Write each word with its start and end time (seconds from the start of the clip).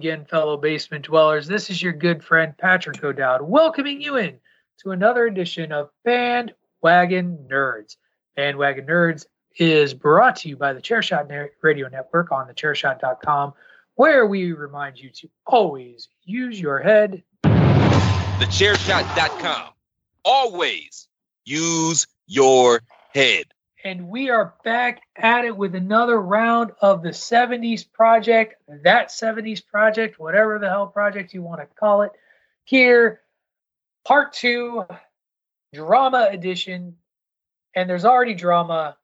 Again, 0.00 0.24
fellow 0.24 0.56
basement 0.56 1.04
dwellers. 1.04 1.46
This 1.46 1.68
is 1.68 1.82
your 1.82 1.92
good 1.92 2.24
friend 2.24 2.56
Patrick 2.56 3.04
O'Dowd, 3.04 3.42
welcoming 3.42 4.00
you 4.00 4.16
in 4.16 4.38
to 4.78 4.92
another 4.92 5.26
edition 5.26 5.72
of 5.72 5.90
Bandwagon 6.06 7.46
Nerds. 7.52 7.96
Bandwagon 8.34 8.86
Nerds 8.86 9.26
is 9.58 9.92
brought 9.92 10.36
to 10.36 10.48
you 10.48 10.56
by 10.56 10.72
the 10.72 10.80
Chairshot 10.80 11.50
Radio 11.60 11.86
Network 11.88 12.32
on 12.32 12.46
the 12.46 12.54
thechairshot.com, 12.54 13.52
where 13.96 14.24
we 14.24 14.52
remind 14.52 14.98
you 14.98 15.10
to 15.10 15.28
always 15.46 16.08
use 16.24 16.58
your 16.58 16.78
head 16.78 17.22
The 17.42 17.50
thechairshot.com. 18.40 19.68
Always 20.24 21.08
use 21.44 22.06
your 22.26 22.80
head. 23.12 23.44
And 23.84 24.08
we 24.08 24.30
are 24.30 24.54
back 24.64 25.02
at 25.16 25.44
it 25.44 25.56
with 25.56 25.74
another 25.74 26.20
round 26.20 26.72
of 26.80 27.02
the 27.02 27.10
70s 27.10 27.90
project 27.90 28.56
that 28.84 29.08
70s 29.08 29.64
project 29.66 30.18
whatever 30.18 30.58
the 30.58 30.68
hell 30.68 30.86
project 30.86 31.34
you 31.34 31.42
want 31.42 31.60
to 31.60 31.66
call 31.78 32.02
it 32.02 32.12
here 32.64 33.20
part 34.04 34.32
two 34.32 34.84
drama 35.72 36.28
edition. 36.30 36.96
And 37.74 37.88
there's 37.88 38.04
already 38.04 38.34
drama 38.34 38.96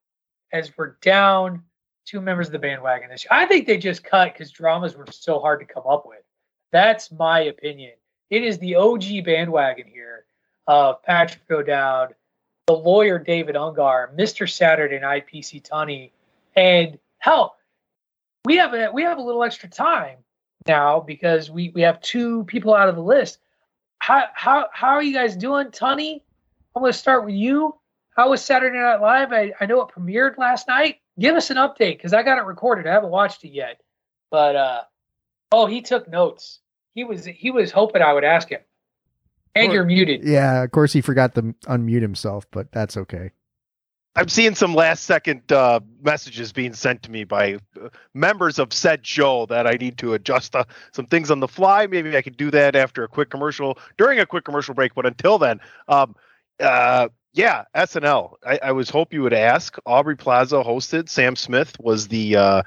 as 0.53 0.77
we're 0.77 0.97
down 1.01 1.63
two 2.05 2.21
members 2.21 2.49
of 2.49 2.53
the 2.53 2.59
bandwagon 2.59 3.11
this 3.11 3.25
year. 3.25 3.31
i 3.33 3.47
think 3.47 3.67
they 3.67 3.79
just 3.79 4.05
cut 4.05 4.33
because 4.33 4.51
dramas 4.51 4.97
were 4.97 5.07
so 5.11 5.41
hard 5.41 5.61
to 5.61 5.67
come 5.67 5.85
up 5.89 6.07
with. 6.07 6.23
That's 6.73 7.11
my 7.11 7.41
opinion. 7.41 7.93
It 8.31 8.43
is 8.43 8.59
the 8.59 8.77
og 8.77 9.03
bandwagon 9.25 9.87
here 9.87 10.25
of 10.67 11.03
patrick 11.03 11.49
o'dowd 11.51 12.15
the 12.67 12.75
lawyer 12.75 13.19
David 13.19 13.55
Ungar, 13.55 14.13
Mr. 14.17 14.51
Saturday 14.51 14.99
Night 14.99 15.27
PC 15.33 15.63
Tunney, 15.63 16.11
and 16.57 16.99
hell, 17.19 17.57
we 18.45 18.57
have 18.57 18.75
a 18.75 18.91
we 18.93 19.03
have 19.03 19.19
a 19.19 19.23
little 19.23 19.45
extra 19.45 19.69
time 19.69 20.19
now 20.67 20.99
because 20.99 21.49
we 21.49 21.71
we 21.71 21.83
have 21.83 22.01
two 22.01 22.45
people 22.45 22.75
out 22.75 22.89
of 22.89 22.97
the 22.97 23.03
list. 23.03 23.39
How 23.99 24.25
how 24.35 24.67
how 24.73 24.89
are 24.89 25.03
you 25.03 25.15
guys 25.15 25.37
doing, 25.37 25.69
Tunney? 25.69 26.23
I'm 26.75 26.83
going 26.83 26.93
to 26.93 26.99
start 26.99 27.25
with 27.25 27.35
you. 27.35 27.75
How 28.17 28.31
was 28.31 28.45
Saturday 28.45 28.77
Night 28.77 29.01
Live? 29.01 29.33
I, 29.33 29.53
I 29.61 29.67
know 29.67 29.81
it 29.83 29.89
premiered 29.89 30.37
last 30.37 30.69
night. 30.69 30.97
Give 31.19 31.37
us 31.37 31.51
an 31.51 31.57
update 31.57 31.97
because 31.97 32.13
I 32.13 32.23
got 32.23 32.39
it 32.39 32.45
recorded. 32.45 32.87
I 32.87 32.93
haven't 32.93 33.11
watched 33.11 33.45
it 33.45 33.53
yet, 33.53 33.81
but 34.31 34.57
uh, 34.57 34.83
oh, 35.53 35.67
he 35.67 35.83
took 35.83 36.09
notes. 36.09 36.61
He 36.95 37.05
was 37.05 37.25
he 37.25 37.53
was 37.53 37.71
hoping 37.71 38.03
I 38.03 38.13
would 38.13 38.25
ask 38.25 38.49
him. 38.49 38.61
And 39.57 39.73
you're 39.73 39.85
muted. 39.85 40.25
Yeah, 40.25 40.63
of 40.63 40.71
course 40.71 40.93
he 40.93 41.01
forgot 41.01 41.35
to 41.37 41.43
unmute 41.65 42.03
himself, 42.03 42.47
but 42.51 42.73
that's 42.73 42.97
okay. 42.97 43.31
I'm 44.17 44.29
seeing 44.29 44.55
some 44.55 44.75
last 44.75 45.05
second 45.05 45.53
uh, 45.53 45.81
messages 46.03 46.51
being 46.51 46.73
sent 46.73 47.03
to 47.03 47.11
me 47.11 47.25
by 47.25 47.59
uh, 47.79 47.91
members 48.15 48.59
of 48.59 48.73
said 48.73 49.07
show 49.07 49.45
that 49.47 49.67
I 49.67 49.73
need 49.73 49.99
to 49.99 50.15
adjust 50.15 50.57
uh, 50.57 50.65
some 50.93 51.05
things 51.05 51.31
on 51.31 51.41
the 51.41 51.49
fly. 51.49 51.87
Maybe 51.87 52.17
I 52.17 52.23
could 52.23 52.39
do 52.39 52.51
that 52.51 52.75
after 52.75 53.05
a 53.05 53.09
quick 53.09 53.29
commercial, 53.29 53.79
during 53.99 54.19
a 54.19 54.25
quick 54.25 54.45
commercial 54.45 54.75
break. 54.75 54.95
But 54.95 55.05
until 55.05 55.37
then, 55.37 55.61
um, 55.89 56.17
uh, 56.59 57.09
yeah, 57.35 57.65
SNL. 57.75 58.37
I, 58.45 58.59
I 58.63 58.73
was 58.73 58.89
hope 58.89 59.13
you 59.13 59.21
would 59.23 59.35
ask. 59.35 59.77
Aubrey 59.85 60.17
Plaza 60.17 60.63
hosted. 60.65 61.11
Sam 61.11 61.37
Smith 61.37 61.79
was 61.79 62.09
the 62.09 62.37
uh, 62.37 62.63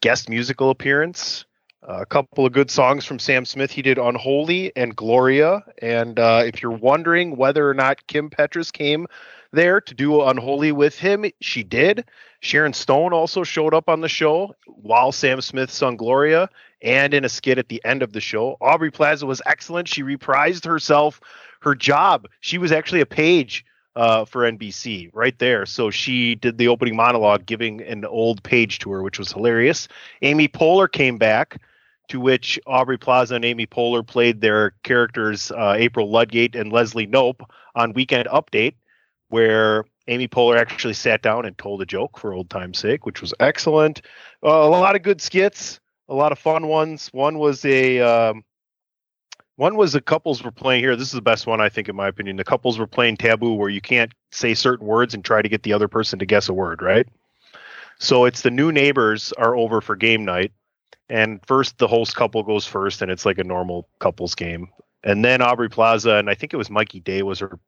guest 0.00 0.28
musical 0.28 0.70
appearance. 0.70 1.44
A 1.82 2.04
couple 2.04 2.44
of 2.44 2.52
good 2.52 2.70
songs 2.70 3.04
from 3.04 3.18
Sam 3.18 3.44
Smith. 3.44 3.70
He 3.70 3.82
did 3.82 3.98
Unholy 3.98 4.72
and 4.74 4.96
Gloria. 4.96 5.62
And 5.80 6.18
uh, 6.18 6.42
if 6.44 6.60
you're 6.60 6.72
wondering 6.72 7.36
whether 7.36 7.68
or 7.68 7.74
not 7.74 8.06
Kim 8.08 8.30
Petras 8.30 8.72
came 8.72 9.06
there 9.52 9.80
to 9.80 9.94
do 9.94 10.22
Unholy 10.22 10.72
with 10.72 10.98
him, 10.98 11.24
she 11.40 11.62
did. 11.62 12.04
Sharon 12.40 12.72
Stone 12.72 13.12
also 13.12 13.44
showed 13.44 13.74
up 13.74 13.88
on 13.88 14.00
the 14.00 14.08
show 14.08 14.54
while 14.66 15.12
Sam 15.12 15.40
Smith 15.40 15.70
sung 15.70 15.96
Gloria 15.96 16.50
and 16.82 17.14
in 17.14 17.24
a 17.24 17.28
skit 17.28 17.58
at 17.58 17.68
the 17.68 17.82
end 17.84 18.02
of 18.02 18.12
the 18.12 18.20
show. 18.20 18.56
Aubrey 18.60 18.90
Plaza 18.90 19.26
was 19.26 19.40
excellent. 19.46 19.88
She 19.88 20.02
reprised 20.02 20.64
herself, 20.64 21.20
her 21.60 21.74
job. 21.74 22.28
She 22.40 22.58
was 22.58 22.72
actually 22.72 23.00
a 23.00 23.06
page 23.06 23.64
uh, 23.98 24.24
for 24.24 24.42
NBC 24.42 25.10
right 25.12 25.36
there. 25.38 25.66
So 25.66 25.90
she 25.90 26.36
did 26.36 26.56
the 26.56 26.68
opening 26.68 26.94
monologue, 26.94 27.46
giving 27.46 27.80
an 27.82 28.04
old 28.04 28.42
page 28.44 28.78
to 28.80 28.92
her, 28.92 29.02
which 29.02 29.18
was 29.18 29.32
hilarious. 29.32 29.88
Amy 30.22 30.46
Poehler 30.46 30.90
came 30.90 31.18
back, 31.18 31.60
to 32.08 32.20
which 32.20 32.58
Aubrey 32.66 32.98
Plaza 32.98 33.34
and 33.34 33.44
Amy 33.44 33.66
Poehler 33.66 34.06
played 34.06 34.40
their 34.40 34.72
characters, 34.82 35.50
uh, 35.50 35.74
April 35.76 36.10
Ludgate 36.10 36.56
and 36.56 36.72
Leslie 36.72 37.06
Knope, 37.06 37.40
on 37.74 37.92
Weekend 37.92 38.26
Update, 38.28 38.74
where 39.28 39.84
Amy 40.08 40.26
Poehler 40.26 40.58
actually 40.58 40.94
sat 40.94 41.22
down 41.22 41.44
and 41.44 41.56
told 41.56 41.82
a 41.82 41.86
joke 41.86 42.18
for 42.18 42.32
old 42.32 42.50
time's 42.50 42.78
sake, 42.78 43.06
which 43.06 43.20
was 43.20 43.34
excellent. 43.40 44.02
Uh, 44.42 44.48
a 44.48 44.68
lot 44.68 44.96
of 44.96 45.02
good 45.02 45.20
skits, 45.20 45.80
a 46.08 46.14
lot 46.14 46.32
of 46.32 46.38
fun 46.38 46.66
ones. 46.66 47.08
One 47.12 47.38
was 47.38 47.64
a 47.64 48.00
um, 48.00 48.44
one 49.56 49.76
was 49.76 49.92
the 49.92 50.00
couples 50.00 50.42
were 50.42 50.50
playing 50.50 50.82
here. 50.82 50.96
This 50.96 51.08
is 51.08 51.12
the 51.12 51.20
best 51.20 51.46
one, 51.46 51.60
I 51.60 51.68
think, 51.68 51.88
in 51.88 51.96
my 51.96 52.08
opinion. 52.08 52.36
The 52.36 52.44
couples 52.44 52.78
were 52.78 52.86
playing 52.86 53.16
taboo, 53.16 53.54
where 53.54 53.68
you 53.68 53.80
can't 53.80 54.12
say 54.30 54.54
certain 54.54 54.86
words 54.86 55.14
and 55.14 55.24
try 55.24 55.42
to 55.42 55.48
get 55.48 55.62
the 55.62 55.72
other 55.72 55.88
person 55.88 56.18
to 56.20 56.26
guess 56.26 56.48
a 56.48 56.54
word, 56.54 56.80
right? 56.80 57.06
So 57.98 58.24
it's 58.24 58.42
the 58.42 58.50
new 58.50 58.70
neighbors 58.70 59.32
are 59.32 59.56
over 59.56 59.80
for 59.80 59.96
game 59.96 60.24
night, 60.24 60.52
and 61.08 61.40
first 61.46 61.78
the 61.78 61.88
host 61.88 62.14
couple 62.16 62.42
goes 62.42 62.66
first, 62.66 63.02
and 63.02 63.10
it's 63.10 63.26
like 63.26 63.38
a 63.38 63.44
normal 63.44 63.88
couples 63.98 64.34
game. 64.34 64.68
And 65.04 65.24
then 65.24 65.42
Aubrey 65.42 65.68
Plaza 65.68 66.14
and 66.14 66.28
I 66.28 66.34
think 66.34 66.52
it 66.52 66.56
was 66.56 66.70
Mikey 66.70 67.00
Day 67.00 67.22
was 67.22 67.38
her 67.38 67.58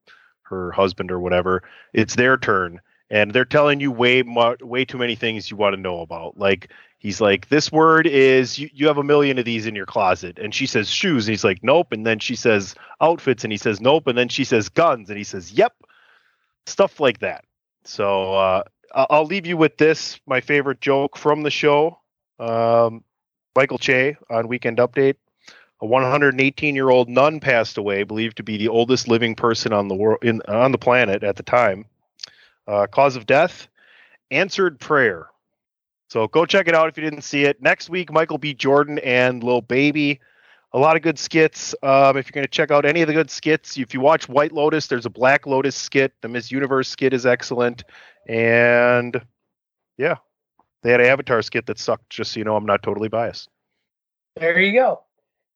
her 0.42 0.72
husband 0.72 1.10
or 1.10 1.20
whatever. 1.20 1.62
It's 1.92 2.16
their 2.16 2.36
turn, 2.36 2.80
and 3.08 3.32
they're 3.32 3.44
telling 3.44 3.80
you 3.80 3.90
way 3.92 4.22
way 4.22 4.84
too 4.84 4.98
many 4.98 5.14
things 5.14 5.50
you 5.50 5.56
want 5.56 5.74
to 5.74 5.80
know 5.80 6.00
about. 6.00 6.36
Like 6.36 6.70
he's 6.98 7.20
like, 7.20 7.48
this 7.48 7.70
word 7.72 8.06
is 8.06 8.58
you, 8.58 8.68
you 8.74 8.86
have 8.88 8.98
a 8.98 9.04
million 9.04 9.38
of 9.38 9.44
these 9.44 9.66
in 9.66 9.74
your 9.74 9.86
closet, 9.86 10.38
and 10.38 10.54
she 10.54 10.66
says 10.66 10.88
shoes, 10.90 11.26
and 11.26 11.32
he's 11.32 11.44
like, 11.44 11.62
nope, 11.62 11.92
and 11.92 12.04
then 12.04 12.18
she 12.18 12.36
says 12.36 12.74
outfits, 13.00 13.44
and 13.44 13.52
he 13.52 13.58
says 13.58 13.80
nope, 13.80 14.06
and 14.06 14.18
then 14.18 14.28
she 14.28 14.44
says 14.44 14.68
guns, 14.68 15.08
and 15.08 15.16
he 15.16 15.24
says 15.24 15.52
yep, 15.52 15.74
stuff 16.66 17.00
like 17.00 17.20
that. 17.20 17.44
So 17.84 18.34
uh, 18.34 18.62
I'll 18.92 19.24
leave 19.24 19.46
you 19.46 19.56
with 19.56 19.78
this, 19.78 20.20
my 20.26 20.40
favorite 20.40 20.80
joke 20.80 21.16
from 21.16 21.42
the 21.42 21.50
show. 21.50 21.98
Um, 22.38 23.04
Michael 23.56 23.78
Che 23.78 24.16
on 24.28 24.48
Weekend 24.48 24.78
Update. 24.78 25.16
A 25.82 25.86
118 25.86 26.74
year 26.74 26.90
old 26.90 27.08
nun 27.08 27.40
passed 27.40 27.78
away, 27.78 28.02
believed 28.02 28.36
to 28.36 28.42
be 28.42 28.58
the 28.58 28.68
oldest 28.68 29.08
living 29.08 29.34
person 29.34 29.72
on 29.72 29.88
the 29.88 29.94
world 29.94 30.18
in 30.22 30.42
on 30.46 30.72
the 30.72 30.78
planet 30.78 31.22
at 31.22 31.36
the 31.36 31.42
time. 31.42 31.86
Uh, 32.66 32.86
cause 32.86 33.16
of 33.16 33.26
death: 33.26 33.68
answered 34.30 34.78
prayer. 34.78 35.28
So 36.08 36.28
go 36.28 36.44
check 36.44 36.68
it 36.68 36.74
out 36.74 36.88
if 36.88 36.98
you 36.98 37.04
didn't 37.04 37.22
see 37.22 37.44
it. 37.44 37.62
Next 37.62 37.88
week, 37.88 38.12
Michael 38.12 38.36
B. 38.36 38.52
Jordan 38.52 38.98
and 38.98 39.42
Lil 39.42 39.62
Baby. 39.62 40.20
A 40.72 40.78
lot 40.78 40.96
of 40.96 41.02
good 41.02 41.18
skits. 41.18 41.74
Um, 41.82 42.16
if 42.16 42.26
you're 42.26 42.32
going 42.32 42.44
to 42.44 42.50
check 42.50 42.70
out 42.70 42.84
any 42.84 43.00
of 43.02 43.08
the 43.08 43.14
good 43.14 43.30
skits, 43.30 43.76
if 43.76 43.94
you 43.94 44.00
watch 44.00 44.28
White 44.28 44.52
Lotus, 44.52 44.86
there's 44.86 45.06
a 45.06 45.10
Black 45.10 45.46
Lotus 45.46 45.74
skit. 45.74 46.12
The 46.20 46.28
Miss 46.28 46.50
Universe 46.52 46.88
skit 46.88 47.12
is 47.12 47.26
excellent, 47.26 47.84
and 48.28 49.20
yeah, 49.96 50.16
they 50.82 50.90
had 50.90 51.00
an 51.00 51.06
Avatar 51.06 51.42
skit 51.42 51.66
that 51.66 51.78
sucked. 51.78 52.10
Just 52.10 52.32
so 52.32 52.40
you 52.40 52.44
know, 52.44 52.56
I'm 52.56 52.66
not 52.66 52.82
totally 52.82 53.08
biased. 53.08 53.48
There 54.36 54.58
you 54.60 54.72
go. 54.72 55.02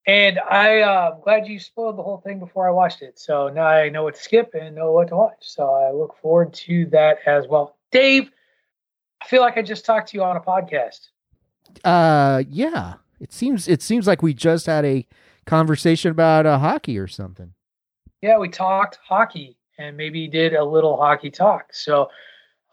And 0.07 0.39
I, 0.39 0.83
uh, 0.83 1.13
I'm 1.15 1.21
glad 1.23 1.47
you 1.47 1.59
spoiled 1.59 1.97
the 1.97 2.03
whole 2.03 2.19
thing 2.19 2.39
before 2.39 2.69
I 2.69 2.73
watched 2.73 3.01
it. 3.01 3.19
So 3.19 3.49
now 3.49 3.67
I 3.67 3.89
know 3.89 4.05
what 4.05 4.17
to 4.17 4.23
skip 4.23 4.55
and 4.55 4.75
know 4.75 4.93
what 4.93 5.09
to 5.09 5.17
watch. 5.17 5.39
So 5.41 5.71
I 5.71 5.93
look 5.93 6.17
forward 6.21 6.53
to 6.55 6.87
that 6.87 7.19
as 7.27 7.47
well. 7.49 7.77
Dave, 7.91 8.31
I 9.23 9.29
feel 9.29 9.41
like 9.41 9.57
I 9.57 9.63
just 9.63 9.87
talked 9.87 10.11
to 10.11 10.17
you 10.19 10.23
on 10.23 10.37
a 10.37 10.41
podcast. 10.41 11.09
Uh, 11.83 12.43
yeah. 12.51 12.95
It 13.19 13.33
seems 13.33 13.69
it 13.69 13.81
seems 13.81 14.07
like 14.07 14.21
we 14.21 14.35
just 14.35 14.67
had 14.67 14.85
a 14.85 15.07
conversation 15.47 16.11
about 16.11 16.45
uh, 16.45 16.59
hockey 16.59 16.99
or 16.99 17.09
something. 17.09 17.55
Yeah, 18.21 18.39
we 18.39 18.51
talked 18.51 18.99
hockey 19.03 19.57
and 19.79 19.97
maybe 19.97 20.29
did 20.29 20.55
a 20.55 20.65
little 20.65 20.99
hockey 20.99 21.31
talk. 21.31 21.73
So 21.73 22.11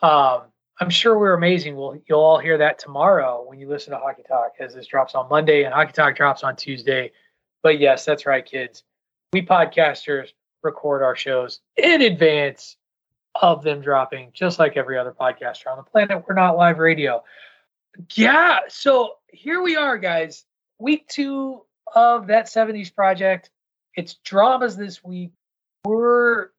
um, 0.01 0.41
I'm 0.81 0.89
sure 0.89 1.17
we're 1.17 1.35
amazing. 1.35 1.75
We'll 1.75 2.01
you'll 2.09 2.21
all 2.21 2.39
hear 2.39 2.57
that 2.57 2.79
tomorrow 2.79 3.45
when 3.47 3.59
you 3.59 3.69
listen 3.69 3.91
to 3.91 3.99
Hockey 3.99 4.23
Talk, 4.27 4.53
as 4.59 4.73
this 4.73 4.87
drops 4.87 5.13
on 5.13 5.29
Monday 5.29 5.63
and 5.63 5.71
Hockey 5.71 5.91
Talk 5.91 6.15
drops 6.15 6.43
on 6.43 6.55
Tuesday. 6.55 7.11
But 7.61 7.79
yes, 7.79 8.03
that's 8.03 8.25
right, 8.25 8.43
kids. 8.43 8.83
We 9.31 9.43
podcasters 9.43 10.29
record 10.63 11.03
our 11.03 11.15
shows 11.15 11.59
in 11.77 12.01
advance 12.01 12.77
of 13.39 13.63
them 13.63 13.81
dropping, 13.81 14.31
just 14.33 14.57
like 14.57 14.75
every 14.75 14.97
other 14.97 15.11
podcaster 15.11 15.67
on 15.67 15.77
the 15.77 15.83
planet. 15.83 16.25
We're 16.27 16.33
not 16.33 16.57
live 16.57 16.79
radio. 16.79 17.23
Yeah, 18.15 18.61
so 18.67 19.17
here 19.31 19.61
we 19.61 19.75
are, 19.75 19.99
guys. 19.99 20.45
Week 20.79 21.07
two 21.07 21.61
of 21.93 22.25
that 22.27 22.47
70s 22.47 22.93
project. 22.93 23.51
It's 23.95 24.15
dramas 24.15 24.75
this 24.75 25.03
week. 25.03 25.31
We're 25.85 26.49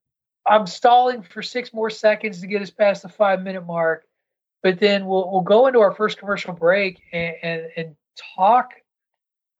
I'm 0.46 0.66
stalling 0.66 1.22
for 1.22 1.42
six 1.42 1.72
more 1.72 1.90
seconds 1.90 2.40
to 2.40 2.46
get 2.46 2.62
us 2.62 2.70
past 2.70 3.02
the 3.02 3.08
five 3.08 3.42
minute 3.42 3.66
mark, 3.66 4.04
but 4.62 4.78
then 4.80 5.06
we'll 5.06 5.30
we'll 5.30 5.40
go 5.42 5.66
into 5.66 5.80
our 5.80 5.92
first 5.94 6.18
commercial 6.18 6.52
break 6.54 7.00
and 7.12 7.34
and, 7.42 7.62
and 7.76 7.96
talk 8.36 8.70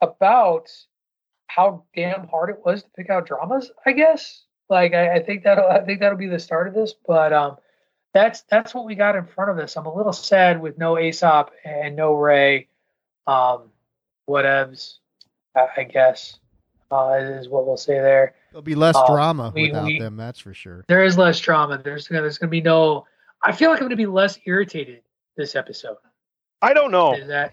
about 0.01 0.69
how 1.47 1.85
damn 1.95 2.27
hard 2.29 2.51
it 2.51 2.61
was 2.65 2.83
to 2.83 2.89
pick 2.97 3.11
out 3.11 3.27
dramas. 3.27 3.71
I 3.87 3.93
guess 3.93 4.45
like 4.69 4.95
I, 4.95 5.17
I 5.17 5.23
think 5.23 5.45
that 5.45 5.59
I 5.59 5.85
think 5.85 6.01
that'll 6.01 6.19
be 6.19 6.29
the 6.29 6.39
start 6.39 6.69
of 6.69 6.75
this, 6.75 6.95
but 7.07 7.33
um, 7.33 7.57
that's 8.15 8.43
that's 8.51 8.75
what 8.75 8.85
we 8.87 8.95
got 8.95 9.17
in 9.17 9.27
front 9.27 9.51
of 9.51 9.59
us. 9.59 9.77
I'm 9.77 9.87
a 9.87 9.95
little 9.95 10.13
sad 10.13 10.61
with 10.61 10.79
no 10.79 10.99
Aesop 10.99 11.51
and 11.65 11.95
no 11.97 12.15
Ray, 12.15 12.69
um, 13.27 13.71
whatevs, 14.29 14.95
I, 15.57 15.67
I 15.79 15.83
guess 15.85 16.39
uh, 16.91 17.19
is 17.21 17.49
what 17.49 17.67
we'll 17.67 17.77
say 17.77 17.95
there. 17.95 18.35
There'll 18.51 18.63
be 18.63 18.75
less 18.75 18.97
Uh, 18.97 19.07
drama 19.07 19.53
we- 19.55 19.69
without 19.69 19.87
we- 19.87 19.99
them, 19.99 20.17
that's 20.17 20.39
for 20.41 20.53
sure. 20.55 20.85
There 20.89 21.05
is 21.05 21.17
less 21.19 21.39
drama. 21.41 21.79
There's 21.83 22.09
there's 22.09 22.39
going 22.39 22.49
to 22.49 22.51
be 22.51 22.61
no. 22.61 23.07
I 23.43 23.53
feel 23.53 23.71
like 23.71 23.79
I'm 23.79 23.85
going 23.89 23.91
to 23.91 23.97
be 23.97 24.07
less 24.07 24.39
irritated 24.47 25.03
this 25.37 25.57
episode. 25.57 25.97
I 26.61 26.73
don't 26.75 26.91
know. 26.93 27.15
Is 27.15 27.29
that? 27.29 27.53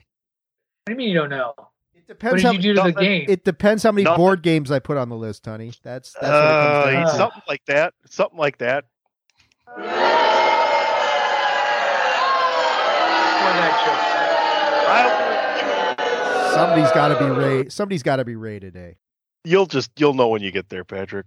What 0.85 0.87
do 0.87 0.91
you 0.93 0.97
mean 0.97 1.09
you 1.09 1.15
don't 1.15 1.29
know? 1.29 1.53
It 1.95 2.03
What 2.07 2.07
depends 2.07 2.41
did 2.41 2.45
how 2.47 2.51
you 2.53 2.59
do 2.59 2.73
to 2.75 2.81
the 2.83 2.91
game? 2.93 3.25
it 3.27 3.43
depends 3.43 3.83
how 3.83 3.91
many 3.91 4.03
Nothing. 4.03 4.17
board 4.17 4.41
games 4.43 4.71
I 4.71 4.79
put 4.79 4.97
on 4.97 5.09
the 5.09 5.15
list, 5.15 5.45
honey. 5.45 5.71
That's 5.83 6.13
that's 6.13 6.23
what 6.23 6.31
it 6.31 6.35
Uh, 6.35 6.83
comes 6.83 6.93
down 6.93 7.05
to. 7.05 7.17
something 7.17 7.41
like 7.47 7.65
that. 7.65 7.93
Something 8.09 8.39
like 8.39 8.57
that. 8.59 8.85
What 9.65 9.85
that 13.55 13.73
joke 13.85 13.99
I, 14.89 16.49
to. 16.49 16.53
Somebody's 16.55 16.91
got 16.91 17.07
to 17.09 17.19
be 17.19 17.25
Ray. 17.29 17.69
Somebody's 17.69 18.03
got 18.03 18.15
to 18.17 18.25
be 18.25 18.35
Ray 18.35 18.59
today. 18.59 18.97
you'll 19.45 19.65
just 19.65 19.91
you'll 19.97 20.13
know 20.13 20.27
when 20.27 20.41
you 20.41 20.51
get 20.51 20.69
there, 20.69 20.83
Patrick. 20.83 21.25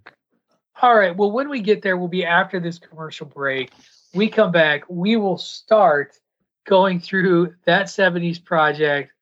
All 0.81 0.97
right. 0.97 1.17
Well, 1.17 1.31
when 1.33 1.49
we 1.49 1.61
get 1.61 1.83
there, 1.83 1.97
we'll 1.97 2.09
be 2.09 2.25
after 2.25 2.59
this 2.61 2.79
commercial 2.79 3.27
break. 3.27 3.71
We 4.15 4.29
come 4.29 4.53
back. 4.53 4.85
We 4.89 5.17
will 5.17 5.39
start 5.39 6.19
going 6.67 7.01
through 7.01 7.55
that 7.65 7.87
70s 7.87 8.45
project 8.45 9.13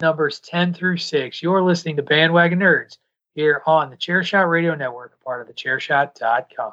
numbers 0.00 0.40
10 0.40 0.74
through 0.74 0.96
6. 0.96 1.42
You're 1.42 1.62
listening 1.62 1.96
to 1.96 2.02
Bandwagon 2.02 2.58
Nerds 2.58 2.98
here 3.34 3.62
on 3.66 3.88
the 3.90 3.96
Chairshot 3.96 4.50
Radio 4.50 4.74
Network, 4.74 5.16
a 5.20 5.24
part 5.24 5.40
of 5.40 5.46
the 5.46 5.54
Chairshot.com. 5.54 6.72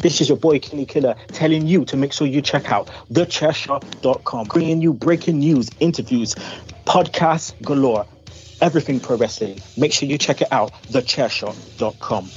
This 0.00 0.22
is 0.22 0.30
your 0.30 0.38
boy 0.38 0.58
Kenny 0.58 0.86
Killer 0.86 1.14
telling 1.28 1.66
you 1.66 1.84
to 1.84 1.94
make 1.94 2.14
sure 2.14 2.26
you 2.26 2.40
check 2.40 2.72
out 2.72 2.86
thechairshot.com, 3.12 4.46
bringing 4.46 4.80
you 4.80 4.94
breaking 4.94 5.40
news, 5.40 5.68
interviews, 5.78 6.34
podcasts 6.86 7.52
galore, 7.60 8.06
everything 8.62 8.98
pro 8.98 9.18
wrestling. 9.18 9.60
Make 9.76 9.92
sure 9.92 10.08
you 10.08 10.16
check 10.16 10.40
it 10.40 10.50
out, 10.52 10.72
thechairshot.com. 10.84 12.30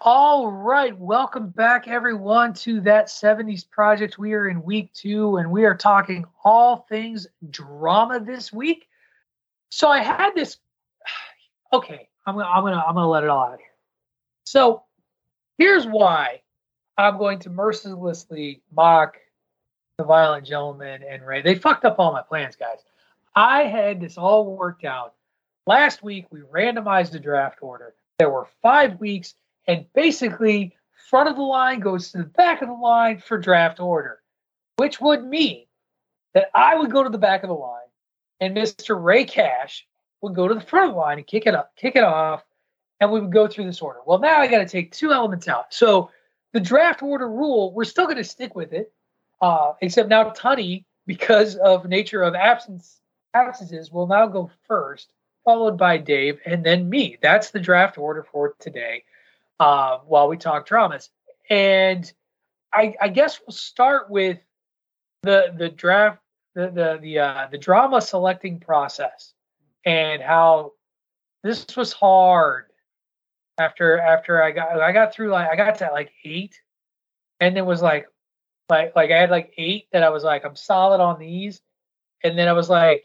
All 0.00 0.50
right, 0.50 0.98
welcome 0.98 1.50
back, 1.50 1.88
everyone, 1.88 2.54
to 2.54 2.80
that 2.80 3.08
70s 3.08 3.68
project. 3.68 4.18
We 4.18 4.32
are 4.32 4.48
in 4.48 4.62
week 4.62 4.94
two, 4.94 5.36
and 5.36 5.50
we 5.50 5.66
are 5.66 5.76
talking 5.76 6.24
all 6.42 6.86
things 6.88 7.26
drama 7.50 8.18
this 8.18 8.50
week. 8.50 8.88
So 9.68 9.88
I 9.88 9.98
had 9.98 10.34
this. 10.34 10.56
Okay, 11.74 12.10
I'm 12.26 12.36
gonna, 12.36 12.48
I'm 12.48 12.62
gonna, 12.62 12.84
I'm 12.86 12.94
gonna 12.94 13.08
let 13.08 13.24
it 13.24 13.30
all 13.30 13.44
out 13.44 13.58
here. 13.58 13.66
So 14.44 14.84
here's 15.58 15.86
why 15.86 16.42
I'm 16.98 17.18
going 17.18 17.38
to 17.40 17.50
mercilessly 17.50 18.62
mock 18.74 19.16
the 19.98 20.04
Violent 20.04 20.46
Gentleman 20.46 21.02
and 21.08 21.26
Ray. 21.26 21.42
They 21.42 21.54
fucked 21.54 21.84
up 21.84 21.96
all 21.98 22.12
my 22.12 22.22
plans, 22.22 22.56
guys. 22.56 22.78
I 23.34 23.64
had 23.64 24.00
this 24.00 24.18
all 24.18 24.56
worked 24.56 24.84
out. 24.84 25.14
Last 25.66 26.02
week 26.02 26.26
we 26.30 26.40
randomized 26.40 27.12
the 27.12 27.20
draft 27.20 27.58
order. 27.62 27.94
There 28.18 28.30
were 28.30 28.48
five 28.62 29.00
weeks 29.00 29.34
and 29.66 29.86
basically 29.94 30.76
front 31.08 31.28
of 31.28 31.36
the 31.36 31.42
line 31.42 31.80
goes 31.80 32.10
to 32.10 32.18
the 32.18 32.24
back 32.24 32.62
of 32.62 32.68
the 32.68 32.74
line 32.74 33.18
for 33.18 33.38
draft 33.38 33.80
order, 33.80 34.20
which 34.76 35.00
would 35.00 35.24
mean 35.24 35.66
that 36.34 36.48
I 36.54 36.74
would 36.76 36.90
go 36.90 37.02
to 37.02 37.10
the 37.10 37.18
back 37.18 37.42
of 37.42 37.48
the 37.48 37.54
line 37.54 37.80
and 38.40 38.56
Mr. 38.56 39.02
Ray 39.02 39.24
Cash 39.24 39.86
would 40.22 40.34
go 40.34 40.48
to 40.48 40.54
the 40.54 40.60
front 40.60 40.88
of 40.88 40.94
the 40.94 41.00
line 41.00 41.18
and 41.18 41.26
kick 41.26 41.46
it 41.46 41.54
up, 41.54 41.76
kick 41.76 41.96
it 41.96 42.04
off, 42.04 42.42
and 43.00 43.10
we 43.10 43.20
would 43.20 43.32
go 43.32 43.46
through 43.46 43.64
this 43.64 43.82
order. 43.82 43.98
Well, 44.06 44.20
now 44.20 44.38
I 44.38 44.46
got 44.46 44.58
to 44.58 44.66
take 44.66 44.92
two 44.92 45.12
elements 45.12 45.48
out. 45.48 45.74
So 45.74 46.10
the 46.52 46.60
draft 46.60 47.02
order 47.02 47.28
rule, 47.28 47.72
we're 47.72 47.84
still 47.84 48.04
going 48.04 48.16
to 48.16 48.24
stick 48.24 48.54
with 48.54 48.72
it, 48.72 48.92
uh, 49.40 49.72
except 49.80 50.08
now 50.08 50.30
Tunny, 50.30 50.86
because 51.06 51.56
of 51.56 51.86
nature 51.86 52.22
of 52.22 52.34
absence 52.34 53.00
absences, 53.34 53.90
will 53.90 54.06
now 54.06 54.26
go 54.26 54.50
first, 54.68 55.12
followed 55.44 55.76
by 55.76 55.98
Dave, 55.98 56.38
and 56.46 56.64
then 56.64 56.88
me. 56.88 57.18
That's 57.20 57.50
the 57.50 57.58
draft 57.58 57.98
order 57.98 58.22
for 58.22 58.54
today 58.60 59.04
uh, 59.58 59.98
while 60.06 60.28
we 60.28 60.36
talk 60.36 60.66
dramas. 60.66 61.10
And 61.50 62.10
I, 62.72 62.94
I 63.00 63.08
guess 63.08 63.40
we'll 63.40 63.54
start 63.54 64.10
with 64.10 64.38
the 65.22 65.52
the 65.56 65.68
draft, 65.68 66.20
the 66.54 66.70
the 66.70 66.98
the 67.00 67.18
uh, 67.18 67.46
the 67.50 67.58
drama 67.58 68.00
selecting 68.00 68.60
process, 68.60 69.34
and 69.84 70.22
how 70.22 70.72
this 71.42 71.66
was 71.76 71.92
hard. 71.92 72.66
After 73.58 73.98
after 73.98 74.42
I 74.42 74.50
got 74.52 74.80
I 74.80 74.92
got 74.92 75.14
through 75.14 75.30
like 75.30 75.48
I 75.48 75.56
got 75.56 75.78
to 75.78 75.90
like 75.92 76.10
eight, 76.24 76.60
and 77.38 77.56
then 77.56 77.66
was 77.66 77.82
like 77.82 78.06
like 78.68 78.96
like 78.96 79.10
I 79.10 79.18
had 79.18 79.30
like 79.30 79.52
eight 79.58 79.88
that 79.92 80.02
I 80.02 80.08
was 80.08 80.24
like 80.24 80.44
I'm 80.44 80.56
solid 80.56 81.00
on 81.00 81.18
these, 81.18 81.60
and 82.24 82.38
then 82.38 82.48
I 82.48 82.52
was 82.52 82.70
like 82.70 83.04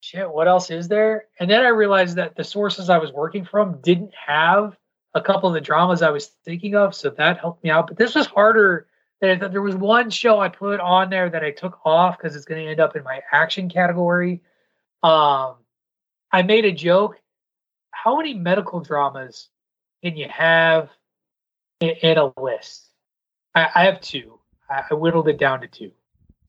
shit 0.00 0.28
what 0.28 0.48
else 0.48 0.68
is 0.72 0.88
there 0.88 1.26
and 1.38 1.48
then 1.48 1.64
i 1.64 1.68
realized 1.68 2.16
that 2.16 2.34
the 2.34 2.42
sources 2.42 2.90
i 2.90 2.98
was 2.98 3.12
working 3.12 3.44
from 3.44 3.80
didn't 3.82 4.12
have 4.12 4.76
a 5.14 5.20
couple 5.20 5.48
of 5.48 5.54
the 5.54 5.60
dramas 5.60 6.02
I 6.02 6.10
was 6.10 6.26
thinking 6.44 6.74
of, 6.74 6.94
so 6.94 7.10
that 7.10 7.38
helped 7.38 7.62
me 7.64 7.70
out. 7.70 7.86
But 7.86 7.98
this 7.98 8.14
was 8.14 8.26
harder 8.26 8.86
than. 9.20 9.38
There 9.38 9.62
was 9.62 9.76
one 9.76 10.10
show 10.10 10.40
I 10.40 10.48
put 10.48 10.80
on 10.80 11.10
there 11.10 11.28
that 11.28 11.44
I 11.44 11.50
took 11.50 11.78
off 11.84 12.18
because 12.18 12.36
it's 12.36 12.44
going 12.44 12.64
to 12.64 12.70
end 12.70 12.80
up 12.80 12.96
in 12.96 13.04
my 13.04 13.20
action 13.30 13.68
category. 13.68 14.40
Um, 15.02 15.56
I 16.32 16.42
made 16.42 16.64
a 16.64 16.72
joke. 16.72 17.20
How 17.90 18.16
many 18.16 18.34
medical 18.34 18.80
dramas 18.80 19.48
can 20.02 20.16
you 20.16 20.28
have 20.28 20.88
in, 21.80 21.90
in 22.02 22.18
a 22.18 22.32
list? 22.40 22.88
I, 23.54 23.68
I 23.74 23.84
have 23.84 24.00
two. 24.00 24.38
I, 24.68 24.84
I 24.90 24.94
whittled 24.94 25.28
it 25.28 25.38
down 25.38 25.60
to 25.60 25.68
two. 25.68 25.92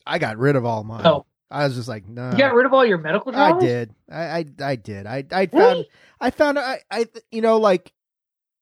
I 0.05 0.19
got 0.19 0.37
rid 0.37 0.55
of 0.55 0.65
all 0.65 0.83
mine. 0.83 1.05
Oh, 1.05 1.25
I 1.51 1.65
was 1.65 1.75
just 1.75 1.87
like, 1.87 2.07
no. 2.07 2.31
you 2.31 2.37
got 2.37 2.53
rid 2.53 2.65
of 2.65 2.73
all 2.73 2.85
your 2.85 2.97
medical 2.97 3.31
dramas? 3.31 3.63
I 3.63 3.65
did. 3.65 3.95
I, 4.09 4.23
I 4.23 4.45
I 4.61 4.75
did. 4.75 5.05
I 5.05 5.23
I 5.31 5.45
found 5.45 5.53
Really? 5.53 5.89
I 6.19 6.31
found 6.31 6.59
I 6.59 6.79
I 6.89 7.05
you 7.31 7.41
know 7.41 7.57
like 7.57 7.93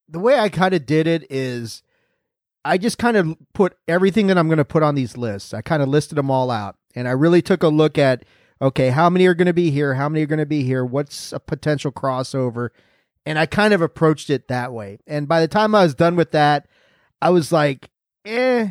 the 0.09 0.19
way 0.19 0.37
I 0.37 0.49
kind 0.49 0.73
of 0.73 0.85
did 0.85 1.07
it 1.07 1.31
is 1.31 1.83
I 2.65 2.77
just 2.77 2.97
kind 2.97 3.17
of 3.17 3.35
put 3.53 3.77
everything 3.87 4.27
that 4.27 4.37
I'm 4.37 4.47
going 4.47 4.57
to 4.57 4.65
put 4.65 4.83
on 4.83 4.95
these 4.95 5.17
lists. 5.17 5.53
I 5.53 5.61
kind 5.61 5.81
of 5.81 5.89
listed 5.89 6.17
them 6.17 6.29
all 6.29 6.51
out 6.51 6.75
and 6.93 7.07
I 7.07 7.11
really 7.11 7.41
took 7.41 7.63
a 7.63 7.69
look 7.69 7.97
at 7.97 8.25
okay, 8.61 8.89
how 8.89 9.09
many 9.09 9.25
are 9.25 9.33
going 9.33 9.47
to 9.47 9.53
be 9.53 9.71
here? 9.71 9.95
How 9.95 10.07
many 10.07 10.23
are 10.23 10.27
going 10.27 10.39
to 10.39 10.45
be 10.45 10.63
here? 10.63 10.85
What's 10.85 11.33
a 11.33 11.39
potential 11.39 11.91
crossover? 11.91 12.69
And 13.25 13.37
I 13.37 13.45
kind 13.45 13.73
of 13.73 13.81
approached 13.81 14.29
it 14.29 14.47
that 14.47 14.71
way. 14.73 14.99
And 15.07 15.27
by 15.27 15.41
the 15.41 15.47
time 15.47 15.75
I 15.75 15.83
was 15.83 15.95
done 15.95 16.15
with 16.15 16.31
that, 16.31 16.67
I 17.21 17.29
was 17.29 17.51
like, 17.51 17.89
eh, 18.25 18.69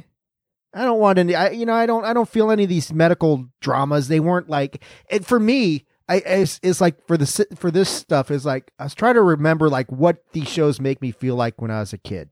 I 0.74 0.84
don't 0.84 0.98
want 1.00 1.18
any. 1.18 1.34
I, 1.34 1.50
you 1.50 1.66
know, 1.66 1.74
I 1.74 1.86
don't. 1.86 2.04
I 2.04 2.12
don't 2.12 2.28
feel 2.28 2.50
any 2.50 2.64
of 2.64 2.68
these 2.68 2.92
medical 2.92 3.48
dramas. 3.60 4.08
They 4.08 4.20
weren't 4.20 4.48
like. 4.48 4.82
And 5.10 5.26
for 5.26 5.38
me, 5.40 5.84
I 6.08 6.16
it's, 6.16 6.58
it's 6.62 6.80
like 6.80 7.04
for 7.06 7.16
the 7.16 7.46
for 7.56 7.70
this 7.70 7.88
stuff 7.88 8.30
is 8.30 8.44
like 8.44 8.72
I 8.78 8.84
was 8.84 8.94
trying 8.94 9.14
to 9.14 9.22
remember 9.22 9.68
like 9.68 9.90
what 9.90 10.24
these 10.32 10.48
shows 10.48 10.80
make 10.80 11.00
me 11.00 11.12
feel 11.12 11.36
like 11.36 11.60
when 11.60 11.70
I 11.70 11.80
was 11.80 11.92
a 11.92 11.98
kid, 11.98 12.30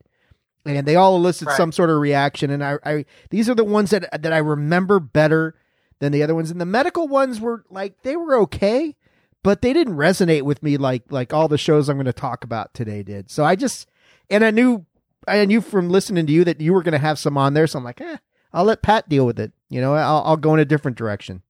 and 0.64 0.86
they 0.86 0.96
all 0.96 1.16
elicit 1.16 1.48
Right. 1.48 1.56
some 1.56 1.70
sort 1.72 1.90
of 1.90 1.98
reaction. 2.00 2.50
And 2.50 2.62
I, 2.64 2.78
I 2.84 3.04
these 3.30 3.48
are 3.48 3.54
the 3.54 3.64
ones 3.64 3.90
that 3.90 4.22
that 4.22 4.32
I 4.32 4.38
remember 4.38 4.98
better 5.00 5.54
than 6.00 6.12
the 6.12 6.22
other 6.22 6.34
ones. 6.34 6.50
And 6.50 6.60
the 6.60 6.66
medical 6.66 7.08
ones 7.08 7.40
were 7.40 7.64
like 7.70 8.02
they 8.02 8.16
were 8.16 8.36
okay, 8.40 8.96
but 9.42 9.62
they 9.62 9.72
didn't 9.72 9.96
resonate 9.96 10.42
with 10.42 10.62
me 10.62 10.76
like 10.76 11.04
like 11.10 11.32
all 11.32 11.48
the 11.48 11.58
shows 11.58 11.88
I'm 11.88 11.96
going 11.96 12.06
to 12.06 12.12
talk 12.12 12.44
about 12.44 12.74
today 12.74 13.02
did. 13.02 13.30
So 13.30 13.44
I 13.44 13.56
just 13.56 13.88
and 14.30 14.44
I 14.44 14.50
knew 14.50 14.86
I 15.26 15.44
knew 15.44 15.60
from 15.60 15.90
listening 15.90 16.26
to 16.26 16.32
you 16.32 16.44
that 16.44 16.60
you 16.60 16.72
were 16.72 16.82
going 16.82 16.92
to 16.92 16.98
have 16.98 17.18
some 17.18 17.36
on 17.36 17.54
there. 17.54 17.66
So 17.66 17.78
I'm 17.78 17.84
like, 17.84 18.00
eh, 18.00 18.16
I'll 18.52 18.64
let 18.64 18.82
Pat 18.82 19.08
deal 19.08 19.26
with 19.26 19.38
it. 19.38 19.52
You 19.68 19.80
know, 19.80 19.94
I'll, 19.94 20.22
I'll 20.24 20.36
go 20.36 20.54
in 20.54 20.60
a 20.60 20.64
different 20.64 20.96
direction. 20.96 21.42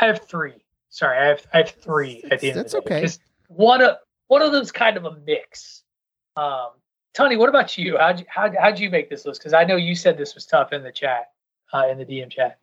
I 0.00 0.06
have 0.06 0.26
three. 0.26 0.64
Sorry, 0.90 1.18
I 1.18 1.26
have 1.26 1.46
I 1.52 1.58
have 1.58 1.70
three 1.70 2.22
at 2.30 2.40
the 2.40 2.50
end. 2.50 2.58
That's 2.58 2.74
of 2.74 2.84
the 2.84 2.90
day. 2.90 2.96
okay. 3.04 3.12
One 3.48 3.82
of 3.82 3.96
one 4.28 4.42
of 4.42 4.52
them's 4.52 4.72
kind 4.72 4.96
of 4.96 5.04
a 5.04 5.16
mix. 5.26 5.82
Um, 6.36 6.68
Tony, 7.14 7.36
what 7.36 7.48
about 7.48 7.76
you? 7.76 7.96
How'd 7.98 8.20
you 8.20 8.26
how 8.28 8.50
how'd 8.58 8.78
you 8.78 8.90
make 8.90 9.10
this 9.10 9.24
list? 9.24 9.40
Because 9.40 9.54
I 9.54 9.64
know 9.64 9.76
you 9.76 9.94
said 9.94 10.16
this 10.16 10.34
was 10.34 10.46
tough 10.46 10.72
in 10.72 10.82
the 10.82 10.92
chat, 10.92 11.32
uh, 11.72 11.88
in 11.90 11.98
the 11.98 12.04
DM 12.04 12.30
chat. 12.30 12.58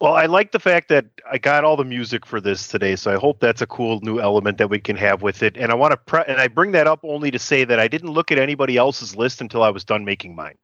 Well, 0.00 0.12
I 0.12 0.26
like 0.26 0.52
the 0.52 0.58
fact 0.58 0.88
that 0.90 1.06
I 1.30 1.38
got 1.38 1.64
all 1.64 1.76
the 1.76 1.84
music 1.84 2.26
for 2.26 2.38
this 2.38 2.68
today, 2.68 2.96
so 2.96 3.10
I 3.10 3.16
hope 3.16 3.40
that's 3.40 3.62
a 3.62 3.66
cool 3.66 4.00
new 4.02 4.20
element 4.20 4.58
that 4.58 4.68
we 4.68 4.78
can 4.78 4.96
have 4.96 5.22
with 5.22 5.42
it. 5.42 5.56
And 5.56 5.72
I 5.72 5.74
want 5.74 5.92
to 5.92 5.96
pre- 5.96 6.24
and 6.28 6.38
I 6.38 6.48
bring 6.48 6.72
that 6.72 6.86
up 6.86 7.00
only 7.02 7.30
to 7.30 7.38
say 7.38 7.64
that 7.64 7.80
I 7.80 7.88
didn't 7.88 8.10
look 8.10 8.30
at 8.30 8.38
anybody 8.38 8.76
else's 8.76 9.16
list 9.16 9.40
until 9.40 9.62
I 9.62 9.70
was 9.70 9.84
done 9.84 10.04
making 10.04 10.34
mine. 10.36 10.58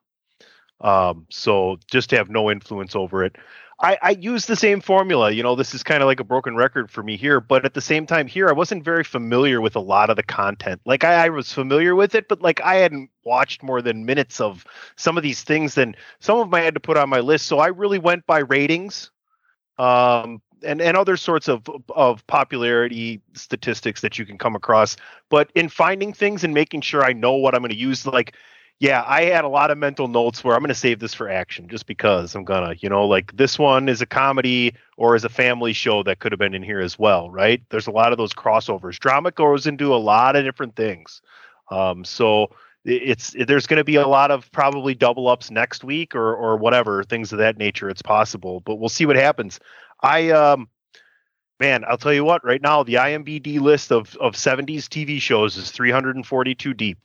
Um, 0.83 1.27
so 1.31 1.79
just 1.91 2.11
to 2.11 2.17
have 2.17 2.29
no 2.29 2.51
influence 2.51 2.95
over 2.95 3.25
it. 3.25 3.37
I, 3.81 3.99
I 4.03 4.11
use 4.11 4.47
the 4.47 4.57
same 4.57 4.81
formula. 4.81 5.31
You 5.31 5.43
know, 5.43 5.57
this 5.57 5.75
is 5.75 5.83
kind 5.83 6.03
of 6.03 6.07
like 6.07 6.21
a 6.21 6.25
broken 6.25 6.55
record 6.57 6.91
for 6.91 7.03
me 7.03 7.17
here, 7.17 7.41
but 7.41 7.65
at 7.65 7.75
the 7.75 7.81
same 7.81 8.07
time, 8.07 8.27
here 8.27 8.49
I 8.49 8.53
wasn't 8.53 8.85
very 8.85 9.03
familiar 9.03 9.61
with 9.61 9.77
a 9.77 9.81
lot 9.81 10.11
of 10.11 10.17
the 10.17 10.23
content. 10.23 10.81
Like 10.85 11.05
I, 11.05 11.27
I 11.27 11.29
was 11.31 11.53
familiar 11.53 11.95
with 11.95 12.15
it, 12.15 12.29
but 12.29 12.43
like 12.43 12.61
I 12.61 12.77
hadn't 12.77 13.11
watched 13.25 13.63
more 13.63 13.83
than 13.83 14.05
minutes 14.05 14.41
of 14.41 14.65
some 14.97 15.17
of 15.17 15.23
these 15.23 15.43
things, 15.43 15.79
and 15.79 15.97
some 16.21 16.39
of 16.39 16.47
them 16.47 16.55
I 16.55 16.61
had 16.61 16.75
to 16.75 16.81
put 16.81 16.97
on 16.97 17.09
my 17.09 17.21
list. 17.21 17.47
So 17.47 17.59
I 17.59 17.69
really 17.69 17.99
went 17.99 18.27
by 18.27 18.41
ratings 18.41 19.12
um, 19.83 20.41
and 20.65 20.81
and 20.81 20.97
other 20.97 21.17
sorts 21.17 21.49
of 21.49 21.63
of 21.91 22.25
popularity 22.29 23.21
statistics 23.35 24.01
that 24.03 24.19
you 24.19 24.25
can 24.25 24.39
come 24.39 24.55
across. 24.55 24.97
But 25.29 25.51
in 25.55 25.69
finding 25.69 26.13
things 26.13 26.45
and 26.45 26.55
making 26.55 26.83
sure 26.83 27.05
I 27.05 27.13
know 27.13 27.35
what 27.35 27.55
I'm 27.55 27.63
going 27.63 27.71
to 27.71 27.77
use, 27.77 28.07
like 28.07 28.35
yeah, 28.79 29.05
I 29.07 29.27
had 29.27 29.45
a 29.45 29.49
lot 29.49 29.71
of 29.71 29.79
mental 29.79 30.09
notes 30.09 30.43
where 30.43 30.57
I'm 30.57 30.61
going 30.61 30.69
to 30.69 30.75
save 30.75 30.99
this 30.99 31.15
for 31.15 31.29
action 31.29 31.69
just 31.69 31.87
because 31.87 32.35
I'm 32.35 32.45
gonna, 32.45 32.75
you 32.81 32.89
know, 32.89 33.07
like 33.07 33.37
this 33.37 33.57
one 33.57 33.89
is 33.89 34.01
a 34.03 34.07
comedy 34.07 34.75
or 34.97 35.15
is 35.15 35.25
a 35.25 35.29
family 35.29 35.73
show 35.73 36.03
that 36.03 36.19
could 36.19 36.33
have 36.33 36.41
been 36.41 36.55
in 36.55 36.65
here 36.65 36.81
as 36.81 36.99
well, 36.99 37.31
right? 37.31 37.63
There's 37.71 37.87
a 37.87 37.93
lot 37.93 38.11
of 38.11 38.19
those 38.19 38.33
crossovers. 38.33 38.99
Drama 38.99 39.31
goes 39.31 39.69
into 39.69 39.95
a 39.95 39.97
lot 39.97 40.35
of 40.35 40.45
different 40.45 40.75
things. 40.75 41.23
Um, 41.71 42.05
so 42.05 42.51
it- 42.85 43.03
it's 43.03 43.37
there's 43.47 43.67
going 43.67 43.79
to 43.79 43.85
be 43.85 43.97
a 43.97 44.07
lot 44.07 44.31
of 44.31 44.51
probably 44.53 44.95
double 44.95 45.29
ups 45.29 45.51
next 45.51 45.85
week 45.85 46.15
or 46.15 46.35
or 46.35 46.57
whatever 46.57 47.03
things 47.05 47.33
of 47.33 47.39
that 47.39 47.57
nature. 47.59 47.89
It's 47.91 48.03
possible, 48.03 48.61
but 48.61 48.77
we'll 48.77 48.89
see 48.89 49.07
what 49.07 49.17
happens. 49.17 49.61
I 50.03 50.31
um 50.31 50.69
man, 51.61 51.85
I'll 51.87 51.99
tell 51.99 52.13
you 52.13 52.25
what. 52.25 52.45
Right 52.45 52.61
now, 52.63 52.83
the 52.83 52.95
IMBD 52.95 53.61
list 53.61 53.93
of 53.93 54.17
of 54.17 54.35
70s 54.35 54.89
TV 54.89 55.21
shows 55.21 55.57
is 55.57 55.71
342 55.71 56.75
deep. 56.75 56.99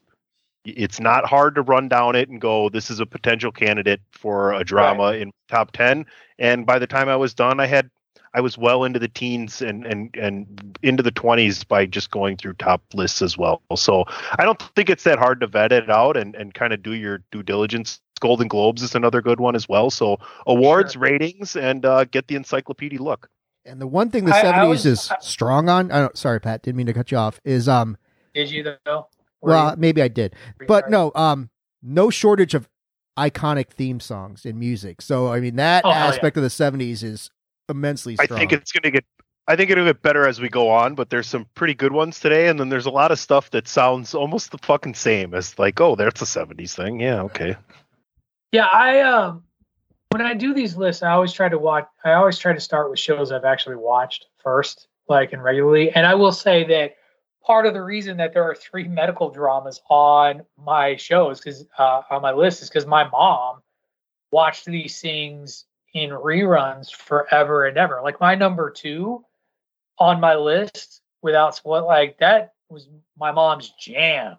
It's 0.65 0.99
not 0.99 1.25
hard 1.25 1.55
to 1.55 1.61
run 1.61 1.87
down 1.87 2.15
it 2.15 2.27
and 2.27 2.41
go, 2.41 2.67
this 2.67 2.89
is 2.89 2.99
a 2.99 3.05
potential 3.05 3.51
candidate 3.53 4.01
for 4.11 4.51
a 4.53 4.65
drama 4.65 5.13
in 5.13 5.31
top 5.47 5.71
10. 5.71 6.05
And 6.39 6.65
by 6.65 6.77
the 6.79 6.87
time 6.87 7.07
I 7.07 7.15
was 7.15 7.33
done, 7.33 7.61
I 7.61 7.67
had 7.67 7.89
I 8.37 8.39
was 8.39 8.55
well 8.55 8.83
into 8.83 8.99
the 8.99 9.07
teens 9.07 9.63
and 9.63 9.83
and 9.87 10.15
and 10.15 10.77
into 10.83 11.01
the 11.01 11.11
20s 11.11 11.67
by 11.67 11.87
just 11.87 12.11
going 12.11 12.37
through 12.37 12.53
top 12.53 12.83
lists 12.93 13.23
as 13.23 13.35
well. 13.35 13.63
So 13.75 14.03
I 14.37 14.45
don't 14.45 14.61
think 14.75 14.91
it's 14.91 15.05
that 15.05 15.17
hard 15.17 15.39
to 15.39 15.47
vet 15.47 15.71
it 15.71 15.89
out 15.89 16.15
and 16.15 16.35
and 16.35 16.53
kind 16.53 16.71
of 16.71 16.83
do 16.83 16.91
your 16.93 17.23
due 17.31 17.41
diligence. 17.41 17.99
Golden 18.19 18.47
Globes 18.47 18.83
is 18.83 18.93
another 18.93 19.21
good 19.23 19.39
one 19.39 19.55
as 19.55 19.67
well. 19.67 19.89
So 19.89 20.17
awards, 20.45 20.93
Sure. 20.93 21.01
ratings, 21.01 21.55
and 21.55 21.83
uh, 21.83 22.05
get 22.05 22.27
the 22.27 22.35
encyclopedia 22.35 23.01
look. 23.01 23.27
And 23.65 23.81
the 23.81 23.87
one 23.87 24.11
thing 24.11 24.25
the 24.25 24.35
I- 24.35 24.39
I 24.39 24.41
seventies 24.41 24.85
is 24.85 25.11
strong 25.19 25.67
on. 25.67 25.91
I 25.91 25.99
don't, 26.01 26.15
sorry, 26.17 26.39
Pat, 26.39 26.61
didn't 26.61 26.77
mean 26.77 26.85
to 26.87 26.93
cut 26.93 27.11
you 27.11 27.17
off. 27.17 27.39
Is 27.43 27.67
um, 27.67 27.97
Did 28.35 28.51
you 28.51 28.63
though? 28.85 29.07
Were 29.41 29.51
well, 29.51 29.71
you- 29.71 29.77
maybe 29.77 30.03
I 30.03 30.09
did, 30.09 30.35
but 30.67 30.83
sorry? 30.83 30.91
no, 30.91 31.11
um, 31.15 31.49
no 31.81 32.11
shortage 32.11 32.53
of 32.53 32.69
iconic 33.17 33.69
theme 33.69 33.99
songs 33.99 34.45
in 34.45 34.59
music. 34.59 35.01
So 35.01 35.27
I 35.33 35.39
mean, 35.39 35.55
that 35.55 35.85
Oh, 35.85 35.91
hell 35.91 36.01
yeah. 36.01 36.07
aspect 36.09 36.37
of 36.37 36.43
the 36.43 36.49
seventies 36.51 37.01
is 37.03 37.31
immensely 37.69 38.15
strong. 38.15 38.31
I 38.31 38.39
think 38.39 38.53
it's 38.53 38.71
going 38.71 38.83
to 38.83 38.91
get. 38.91 39.05
I 39.49 39.55
think 39.55 39.69
it'll 39.69 39.85
get 39.85 40.01
better 40.01 40.27
as 40.27 40.41
we 40.41 40.49
go 40.49 40.69
on, 40.69 40.95
but 40.95 41.09
there's 41.09 41.27
some 41.27 41.45
pretty 41.55 41.73
good 41.73 41.93
ones 41.93 42.19
today, 42.19 42.49
and 42.49 42.59
then 42.59 42.67
there's 42.67 42.85
a 42.85 42.91
lot 42.91 43.11
of 43.11 43.19
stuff 43.19 43.49
that 43.51 43.65
sounds 43.65 44.13
almost 44.13 44.51
the 44.51 44.57
fucking 44.57 44.95
same 44.95 45.33
as 45.33 45.57
like, 45.57 45.79
oh, 45.79 45.95
that's 45.95 46.21
a 46.21 46.25
'70s 46.25 46.75
thing. 46.75 46.99
Yeah, 46.99 47.21
okay. 47.23 47.55
Yeah, 48.51 48.65
I 48.65 49.01
um 49.01 49.43
when 50.11 50.21
I 50.21 50.33
do 50.33 50.53
these 50.53 50.75
lists, 50.77 51.03
I 51.03 51.11
always 51.11 51.33
try 51.33 51.49
to 51.49 51.57
watch. 51.57 51.87
I 52.03 52.13
always 52.13 52.37
try 52.37 52.53
to 52.53 52.59
start 52.59 52.89
with 52.89 52.99
shows 52.99 53.31
I've 53.31 53.45
actually 53.45 53.75
watched 53.75 54.27
first, 54.43 54.87
like 55.07 55.33
and 55.33 55.43
regularly. 55.43 55.91
And 55.91 56.05
I 56.05 56.15
will 56.15 56.31
say 56.31 56.63
that 56.65 56.95
part 57.45 57.65
of 57.65 57.73
the 57.73 57.83
reason 57.83 58.17
that 58.17 58.33
there 58.33 58.43
are 58.43 58.55
three 58.55 58.87
medical 58.87 59.29
dramas 59.29 59.81
on 59.89 60.43
my 60.57 60.95
shows, 60.95 61.39
because 61.39 61.65
uh, 61.77 62.01
on 62.09 62.21
my 62.21 62.31
list, 62.31 62.61
is 62.61 62.69
because 62.69 62.85
my 62.85 63.07
mom 63.09 63.61
watched 64.31 64.65
these 64.65 64.99
things 64.99 65.65
in 65.97 66.11
reruns 66.11 66.93
forever 66.93 67.65
and 67.65 67.77
ever. 67.77 68.01
Like 68.03 68.19
my 68.21 68.35
number 68.35 68.69
two 68.69 69.25
on 69.97 70.19
my 70.19 70.35
list, 70.35 71.01
without 71.21 71.57
what 71.63 71.85
like 71.85 72.17
that 72.19 72.53
was 72.69 72.87
my 73.17 73.31
mom's 73.31 73.69
jam 73.79 74.37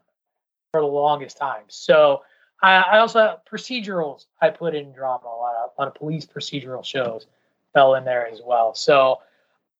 for 0.72 0.80
the 0.80 0.86
longest 0.86 1.36
time. 1.36 1.64
So. 1.68 2.22
I, 2.60 2.78
I 2.78 2.98
also 2.98 3.20
have 3.20 3.38
procedurals. 3.48 4.26
I 4.42 4.50
put 4.50 4.74
in 4.74 4.92
drama 4.92 5.26
a 5.26 5.28
lot 5.28 5.54
of, 5.62 5.70
a 5.78 5.80
lot 5.80 5.86
of 5.86 5.94
police 5.94 6.26
procedural 6.26 6.84
shows 6.84 7.28
fell 7.72 7.94
in 7.94 8.04
there 8.04 8.26
as 8.26 8.40
well. 8.44 8.74
So 8.74 9.20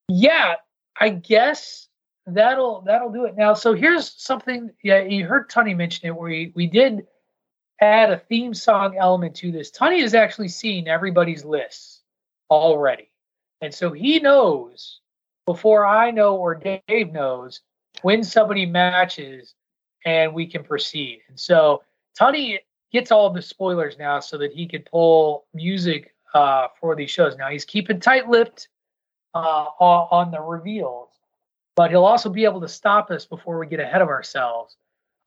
yeah, 0.07 0.55
I 0.97 1.09
guess 1.09 1.89
that'll 2.25 2.79
that'll 2.83 3.11
do 3.11 3.25
it. 3.25 3.35
Now, 3.35 3.53
so 3.53 3.73
here's 3.73 4.13
something. 4.15 4.71
Yeah, 4.81 5.01
you 5.01 5.25
heard 5.25 5.49
Tony 5.49 5.73
mention 5.73 6.07
it. 6.07 6.15
Where 6.15 6.29
we 6.29 6.53
we 6.55 6.67
did 6.67 7.05
add 7.81 8.11
a 8.11 8.17
theme 8.17 8.53
song 8.53 8.97
element 8.97 9.35
to 9.35 9.51
this. 9.51 9.71
Tony 9.71 10.01
has 10.01 10.13
actually 10.13 10.49
seen 10.49 10.87
everybody's 10.87 11.45
lists 11.45 12.01
already, 12.49 13.09
and 13.61 13.73
so 13.73 13.91
he 13.91 14.19
knows 14.19 14.99
before 15.45 15.85
I 15.85 16.11
know 16.11 16.35
or 16.35 16.55
Dave 16.55 17.11
knows 17.11 17.61
when 18.01 18.23
somebody 18.23 18.65
matches, 18.65 19.55
and 20.05 20.33
we 20.33 20.45
can 20.45 20.63
proceed. 20.63 21.21
And 21.27 21.39
so 21.39 21.83
Tony 22.17 22.59
gets 22.91 23.11
all 23.11 23.29
the 23.29 23.41
spoilers 23.41 23.97
now 23.97 24.19
so 24.19 24.37
that 24.37 24.53
he 24.53 24.67
can 24.67 24.83
pull 24.83 25.45
music 25.53 26.13
uh, 26.33 26.67
for 26.79 26.95
these 26.95 27.11
shows. 27.11 27.35
Now 27.37 27.49
he's 27.49 27.65
keeping 27.65 27.99
tight-lipped 27.99 28.67
uh, 29.33 29.65
on, 29.79 30.07
on 30.11 30.31
the 30.31 30.39
reveals, 30.41 31.09
but 31.75 31.91
he'll 31.91 32.05
also 32.05 32.29
be 32.29 32.45
able 32.45 32.61
to 32.61 32.67
stop 32.67 33.11
us 33.11 33.25
before 33.25 33.59
we 33.59 33.67
get 33.67 33.79
ahead 33.79 34.01
of 34.01 34.07
ourselves 34.07 34.77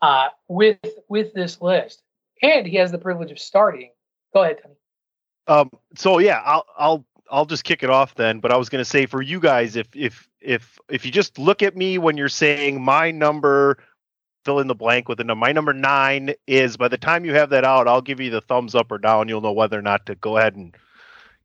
uh, 0.00 0.28
with 0.48 0.78
with 1.08 1.32
this 1.34 1.60
list. 1.60 2.02
And 2.42 2.66
he 2.66 2.76
has 2.76 2.90
the 2.90 2.98
privilege 2.98 3.30
of 3.30 3.38
starting. 3.38 3.90
Go 4.34 4.42
ahead, 4.42 4.58
Tony. 4.62 4.74
Um, 5.46 5.70
so 5.96 6.18
yeah, 6.18 6.42
I'll 6.44 6.66
I'll 6.76 7.06
I'll 7.30 7.46
just 7.46 7.64
kick 7.64 7.82
it 7.82 7.90
off 7.90 8.14
then. 8.14 8.40
But 8.40 8.52
I 8.52 8.56
was 8.56 8.68
going 8.68 8.80
to 8.80 8.88
say 8.88 9.06
for 9.06 9.22
you 9.22 9.40
guys, 9.40 9.76
if 9.76 9.86
if 9.94 10.28
if 10.40 10.78
if 10.88 11.06
you 11.06 11.12
just 11.12 11.38
look 11.38 11.62
at 11.62 11.76
me 11.76 11.98
when 11.98 12.16
you're 12.16 12.28
saying 12.28 12.82
my 12.82 13.10
number, 13.10 13.78
fill 14.44 14.58
in 14.58 14.66
the 14.66 14.74
blank 14.74 15.08
with 15.08 15.20
a 15.20 15.24
number. 15.24 15.40
My 15.40 15.52
number 15.52 15.72
nine 15.72 16.34
is. 16.46 16.76
By 16.76 16.88
the 16.88 16.98
time 16.98 17.24
you 17.24 17.34
have 17.34 17.50
that 17.50 17.64
out, 17.64 17.86
I'll 17.88 18.02
give 18.02 18.20
you 18.20 18.30
the 18.30 18.40
thumbs 18.40 18.74
up 18.74 18.90
or 18.90 18.98
down. 18.98 19.28
You'll 19.28 19.40
know 19.40 19.52
whether 19.52 19.78
or 19.78 19.82
not 19.82 20.06
to 20.06 20.14
go 20.16 20.36
ahead 20.36 20.56
and 20.56 20.76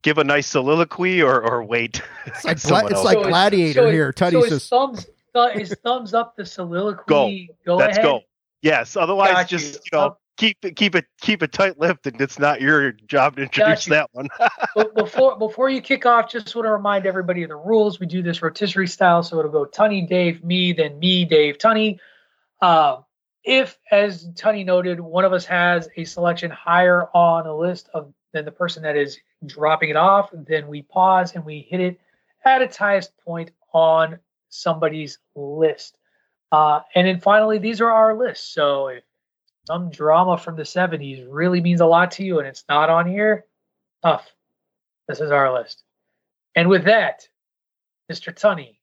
give 0.03 0.17
a 0.17 0.23
nice 0.23 0.47
soliloquy 0.47 1.21
or 1.21 1.41
or 1.41 1.63
wait. 1.63 2.01
it's 2.25 2.43
like 2.45 2.61
gla- 2.61 2.85
it's 2.87 3.03
like 3.03 3.17
So 3.17 3.23
Gladiator 3.23 3.73
so 3.87 3.91
here. 3.91 4.13
Tony's 4.13 4.33
so 4.33 4.41
his 4.41 4.49
just 4.49 4.69
thumbs 4.69 5.07
th- 5.35 5.53
his 5.53 5.75
thumbs 5.83 6.13
up 6.13 6.35
the 6.35 6.45
soliloquy. 6.45 7.49
Go, 7.65 7.75
Let's 7.77 7.97
ahead. 7.97 8.03
go. 8.05 8.21
Yes. 8.61 8.95
Otherwise, 8.95 9.31
Got 9.33 9.47
just 9.47 9.75
you. 9.75 9.81
you 9.91 9.97
know. 9.97 10.17
Keep 10.37 10.57
it, 10.63 10.75
keep 10.75 10.95
it, 10.95 11.05
keep 11.19 11.41
it 11.41 11.51
tight-lipped, 11.51 12.05
and 12.07 12.21
it's 12.21 12.37
not 12.37 12.61
your 12.61 12.91
job 12.91 13.35
to 13.35 13.43
introduce 13.43 13.85
that 13.85 14.09
one. 14.13 14.27
but 14.75 14.93
before 14.95 15.37
before 15.37 15.69
you 15.69 15.81
kick 15.81 16.05
off, 16.05 16.31
just 16.31 16.55
want 16.55 16.65
to 16.67 16.71
remind 16.71 17.05
everybody 17.05 17.43
of 17.43 17.49
the 17.49 17.55
rules. 17.55 17.99
We 17.99 18.05
do 18.05 18.21
this 18.21 18.41
rotisserie 18.41 18.87
style, 18.87 19.23
so 19.23 19.39
it'll 19.39 19.51
go 19.51 19.65
Tunny, 19.65 20.03
Dave, 20.03 20.43
me, 20.43 20.73
then 20.73 20.99
me, 20.99 21.25
Dave, 21.25 21.57
Tunny. 21.57 21.99
Uh, 22.61 22.97
if, 23.43 23.79
as 23.91 24.27
Tunny 24.35 24.63
noted, 24.63 24.99
one 24.99 25.25
of 25.25 25.33
us 25.33 25.45
has 25.45 25.89
a 25.95 26.03
selection 26.03 26.51
higher 26.51 27.07
on 27.13 27.47
a 27.47 27.55
list 27.55 27.89
of 27.93 28.13
than 28.33 28.45
the 28.45 28.51
person 28.51 28.83
that 28.83 28.95
is 28.95 29.19
dropping 29.45 29.89
it 29.89 29.95
off, 29.95 30.29
then 30.33 30.67
we 30.67 30.81
pause 30.83 31.33
and 31.33 31.45
we 31.45 31.65
hit 31.69 31.79
it 31.79 31.99
at 32.45 32.61
its 32.61 32.77
highest 32.77 33.17
point 33.17 33.51
on 33.73 34.19
somebody's 34.49 35.19
list. 35.35 35.97
Uh, 36.51 36.81
and 36.95 37.07
then 37.07 37.19
finally, 37.19 37.57
these 37.57 37.81
are 37.81 37.91
our 37.91 38.15
lists. 38.15 38.53
So 38.53 38.87
if 38.87 39.03
some 39.67 39.89
drama 39.89 40.37
from 40.37 40.55
the 40.55 40.63
70s 40.63 41.27
really 41.29 41.59
means 41.59 41.81
a 41.81 41.85
lot 41.85 42.09
to 42.11 42.23
you 42.23 42.39
and 42.39 42.47
it's 42.47 42.63
not 42.69 42.89
on 42.89 43.05
here, 43.05 43.45
tough. 44.01 44.25
This 45.09 45.19
is 45.19 45.29
our 45.29 45.53
list. 45.53 45.83
And 46.55 46.69
with 46.69 46.85
that, 46.85 47.27
Mr. 48.09 48.33
Tunney, 48.33 48.77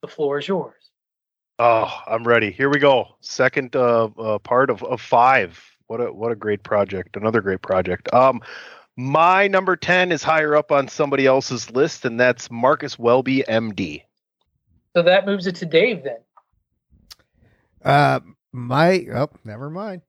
The 0.00 0.06
floor 0.06 0.38
is 0.38 0.46
yours. 0.46 0.90
Oh, 1.58 1.92
I'm 2.06 2.22
ready. 2.22 2.52
Here 2.52 2.70
we 2.70 2.78
go. 2.78 3.16
Second 3.20 3.74
uh, 3.74 4.04
uh, 4.16 4.38
part 4.38 4.70
of, 4.70 4.84
of 4.84 5.00
five. 5.00 5.60
What 5.88 6.00
a 6.00 6.12
what 6.12 6.30
a 6.30 6.36
great 6.36 6.62
project. 6.62 7.16
Another 7.16 7.40
great 7.40 7.62
project. 7.62 8.12
Um, 8.14 8.40
my 8.96 9.48
number 9.48 9.74
ten 9.74 10.12
is 10.12 10.22
higher 10.22 10.54
up 10.54 10.70
on 10.70 10.86
somebody 10.86 11.26
else's 11.26 11.70
list, 11.72 12.04
and 12.04 12.20
that's 12.20 12.48
Marcus 12.48 12.96
Welby, 12.96 13.42
MD. 13.48 14.02
So 14.94 15.02
that 15.02 15.26
moves 15.26 15.48
it 15.48 15.56
to 15.56 15.66
Dave 15.66 16.04
then. 16.04 16.18
Uh, 17.84 18.20
my 18.52 19.06
oh, 19.12 19.30
never 19.44 19.68
mind. 19.68 20.02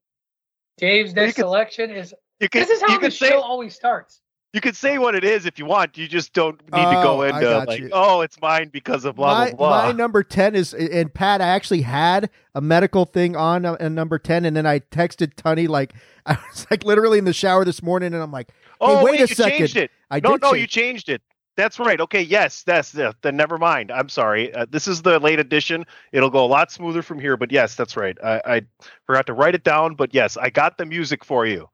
Dave's 0.80 1.12
You 1.12 1.16
next 1.16 1.36
can- 1.36 1.44
selection 1.44 1.92
is 1.92 2.14
You 2.40 2.50
can 2.50 2.62
this 2.62 2.70
is 2.70 2.82
how 2.82 2.90
you 2.90 2.96
the 2.96 3.02
can 3.02 3.12
say 3.12 3.30
show 3.30 3.42
always 3.42 3.76
starts. 3.76 4.22
you 4.54 4.62
can 4.62 4.74
say 4.74 4.98
what 4.98 5.14
it 5.14 5.24
is 5.24 5.46
if 5.46 5.60
you 5.60 5.66
want. 5.66 5.98
You 5.98 6.08
just 6.08 6.34
don't 6.34 6.60
need 6.64 6.72
to 6.72 7.02
go 7.04 7.20
Oh, 7.20 7.22
into 7.22 7.58
like, 7.66 7.80
you. 7.80 7.90
oh, 7.94 8.22
it's 8.22 8.40
mine 8.42 8.70
because 8.74 9.06
of 9.06 9.16
blah 9.18 9.34
my, 9.46 9.50
blah 9.52 9.58
blah. 9.58 9.86
my 9.88 9.92
number 9.92 10.24
10 10.24 10.56
is 10.56 10.74
and 10.74 11.14
pat 11.14 11.42
i 11.42 11.48
actually 11.48 11.82
had 11.84 12.30
a 12.56 12.62
medical 12.62 13.06
thing 13.06 13.36
on 13.36 13.66
uh, 13.66 13.76
a, 13.80 13.86
a 13.86 13.90
number 13.90 14.18
10 14.18 14.46
and 14.46 14.56
then 14.58 14.66
i 14.66 14.80
texted 14.80 15.36
tunny 15.36 15.68
like 15.68 15.94
i 16.26 16.36
was 16.52 16.66
like 16.72 16.84
literally 16.84 17.20
in 17.20 17.26
the 17.26 17.34
shower 17.34 17.64
this 17.66 17.84
morning 17.84 18.14
and 18.14 18.24
i'm 18.24 18.32
like 18.32 18.50
oh 18.82 19.04
wait 19.04 19.12
wait, 19.12 19.20
a 19.20 19.28
you 19.28 19.36
second. 19.36 19.58
changed 19.60 19.78
it. 19.78 19.92
i 20.10 20.20
no, 20.20 20.32
did 20.32 20.42
no, 20.42 20.52
change- 20.52 20.62
you 20.62 20.68
changed 20.68 21.10
it. 21.10 21.22
That's 21.60 21.78
right. 21.78 22.00
Okay, 22.00 22.22
yes, 22.22 22.64
that's 22.64 22.98
uh, 22.98 23.12
then. 23.22 23.36
Never 23.36 23.58
mind. 23.58 23.92
I'm 23.92 24.08
sorry. 24.08 24.54
Uh, 24.54 24.66
this 24.70 24.88
is 24.88 25.02
the 25.02 25.20
late 25.20 25.42
edition. 25.42 25.86
It'll 26.14 26.30
go 26.30 26.46
a 26.46 26.48
lot 26.48 26.72
smoother 26.72 27.02
from 27.02 27.20
here. 27.20 27.36
But 27.36 27.52
yes, 27.52 27.76
that's 27.76 27.98
right. 27.98 28.18
I, 28.24 28.42
I 28.46 28.62
forgot 29.06 29.28
to 29.28 29.34
write 29.34 29.56
it 29.56 29.66
down. 29.66 29.96
But 29.96 30.14
yes, 30.14 30.38
I 30.38 30.52
got 30.52 30.78
the 30.78 30.86
music 30.86 31.26
for 31.26 31.46
you. 31.46 31.68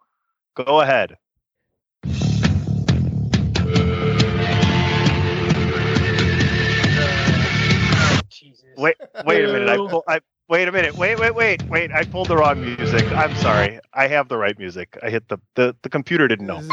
Go 0.55 0.81
ahead. 0.81 1.17
Jesus. 8.29 8.65
Wait, 8.77 8.95
wait 9.23 9.45
a 9.45 9.53
minute. 9.53 9.69
I, 9.69 9.77
pull, 9.77 10.03
I 10.07 10.19
wait 10.49 10.67
a 10.67 10.71
minute. 10.71 10.97
Wait, 10.97 11.19
wait, 11.19 11.35
wait, 11.35 11.61
wait. 11.69 11.91
I 11.93 12.05
pulled 12.05 12.29
the 12.29 12.37
wrong 12.37 12.59
music. 12.59 13.05
I'm 13.15 13.35
sorry. 13.35 13.79
I 13.93 14.07
have 14.07 14.29
the 14.29 14.37
right 14.37 14.57
music. 14.57 14.97
I 15.03 15.11
hit 15.11 15.27
the 15.27 15.37
the, 15.53 15.75
the 15.83 15.89
computer 15.89 16.27
didn't 16.27 16.47
know. 16.47 16.63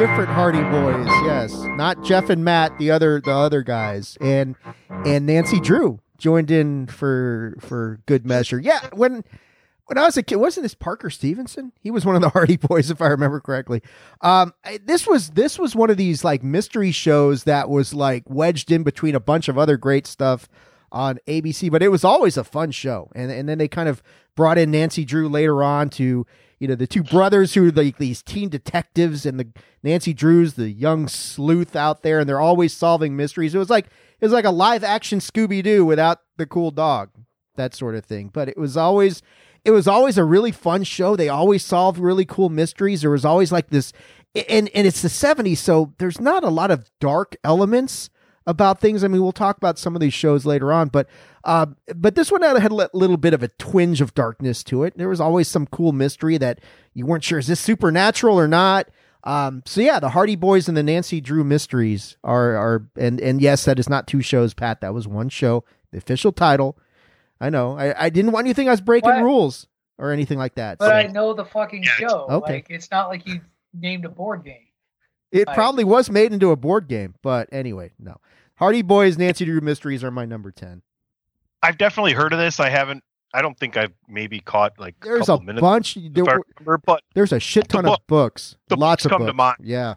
Different 0.00 0.30
hardy 0.30 0.62
boys 0.62 1.06
yes 1.26 1.52
not 1.76 2.02
jeff 2.02 2.30
and 2.30 2.42
matt 2.42 2.72
the 2.78 2.90
other 2.90 3.20
the 3.20 3.30
other 3.30 3.60
guys 3.60 4.16
and 4.22 4.56
and 5.04 5.26
nancy 5.26 5.60
drew 5.60 6.00
joined 6.16 6.50
in 6.50 6.86
for 6.86 7.54
for 7.60 8.00
good 8.06 8.24
measure 8.24 8.58
yeah 8.58 8.88
when 8.94 9.22
when 9.84 9.98
I 9.98 10.04
was 10.04 10.16
a 10.16 10.22
kid, 10.22 10.36
wasn't 10.36 10.62
this 10.62 10.76
Parker 10.76 11.10
Stevenson? 11.10 11.72
He 11.80 11.90
was 11.90 12.06
one 12.06 12.14
of 12.14 12.22
the 12.22 12.28
Hardy 12.34 12.56
Boys, 12.56 12.92
if 12.92 13.02
I 13.02 13.08
remember 13.08 13.40
correctly. 13.40 13.82
Um, 14.20 14.54
this 14.84 15.04
was 15.04 15.30
this 15.30 15.58
was 15.58 15.74
one 15.74 15.90
of 15.90 15.96
these 15.96 16.22
like 16.22 16.44
mystery 16.44 16.92
shows 16.92 17.42
that 17.42 17.68
was 17.68 17.92
like 17.92 18.22
wedged 18.28 18.70
in 18.70 18.84
between 18.84 19.16
a 19.16 19.20
bunch 19.20 19.48
of 19.48 19.58
other 19.58 19.76
great 19.76 20.06
stuff 20.06 20.48
on 20.92 21.18
ABC, 21.26 21.72
but 21.72 21.82
it 21.82 21.88
was 21.88 22.04
always 22.04 22.36
a 22.36 22.44
fun 22.44 22.70
show. 22.70 23.10
And 23.16 23.32
and 23.32 23.48
then 23.48 23.58
they 23.58 23.66
kind 23.66 23.88
of 23.88 24.00
brought 24.36 24.58
in 24.58 24.70
Nancy 24.70 25.04
Drew 25.04 25.28
later 25.28 25.60
on 25.60 25.90
to 25.90 26.24
you 26.60 26.68
know 26.68 26.74
the 26.74 26.86
two 26.86 27.02
brothers 27.02 27.54
who 27.54 27.68
are 27.68 27.72
like 27.72 27.96
these 27.96 28.22
teen 28.22 28.50
detectives, 28.50 29.24
and 29.24 29.40
the 29.40 29.48
Nancy 29.82 30.12
Drew's 30.12 30.54
the 30.54 30.70
young 30.70 31.08
sleuth 31.08 31.74
out 31.74 32.02
there, 32.02 32.20
and 32.20 32.28
they're 32.28 32.40
always 32.40 32.74
solving 32.74 33.16
mysteries. 33.16 33.54
It 33.54 33.58
was 33.58 33.70
like 33.70 33.86
it 33.86 34.24
was 34.26 34.32
like 34.32 34.44
a 34.44 34.50
live 34.50 34.84
action 34.84 35.18
Scooby 35.20 35.62
Doo 35.62 35.86
without 35.86 36.18
the 36.36 36.46
cool 36.46 36.70
dog, 36.70 37.10
that 37.56 37.74
sort 37.74 37.94
of 37.94 38.04
thing. 38.04 38.30
But 38.32 38.48
it 38.48 38.58
was 38.58 38.76
always 38.76 39.22
it 39.64 39.70
was 39.70 39.88
always 39.88 40.18
a 40.18 40.24
really 40.24 40.52
fun 40.52 40.84
show. 40.84 41.16
They 41.16 41.30
always 41.30 41.64
solved 41.64 41.98
really 41.98 42.26
cool 42.26 42.50
mysteries. 42.50 43.00
There 43.00 43.10
was 43.10 43.24
always 43.24 43.50
like 43.50 43.70
this, 43.70 43.94
and 44.34 44.68
and 44.74 44.86
it's 44.86 45.00
the 45.00 45.08
'70s, 45.08 45.58
so 45.58 45.94
there's 45.98 46.20
not 46.20 46.44
a 46.44 46.50
lot 46.50 46.70
of 46.70 46.90
dark 47.00 47.36
elements 47.42 48.10
about 48.46 48.80
things. 48.80 49.04
I 49.04 49.08
mean, 49.08 49.22
we'll 49.22 49.32
talk 49.32 49.56
about 49.56 49.78
some 49.78 49.94
of 49.94 50.00
these 50.00 50.14
shows 50.14 50.44
later 50.46 50.72
on, 50.72 50.88
but 50.88 51.06
uh, 51.44 51.66
but 51.94 52.14
this 52.14 52.30
one 52.32 52.42
had 52.42 52.70
a 52.72 52.88
little 52.92 53.16
bit 53.16 53.34
of 53.34 53.42
a 53.42 53.48
twinge 53.48 54.00
of 54.00 54.14
darkness 54.14 54.62
to 54.64 54.84
it. 54.84 54.96
There 54.96 55.08
was 55.08 55.20
always 55.20 55.48
some 55.48 55.66
cool 55.66 55.92
mystery 55.92 56.36
that 56.38 56.60
you 56.94 57.06
weren't 57.06 57.24
sure 57.24 57.38
is 57.38 57.46
this 57.46 57.60
supernatural 57.60 58.38
or 58.38 58.48
not. 58.48 58.88
Um, 59.24 59.62
so 59.66 59.80
yeah, 59.82 60.00
the 60.00 60.10
Hardy 60.10 60.36
Boys 60.36 60.66
and 60.68 60.76
the 60.76 60.82
Nancy 60.82 61.20
Drew 61.20 61.44
Mysteries 61.44 62.16
are 62.24 62.56
are 62.56 62.86
and 62.96 63.20
and 63.20 63.40
yes, 63.40 63.64
that 63.66 63.78
is 63.78 63.88
not 63.88 64.06
two 64.06 64.22
shows, 64.22 64.54
Pat. 64.54 64.80
That 64.80 64.94
was 64.94 65.06
one 65.06 65.28
show. 65.28 65.64
The 65.92 65.98
official 65.98 66.32
title. 66.32 66.78
I 67.40 67.50
know. 67.50 67.76
I, 67.78 68.06
I 68.06 68.10
didn't 68.10 68.32
want 68.32 68.46
you 68.46 68.52
to 68.52 68.56
think 68.56 68.68
I 68.68 68.72
was 68.72 68.80
breaking 68.80 69.10
What? 69.10 69.22
rules 69.22 69.66
or 69.98 70.12
anything 70.12 70.38
like 70.38 70.54
that. 70.54 70.78
But 70.78 70.86
so 70.88 70.92
I 70.92 71.06
know 71.06 71.34
the 71.34 71.44
fucking 71.44 71.82
Yeah, 71.82 71.90
show. 71.90 72.26
okay. 72.30 72.52
Like 72.54 72.66
it's 72.70 72.90
not 72.90 73.08
like 73.08 73.26
you 73.26 73.40
named 73.74 74.04
a 74.04 74.08
board 74.08 74.44
game. 74.44 74.66
It 75.32 75.48
I- 75.48 75.54
probably 75.54 75.84
was 75.84 76.10
made 76.10 76.32
into 76.32 76.50
a 76.50 76.56
board 76.56 76.88
game, 76.88 77.14
but 77.22 77.48
anyway, 77.52 77.92
no. 77.98 78.16
Hardy 78.56 78.82
Boys, 78.82 79.16
Nancy 79.16 79.44
Drew 79.44 79.60
Mysteries 79.60 80.04
are 80.04 80.10
my 80.10 80.24
number 80.26 80.50
ten. 80.50 80.82
I've 81.62 81.78
definitely 81.78 82.12
heard 82.12 82.32
of 82.32 82.38
this. 82.38 82.60
I 82.60 82.68
haven't. 82.70 83.02
I 83.32 83.42
don't 83.42 83.56
think 83.58 83.76
I've 83.76 83.92
maybe 84.08 84.40
caught 84.40 84.72
like 84.78 84.96
There's 85.02 85.22
a 85.28 85.32
couple 85.32 85.46
minutes. 85.46 85.60
bunch. 85.62 85.94
There, 85.94 86.24
if 86.24 86.26
were- 86.26 86.42
remember, 86.58 86.78
but 86.84 87.02
there's 87.14 87.32
a 87.32 87.38
shit 87.40 87.68
The 87.68 87.74
ton 87.74 87.84
book- 87.84 88.00
of 88.00 88.06
books. 88.06 88.56
the 88.68 88.76
Lots 88.76 89.04
books 89.04 89.06
of 89.06 89.10
come 89.12 89.20
to 89.20 89.26
books. 89.26 89.36
mind. 89.36 89.56
Yeah. 89.62 89.94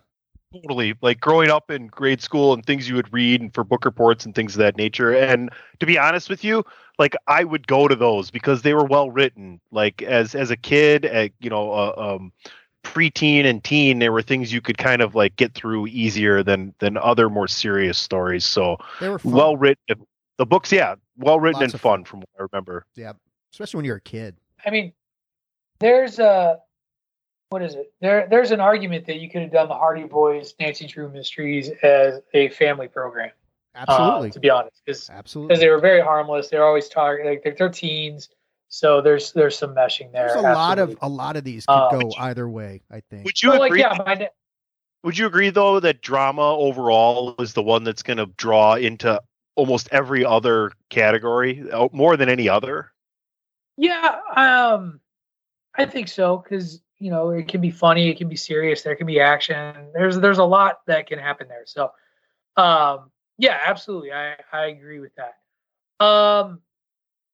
totally 0.53 0.93
like 1.01 1.19
growing 1.19 1.49
up 1.49 1.71
in 1.71 1.87
grade 1.87 2.21
school 2.21 2.53
and 2.53 2.63
things 2.63 2.87
you 2.87 2.93
would 2.93 3.11
read 3.11 3.41
and 3.41 3.51
for 3.55 3.63
book 3.63 3.83
reports 3.85 4.23
and 4.23 4.35
things 4.35 4.53
of 4.53 4.59
that 4.59 4.77
nature 4.77 5.11
and 5.11 5.49
to 5.79 5.87
be 5.87 5.97
honest 5.97 6.29
with 6.29 6.43
you 6.43 6.63
like 6.99 7.15
i 7.25 7.43
would 7.43 7.65
go 7.65 7.87
to 7.87 7.95
those 7.95 8.29
because 8.29 8.61
they 8.61 8.75
were 8.75 8.85
well 8.85 9.09
written 9.09 9.59
like 9.71 10.03
as 10.03 10.35
as 10.35 10.51
a 10.51 10.55
kid 10.55 11.07
uh, 11.07 11.27
you 11.39 11.49
know 11.49 11.71
uh, 11.71 11.93
um 11.97 12.31
preteen 12.93 13.43
and 13.45 13.63
teen 13.63 13.97
there 13.99 14.11
were 14.11 14.21
things 14.21 14.53
you 14.53 14.61
could 14.61 14.77
kind 14.77 15.01
of 15.01 15.15
like 15.15 15.35
get 15.35 15.53
through 15.53 15.87
easier 15.87 16.43
than 16.43 16.73
than 16.79 16.95
other 16.97 17.29
more 17.29 17.47
serious 17.47 17.97
stories 17.97 18.45
so 18.45 18.77
They 18.99 19.09
were 19.09 19.19
well 19.23 19.57
written 19.57 20.05
the 20.37 20.45
books 20.45 20.71
yeah 20.71 20.95
well 21.17 21.39
written 21.39 21.63
and 21.63 21.71
fun, 21.71 21.79
fun. 21.79 22.03
from 22.05 22.19
what 22.19 22.29
i 22.39 22.45
remember 22.51 22.85
yeah. 22.95 23.13
Especially 23.51 23.77
when 23.77 23.85
you're 23.85 23.97
a 23.97 24.01
kid. 24.01 24.35
I 24.65 24.71
mean, 24.71 24.93
there's 25.79 26.17
a 26.17 26.57
what 27.49 27.61
is 27.61 27.75
it? 27.75 27.93
There 28.01 28.25
there's 28.27 28.49
an 28.49 28.59
argument 28.59 29.05
that 29.05 29.17
you 29.19 29.29
could 29.29 29.43
have 29.43 29.51
done 29.51 29.67
the 29.67 29.75
Hardy 29.75 30.05
Boys 30.05 30.55
Nancy 30.59 30.87
Drew 30.87 31.07
Mysteries 31.09 31.69
as 31.83 32.19
a 32.33 32.49
family 32.49 32.87
program. 32.87 33.29
uh, 33.75 33.85
Absolutely. 33.87 34.31
to 34.31 34.39
be 34.39 34.49
honest, 34.49 34.81
because 34.83 35.07
Absolutely. 35.11 35.49
because 35.49 35.59
they 35.61 35.69
were 35.69 35.79
very 35.79 36.01
harmless. 36.01 36.49
They're 36.49 36.65
always 36.65 36.89
talking 36.89 37.25
like 37.25 37.43
they're, 37.43 37.53
they're 37.55 37.69
teens, 37.69 38.29
so 38.73 39.01
there's 39.01 39.31
there's 39.33 39.55
some 39.55 39.75
meshing 39.75 40.11
there. 40.11 40.29
There's 40.29 40.35
a 40.35 40.41
lot 40.41 40.79
of 40.79 40.97
a 41.03 41.07
lot 41.07 41.37
of 41.37 41.43
these 41.43 41.63
could 41.67 41.73
Uh, 41.73 41.91
go 41.91 41.99
you- 41.99 42.13
either 42.17 42.49
way, 42.49 42.81
I 42.89 43.01
think. 43.01 43.23
would 43.23 43.43
you 43.43 43.51
But, 43.51 43.59
like 43.59 43.69
agree 43.69 43.81
yeah, 43.81 43.95
my, 44.03 44.29
Would 45.03 45.15
you 45.15 45.27
agree 45.27 45.51
though 45.51 45.79
that 45.79 46.01
drama 46.01 46.41
overall 46.41 47.35
is 47.37 47.53
the 47.53 47.61
one 47.61 47.83
that's 47.83 48.01
going 48.01 48.17
to 48.17 48.25
draw 48.25 48.73
into 48.73 49.21
almost 49.53 49.89
every 49.91 50.25
other 50.25 50.71
category 50.89 51.69
uh, 51.71 51.87
more 51.91 52.17
than 52.17 52.29
any 52.29 52.49
other? 52.49 52.91
Yeah, 53.77 54.19
um, 54.35 54.99
I 55.75 55.85
think 55.85 56.07
so 56.07 56.37
because 56.37 56.81
you 56.97 57.11
know 57.11 57.29
it 57.29 57.47
can 57.47 57.61
be 57.61 57.69
funny, 57.69 58.09
it 58.09 58.17
can 58.17 58.27
be 58.27 58.35
serious, 58.35 58.81
there 58.81 58.95
can 58.95 59.05
be 59.05 59.19
action. 59.19 59.91
There's 59.93 60.17
there's 60.17 60.39
a 60.39 60.43
lot 60.45 60.79
that 60.87 61.05
can 61.05 61.19
happen 61.19 61.47
there. 61.47 61.65
So, 61.67 61.91
um, 62.57 63.11
yeah, 63.37 63.59
absolutely, 63.67 64.11
I 64.13 64.37
I 64.51 64.65
agree 64.65 64.99
with 64.99 65.11
that. 65.17 65.35
Um, 66.03 66.61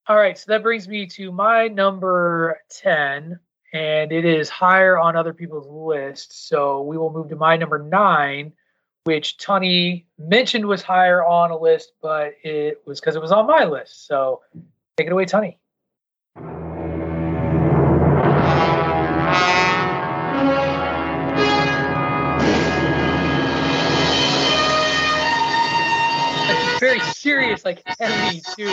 all 0.10 0.17
right, 0.17 0.36
so 0.36 0.45
that 0.48 0.63
brings 0.63 0.88
me 0.88 1.06
to 1.06 1.32
my 1.32 1.67
number 1.67 2.60
ten, 2.67 3.39
and 3.72 4.12
it 4.12 4.26
is 4.26 4.50
higher 4.50 4.98
on 4.98 5.15
other 5.15 5.34
people's 5.34 5.67
list. 5.67 6.48
So 6.48 6.82
we 6.82 6.98
will 6.98 7.13
move 7.13 7.30
to 7.30 7.36
my 7.36 7.58
number 7.58 7.78
nine, 7.78 8.54
which 9.04 9.38
Tony 9.38 10.08
mentioned 10.17 10.65
was 10.65 10.82
higher 10.82 11.24
on 11.24 11.52
a 11.52 11.58
list, 11.58 11.91
but 12.02 12.34
it 12.41 12.82
was 12.88 13.00
because 13.00 13.15
it 13.15 13.22
was 13.22 13.32
on 13.32 13.45
my 13.45 13.65
list. 13.65 14.08
So 14.08 14.41
take 14.98 15.06
it 15.06 15.13
away, 15.13 15.26
Tony. 15.26 15.59
Serious, 27.30 27.63
like 27.65 27.84
heavy 28.00 28.42
too. 28.56 28.65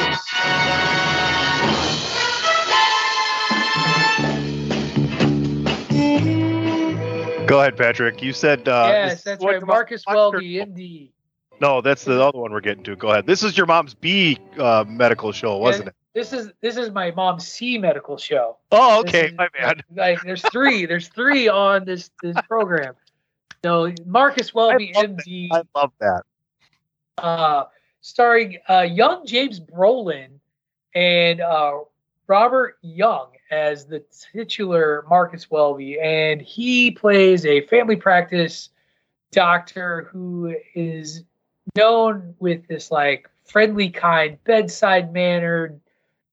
Go 7.47 7.61
ahead, 7.61 7.77
Patrick. 7.77 8.23
You 8.23 8.33
said 8.33 8.67
uh, 8.69 8.87
yes, 8.89 9.23
that's 9.23 9.45
right. 9.45 9.63
Marcus 9.65 10.03
Welby, 10.07 10.55
MD. 10.57 11.11
No, 11.61 11.81
that's 11.81 12.05
the 12.05 12.21
other 12.21 12.39
one 12.39 12.51
we're 12.53 12.61
getting 12.61 12.83
to. 12.85 12.97
Go 12.97 13.11
ahead. 13.11 13.25
This 13.25 13.45
is 13.45 13.57
your 13.57 13.67
mom's 13.67 13.95
B 13.95 14.37
uh, 14.59 14.85
medical 14.89 15.31
show, 15.31 15.57
wasn't 15.59 15.89
it? 15.89 15.95
This 16.13 16.33
is 16.33 16.51
this 16.61 16.77
is 16.77 16.91
my 16.91 17.13
mom's 17.13 17.47
C 17.47 17.79
medical 17.79 18.17
show. 18.17 18.57
Oh, 18.73 19.01
okay. 19.01 19.29
is- 19.29 19.35
My 19.37 19.49
bad. 19.57 19.85
Like 19.95 20.23
there's 20.23 20.43
three, 20.51 20.87
there's 20.87 21.07
three 21.09 21.47
on 21.49 21.85
this 21.85 22.11
this 22.21 22.37
program. 22.49 22.95
So 23.65 23.93
Marcus 24.05 24.53
Welby, 24.53 24.93
I 24.97 25.07
MD, 25.07 25.49
I 25.53 25.63
love 25.77 25.93
that. 26.01 26.23
uh, 27.19 27.65
starring 28.07 28.57
uh, 28.71 28.83
young 28.83 29.27
James 29.27 29.59
Brolin 29.59 30.29
and 30.95 31.41
uh, 31.41 31.81
Robert 32.29 32.79
Young 32.81 33.31
as 33.51 33.85
the 33.85 34.05
titular 34.33 35.05
Marcus 35.11 35.51
Welby, 35.51 35.99
and 35.99 36.41
he 36.41 36.93
plays 36.93 37.45
a 37.45 37.63
family 37.63 37.97
practice 37.97 38.69
doctor 39.33 40.09
who 40.13 40.55
is 40.77 41.25
known 41.75 42.37
with 42.39 42.69
this 42.69 42.93
like 42.93 43.29
friendly, 43.45 43.91
kind, 43.91 44.39
bedside 44.45 45.13
manner. 45.13 45.77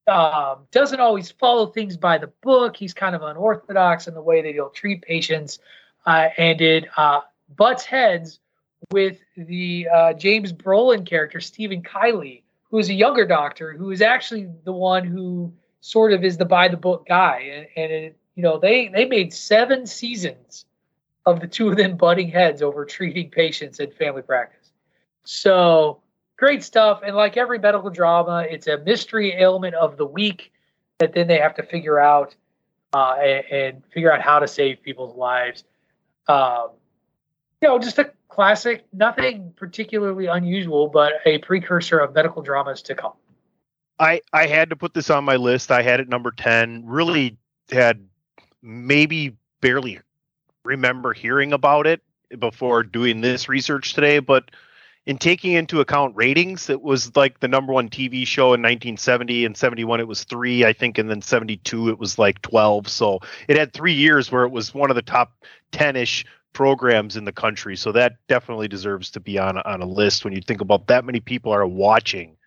Um, 0.06 0.68
doesn't 0.70 1.00
always 1.00 1.32
follow 1.32 1.66
things 1.66 1.98
by 1.98 2.20
the 2.20 2.28
book. 2.44 2.78
He's 2.78 2.94
kind 2.94 3.16
of 3.16 3.24
unorthodox 3.24 4.08
in 4.08 4.14
the 4.14 4.22
way 4.22 4.44
that 4.44 4.54
he'll 4.54 4.70
treat 4.70 5.02
patients, 5.02 5.58
uh, 6.06 6.30
and 6.38 6.62
it 6.62 6.86
uh, 6.98 7.22
butts 7.56 7.84
heads 7.84 8.40
with 8.92 9.20
the 9.36 9.88
uh, 9.94 10.14
James 10.14 10.54
Brolin 10.54 11.06
character 11.06 11.40
Stephen 11.40 11.82
Kiley, 11.82 12.44
who 12.70 12.80
is 12.80 12.90
a 12.90 12.94
younger 12.94 13.26
doctor 13.26 13.74
who 13.74 13.92
is 13.92 14.02
actually 14.02 14.50
the 14.64 14.74
one 14.74 15.04
who 15.04 15.54
sort 15.82 16.14
of 16.14 16.24
is 16.24 16.38
the 16.38 16.46
by 16.46 16.68
the 16.68 16.78
book 16.78 17.06
guy, 17.08 17.40
and, 17.40 17.68
and 17.76 17.92
it, 17.92 18.18
you 18.36 18.44
know 18.44 18.58
they 18.58 18.88
they 18.88 19.06
made 19.06 19.34
seven 19.34 19.86
seasons 19.86 20.66
of 21.26 21.40
the 21.40 21.48
two 21.48 21.70
of 21.70 21.78
them 21.78 21.96
butting 21.96 22.30
heads 22.30 22.62
over 22.62 22.86
treating 22.86 23.30
patients 23.30 23.80
in 23.80 23.92
family 23.92 24.22
practice. 24.22 24.72
So 25.24 26.02
great 26.38 26.64
stuff. 26.64 27.02
And 27.06 27.16
like 27.16 27.38
every 27.38 27.60
medical 27.60 27.90
drama, 27.90 28.46
it's 28.50 28.68
a 28.68 28.78
mystery 28.78 29.34
ailment 29.34 29.76
of 29.76 29.98
the 29.98 30.06
week 30.06 30.52
that 31.00 31.14
then 31.14 31.28
they 31.28 31.38
have 31.40 31.56
to 31.56 31.64
figure 31.64 32.00
out 32.00 32.36
uh, 32.94 33.16
and, 33.22 33.46
and, 33.52 33.84
figure 33.92 34.12
out 34.12 34.22
how 34.22 34.40
to 34.40 34.48
save 34.48 34.84
people's 34.84 35.16
lives. 35.16 35.64
Um, 36.28 36.70
you 37.64 37.70
know, 37.70 37.80
just 37.80 37.98
a 37.98 38.12
classic, 38.28 38.86
nothing 38.92 39.54
particularly 39.56 40.26
unusual, 40.26 40.90
but 40.90 41.14
a 41.26 41.38
precursor 41.38 41.98
of 41.98 42.14
medical 42.14 42.42
dramas 42.42 42.82
to 42.82 42.94
come. 42.94 43.14
I 43.98 44.20
I 44.34 44.48
had 44.48 44.70
to 44.72 44.76
put 44.76 44.94
this 44.94 45.10
on 45.10 45.24
my 45.24 45.38
list. 45.38 45.72
I 45.72 45.82
had 45.82 46.02
it 46.02 46.10
number 46.10 46.32
ten. 46.32 46.84
Really 46.86 47.38
had 47.72 48.06
maybe 48.62 49.38
barely 49.62 50.02
remember 50.66 51.14
hearing 51.14 51.54
about 51.54 51.88
it 51.88 52.02
before 52.38 52.84
doing 52.84 53.22
this 53.22 53.48
research 53.48 53.94
today, 53.94 54.20
but 54.20 54.52
in 55.06 55.18
taking 55.18 55.54
into 55.54 55.80
account 55.80 56.18
ratings, 56.18 56.70
it 56.70 56.82
was 56.82 57.16
like 57.16 57.40
the 57.40 57.48
number 57.48 57.72
one 57.72 57.90
TV 57.90 58.28
show 58.28 58.48
in 58.48 58.62
1970 58.62 59.46
and 59.46 59.56
71 59.56 60.02
it 60.02 60.08
was 60.08 60.24
three, 60.26 60.66
I 60.66 60.74
think, 60.74 60.98
and 60.98 61.10
then 61.10 61.22
72 61.22 61.90
it 61.90 62.00
was 62.00 62.18
like 62.18 62.42
12. 62.42 62.88
So 62.90 63.20
it 63.48 63.58
had 63.58 63.74
three 63.74 63.94
years 63.94 64.32
where 64.32 64.44
it 64.44 64.52
was 64.52 64.74
one 64.74 64.90
of 64.90 64.96
the 64.96 65.02
top 65.02 65.34
10 65.72 65.96
ish 65.98 66.26
programs 66.54 67.18
in 67.18 67.26
the 67.26 67.32
country. 67.32 67.76
So 67.76 67.92
that 67.92 68.14
definitely 68.28 68.68
deserves 68.68 69.12
to 69.12 69.20
be 69.20 69.38
on 69.38 69.58
on 69.58 69.82
a 69.82 69.86
list 69.86 70.24
when 70.24 70.34
you 70.34 70.42
think 70.42 70.62
about 70.62 70.88
that 70.88 71.06
many 71.06 71.20
people 71.20 71.52
are 71.52 71.68
watching. 71.68 72.38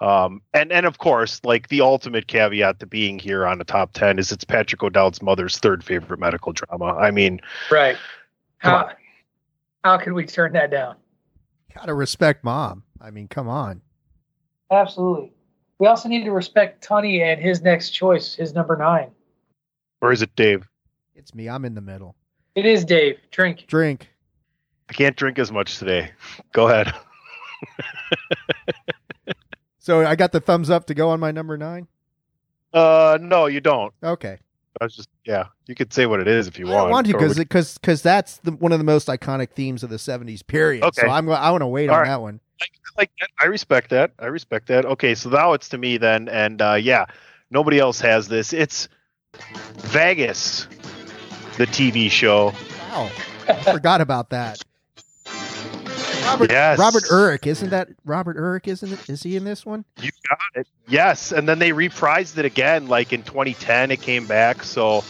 Um, 0.00 0.42
and 0.52 0.70
and 0.72 0.84
of 0.84 0.98
course, 0.98 1.40
like 1.42 1.68
the 1.68 1.80
ultimate 1.80 2.26
caveat 2.26 2.80
to 2.80 2.86
being 2.86 3.18
here 3.18 3.46
on 3.46 3.58
the 3.58 3.64
top 3.64 3.92
10 3.94 4.18
is 4.18 4.30
it's 4.30 4.44
Patrick 4.44 4.82
O'Dowd's 4.82 5.22
mother's 5.22 5.58
third 5.58 5.82
favorite 5.82 6.20
medical 6.20 6.52
drama. 6.52 6.94
I 6.96 7.10
mean, 7.10 7.40
right? 7.70 7.96
How 8.58 8.90
how 9.84 9.96
can 9.96 10.14
we 10.14 10.26
turn 10.26 10.52
that 10.52 10.70
down? 10.70 10.96
Gotta 11.74 11.94
respect 11.94 12.44
mom. 12.44 12.82
I 13.00 13.10
mean, 13.10 13.28
come 13.28 13.48
on. 13.48 13.80
Absolutely. 14.70 15.32
We 15.78 15.86
also 15.86 16.08
need 16.08 16.24
to 16.24 16.32
respect 16.32 16.86
Tunney 16.86 17.20
and 17.20 17.40
his 17.40 17.62
next 17.62 17.90
choice, 17.90 18.34
his 18.34 18.54
number 18.54 18.76
nine. 18.76 19.10
Or 20.00 20.12
is 20.12 20.22
it 20.22 20.34
Dave? 20.34 20.68
It's 21.14 21.34
me. 21.34 21.48
I'm 21.48 21.64
in 21.64 21.74
the 21.74 21.80
middle. 21.80 22.16
It 22.56 22.64
is 22.64 22.86
Dave. 22.86 23.18
Drink. 23.30 23.66
Drink. 23.68 24.08
I 24.88 24.94
can't 24.94 25.14
drink 25.14 25.38
as 25.38 25.52
much 25.52 25.78
today. 25.78 26.10
Go 26.52 26.68
ahead. 26.68 26.92
so 29.78 30.06
I 30.06 30.16
got 30.16 30.32
the 30.32 30.40
thumbs 30.40 30.70
up 30.70 30.86
to 30.86 30.94
go 30.94 31.10
on 31.10 31.20
my 31.20 31.30
number 31.30 31.58
nine? 31.58 31.86
Uh, 32.72 33.18
no, 33.20 33.44
you 33.44 33.60
don't. 33.60 33.92
Okay. 34.02 34.38
I 34.80 34.84
was 34.84 34.96
just 34.96 35.10
yeah. 35.24 35.46
You 35.66 35.74
could 35.74 35.92
say 35.92 36.06
what 36.06 36.20
it 36.20 36.28
is 36.28 36.48
if 36.48 36.58
you 36.58 36.68
I 36.70 36.74
want. 36.74 36.88
I 36.88 36.90
want 36.90 37.06
to 37.08 37.12
because 37.12 37.36
because 37.36 37.78
because 37.78 38.02
that's 38.02 38.38
the, 38.38 38.52
one 38.52 38.72
of 38.72 38.78
the 38.78 38.84
most 38.84 39.08
iconic 39.08 39.50
themes 39.50 39.82
of 39.82 39.90
the 39.90 39.96
'70s 39.96 40.46
period. 40.46 40.82
Okay. 40.82 41.02
So 41.02 41.08
I'm 41.08 41.28
I 41.30 41.50
want 41.50 41.62
to 41.62 41.66
wait 41.66 41.88
All 41.88 41.94
on 41.94 42.02
right. 42.02 42.08
that 42.08 42.20
one. 42.20 42.40
I, 42.60 42.66
like 42.98 43.10
I 43.40 43.46
respect 43.46 43.90
that. 43.90 44.12
I 44.18 44.26
respect 44.26 44.68
that. 44.68 44.84
Okay, 44.84 45.14
so 45.14 45.30
now 45.30 45.52
it's 45.52 45.68
to 45.70 45.78
me 45.78 45.98
then, 45.98 46.28
and 46.28 46.60
uh, 46.60 46.74
yeah, 46.74 47.06
nobody 47.50 47.78
else 47.78 48.00
has 48.00 48.28
this. 48.28 48.52
It's 48.52 48.88
Vegas, 49.78 50.68
the 51.56 51.66
TV 51.66 52.10
show. 52.10 52.52
Wow, 52.90 53.10
I 53.48 53.54
forgot 53.62 54.00
about 54.00 54.30
that. 54.30 54.62
Robert, 56.26 56.50
yes. 56.50 56.78
Robert 56.78 57.04
Urich, 57.04 57.46
isn't 57.46 57.70
that 57.70 57.88
Robert 58.04 58.36
Urich? 58.36 58.66
Isn't 58.66 58.92
it? 58.92 59.08
Is 59.08 59.22
he 59.22 59.36
in 59.36 59.44
this 59.44 59.64
one? 59.64 59.84
You 60.00 60.10
got 60.28 60.60
it. 60.60 60.66
Yes, 60.88 61.32
and 61.32 61.48
then 61.48 61.60
they 61.60 61.70
reprised 61.70 62.36
it 62.36 62.44
again, 62.44 62.88
like 62.88 63.12
in 63.12 63.22
2010. 63.22 63.92
It 63.92 64.02
came 64.02 64.26
back. 64.26 64.64
So 64.64 65.04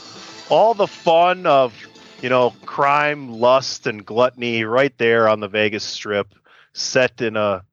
all 0.50 0.74
the 0.74 0.87
fun 0.87 1.46
of 1.46 1.74
you 2.20 2.28
know 2.28 2.50
crime, 2.66 3.32
lust, 3.32 3.87
and 3.87 4.04
gluttony 4.04 4.64
right 4.64 4.96
there 4.98 5.28
on 5.28 5.40
the 5.40 5.48
Vegas 5.48 5.85
Strip, 5.85 6.35
set 6.74 7.22
in 7.22 7.37
a 7.37 7.64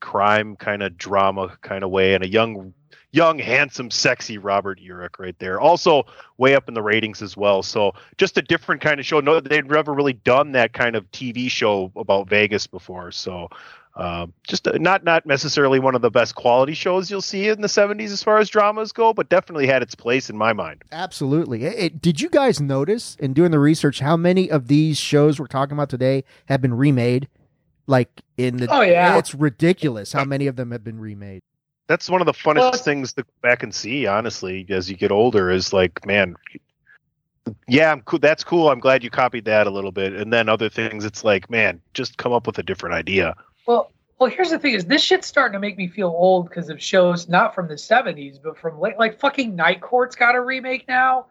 crime 0.00 0.56
kind 0.56 0.82
of 0.82 0.96
drama 0.96 1.56
kind 1.60 1.84
of 1.84 1.90
way, 1.90 2.14
and 2.14 2.24
a 2.24 2.28
young 2.28 2.72
young, 3.16 3.38
handsome, 3.38 3.90
sexy 3.90 4.36
Robert 4.36 4.78
Urich 4.78 5.18
right 5.18 5.36
there. 5.38 5.58
Also 5.58 6.04
way 6.36 6.54
up 6.54 6.68
in 6.68 6.74
the 6.74 6.82
ratings 6.82 7.22
as 7.22 7.34
well. 7.34 7.62
So 7.62 7.92
just 8.18 8.36
a 8.36 8.42
different 8.42 8.82
kind 8.82 9.00
of 9.00 9.06
show. 9.06 9.20
No, 9.20 9.40
they'd 9.40 9.66
never 9.66 9.94
really 9.94 10.12
done 10.12 10.52
that 10.52 10.74
kind 10.74 10.94
of 10.94 11.10
TV 11.12 11.50
show 11.50 11.90
about 11.96 12.28
Vegas 12.28 12.66
before. 12.66 13.10
So 13.10 13.48
uh, 13.94 14.26
just 14.46 14.68
not 14.74 15.02
not 15.02 15.24
necessarily 15.24 15.78
one 15.78 15.94
of 15.94 16.02
the 16.02 16.10
best 16.10 16.34
quality 16.34 16.74
shows 16.74 17.10
you'll 17.10 17.22
see 17.22 17.48
in 17.48 17.62
the 17.62 17.68
70s 17.68 18.10
as 18.10 18.22
far 18.22 18.36
as 18.36 18.50
dramas 18.50 18.92
go, 18.92 19.14
but 19.14 19.30
definitely 19.30 19.66
had 19.66 19.80
its 19.80 19.94
place 19.94 20.28
in 20.28 20.36
my 20.36 20.52
mind. 20.52 20.84
Absolutely. 20.92 21.60
Hey, 21.60 21.88
did 21.88 22.20
you 22.20 22.28
guys 22.28 22.60
notice 22.60 23.16
in 23.18 23.32
doing 23.32 23.50
the 23.50 23.58
research 23.58 24.00
how 24.00 24.18
many 24.18 24.50
of 24.50 24.68
these 24.68 24.98
shows 24.98 25.40
we're 25.40 25.46
talking 25.46 25.72
about 25.72 25.88
today 25.88 26.24
have 26.50 26.60
been 26.60 26.74
remade? 26.74 27.28
Like 27.86 28.20
in 28.36 28.58
the 28.58 28.66
oh 28.70 28.82
yeah, 28.82 29.16
it's 29.16 29.34
ridiculous 29.34 30.12
how 30.12 30.24
many 30.24 30.46
of 30.48 30.56
them 30.56 30.72
have 30.72 30.84
been 30.84 31.00
remade 31.00 31.40
that's 31.86 32.10
one 32.10 32.20
of 32.20 32.26
the 32.26 32.32
funnest 32.32 32.58
well, 32.58 32.72
things 32.72 33.12
to 33.12 33.22
go 33.22 33.28
back 33.42 33.62
and 33.62 33.74
see 33.74 34.06
honestly 34.06 34.66
as 34.68 34.90
you 34.90 34.96
get 34.96 35.10
older 35.10 35.50
is 35.50 35.72
like 35.72 36.04
man 36.06 36.34
yeah 37.68 37.92
i'm 37.92 38.00
cool 38.02 38.18
that's 38.18 38.44
cool 38.44 38.70
i'm 38.70 38.80
glad 38.80 39.04
you 39.04 39.10
copied 39.10 39.44
that 39.44 39.66
a 39.66 39.70
little 39.70 39.92
bit 39.92 40.12
and 40.12 40.32
then 40.32 40.48
other 40.48 40.68
things 40.68 41.04
it's 41.04 41.24
like 41.24 41.48
man 41.50 41.80
just 41.94 42.18
come 42.18 42.32
up 42.32 42.46
with 42.46 42.58
a 42.58 42.62
different 42.62 42.94
idea. 42.94 43.34
Well 43.66 43.92
well 44.18 44.30
here's 44.30 44.50
the 44.50 44.58
thing 44.58 44.74
is 44.74 44.86
this 44.86 45.02
shit's 45.02 45.26
starting 45.26 45.52
to 45.52 45.58
make 45.58 45.76
me 45.76 45.88
feel 45.88 46.08
old 46.08 46.48
because 46.48 46.68
of 46.68 46.82
shows 46.82 47.28
not 47.28 47.54
from 47.54 47.68
the 47.68 47.74
70s 47.74 48.38
but 48.42 48.58
from 48.58 48.80
late 48.80 48.98
like 48.98 49.18
fucking 49.18 49.54
night 49.54 49.80
court's 49.80 50.16
got 50.16 50.34
a 50.34 50.40
remake 50.40 50.86
now 50.88 51.26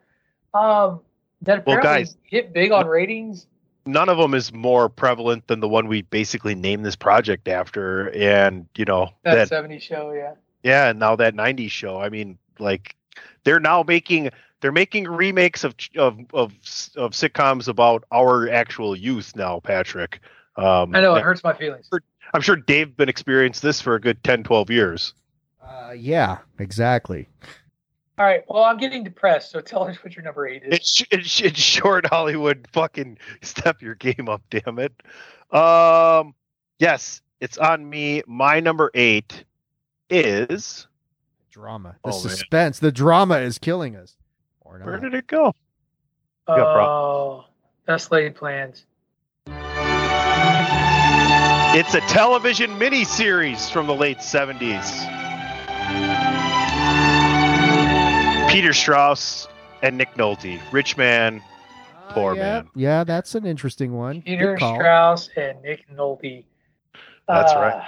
um 0.53 1.01
that 1.41 1.59
apparently 1.59 1.87
well, 1.87 1.97
guys, 1.97 2.17
hit 2.23 2.53
big 2.53 2.71
on 2.71 2.87
ratings. 2.87 3.47
none 3.85 4.07
of 4.07 4.17
them 4.17 4.33
is 4.33 4.53
more 4.53 4.87
prevalent 4.87 5.47
than 5.47 5.59
the 5.59 5.67
one 5.67 5.87
we 5.87 6.03
basically 6.03 6.55
named 6.55 6.85
this 6.85 6.95
project 6.95 7.47
after 7.47 8.09
and 8.11 8.67
you 8.75 8.85
know 8.85 9.09
that, 9.23 9.49
that 9.49 9.69
70s 9.69 9.81
show 9.81 10.11
yeah 10.11 10.33
yeah, 10.65 10.89
and 10.89 10.99
now 10.99 11.15
that 11.15 11.36
'90s 11.36 11.69
show. 11.69 11.99
I 11.99 12.10
mean, 12.10 12.39
like 12.58 12.95
they're 13.43 13.60
now 13.60 13.84
making 13.84 14.32
they're 14.62 14.71
making 14.71 15.08
remakes 15.08 15.63
of 15.63 15.75
of 15.95 16.19
of, 16.34 16.51
of 16.95 17.12
sitcoms 17.12 17.67
about 17.67 18.04
our 18.12 18.49
actual 18.49 18.95
youth 18.95 19.36
now, 19.36 19.60
Patrick. 19.60 20.21
Um, 20.56 20.95
I 20.95 21.01
know 21.01 21.13
it 21.15 21.21
hurts 21.21 21.43
my 21.43 21.54
feelings. 21.54 21.88
I'm 22.34 22.41
sure 22.41 22.56
Dave 22.56 22.97
been 22.97 23.10
experienced 23.10 23.62
this 23.62 23.80
for 23.80 23.93
a 23.95 24.01
good 24.01 24.23
10, 24.23 24.43
12 24.43 24.71
years. 24.71 25.13
Uh, 25.62 25.91
yeah, 25.95 26.39
exactly. 26.60 27.30
All 28.17 28.25
right. 28.25 28.43
Well, 28.47 28.63
I'm 28.63 28.78
getting 28.78 29.04
depressed, 29.04 29.51
so 29.51 29.62
tell 29.62 29.84
us 29.84 30.04
what 30.04 30.15
your 30.15 30.23
number 30.23 30.47
eight 30.47 30.63
is. 30.63 30.73
It's, 30.73 31.04
it's, 31.12 31.41
it's 31.41 31.60
short 31.60 32.08
Hollywood. 32.08 32.67
Fucking 32.71 33.17
step 33.41 33.82
your 33.82 33.95
game 33.95 34.28
up, 34.28 34.41
damn 34.49 34.80
it. 34.80 34.93
Um, 35.51 36.34
yes, 36.80 37.21
it's 37.39 37.58
on 37.58 37.88
me. 37.88 38.23
My 38.25 38.60
number 38.62 38.91
eight 38.95 39.43
is 40.09 40.87
drama. 41.51 41.95
The 42.03 42.11
oh, 42.11 42.17
suspense, 42.17 42.81
man. 42.81 42.87
the 42.87 42.91
drama 42.91 43.37
is 43.37 43.57
killing 43.57 43.95
us. 43.95 44.15
Where 44.63 44.99
did 44.99 45.13
it 45.13 45.27
go? 45.27 45.53
Oh, 46.47 47.45
best 47.85 48.11
laid 48.11 48.35
plans. 48.35 48.85
It's 51.77 51.93
a 51.93 52.01
television 52.01 52.71
miniseries 52.79 53.71
from 53.71 53.87
the 53.87 53.93
late 53.93 54.19
70s. 54.19 55.11
Peter 58.49 58.73
Strauss 58.73 59.47
and 59.81 59.97
Nick 59.97 60.13
Nolte. 60.15 60.61
Rich 60.71 60.97
man, 60.97 61.41
poor 62.09 62.31
uh, 62.31 62.35
yeah, 62.35 62.41
man. 62.41 62.69
Yeah, 62.75 63.03
that's 63.03 63.35
an 63.35 63.45
interesting 63.45 63.93
one. 63.93 64.21
Peter 64.21 64.57
Strauss 64.57 65.29
and 65.35 65.61
Nick 65.61 65.85
Nolte. 65.93 66.45
That's 67.27 67.51
uh, 67.51 67.59
right. 67.59 67.87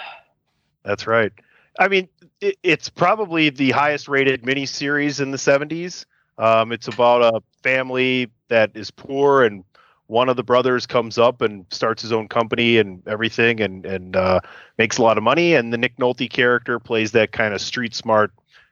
That's 0.83 1.07
right. 1.07 1.31
I 1.79 1.87
mean, 1.87 2.09
it, 2.41 2.57
it's 2.63 2.89
probably 2.89 3.49
the 3.49 3.71
highest 3.71 4.07
rated 4.07 4.43
miniseries 4.43 5.21
in 5.21 5.31
the 5.31 5.37
70s. 5.37 6.05
Um, 6.37 6.71
it's 6.71 6.87
about 6.87 7.21
a 7.35 7.41
family 7.63 8.29
that 8.49 8.71
is 8.75 8.91
poor, 8.91 9.43
and 9.43 9.63
one 10.07 10.29
of 10.29 10.37
the 10.37 10.43
brothers 10.43 10.85
comes 10.85 11.17
up 11.17 11.41
and 11.41 11.65
starts 11.71 12.01
his 12.01 12.11
own 12.11 12.27
company 12.27 12.77
and 12.77 13.05
everything, 13.07 13.59
and 13.59 13.85
and 13.85 14.15
uh, 14.15 14.39
makes 14.77 14.97
a 14.97 15.01
lot 15.01 15.17
of 15.17 15.23
money. 15.23 15.55
And 15.55 15.73
the 15.73 15.77
Nick 15.77 15.97
Nolte 15.97 16.29
character 16.29 16.79
plays 16.79 17.11
that 17.13 17.31
kind 17.31 17.53
of 17.53 17.61
street 17.61 17.95
smart 17.95 18.31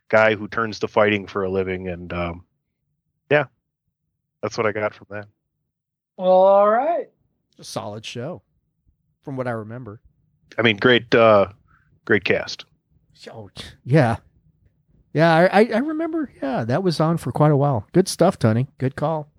guy 0.09 0.35
who 0.35 0.47
turns 0.47 0.79
to 0.79 0.87
fighting 0.87 1.25
for 1.25 1.43
a 1.43 1.49
living. 1.49 1.87
And 1.89 2.13
um, 2.13 2.45
yeah, 3.31 3.45
that's 4.41 4.57
what 4.57 4.67
I 4.67 4.71
got 4.71 4.93
from 4.93 5.07
that. 5.09 5.27
Well, 6.17 6.31
all 6.31 6.69
right. 6.69 7.09
A 7.57 7.63
solid 7.63 8.05
show. 8.05 8.41
from 9.23 9.37
what 9.37 9.47
I 9.47 9.51
remember. 9.51 10.01
I 10.57 10.61
mean, 10.61 10.77
great, 10.77 11.13
uh, 11.15 11.47
great 12.05 12.23
cast. 12.23 12.65
Oh, 13.31 13.49
yeah, 13.83 14.17
yeah. 15.13 15.33
I, 15.33 15.61
I 15.61 15.69
I 15.73 15.77
remember. 15.77 16.31
Yeah, 16.41 16.65
that 16.65 16.83
was 16.83 16.99
on 16.99 17.17
for 17.17 17.31
quite 17.31 17.51
a 17.51 17.57
while. 17.57 17.87
Good 17.93 18.07
stuff, 18.07 18.37
Tony. 18.37 18.67
Good 18.77 18.95
call. 18.95 19.29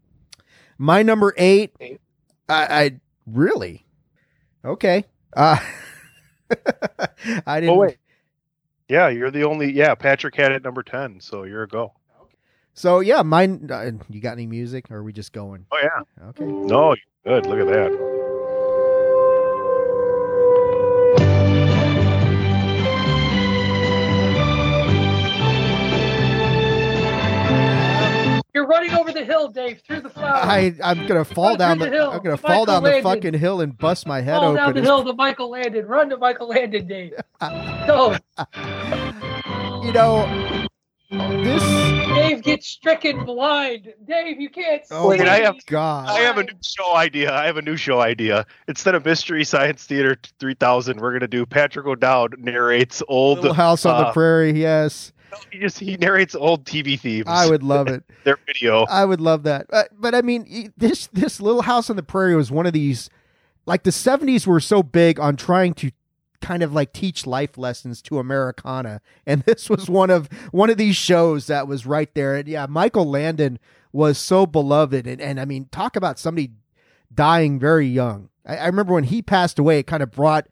My 0.78 1.02
number 1.02 1.34
eight. 1.36 1.74
I, 1.80 1.98
I 2.48 3.00
really 3.26 3.86
okay. 4.64 5.04
Uh, 5.36 5.58
I 7.46 7.60
didn't. 7.60 7.70
Oh 7.70 7.78
wait, 7.78 7.98
yeah, 8.88 9.08
you're 9.08 9.30
the 9.30 9.44
only. 9.44 9.72
Yeah, 9.72 9.94
Patrick 9.94 10.34
had 10.36 10.52
it 10.52 10.64
number 10.64 10.82
ten, 10.82 11.20
so 11.20 11.44
you're 11.44 11.64
a 11.64 11.68
go. 11.68 11.92
So 12.74 13.00
yeah, 13.00 13.22
mine. 13.22 13.68
Uh, 13.70 13.92
you 14.10 14.20
got 14.20 14.32
any 14.32 14.46
music, 14.46 14.90
or 14.90 14.98
are 14.98 15.02
we 15.02 15.12
just 15.12 15.32
going? 15.32 15.66
Oh 15.72 15.78
yeah. 15.82 16.26
Okay. 16.28 16.44
No, 16.44 16.94
you're 17.24 17.40
good. 17.40 17.46
Look 17.46 17.60
at 17.60 17.66
that. 17.66 18.25
You're 28.56 28.66
running 28.66 28.92
over 28.92 29.12
the 29.12 29.22
hill, 29.22 29.48
Dave, 29.48 29.82
through 29.86 30.00
the 30.00 30.08
flowers. 30.08 30.46
I 30.48 30.72
I'm 30.82 31.06
gonna 31.06 31.26
fall 31.26 31.50
Run 31.50 31.58
down 31.58 31.78
the. 31.78 31.84
the 31.84 31.90
hill. 31.90 32.10
I'm 32.10 32.22
gonna 32.22 32.30
Michael 32.42 32.48
fall 32.48 32.64
down 32.64 32.82
the 32.84 33.02
fucking 33.02 33.34
hill 33.34 33.60
and 33.60 33.76
bust 33.76 34.06
my 34.06 34.22
head 34.22 34.38
Fall 34.38 34.44
open. 34.52 34.56
down 34.56 34.72
the 34.74 34.80
hill 34.80 35.04
to 35.04 35.12
Michael 35.12 35.50
Landon. 35.50 35.84
Run 35.86 36.08
to 36.08 36.16
Michael 36.16 36.48
Landon, 36.48 36.86
Dave. 36.86 37.12
Go. 37.86 38.16
You 39.84 39.92
know, 39.92 40.66
this. 41.10 41.62
Dave 42.16 42.42
gets 42.42 42.66
stricken 42.66 43.26
blind. 43.26 43.92
Dave, 44.08 44.40
you 44.40 44.48
can't 44.48 44.80
Oh 44.90 45.08
Wait, 45.10 45.20
see. 45.20 45.26
I 45.26 45.40
have- 45.40 45.56
God. 45.66 46.08
I 46.08 46.20
have 46.20 46.38
a 46.38 46.44
new 46.44 46.56
show 46.64 46.96
idea. 46.96 47.34
I 47.34 47.44
have 47.44 47.58
a 47.58 47.62
new 47.62 47.76
show 47.76 48.00
idea. 48.00 48.46
Instead 48.68 48.94
of 48.94 49.04
Mystery 49.04 49.44
Science 49.44 49.84
Theater 49.84 50.16
3000, 50.40 50.98
we're 50.98 51.12
gonna 51.12 51.28
do 51.28 51.44
Patrick 51.44 51.86
O'Dowd 51.86 52.36
narrates 52.38 53.02
old. 53.06 53.40
Little 53.40 53.52
House 53.52 53.84
on 53.84 54.00
the 54.00 54.08
uh, 54.08 54.12
Prairie. 54.14 54.58
Yes, 54.58 55.12
He 55.50 55.58
just 55.58 55.78
he 55.78 55.96
narrates 55.96 56.34
old 56.34 56.64
TV 56.64 56.98
themes. 56.98 57.26
I 57.26 57.48
would 57.48 57.62
love 57.62 57.88
it. 57.88 58.04
their 58.24 58.38
video. 58.46 58.84
I 58.84 59.04
would 59.04 59.20
love 59.20 59.44
that. 59.44 59.66
But, 59.68 59.88
but 59.98 60.14
I 60.14 60.22
mean, 60.22 60.72
this 60.76 61.08
this 61.08 61.40
Little 61.40 61.62
House 61.62 61.90
on 61.90 61.96
the 61.96 62.02
Prairie 62.02 62.36
was 62.36 62.50
one 62.50 62.66
of 62.66 62.72
these. 62.72 63.10
Like 63.64 63.82
the 63.82 63.90
'70s 63.90 64.46
were 64.46 64.60
so 64.60 64.82
big 64.82 65.18
on 65.18 65.36
trying 65.36 65.74
to 65.74 65.90
kind 66.40 66.62
of 66.62 66.72
like 66.72 66.92
teach 66.92 67.26
life 67.26 67.58
lessons 67.58 68.00
to 68.02 68.18
Americana, 68.18 69.00
and 69.26 69.42
this 69.46 69.68
was 69.68 69.88
one 69.88 70.10
of 70.10 70.28
one 70.50 70.70
of 70.70 70.76
these 70.76 70.96
shows 70.96 71.46
that 71.46 71.66
was 71.66 71.86
right 71.86 72.12
there. 72.14 72.36
And 72.36 72.48
yeah, 72.48 72.66
Michael 72.66 73.08
Landon 73.08 73.58
was 73.92 74.18
so 74.18 74.46
beloved, 74.46 75.06
and 75.06 75.20
and 75.20 75.40
I 75.40 75.44
mean, 75.44 75.68
talk 75.70 75.96
about 75.96 76.18
somebody 76.18 76.52
dying 77.12 77.58
very 77.58 77.86
young. 77.86 78.28
I, 78.44 78.56
I 78.58 78.66
remember 78.66 78.94
when 78.94 79.04
he 79.04 79.22
passed 79.22 79.58
away, 79.58 79.78
it 79.78 79.86
kind 79.86 80.02
of 80.02 80.10
brought. 80.10 80.48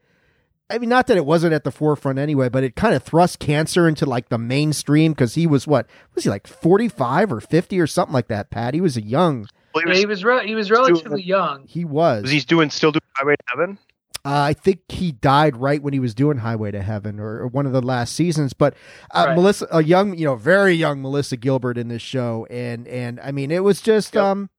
I 0.71 0.79
mean, 0.79 0.89
not 0.89 1.07
that 1.09 1.17
it 1.17 1.27
wasn't 1.27 1.53
at 1.53 1.65
the 1.65 1.71
forefront 1.71 2.19
anyway, 2.19 2.49
but 2.49 2.65
it 2.65 2.75
kind 2.75 2.95
of 2.95 3.03
thrust 3.03 3.39
cancer 3.39 3.87
into 3.87 4.07
like 4.07 4.31
the 4.31 4.39
mainstream 4.39 5.13
because 5.13 5.35
he 5.35 5.47
was 5.47 5.67
what 5.67 5.87
was 6.15 6.25
he 6.25 6.31
like 6.31 6.47
forty 6.47 6.89
five 6.89 7.33
or 7.33 7.41
fifty 7.41 7.79
or 7.81 7.87
something 7.87 8.15
like 8.15 8.29
that? 8.29 8.51
Pat, 8.51 8.75
he 8.75 8.81
was 8.81 8.97
a 8.97 9.03
young. 9.03 9.47
Well, 9.75 9.83
he 9.85 9.89
Yeah, 9.89 9.91
was, 9.91 9.99
he 9.99 10.07
was 10.07 10.25
re- 10.25 10.47
he 10.47 10.55
was 10.55 10.71
relatively 10.71 11.23
young. 11.23 11.67
He 11.67 11.85
was. 11.85 12.23
was 12.23 12.31
he 12.31 12.41
doing 12.41 12.71
still 12.71 12.93
doing 12.93 13.03
Highway 13.15 13.35
to 13.37 13.43
Heaven? 13.49 13.79
Uh, 14.27 14.41
I 14.41 14.55
think 14.55 14.81
he 14.91 15.13
died 15.13 15.55
right 15.59 15.83
when 15.83 15.93
he 15.93 16.01
was 16.01 16.15
doing 16.15 16.39
Highway 16.39 16.71
to 16.71 16.81
Heaven 16.81 17.21
or, 17.21 17.41
or 17.41 17.47
one 17.49 17.67
of 17.67 17.73
the 17.73 17.83
last 17.83 18.15
seasons. 18.15 18.55
But 18.55 18.73
uh, 19.11 19.25
Right. 19.29 19.35
Melissa, 19.35 19.67
a 19.71 19.85
young, 19.85 20.17
you 20.17 20.25
know, 20.25 20.35
very 20.35 20.73
young 20.73 21.03
Melissa 21.03 21.37
Gilbert 21.37 21.77
in 21.77 21.89
this 21.89 22.01
show, 22.01 22.47
and 22.49 22.89
and 22.89 23.21
I 23.21 23.33
mean, 23.33 23.51
it 23.51 23.63
was 23.63 23.83
just, 23.83 24.15
Yep. 24.15 24.25
um, 24.25 24.51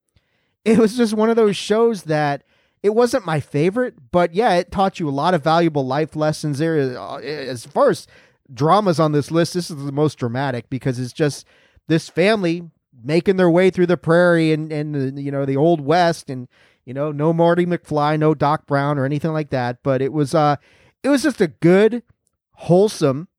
it 0.65 0.77
was 0.77 0.95
just 0.95 1.15
one 1.15 1.31
of 1.31 1.35
those 1.35 1.57
shows 1.57 2.03
that 2.03 2.43
it 2.85 2.93
wasn't 2.93 3.25
my 3.25 3.39
favorite, 3.39 3.95
but 4.11 4.35
yeah, 4.35 4.53
it 4.53 4.71
taught 4.71 4.99
you 4.99 5.09
a 5.09 5.11
lot 5.11 5.33
of 5.33 5.43
valuable 5.43 5.87
life 5.87 6.15
lessons. 6.15 6.59
There, 6.59 6.95
Uh, 6.99 7.17
as 7.17 7.65
far 7.65 7.89
as 7.89 8.05
dramas 8.53 8.99
on 8.99 9.11
this 9.11 9.31
list, 9.31 9.55
this 9.55 9.71
is 9.71 9.83
the 9.83 9.91
most 9.91 10.19
dramatic 10.19 10.69
because 10.69 10.99
it's 10.99 11.11
just 11.11 11.47
this 11.87 12.09
family 12.09 12.69
making 13.03 13.37
their 13.37 13.49
way 13.49 13.71
through 13.71 13.87
the 13.87 13.97
prairie 13.97 14.51
and 14.51 14.71
and 14.71 15.17
you 15.17 15.31
know 15.31 15.45
the 15.45 15.57
old 15.57 15.81
west 15.81 16.29
and 16.29 16.47
you 16.85 16.93
know 16.93 17.11
no 17.11 17.33
Marty 17.33 17.65
McFly, 17.65 18.19
no 18.19 18.35
Doc 18.35 18.67
Brown 18.67 18.99
or 18.99 19.05
anything 19.05 19.33
like 19.33 19.49
that. 19.49 19.79
But 19.81 20.03
it 20.03 20.13
was 20.13 20.35
uh 20.35 20.57
it 21.01 21.09
was 21.09 21.23
just 21.23 21.41
a 21.41 21.47
good, 21.47 22.03
wholesome. 22.51 23.29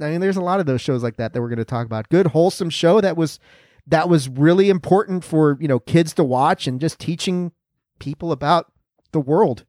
I 0.00 0.10
mean, 0.10 0.20
there's 0.20 0.36
a 0.36 0.42
lot 0.42 0.60
of 0.60 0.66
those 0.66 0.80
shows 0.80 1.02
like 1.02 1.16
that 1.16 1.32
that 1.32 1.42
we're 1.42 1.48
going 1.48 1.58
to 1.58 1.64
talk 1.64 1.86
about. 1.86 2.08
Good, 2.08 2.28
wholesome 2.28 2.70
show 2.70 3.00
that 3.00 3.16
was 3.16 3.40
that 3.88 4.08
was 4.08 4.28
really 4.28 4.70
important 4.70 5.24
for 5.24 5.58
you 5.60 5.66
know 5.66 5.80
kids 5.80 6.14
to 6.14 6.22
watch 6.22 6.68
and 6.68 6.80
just 6.80 7.00
teaching 7.00 7.50
people 8.00 8.32
about 8.32 8.72
the 9.12 9.20
world 9.20 9.64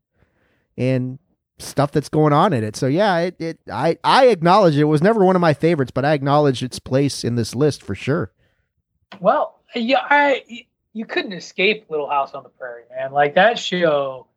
and 0.78 1.20
stuff 1.60 1.92
that's 1.92 2.10
going 2.10 2.34
on 2.34 2.54
in 2.54 2.64
it. 2.64 2.76
So 2.76 2.88
yeah, 2.88 3.18
it, 3.20 3.36
it 3.40 3.60
I 3.72 3.98
I 4.04 4.28
acknowledge 4.28 4.76
it. 4.76 4.86
was 4.86 5.02
never 5.02 5.24
one 5.24 5.36
of 5.36 5.42
my 5.42 5.54
favorites, 5.54 5.92
but 5.92 6.06
I 6.06 6.14
acknowledge 6.14 6.64
its 6.64 6.80
place 6.80 7.24
in 7.24 7.36
this 7.36 7.56
list 7.56 7.84
for 7.84 7.96
sure. 7.96 8.32
Well, 9.20 9.60
yeah, 9.76 10.00
I 10.02 10.66
you 10.94 11.06
couldn't 11.06 11.34
escape 11.34 11.86
Little 11.90 12.10
House 12.10 12.34
on 12.34 12.44
the 12.44 12.50
Prairie, 12.50 12.84
man. 12.96 13.12
Like 13.12 13.36
that 13.36 13.60
show, 13.60 14.28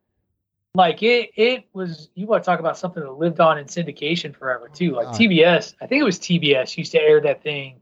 like 0.73 1.01
it 1.03 1.31
it 1.35 1.65
was. 1.73 2.09
You 2.15 2.27
want 2.27 2.43
to 2.43 2.45
talk 2.45 2.59
about 2.59 2.77
something 2.77 3.03
that 3.03 3.11
lived 3.11 3.39
on 3.39 3.57
in 3.57 3.65
syndication 3.65 4.35
forever 4.35 4.69
too. 4.71 4.91
Like. 4.91 5.07
TBS, 5.07 5.75
I 5.81 5.87
think 5.87 6.01
it 6.01 6.05
was 6.05 6.19
TBS 6.19 6.77
used 6.77 6.91
to 6.93 7.01
air 7.01 7.21
that 7.21 7.43
thing 7.43 7.79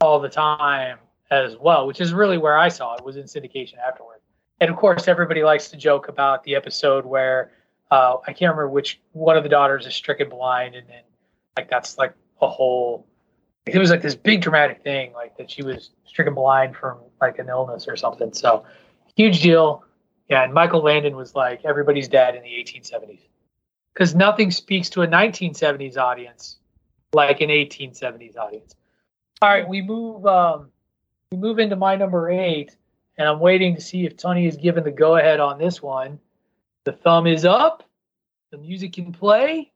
all 0.00 0.20
the 0.20 0.28
time 0.28 0.98
as 1.30 1.56
well, 1.56 1.86
which 1.86 2.00
is 2.00 2.12
really 2.12 2.38
where 2.38 2.56
I 2.56 2.68
saw 2.68 2.94
it 2.94 3.04
was 3.04 3.16
in 3.16 3.24
syndication 3.24 3.78
afterward. 3.78 4.15
And 4.60 4.70
of 4.70 4.76
course, 4.76 5.08
everybody 5.08 5.42
likes 5.42 5.68
to 5.68 5.76
joke 5.76 6.08
about 6.08 6.44
the 6.44 6.54
episode 6.54 7.04
where 7.04 7.52
uh, 7.90 8.16
I 8.26 8.32
can't 8.32 8.50
remember 8.50 8.68
which 8.68 9.00
one 9.12 9.36
of 9.36 9.42
the 9.42 9.48
daughters 9.48 9.86
is 9.86 9.94
stricken 9.94 10.28
blind, 10.28 10.74
and 10.74 10.88
then 10.88 11.02
like 11.56 11.68
that's 11.68 11.98
like 11.98 12.14
a 12.40 12.48
whole 12.48 13.06
it 13.66 13.78
was 13.78 13.90
like 13.90 14.02
this 14.02 14.14
big 14.14 14.40
dramatic 14.40 14.82
thing, 14.82 15.12
like 15.12 15.36
that 15.38 15.50
she 15.50 15.62
was 15.62 15.90
stricken 16.04 16.34
blind 16.34 16.76
from 16.76 16.98
like 17.20 17.38
an 17.38 17.48
illness 17.48 17.88
or 17.88 17.96
something. 17.96 18.32
So 18.32 18.64
huge 19.16 19.42
deal. 19.42 19.84
Yeah, 20.28 20.44
and 20.44 20.54
Michael 20.54 20.82
Landon 20.82 21.16
was 21.16 21.34
like 21.34 21.64
everybody's 21.64 22.08
dad 22.08 22.34
in 22.34 22.42
the 22.42 22.48
1870s, 22.48 23.20
because 23.92 24.14
nothing 24.14 24.50
speaks 24.50 24.88
to 24.90 25.02
a 25.02 25.06
1970s 25.06 25.96
audience 25.96 26.58
like 27.12 27.40
an 27.40 27.48
1870s 27.48 28.36
audience. 28.36 28.74
All 29.42 29.48
right, 29.48 29.68
we 29.68 29.82
move. 29.82 30.26
Um, 30.26 30.70
we 31.32 31.38
move 31.38 31.58
into 31.58 31.76
my 31.76 31.96
number 31.96 32.30
eight, 32.30 32.76
and 33.18 33.28
I'm 33.28 33.40
waiting 33.40 33.74
to 33.76 33.80
see 33.80 34.04
if 34.04 34.16
Tony 34.16 34.46
is 34.46 34.56
given 34.56 34.84
the 34.84 34.90
go 34.90 35.16
ahead 35.16 35.40
on 35.40 35.58
this 35.58 35.82
one. 35.82 36.18
The 36.84 36.92
thumb 36.92 37.26
is 37.26 37.44
up. 37.44 37.82
The 38.50 38.58
music 38.58 38.92
can 38.92 39.12
play. 39.12 39.72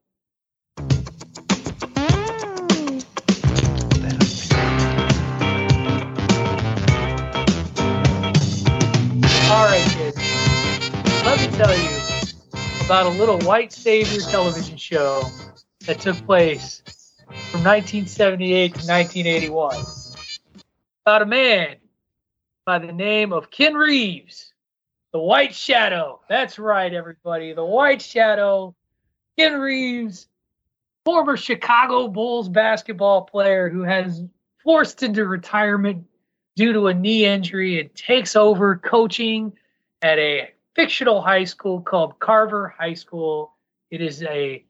All 9.51 9.67
right, 9.67 9.85
kids. 9.91 10.17
Let 11.25 11.41
me 11.41 11.57
tell 11.57 11.77
you 11.77 12.85
about 12.85 13.07
a 13.07 13.11
little 13.19 13.39
white 13.41 13.73
savior 13.73 14.21
television 14.21 14.77
show 14.77 15.23
that 15.87 15.99
took 16.01 16.17
place 16.27 16.83
from 17.51 17.65
1978 17.65 18.75
to 18.75 18.87
1981. 18.87 19.85
About 21.05 21.23
a 21.23 21.27
man 21.27 21.77
by 22.71 22.79
the 22.79 22.93
name 22.93 23.33
of 23.33 23.51
Ken 23.51 23.75
Reeves, 23.75 24.53
the 25.13 25.19
White 25.19 25.57
Shadow. 25.57 26.21
That's 26.29 26.57
right, 26.57 26.95
everybody. 26.95 27.53
The 27.53 27.65
White 27.65 28.01
Shadow. 28.01 28.77
Ken 29.37 29.59
Reeves, 29.59 30.29
former 31.05 31.37
Chicago 31.37 32.07
Bulls 32.07 32.49
basketball 32.49 33.23
player 33.23 33.69
who 33.69 33.83
has 33.83 34.23
forced 34.63 35.03
into 35.03 35.25
retirement 35.25 36.05
due 36.55 36.73
to 36.73 36.87
a 36.87 36.95
knee 36.95 37.27
injury 37.27 37.81
and 37.81 37.93
takes 37.97 38.37
over 38.37 38.77
coaching 38.77 39.53
at 40.01 40.21
a 40.21 40.51
fictional 40.77 41.21
high 41.21 41.43
school 41.43 41.81
called 41.81 42.21
Carver 42.21 42.73
High 42.79 42.95
School. 42.95 43.53
It 43.91 44.01
is 44.01 44.23
a 44.23 44.65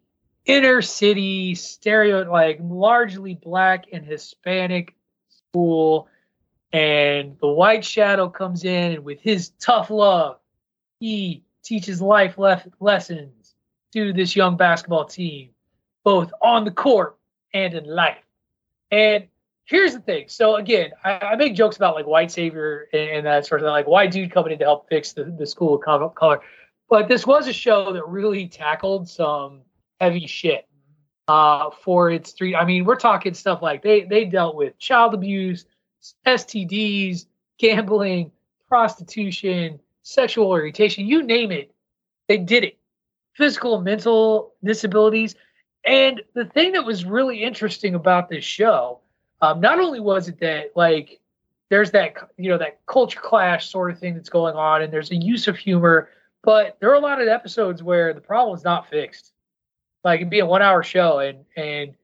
inner 0.46 0.80
city 0.80 1.54
stereo 1.54 2.22
like 2.32 2.60
largely 2.62 3.34
black 3.34 3.88
and 3.92 4.06
Hispanic 4.06 4.96
school 5.28 6.08
and 6.72 7.36
the 7.40 7.48
white 7.48 7.84
shadow 7.84 8.28
comes 8.28 8.64
in 8.64 8.92
and 8.92 9.04
with 9.04 9.20
his 9.20 9.50
tough 9.60 9.90
love 9.90 10.38
he 10.98 11.42
teaches 11.62 12.00
life 12.00 12.38
lessons 12.80 13.54
to 13.92 14.12
this 14.12 14.36
young 14.36 14.56
basketball 14.56 15.04
team 15.04 15.50
both 16.04 16.32
on 16.40 16.64
the 16.64 16.70
court 16.70 17.16
and 17.52 17.74
in 17.74 17.84
life 17.84 18.24
and 18.90 19.26
here's 19.70 19.92
the 19.94 20.00
thing. 20.00 20.24
So 20.26 20.56
again, 20.56 20.90
I, 21.04 21.12
I 21.12 21.36
make 21.36 21.54
jokes 21.54 21.76
about 21.76 21.94
like 21.94 22.06
white 22.06 22.30
savior 22.30 22.88
and, 22.92 23.08
and 23.10 23.26
that 23.26 23.46
sort 23.46 23.60
of 23.60 23.66
thing, 23.66 23.72
like 23.72 23.86
white 23.86 24.10
dude 24.10 24.32
coming 24.32 24.52
in 24.52 24.58
to 24.58 24.64
help 24.64 24.88
fix 24.88 25.12
the, 25.12 25.24
the 25.24 25.46
school 25.46 25.80
of 25.82 26.14
color. 26.14 26.40
But 26.88 27.06
this 27.06 27.24
was 27.24 27.46
a 27.46 27.52
show 27.52 27.92
that 27.92 28.06
really 28.08 28.48
tackled 28.48 29.08
some 29.08 29.60
heavy 30.00 30.26
shit 30.26 30.66
uh, 31.28 31.70
for 31.70 32.10
its 32.10 32.32
three. 32.32 32.56
I 32.56 32.64
mean, 32.64 32.84
we're 32.84 32.96
talking 32.96 33.32
stuff 33.32 33.62
like 33.62 33.82
they 33.82 34.02
they 34.02 34.24
dealt 34.24 34.56
with 34.56 34.76
child 34.78 35.14
abuse, 35.14 35.66
STDs, 36.26 37.26
gambling, 37.58 38.32
prostitution, 38.68 39.80
sexual 40.02 40.46
orientation, 40.46 41.06
you 41.06 41.22
name 41.22 41.50
it, 41.52 41.72
they 42.28 42.38
did 42.38 42.64
it. 42.64 42.78
physical 43.32 43.80
mental 43.80 44.52
disabilities. 44.62 45.34
And 45.84 46.22
the 46.34 46.44
thing 46.44 46.72
that 46.72 46.84
was 46.84 47.04
really 47.04 47.42
interesting 47.42 47.94
about 47.94 48.28
this 48.28 48.44
show, 48.44 49.00
um, 49.40 49.60
not 49.60 49.78
only 49.78 50.00
was 50.00 50.28
it 50.28 50.38
that 50.40 50.72
like 50.76 51.20
there's 51.70 51.90
that 51.92 52.14
you 52.36 52.50
know 52.50 52.58
that 52.58 52.84
culture 52.86 53.20
clash 53.20 53.70
sort 53.70 53.90
of 53.90 53.98
thing 53.98 54.14
that's 54.14 54.28
going 54.28 54.56
on, 54.56 54.82
and 54.82 54.92
there's 54.92 55.10
a 55.10 55.16
use 55.16 55.48
of 55.48 55.56
humor, 55.56 56.10
but 56.42 56.76
there 56.80 56.90
are 56.90 56.94
a 56.94 57.00
lot 57.00 57.20
of 57.20 57.28
episodes 57.28 57.82
where 57.82 58.12
the 58.12 58.20
problem 58.20 58.56
is 58.56 58.64
not 58.64 58.90
fixed. 58.90 59.32
Like 60.04 60.20
it'd 60.20 60.30
be 60.30 60.40
a 60.40 60.46
one 60.46 60.62
hour 60.62 60.82
show, 60.82 61.20
and 61.20 61.44
and 61.56 61.94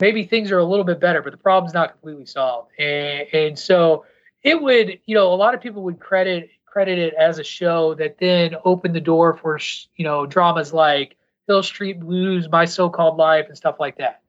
maybe 0.00 0.24
things 0.24 0.50
are 0.50 0.58
a 0.58 0.64
little 0.64 0.84
bit 0.84 1.00
better, 1.00 1.22
but 1.22 1.32
the 1.32 1.38
problem's 1.38 1.74
not 1.74 1.92
completely 1.92 2.26
solved. 2.26 2.70
And 2.78 3.26
and 3.32 3.58
so 3.58 4.04
it 4.42 4.60
would, 4.60 5.00
you 5.06 5.14
know, 5.14 5.32
a 5.32 5.36
lot 5.36 5.54
of 5.54 5.60
people 5.60 5.82
would 5.82 6.00
credit 6.00 6.50
credit 6.64 6.98
it 6.98 7.14
as 7.14 7.38
a 7.38 7.44
show 7.44 7.94
that 7.94 8.16
then 8.18 8.54
opened 8.64 8.94
the 8.94 9.00
door 9.00 9.36
for 9.36 9.58
you 9.96 10.04
know 10.04 10.26
dramas 10.26 10.72
like 10.72 11.16
Hill 11.46 11.62
Street 11.62 11.98
Blues, 11.98 12.48
My 12.48 12.64
So-Called 12.64 13.16
Life, 13.16 13.46
and 13.48 13.56
stuff 13.56 13.80
like 13.80 13.98
that. 13.98 14.22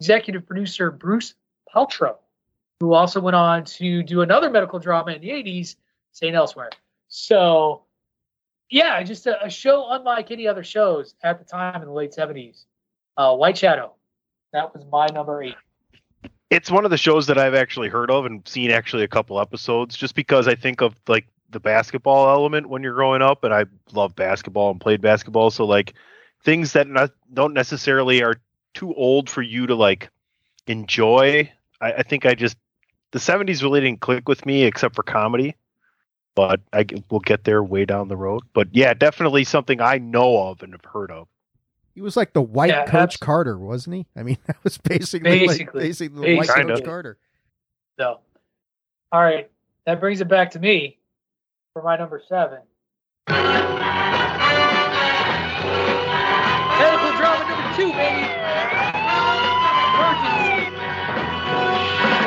Executive 0.00 0.46
producer 0.46 0.90
Bruce 0.90 1.34
Paltrow, 1.74 2.16
who 2.80 2.92
also 2.92 3.20
went 3.20 3.36
on 3.36 3.64
to 3.64 4.02
do 4.02 4.20
another 4.20 4.50
medical 4.50 4.78
drama 4.78 5.12
in 5.12 5.22
the 5.22 5.30
80s, 5.30 5.76
St. 6.12 6.36
Elsewhere. 6.36 6.70
So, 7.08 7.84
yeah, 8.68 9.02
just 9.02 9.26
a, 9.26 9.46
a, 9.46 9.50
show 9.50 9.90
unlike 9.90 10.30
any 10.30 10.46
other 10.46 10.62
shows 10.62 11.14
at 11.22 11.38
the 11.38 11.44
time 11.44 11.80
in 11.80 11.88
the 11.88 11.94
late 11.94 12.12
70s. 12.12 12.66
Uh, 13.16 13.34
White 13.34 13.56
Shadow. 13.56 13.94
That 14.52 14.74
was 14.74 14.84
my 14.90 15.06
number 15.06 15.42
eight. 15.42 15.56
It's 16.50 16.70
one 16.70 16.84
of 16.84 16.90
the 16.90 16.96
shows 16.96 17.26
that 17.26 17.36
I've 17.36 17.54
actually 17.54 17.88
heard 17.88 18.10
of 18.10 18.24
and 18.24 18.46
seen 18.48 18.70
actually 18.70 19.04
a 19.04 19.08
couple 19.08 19.40
episodes 19.40 19.96
just 19.96 20.14
because 20.14 20.48
I 20.48 20.54
think 20.54 20.80
of 20.80 20.94
like 21.06 21.26
the 21.50 21.60
basketball 21.60 22.28
element 22.30 22.68
when 22.68 22.82
you're 22.82 22.94
growing 22.94 23.22
up 23.22 23.44
and 23.44 23.52
I 23.52 23.66
love 23.92 24.16
basketball 24.16 24.70
and 24.70 24.80
played 24.80 25.00
basketball. 25.02 25.50
So 25.50 25.66
like 25.66 25.94
things 26.42 26.72
that 26.72 26.88
not, 26.88 27.10
don't 27.32 27.52
necessarily 27.52 28.22
are 28.22 28.36
too 28.74 28.94
old 28.94 29.28
for 29.28 29.42
you 29.42 29.66
to 29.66 29.74
like 29.74 30.10
enjoy. 30.66 31.50
I, 31.80 31.92
I 31.92 32.02
think 32.02 32.24
I 32.24 32.34
just 32.34 32.56
the 33.10 33.18
'70s 33.18 33.62
really 33.62 33.80
didn't 33.80 34.00
click 34.00 34.28
with 34.28 34.46
me 34.46 34.64
except 34.64 34.94
for 34.94 35.02
comedy, 35.02 35.54
but 36.34 36.60
I 36.72 36.86
will 37.10 37.20
get 37.20 37.44
there 37.44 37.62
way 37.62 37.84
down 37.84 38.08
the 38.08 38.16
road. 38.16 38.42
But 38.52 38.68
yeah, 38.72 38.94
definitely 38.94 39.44
something 39.44 39.80
I 39.80 39.98
know 39.98 40.48
of 40.48 40.62
and 40.62 40.72
have 40.72 40.84
heard 40.84 41.10
of. 41.10 41.28
He 41.98 42.02
was 42.02 42.16
like 42.16 42.32
the 42.32 42.40
white 42.40 42.70
yeah, 42.70 42.84
Coach 42.84 42.94
absolutely. 42.94 43.26
Carter, 43.26 43.58
wasn't 43.58 43.96
he? 43.96 44.06
I 44.14 44.22
mean, 44.22 44.38
that 44.46 44.62
was 44.62 44.78
basically 44.78 45.28
basically, 45.28 45.64
like, 45.64 45.72
basically 45.74 46.28
the 46.28 46.36
white 46.36 46.46
Coach 46.46 46.84
Carter. 46.84 47.18
So, 47.98 48.20
all 49.10 49.20
right, 49.20 49.50
that 49.84 49.98
brings 49.98 50.20
it 50.20 50.28
back 50.28 50.52
to 50.52 50.60
me 50.60 51.00
for 51.72 51.82
my 51.82 51.96
number 51.96 52.22
seven. 52.28 52.60
Medical 53.26 53.50
drama 57.18 57.48
number 57.50 57.66
two, 57.74 57.90
baby. 57.90 58.30
Emergency. 59.98 60.70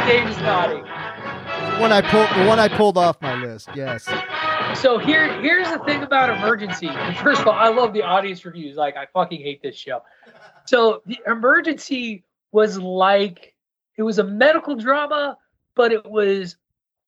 Dave's 0.06 0.38
nodding. 0.42 0.84
The 0.84 1.80
one 1.80 1.94
I 1.94 2.02
pulled, 2.02 2.28
the 2.38 2.46
one 2.46 2.60
I 2.60 2.68
pulled 2.68 2.98
off 2.98 3.22
my 3.22 3.36
list. 3.36 3.70
Yes. 3.74 4.06
So 4.76 4.98
here, 4.98 5.42
here's 5.42 5.70
the 5.70 5.80
thing 5.80 6.02
about 6.02 6.30
emergency. 6.30 6.90
First 7.22 7.42
of 7.42 7.48
all, 7.48 7.54
I 7.54 7.70
love 7.70 7.94
the 7.94 8.04
audience 8.04 8.46
reviews. 8.46 8.78
Like 8.78 8.98
I 8.98 9.06
fucking 9.14 9.42
hate 9.42 9.62
this 9.62 9.76
show. 9.76 10.02
So 10.66 11.02
the 11.06 11.20
emergency 11.28 12.24
was 12.52 12.80
like 12.80 13.56
it 13.98 14.04
was 14.04 14.20
a 14.20 14.24
medical 14.24 14.76
drama, 14.76 15.38
but 15.76 15.92
it 15.92 16.10
was 16.10 16.56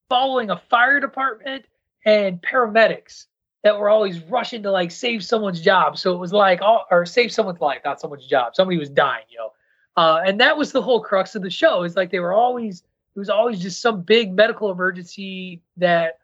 following 0.08 0.50
a 0.50 0.62
fire 0.70 1.00
department 1.00 1.64
and 2.04 2.40
paramedics 2.40 3.26
that 3.62 3.78
were 3.78 3.88
always 3.88 4.20
rushing 4.24 4.62
to 4.62 4.70
like 4.70 4.90
save 4.90 5.24
someone's 5.24 5.60
job. 5.60 5.98
So 5.98 6.14
it 6.14 6.18
was 6.18 6.32
like, 6.32 6.60
or 6.62 7.06
save 7.06 7.32
someone's 7.32 7.60
life, 7.60 7.80
not 7.84 8.00
someone's 8.00 8.26
job. 8.26 8.54
Somebody 8.54 8.78
was 8.78 8.90
dying, 8.90 9.24
you 9.30 9.38
know. 9.38 9.50
Uh, 9.96 10.20
and 10.24 10.40
that 10.40 10.56
was 10.56 10.70
the 10.70 10.82
whole 10.82 11.00
crux 11.00 11.34
of 11.34 11.42
the 11.42 11.50
show. 11.50 11.82
Is 11.82 11.96
like 11.96 12.10
they 12.10 12.20
were 12.20 12.34
always, 12.34 12.82
it 13.16 13.18
was 13.18 13.30
always 13.30 13.58
just 13.58 13.80
some 13.80 14.02
big 14.02 14.34
medical 14.34 14.70
emergency 14.70 15.62
that 15.78 16.18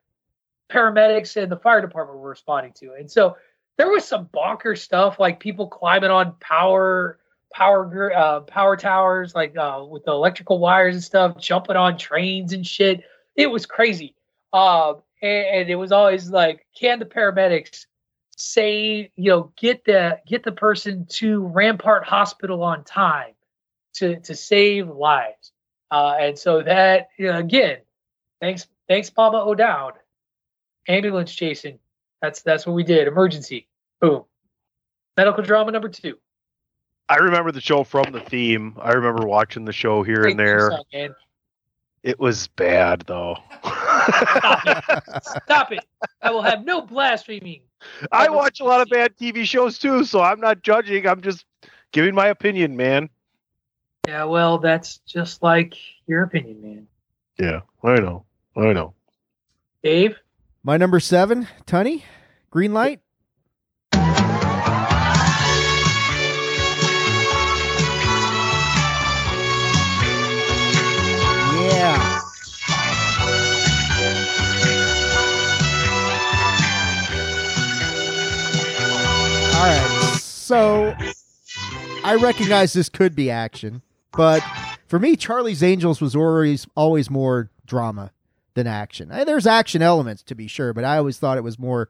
paramedics 0.70 1.40
and 1.40 1.50
the 1.50 1.56
fire 1.56 1.80
department 1.80 2.18
were 2.18 2.28
responding 2.28 2.72
to. 2.74 2.94
And 2.94 3.10
so 3.10 3.36
there 3.76 3.90
was 3.90 4.04
some 4.04 4.28
bonker 4.32 4.76
stuff 4.76 5.18
like 5.18 5.40
people 5.40 5.66
climbing 5.66 6.10
on 6.10 6.34
power 6.40 7.18
power 7.52 8.12
uh, 8.16 8.40
power 8.40 8.76
towers 8.76 9.34
like 9.34 9.56
uh, 9.56 9.84
with 9.88 10.04
the 10.04 10.12
electrical 10.12 10.58
wires 10.58 10.94
and 10.94 11.02
stuff, 11.04 11.38
jumping 11.38 11.76
on 11.76 11.98
trains 11.98 12.52
and 12.52 12.66
shit. 12.66 13.02
It 13.36 13.48
was 13.48 13.66
crazy. 13.66 14.14
Uh, 14.52 14.94
and, 15.22 15.46
and 15.46 15.70
it 15.70 15.76
was 15.76 15.92
always 15.92 16.30
like, 16.30 16.66
can 16.78 16.98
the 16.98 17.06
paramedics 17.06 17.86
say, 18.36 19.10
you 19.16 19.30
know, 19.30 19.52
get 19.56 19.84
the 19.84 20.20
get 20.26 20.42
the 20.44 20.52
person 20.52 21.06
to 21.10 21.46
Rampart 21.46 22.04
Hospital 22.06 22.62
on 22.62 22.84
time 22.84 23.34
to 23.94 24.20
to 24.20 24.34
save 24.34 24.88
lives? 24.88 25.52
Uh, 25.90 26.16
and 26.20 26.38
so 26.38 26.62
that 26.62 27.08
you 27.18 27.26
know, 27.26 27.38
again, 27.38 27.78
thanks 28.40 28.66
thanks 28.88 29.10
Mama 29.16 29.38
O'Dowd, 29.38 29.94
ambulance 30.88 31.32
chasing. 31.34 31.78
That's 32.22 32.42
that's 32.42 32.66
what 32.66 32.74
we 32.74 32.82
did. 32.82 33.08
Emergency, 33.08 33.66
boom. 34.00 34.24
Medical 35.16 35.42
drama 35.42 35.72
number 35.72 35.88
two. 35.88 36.18
I 37.08 37.16
remember 37.16 37.50
the 37.50 37.60
show 37.60 37.82
from 37.82 38.12
the 38.12 38.20
theme. 38.20 38.76
I 38.80 38.92
remember 38.92 39.26
watching 39.26 39.64
the 39.64 39.72
show 39.72 40.02
here 40.02 40.22
Great 40.22 40.32
and 40.32 40.40
there. 40.40 40.70
Song, 40.70 41.14
it 42.02 42.18
was 42.18 42.48
bad 42.48 43.02
though. 43.06 43.36
Stop 43.62 44.62
it. 44.66 45.22
Stop 45.22 45.72
it. 45.72 45.84
I 46.22 46.30
will 46.30 46.42
have 46.42 46.64
no 46.64 46.80
blaspheming. 46.80 47.62
I 48.12 48.28
watch 48.28 48.60
a 48.60 48.64
lot 48.64 48.80
of 48.80 48.88
bad 48.88 49.16
TV 49.16 49.44
shows 49.44 49.78
too, 49.78 50.04
so 50.04 50.20
I'm 50.20 50.40
not 50.40 50.62
judging. 50.62 51.06
I'm 51.06 51.20
just 51.20 51.44
giving 51.92 52.14
my 52.14 52.28
opinion, 52.28 52.76
man. 52.76 53.10
Yeah, 54.06 54.24
well, 54.24 54.58
that's 54.58 54.98
just 54.98 55.42
like 55.42 55.74
your 56.06 56.22
opinion, 56.22 56.62
man. 56.62 56.86
Yeah, 57.38 57.60
I 57.82 58.00
know. 58.00 58.24
I 58.56 58.72
know. 58.72 58.94
Dave? 59.82 60.16
My 60.62 60.76
number 60.76 61.00
seven, 61.00 61.48
Tunny, 61.64 62.04
green 62.50 62.74
light. 62.74 63.00
Yeah. 71.54 72.20
All 79.54 79.66
right. 79.66 80.18
So 80.20 80.94
I 82.04 82.16
recognize 82.20 82.74
this 82.74 82.90
could 82.90 83.14
be 83.14 83.30
action, 83.30 83.80
but 84.12 84.42
for 84.88 84.98
me, 84.98 85.16
Charlie's 85.16 85.62
Angels 85.62 86.02
was 86.02 86.14
always 86.14 86.66
always 86.76 87.08
more 87.08 87.48
drama 87.64 88.10
than 88.54 88.66
action. 88.66 89.08
There's 89.08 89.46
action 89.46 89.82
elements 89.82 90.22
to 90.24 90.34
be 90.34 90.46
sure, 90.46 90.72
but 90.72 90.84
I 90.84 90.96
always 90.96 91.18
thought 91.18 91.38
it 91.38 91.44
was 91.44 91.58
more 91.58 91.88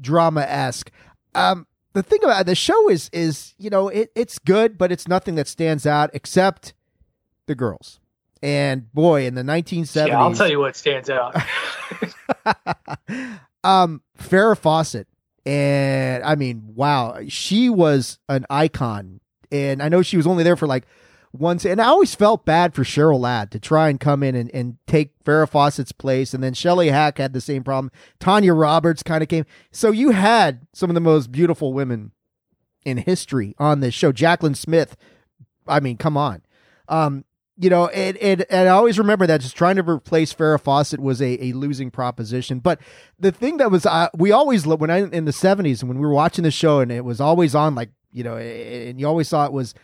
drama 0.00 0.42
esque. 0.42 0.90
Um, 1.34 1.66
the 1.92 2.02
thing 2.02 2.22
about 2.22 2.46
the 2.46 2.54
show 2.54 2.88
is 2.88 3.10
is 3.12 3.54
you 3.58 3.70
know 3.70 3.88
it, 3.88 4.10
it's 4.14 4.38
good, 4.38 4.78
but 4.78 4.92
it's 4.92 5.08
nothing 5.08 5.34
that 5.36 5.48
stands 5.48 5.86
out 5.86 6.10
except 6.12 6.74
the 7.46 7.54
girls. 7.54 8.00
And 8.40 8.92
boy, 8.92 9.26
in 9.26 9.34
the 9.34 9.42
1970s, 9.42 10.08
yeah, 10.08 10.20
I'll 10.20 10.34
tell 10.34 10.48
you 10.48 10.60
what 10.60 10.76
stands 10.76 11.10
out. 11.10 11.34
um, 13.64 14.00
Farrah 14.16 14.56
Fawcett 14.56 15.08
and 15.48 16.22
I 16.24 16.34
mean, 16.34 16.74
wow, 16.74 17.20
she 17.28 17.70
was 17.70 18.18
an 18.28 18.44
icon. 18.50 19.20
And 19.50 19.82
I 19.82 19.88
know 19.88 20.02
she 20.02 20.18
was 20.18 20.26
only 20.26 20.44
there 20.44 20.56
for 20.56 20.66
like 20.66 20.84
once. 21.38 21.64
And 21.64 21.80
I 21.80 21.86
always 21.86 22.14
felt 22.14 22.44
bad 22.44 22.74
for 22.74 22.82
Cheryl 22.82 23.20
Ladd 23.20 23.50
to 23.52 23.58
try 23.58 23.88
and 23.88 23.98
come 23.98 24.22
in 24.22 24.34
and, 24.34 24.50
and 24.54 24.78
take 24.86 25.18
Farrah 25.24 25.48
Fawcett's 25.48 25.92
place. 25.92 26.34
And 26.34 26.42
then 26.42 26.54
Shelley 26.54 26.88
Hack 26.88 27.18
had 27.18 27.32
the 27.32 27.40
same 27.40 27.64
problem. 27.64 27.90
Tanya 28.20 28.54
Roberts 28.54 29.02
kind 29.02 29.22
of 29.22 29.28
came. 29.28 29.44
So 29.72 29.90
you 29.90 30.10
had 30.10 30.66
some 30.72 30.90
of 30.90 30.94
the 30.94 31.00
most 31.00 31.32
beautiful 31.32 31.72
women 31.72 32.12
in 32.84 32.98
history 32.98 33.54
on 33.58 33.80
this 33.80 33.94
show. 33.94 34.12
Jaclyn 34.12 34.56
Smith. 34.56 34.96
I 35.66 35.80
mean, 35.80 35.96
come 35.96 36.16
on. 36.16 36.42
Um, 36.88 37.24
you 37.60 37.70
know, 37.70 37.88
and, 37.88 38.16
and, 38.18 38.46
and 38.50 38.68
I 38.68 38.72
always 38.72 38.98
remember 38.98 39.26
that 39.26 39.40
just 39.40 39.56
trying 39.56 39.76
to 39.76 39.82
replace 39.82 40.32
Farrah 40.32 40.60
Fawcett 40.60 41.00
was 41.00 41.20
a, 41.20 41.44
a 41.46 41.52
losing 41.52 41.90
proposition. 41.90 42.60
But 42.60 42.80
the 43.18 43.32
thing 43.32 43.56
that 43.56 43.70
was, 43.70 43.84
uh, 43.84 44.08
we 44.16 44.30
always, 44.30 44.64
when 44.64 44.90
I, 44.90 44.98
in 44.98 45.24
the 45.24 45.32
70s, 45.32 45.82
when 45.82 45.98
we 45.98 46.06
were 46.06 46.12
watching 46.12 46.44
the 46.44 46.52
show 46.52 46.78
and 46.78 46.92
it 46.92 47.04
was 47.04 47.20
always 47.20 47.56
on, 47.56 47.74
like, 47.74 47.90
you 48.12 48.22
know, 48.22 48.36
and 48.36 49.00
you 49.00 49.08
always 49.08 49.28
saw 49.28 49.44
it 49.44 49.52
was, 49.52 49.74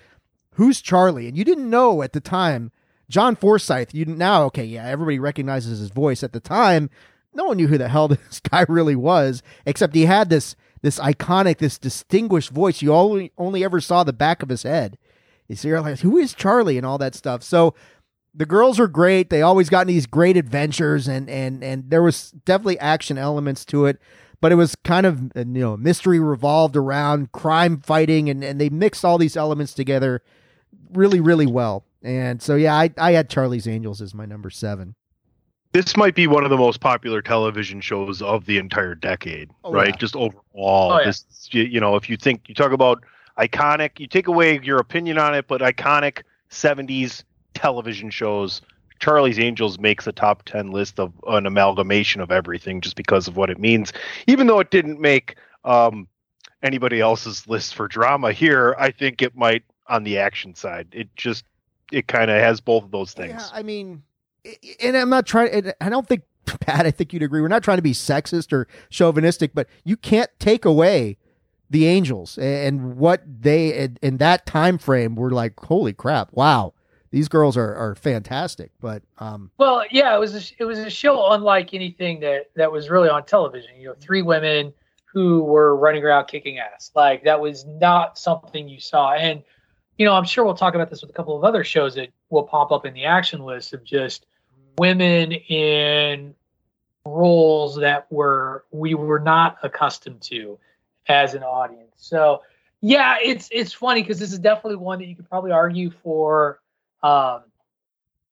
who's 0.54 0.80
Charlie? 0.80 1.28
And 1.28 1.36
you 1.36 1.44
didn't 1.44 1.70
know 1.70 2.02
at 2.02 2.12
the 2.12 2.20
time, 2.20 2.72
John 3.08 3.36
Forsythe, 3.36 3.90
you 3.92 4.04
now, 4.04 4.44
okay, 4.44 4.64
yeah, 4.64 4.86
everybody 4.86 5.18
recognizes 5.18 5.78
his 5.78 5.90
voice. 5.90 6.22
At 6.22 6.32
the 6.32 6.40
time, 6.40 6.90
no 7.34 7.44
one 7.44 7.56
knew 7.56 7.68
who 7.68 7.78
the 7.78 7.88
hell 7.88 8.08
this 8.08 8.40
guy 8.40 8.64
really 8.68 8.96
was, 8.96 9.42
except 9.66 9.94
he 9.94 10.06
had 10.06 10.30
this, 10.30 10.56
this 10.82 10.98
iconic, 10.98 11.58
this 11.58 11.78
distinguished 11.78 12.50
voice. 12.50 12.82
You 12.82 12.94
only, 12.94 13.32
only 13.38 13.62
ever 13.62 13.80
saw 13.80 14.04
the 14.04 14.12
back 14.12 14.42
of 14.42 14.48
his 14.48 14.62
head 14.62 14.98
so 15.52 15.68
you're 15.68 15.80
like, 15.80 16.00
who 16.00 16.16
is 16.16 16.32
Charlie 16.32 16.78
and 16.78 16.86
all 16.86 16.98
that 16.98 17.14
stuff. 17.14 17.42
So 17.42 17.74
the 18.34 18.46
girls 18.46 18.80
are 18.80 18.88
great. 18.88 19.28
They 19.28 19.42
always 19.42 19.68
got 19.68 19.86
these 19.86 20.06
great 20.06 20.36
adventures 20.36 21.06
and 21.06 21.28
and 21.28 21.62
and 21.62 21.90
there 21.90 22.02
was 22.02 22.30
definitely 22.30 22.78
action 22.78 23.18
elements 23.18 23.64
to 23.66 23.86
it. 23.86 24.00
but 24.40 24.52
it 24.52 24.56
was 24.56 24.74
kind 24.84 25.06
of 25.06 25.32
you 25.36 25.44
know 25.44 25.76
mystery 25.76 26.18
revolved 26.18 26.76
around 26.76 27.32
crime 27.32 27.78
fighting, 27.78 28.28
and 28.30 28.42
and 28.42 28.60
they 28.60 28.70
mixed 28.70 29.04
all 29.04 29.18
these 29.18 29.36
elements 29.36 29.74
together 29.74 30.22
really 30.92 31.20
really 31.20 31.46
well. 31.46 31.84
And 32.02 32.40
so 32.42 32.54
yeah, 32.56 32.74
I 32.74 32.90
I 32.98 33.12
had 33.12 33.28
Charlie's 33.30 33.66
Angels 33.66 34.00
as 34.02 34.14
my 34.14 34.26
number 34.26 34.50
seven. 34.50 34.94
This 35.72 35.96
might 35.96 36.14
be 36.14 36.28
one 36.28 36.44
of 36.44 36.50
the 36.50 36.56
most 36.56 36.78
popular 36.80 37.20
television 37.20 37.80
shows 37.80 38.22
of 38.22 38.46
the 38.46 38.58
entire 38.58 38.94
decade, 38.94 39.50
Oh, 39.64 39.72
right? 39.72 39.88
yeah. 39.88 39.96
Just 39.96 40.14
overall. 40.14 40.92
Oh, 40.92 40.98
yeah. 41.00 41.06
This, 41.06 41.24
you, 41.50 41.64
you 41.64 41.80
know, 41.80 41.96
if 41.96 42.08
you 42.08 42.16
think 42.16 42.48
you 42.48 42.54
talk 42.54 42.70
about 42.70 43.02
iconic, 43.38 43.98
you 43.98 44.06
take 44.06 44.28
away 44.28 44.60
your 44.62 44.78
opinion 44.78 45.18
on 45.18 45.34
it, 45.34 45.48
but 45.48 45.60
iconic 45.62 46.22
70s 46.48 47.24
television 47.54 48.08
shows, 48.10 48.62
Charlie's 49.00 49.40
Angels 49.40 49.80
makes 49.80 50.06
a 50.06 50.12
top 50.12 50.44
10 50.44 50.70
list 50.70 51.00
of 51.00 51.12
an 51.26 51.44
amalgamation 51.44 52.20
of 52.20 52.30
everything 52.30 52.80
just 52.80 52.94
because 52.94 53.26
of 53.26 53.36
what 53.36 53.50
it 53.50 53.58
means. 53.58 53.92
Even 54.28 54.46
though 54.46 54.60
it 54.60 54.70
didn't 54.70 55.00
make 55.00 55.34
um, 55.64 56.06
anybody 56.62 57.00
else's 57.00 57.48
list 57.48 57.74
for 57.74 57.88
drama 57.88 58.30
here, 58.32 58.76
I 58.78 58.92
think 58.92 59.22
it 59.22 59.34
might 59.36 59.64
on 59.88 60.04
the 60.04 60.18
action 60.18 60.54
side. 60.54 60.88
It 60.92 61.14
just, 61.16 61.44
it 61.92 62.06
kind 62.08 62.30
of 62.30 62.40
has 62.40 62.60
both 62.60 62.84
of 62.84 62.90
those 62.90 63.12
things. 63.12 63.34
Yeah, 63.34 63.48
I 63.52 63.62
mean, 63.62 64.02
and 64.80 64.96
I'm 64.96 65.10
not 65.10 65.26
trying. 65.26 65.50
and 65.50 65.74
I 65.80 65.88
don't 65.88 66.06
think 66.06 66.22
Pat. 66.60 66.86
I 66.86 66.90
think 66.90 67.12
you'd 67.12 67.22
agree. 67.22 67.40
We're 67.40 67.48
not 67.48 67.62
trying 67.62 67.78
to 67.78 67.82
be 67.82 67.92
sexist 67.92 68.52
or 68.52 68.66
chauvinistic, 68.90 69.54
but 69.54 69.68
you 69.84 69.96
can't 69.96 70.30
take 70.38 70.64
away 70.64 71.16
the 71.70 71.86
Angels 71.86 72.38
and 72.38 72.96
what 72.96 73.22
they 73.26 73.74
in, 73.74 73.98
in 74.02 74.16
that 74.18 74.46
time 74.46 74.78
frame 74.78 75.14
were 75.14 75.30
like. 75.30 75.58
Holy 75.58 75.92
crap! 75.92 76.32
Wow, 76.32 76.74
these 77.10 77.28
girls 77.28 77.56
are 77.56 77.74
are 77.74 77.94
fantastic. 77.94 78.70
But 78.80 79.02
um, 79.18 79.50
Well, 79.56 79.84
yeah, 79.90 80.14
it 80.14 80.20
was 80.20 80.34
a, 80.34 80.54
it 80.58 80.64
was 80.64 80.78
a 80.78 80.90
show 80.90 81.32
unlike 81.32 81.72
anything 81.72 82.20
that 82.20 82.50
that 82.56 82.70
was 82.70 82.90
really 82.90 83.08
on 83.08 83.24
television. 83.24 83.70
You 83.78 83.88
know, 83.88 83.94
three 83.98 84.22
women 84.22 84.74
who 85.14 85.44
were 85.44 85.76
running 85.76 86.04
around 86.04 86.26
kicking 86.26 86.58
ass. 86.58 86.90
Like 86.94 87.24
that 87.24 87.40
was 87.40 87.64
not 87.64 88.18
something 88.18 88.68
you 88.68 88.80
saw. 88.80 89.12
And 89.12 89.42
you 89.98 90.04
know, 90.04 90.14
I'm 90.14 90.24
sure 90.24 90.44
we'll 90.44 90.54
talk 90.54 90.74
about 90.74 90.90
this 90.90 91.02
with 91.02 91.10
a 91.10 91.14
couple 91.14 91.36
of 91.36 91.44
other 91.44 91.64
shows 91.64 91.94
that 91.94 92.08
will 92.30 92.42
pop 92.42 92.72
up 92.72 92.84
in 92.84 92.94
the 92.94 93.04
action 93.04 93.40
list 93.40 93.72
of 93.72 93.84
just 93.84 94.26
women 94.76 95.32
in 95.32 96.34
roles 97.04 97.76
that 97.76 98.10
were 98.10 98.64
we 98.70 98.94
were 98.94 99.20
not 99.20 99.58
accustomed 99.62 100.20
to 100.22 100.58
as 101.08 101.34
an 101.34 101.42
audience. 101.42 101.92
So 101.96 102.42
yeah, 102.80 103.16
it's 103.22 103.48
it's 103.52 103.72
funny 103.72 104.02
because 104.02 104.18
this 104.18 104.32
is 104.32 104.38
definitely 104.38 104.76
one 104.76 104.98
that 104.98 105.06
you 105.06 105.16
could 105.16 105.28
probably 105.28 105.52
argue 105.52 105.90
for. 105.90 106.60
Um, 107.02 107.42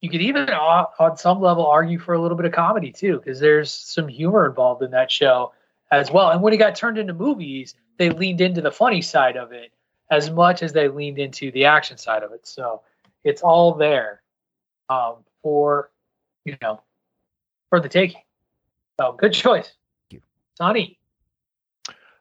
you 0.03 0.11
could 0.11 0.21
even 0.21 0.51
on 0.51 0.87
on 0.99 1.17
some 1.17 1.41
level 1.41 1.65
argue 1.65 1.99
for 1.99 2.13
a 2.15 2.21
little 2.21 2.37
bit 2.37 2.45
of 2.45 2.53
comedy 2.53 2.93
too 2.93 3.19
because 3.19 3.41
there's 3.41 3.73
some 3.73 4.09
humor 4.09 4.47
involved 4.47 4.83
in 4.83 4.91
that 4.91 5.11
show 5.11 5.53
as 5.91 6.11
well 6.11 6.31
and 6.31 6.43
when 6.43 6.53
it 6.53 6.57
got 6.57 6.75
turned 6.75 6.99
into 6.99 7.15
movies 7.15 7.75
they 7.99 8.11
leaned 8.11 8.41
into 8.41 8.61
the 8.61 8.73
funny 8.73 9.01
side 9.01 9.37
of 9.37 9.53
it 9.53 9.71
as 10.13 10.31
much 10.31 10.63
as 10.63 10.73
they 10.73 10.89
leaned 10.89 11.19
into 11.19 11.51
the 11.53 11.65
action 11.65 11.97
side 11.97 12.23
of 12.23 12.33
it 12.33 12.47
so 12.47 12.83
it's 13.25 13.41
all 13.43 13.75
there 13.75 14.23
um, 14.91 15.17
for 15.43 15.91
you 16.45 16.57
know 16.61 16.81
for 17.71 17.81
the 17.81 17.89
taking 17.89 18.21
so 19.01 19.13
good 19.13 19.33
choice 19.33 19.73
Thank 20.11 20.21
you. 20.21 20.21
sonny 20.57 20.99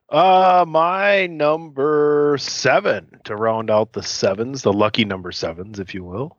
Uh, 0.09 0.65
my 0.67 1.27
number 1.27 2.35
seven 2.37 3.19
to 3.23 3.35
round 3.35 3.71
out 3.71 3.93
the 3.93 4.03
sevens, 4.03 4.61
the 4.61 4.73
lucky 4.73 5.05
number 5.05 5.31
sevens, 5.31 5.79
if 5.79 5.93
you 5.95 6.03
will. 6.03 6.35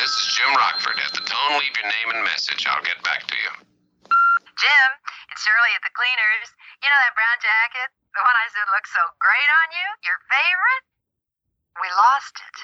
This 0.00 0.12
is 0.16 0.24
Jim 0.32 0.48
Rockford. 0.56 0.96
At 0.96 1.12
the 1.12 1.20
tone, 1.28 1.60
leave 1.60 1.76
your 1.76 1.84
name 1.84 2.08
and 2.16 2.24
message. 2.24 2.64
I'll 2.64 2.80
get 2.88 2.96
back 3.04 3.28
to 3.28 3.36
you. 3.36 3.52
Jim, 4.56 4.88
it's 5.28 5.44
Shirley 5.44 5.72
at 5.76 5.84
the 5.84 5.92
cleaners. 5.92 6.48
You 6.80 6.88
know 6.88 6.96
that 7.04 7.12
brown 7.12 7.36
jacket? 7.44 7.92
The 8.16 8.24
one 8.24 8.32
I 8.32 8.48
said 8.48 8.64
looked 8.86 8.92
so 8.92 9.00
great 9.20 9.50
on 9.50 9.68
you? 9.72 9.88
Your 10.04 10.18
favorite? 10.30 10.84
We 11.82 11.88
lost 11.96 12.36
it. 12.36 12.54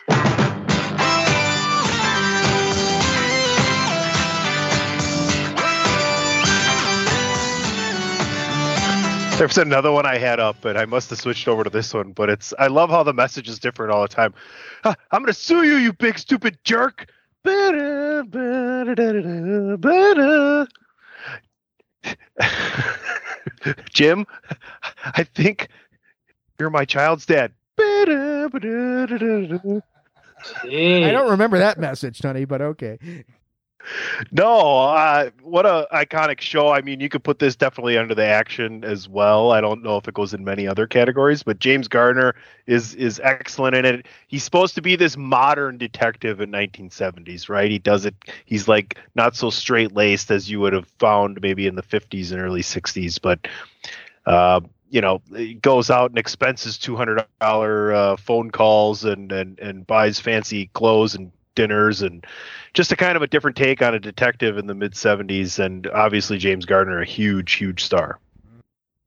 There's 9.38 9.58
another 9.58 9.90
one 9.90 10.06
I 10.06 10.18
had 10.18 10.38
up, 10.38 10.56
but 10.60 10.76
I 10.76 10.84
must 10.84 11.10
have 11.10 11.18
switched 11.18 11.48
over 11.48 11.64
to 11.64 11.70
this 11.70 11.92
one. 11.92 12.12
But 12.12 12.30
it's 12.30 12.54
I 12.58 12.68
love 12.68 12.90
how 12.90 13.02
the 13.02 13.12
message 13.12 13.48
is 13.48 13.58
different 13.58 13.92
all 13.92 14.02
the 14.02 14.08
time. 14.08 14.34
"Ah, 14.84 14.94
I'm 15.10 15.22
gonna 15.22 15.32
sue 15.32 15.64
you, 15.64 15.76
you 15.76 15.92
big 15.92 16.18
stupid 16.18 16.58
jerk. 16.64 17.06
Ba-da, 17.42 18.22
ba-da-da-da-da, 18.22 19.76
ba-da. 19.76 20.66
Jim, 23.90 24.26
I 25.04 25.24
think 25.24 25.68
you're 26.62 26.70
my 26.70 26.84
child's 26.84 27.26
dad. 27.26 27.52
Ba-da. 27.76 28.46
I 30.64 31.10
don't 31.10 31.30
remember 31.30 31.58
that 31.58 31.78
message, 31.78 32.20
Tony, 32.20 32.44
But 32.44 32.60
okay. 32.62 33.24
No, 34.30 34.78
uh, 34.78 35.30
what 35.42 35.66
a 35.66 35.88
iconic 35.92 36.40
show. 36.40 36.68
I 36.68 36.82
mean, 36.82 37.00
you 37.00 37.08
could 37.08 37.24
put 37.24 37.40
this 37.40 37.56
definitely 37.56 37.98
under 37.98 38.14
the 38.14 38.24
action 38.24 38.84
as 38.84 39.08
well. 39.08 39.50
I 39.50 39.60
don't 39.60 39.82
know 39.82 39.96
if 39.96 40.06
it 40.06 40.14
goes 40.14 40.32
in 40.32 40.44
many 40.44 40.68
other 40.68 40.86
categories, 40.86 41.42
but 41.42 41.58
James 41.58 41.88
Gardner 41.88 42.36
is 42.68 42.94
is 42.94 43.20
excellent 43.24 43.74
in 43.74 43.84
it. 43.84 44.06
He's 44.28 44.44
supposed 44.44 44.76
to 44.76 44.82
be 44.82 44.94
this 44.94 45.16
modern 45.16 45.78
detective 45.78 46.40
in 46.40 46.52
1970s, 46.52 47.48
right? 47.48 47.72
He 47.72 47.80
does 47.80 48.04
it. 48.04 48.14
He's 48.44 48.68
like 48.68 48.98
not 49.16 49.34
so 49.34 49.50
straight 49.50 49.96
laced 49.96 50.30
as 50.30 50.48
you 50.48 50.60
would 50.60 50.74
have 50.74 50.86
found 51.00 51.40
maybe 51.42 51.66
in 51.66 51.74
the 51.74 51.82
50s 51.82 52.30
and 52.30 52.40
early 52.40 52.62
60s, 52.62 53.20
but 53.20 53.48
uh, 54.26 54.60
you 54.92 55.00
know, 55.00 55.22
he 55.34 55.54
goes 55.54 55.90
out 55.90 56.10
and 56.10 56.18
expenses 56.18 56.76
two 56.76 56.94
hundred 56.96 57.24
dollar 57.40 57.92
uh, 57.94 58.16
phone 58.16 58.50
calls 58.50 59.04
and 59.04 59.32
and 59.32 59.58
and 59.58 59.86
buys 59.86 60.20
fancy 60.20 60.66
clothes 60.74 61.14
and 61.14 61.32
dinners 61.54 62.02
and 62.02 62.26
just 62.74 62.92
a 62.92 62.96
kind 62.96 63.16
of 63.16 63.22
a 63.22 63.26
different 63.26 63.56
take 63.56 63.80
on 63.82 63.94
a 63.94 63.98
detective 63.98 64.56
in 64.58 64.66
the 64.66 64.74
mid 64.74 64.92
70s 64.92 65.58
and 65.58 65.86
obviously 65.88 66.38
James 66.38 66.64
Gardner 66.64 66.98
a 67.00 67.04
huge 67.04 67.52
huge 67.54 67.84
star. 67.84 68.18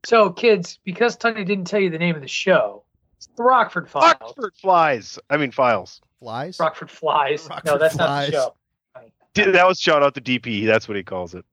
so 0.06 0.30
kids 0.30 0.78
because 0.84 1.16
tony 1.18 1.44
didn't 1.44 1.66
tell 1.66 1.80
you 1.80 1.90
the 1.90 1.98
name 1.98 2.16
of 2.16 2.22
the 2.22 2.28
show 2.28 2.84
it's 3.18 3.28
the 3.36 3.42
rockford 3.42 3.90
files 3.90 4.16
Oxford 4.22 4.54
flies. 4.62 5.18
I 5.32 5.38
mean 5.38 5.50
files. 5.50 6.02
Flies. 6.20 6.60
rockford 6.60 6.92
flies 6.92 7.50
no 7.66 7.80
that's 7.80 7.96
Flies. 7.96 8.32
not 8.32 8.54
the 8.96 9.02
show 9.02 9.06
D- 9.34 9.52
That 9.52 9.68
was 9.68 9.80
shout 9.80 10.04
out 10.04 10.14
to 10.16 10.22
DP. 10.22 10.66
That's 10.68 10.88
what 10.88 10.98
he 10.98 11.04
calls 11.04 11.34
it. 11.36 11.44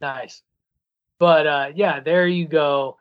Nice. 0.00 0.42
But 1.18 1.46
uh, 1.46 1.68
yeah, 1.74 2.00
there 2.00 2.26
you 2.28 2.46
go 2.46 2.98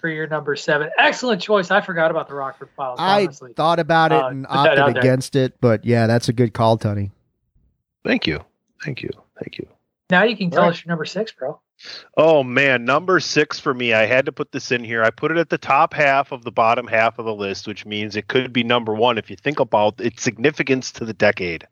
for 0.00 0.08
your 0.08 0.26
number 0.26 0.56
seven. 0.56 0.90
Excellent 0.98 1.40
choice. 1.42 1.70
I 1.70 1.80
forgot 1.80 2.10
about 2.10 2.28
the 2.28 2.34
Rockford 2.34 2.70
Files. 2.76 2.98
I 3.00 3.22
honestly. 3.24 3.52
thought 3.54 3.78
about 3.78 4.12
it 4.12 4.22
Uh, 4.22 4.28
and 4.28 4.44
put 4.46 4.54
that 4.54 4.78
out 4.78 4.88
opted 4.88 4.96
against 4.98 5.36
it, 5.36 5.60
but 5.60 5.84
yeah, 5.84 6.06
that's 6.06 6.28
a 6.28 6.32
good 6.32 6.52
call, 6.54 6.78
Tony. 6.78 7.10
Thank 8.04 8.26
you. 8.26 8.40
Thank 8.84 9.02
you. 9.02 9.10
Thank 9.38 9.58
you. 9.58 9.66
now 10.10 10.24
you 10.24 10.36
can 10.36 10.50
tell 10.50 10.62
Right. 10.62 10.70
us 10.72 10.84
your 10.84 10.90
number 10.90 11.04
six, 11.04 11.30
bro. 11.32 11.60
Oh 12.16 12.42
man, 12.42 12.84
number 12.84 13.20
six 13.20 13.58
for 13.60 13.72
me. 13.72 13.94
I 13.94 14.04
had 14.06 14.26
to 14.26 14.32
put 14.32 14.52
this 14.52 14.70
in 14.72 14.84
here. 14.84 15.02
I 15.02 15.10
put 15.10 15.30
it 15.30 15.38
at 15.38 15.48
the 15.50 15.56
top 15.58 15.94
half 15.94 16.30
of 16.32 16.44
the 16.44 16.50
bottom 16.50 16.86
half 16.86 17.18
of 17.18 17.24
the 17.24 17.34
list, 17.34 17.66
which 17.66 17.86
means 17.86 18.16
it 18.16 18.28
could 18.28 18.52
be 18.52 18.62
number 18.64 18.92
one 18.94 19.16
if 19.18 19.30
you 19.30 19.36
think 19.36 19.60
about 19.60 20.00
its 20.00 20.22
significance 20.22 20.90
to 20.92 21.04
the 21.06 21.14
decade. 21.14 21.66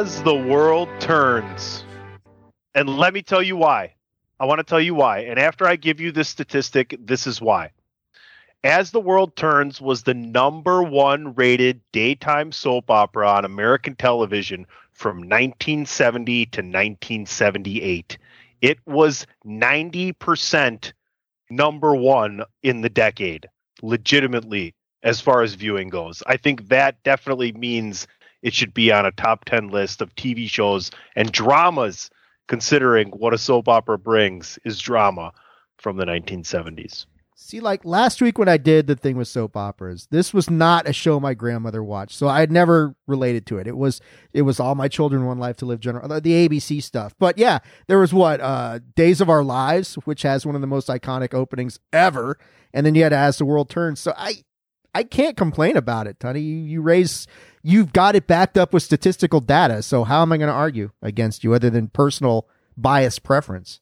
As 0.00 0.22
the 0.22 0.34
world 0.34 0.88
turns, 0.98 1.84
and 2.74 2.88
let 2.88 3.12
me 3.12 3.20
tell 3.20 3.42
you 3.42 3.54
why. 3.54 3.92
I 4.40 4.46
want 4.46 4.58
to 4.58 4.64
tell 4.64 4.80
you 4.80 4.94
why. 4.94 5.18
And 5.18 5.38
after 5.38 5.66
I 5.66 5.76
give 5.76 6.00
you 6.00 6.10
this 6.10 6.30
statistic, 6.30 6.96
this 6.98 7.26
is 7.26 7.38
why. 7.42 7.72
As 8.64 8.92
the 8.92 9.00
World 9.00 9.36
Turns 9.36 9.78
was 9.78 10.02
the 10.02 10.14
number 10.14 10.82
one 10.82 11.34
rated 11.34 11.82
daytime 11.92 12.50
soap 12.50 12.90
opera 12.90 13.28
on 13.28 13.44
American 13.44 13.94
television 13.94 14.66
from 14.92 15.18
1970 15.18 16.46
to 16.46 16.60
1978. 16.62 18.16
It 18.62 18.78
was 18.86 19.26
90% 19.44 20.92
number 21.50 21.94
one 21.94 22.42
in 22.62 22.80
the 22.80 22.88
decade, 22.88 23.50
legitimately, 23.82 24.74
as 25.02 25.20
far 25.20 25.42
as 25.42 25.52
viewing 25.52 25.90
goes. 25.90 26.22
I 26.26 26.38
think 26.38 26.68
that 26.68 27.02
definitely 27.02 27.52
means 27.52 28.06
it 28.42 28.54
should 28.54 28.74
be 28.74 28.92
on 28.92 29.06
a 29.06 29.12
top 29.12 29.44
10 29.44 29.68
list 29.68 30.00
of 30.00 30.14
TV 30.14 30.48
shows 30.48 30.90
and 31.16 31.32
dramas, 31.32 32.10
considering 32.48 33.08
what 33.10 33.34
a 33.34 33.38
soap 33.38 33.68
opera 33.68 33.98
brings 33.98 34.58
is 34.64 34.78
drama 34.78 35.32
from 35.78 35.96
the 35.96 36.04
1970s. 36.04 37.06
See, 37.42 37.60
like 37.60 37.86
last 37.86 38.20
week 38.20 38.36
when 38.36 38.50
I 38.50 38.58
did 38.58 38.86
the 38.86 38.94
thing 38.94 39.16
with 39.16 39.26
soap 39.26 39.56
operas, 39.56 40.06
this 40.10 40.34
was 40.34 40.50
not 40.50 40.86
a 40.86 40.92
show 40.92 41.18
my 41.18 41.32
grandmother 41.32 41.82
watched, 41.82 42.18
so 42.18 42.28
I 42.28 42.40
had 42.40 42.52
never 42.52 42.94
related 43.06 43.46
to 43.46 43.56
it. 43.56 43.66
It 43.66 43.78
was 43.78 44.02
it 44.34 44.42
was 44.42 44.60
all 44.60 44.74
my 44.74 44.88
children, 44.88 45.24
one 45.24 45.38
life 45.38 45.56
to 45.56 45.64
live, 45.64 45.80
general 45.80 46.06
the 46.20 46.48
ABC 46.48 46.82
stuff. 46.82 47.14
But 47.18 47.38
yeah, 47.38 47.60
there 47.86 47.98
was 47.98 48.12
what 48.12 48.42
uh, 48.42 48.80
Days 48.94 49.22
of 49.22 49.30
Our 49.30 49.42
Lives, 49.42 49.94
which 50.04 50.20
has 50.20 50.44
one 50.44 50.54
of 50.54 50.60
the 50.60 50.66
most 50.66 50.88
iconic 50.88 51.32
openings 51.32 51.80
ever, 51.94 52.38
and 52.74 52.84
then 52.84 52.94
you 52.94 53.04
had 53.04 53.14
As 53.14 53.38
the 53.38 53.46
World 53.46 53.70
Turns. 53.70 54.00
So 54.00 54.12
I 54.18 54.44
I 54.94 55.02
can't 55.04 55.36
complain 55.36 55.76
about 55.76 56.06
it, 56.06 56.18
Tony. 56.20 56.40
You, 56.40 56.56
you 56.56 56.82
raise 56.82 57.26
you've 57.62 57.92
got 57.92 58.16
it 58.16 58.26
backed 58.26 58.56
up 58.58 58.72
with 58.72 58.82
statistical 58.82 59.40
data. 59.40 59.82
So 59.82 60.04
how 60.04 60.22
am 60.22 60.32
I 60.32 60.38
going 60.38 60.48
to 60.48 60.54
argue 60.54 60.90
against 61.02 61.44
you 61.44 61.54
other 61.54 61.70
than 61.70 61.88
personal 61.88 62.48
bias 62.76 63.18
preference? 63.18 63.80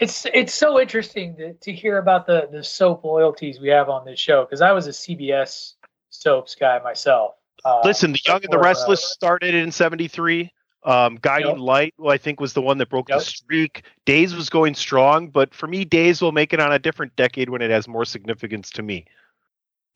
It's 0.00 0.26
it's 0.34 0.52
so 0.52 0.80
interesting 0.80 1.36
to, 1.36 1.54
to 1.54 1.72
hear 1.72 1.98
about 1.98 2.26
the 2.26 2.48
the 2.50 2.64
soap 2.64 3.04
loyalties 3.04 3.60
we 3.60 3.68
have 3.68 3.88
on 3.88 4.04
this 4.04 4.18
show 4.18 4.44
because 4.44 4.60
I 4.60 4.72
was 4.72 4.88
a 4.88 4.90
CBS 4.90 5.74
soaps 6.10 6.56
guy 6.56 6.80
myself. 6.80 7.34
Uh, 7.64 7.80
Listen, 7.84 8.12
The 8.12 8.20
Young 8.26 8.36
and 8.36 8.44
the 8.44 8.48
before, 8.48 8.60
uh, 8.60 8.68
Restless 8.68 9.04
started 9.04 9.54
in 9.54 9.70
'73. 9.70 10.50
Um, 10.82 11.16
Guiding 11.22 11.52
Yep. 11.52 11.58
Light, 11.60 11.94
well, 11.96 12.12
I 12.12 12.18
think, 12.18 12.40
was 12.40 12.52
the 12.52 12.60
one 12.60 12.76
that 12.76 12.90
broke 12.90 13.08
Yep. 13.08 13.18
the 13.18 13.24
streak. 13.24 13.84
Days 14.04 14.34
was 14.34 14.50
going 14.50 14.74
strong, 14.74 15.28
but 15.28 15.54
for 15.54 15.66
me, 15.66 15.84
Days 15.86 16.20
will 16.20 16.32
make 16.32 16.52
it 16.52 16.60
on 16.60 16.72
a 16.72 16.78
different 16.78 17.16
decade 17.16 17.48
when 17.48 17.62
it 17.62 17.70
has 17.70 17.88
more 17.88 18.04
significance 18.04 18.70
to 18.72 18.82
me. 18.82 19.06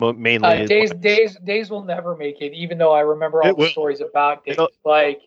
Mainly, 0.00 0.48
Uh, 0.48 0.66
days 0.66 0.92
days 0.92 1.36
days 1.42 1.70
will 1.70 1.82
never 1.82 2.16
make 2.16 2.40
it, 2.40 2.52
even 2.52 2.78
though 2.78 2.92
I 2.92 3.00
remember 3.00 3.42
all 3.42 3.48
the 3.50 3.54
will. 3.62 3.68
stories 3.68 4.00
about 4.00 4.44
days. 4.44 4.52
It'll- 4.52 4.68
Like, 4.84 5.22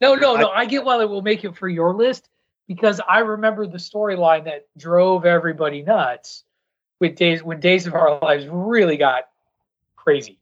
no, 0.00 0.16
no, 0.16 0.34
no. 0.36 0.48
I 0.50 0.64
get 0.66 0.84
why 0.84 1.00
it 1.00 1.08
will 1.08 1.22
make 1.22 1.44
it 1.44 1.56
for 1.56 1.68
your 1.68 1.94
list 1.94 2.28
because 2.66 3.00
I 3.08 3.20
remember 3.20 3.66
the 3.66 3.78
storyline 3.78 4.44
that 4.44 4.66
drove 4.76 5.24
everybody 5.24 5.82
nuts 5.82 6.42
with 6.98 7.14
days 7.14 7.44
when 7.44 7.60
Days 7.60 7.86
of 7.86 7.94
Our 7.94 8.18
Lives 8.18 8.46
really 8.48 8.96
got 8.96 9.28
crazy, 9.94 10.40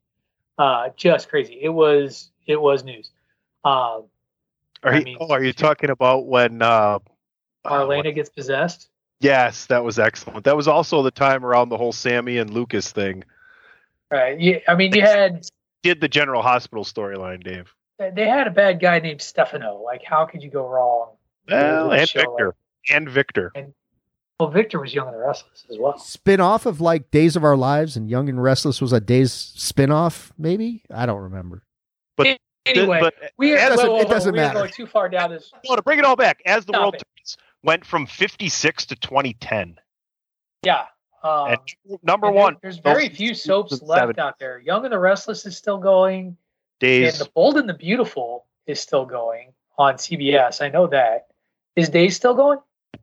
uh, 0.57 0.89
just 0.97 1.29
crazy. 1.29 1.59
It 1.61 1.69
was 1.69 2.31
it 2.47 2.59
was 2.59 2.83
news. 2.83 3.11
Um, 3.63 4.05
Are 4.85 4.95
I 4.95 4.99
you, 5.01 5.05
mean- 5.05 5.17
oh, 5.21 5.31
are 5.31 5.43
you 5.45 5.53
talking 5.53 5.91
about 5.91 6.25
when? 6.27 6.63
Uh, 6.63 6.99
uh, 7.67 7.71
Marlena 7.71 8.05
what- 8.07 8.15
gets 8.15 8.31
possessed. 8.31 8.89
yes, 9.21 9.67
that 9.67 9.85
was 9.85 9.99
excellent. 9.99 10.45
That 10.45 10.57
was 10.57 10.67
also 10.67 11.03
the 11.03 11.11
time 11.11 11.45
around 11.45 11.69
the 11.69 11.77
whole 11.77 11.93
Sami 11.93 12.39
and 12.39 12.49
Lucas 12.49 12.91
thing. 12.91 13.23
Right. 14.11 14.39
Yeah. 14.41 14.59
I 14.69 14.75
mean, 14.75 14.95
you 14.95 15.03
had 15.03 15.47
Did 15.83 16.01
the 16.01 16.09
General 16.09 16.43
Hospital 16.43 16.85
storyline, 16.85 17.43
Dave? 17.43 17.73
they 17.99 18.27
had 18.29 18.47
a 18.47 18.51
bad 18.51 18.79
guy 18.81 18.99
named 18.99 19.23
Stefano. 19.23 19.81
Like, 19.83 20.03
how 20.05 20.27
could 20.27 20.43
you 20.43 20.51
go 20.51 20.69
wrong? 20.69 21.17
Well, 21.49 21.89
with 21.89 21.99
a 21.99 22.01
and 22.01 22.09
show 22.09 22.19
like- 22.21 22.29
Victor, 22.29 22.55
and 22.91 23.09
Victor. 23.09 23.53
Well, 24.39 24.51
Victor 24.51 24.79
was 24.81 24.93
young 24.93 25.07
and 25.07 25.15
the 25.17 25.21
restless 25.21 25.65
as 25.71 25.79
well. 25.79 25.99
Spin 25.99 26.41
off 26.43 26.67
of 26.67 26.79
like 26.81 27.11
Days 27.11 27.37
of 27.37 27.45
Our 27.45 27.57
Lives 27.57 27.97
and 27.97 28.11
Young 28.11 28.29
and 28.29 28.43
Restless 28.43 28.83
was 28.83 28.93
a 28.93 29.01
Days 29.01 29.33
spin 29.33 29.91
off, 29.91 30.31
maybe? 30.37 30.83
I 30.93 31.07
don't 31.07 31.23
remember. 31.23 31.63
But 32.19 32.37
anyway, 32.67 33.01
but 33.01 33.15
we 33.39 33.55
are, 33.55 33.57
It 33.57 33.69
doesn't- 33.71 33.87
whoa, 33.87 33.95
whoa, 33.95 34.01
it 34.03 34.09
doesn't 34.11 34.35
we 34.35 34.41
are 34.41 34.53
going 34.53 34.71
too 34.73 34.87
far 34.87 35.09
down 35.09 35.31
this. 35.31 35.51
no, 35.67 35.75
to 35.77 35.81
bring 35.83 35.99
it 35.99 36.05
all 36.05 36.17
back, 36.17 36.43
as 36.45 36.67
the 36.67 36.73
Stop 36.73 36.81
world 36.83 36.95
it. 36.97 37.03
turns, 37.19 37.39
went 37.63 37.87
from 37.87 38.05
56 38.07 38.85
to 38.87 38.97
2010. 38.97 39.79
Yeah. 40.63 40.85
Um, 41.23 41.49
and 41.49 41.59
number 42.03 42.29
and 42.29 42.37
there- 42.37 42.43
one, 42.43 42.57
there's 42.63 42.79
very 42.79 43.09
few 43.09 43.35
soaps 43.35 43.81
left 43.83 44.01
70 44.01 44.21
out 44.21 44.39
there. 44.39 44.59
Young 44.61 44.85
and 44.85 44.93
the 44.93 44.99
Restless 44.99 45.45
is 45.47 45.57
still 45.57 45.79
going, 45.79 46.37
days. 46.81 47.19
and 47.21 47.27
The 47.29 47.33
Bold 47.33 47.57
and 47.57 47.69
the 47.69 47.75
Beautiful 47.75 48.47
is 48.67 48.81
still 48.81 49.05
going 49.07 49.53
on 49.79 49.95
CBS. 49.95 50.61
I 50.63 50.69
know 50.69 50.87
that. 50.89 51.29
Is 51.75 51.89
Days 51.89 52.17
still 52.17 52.35
going? 52.35 52.59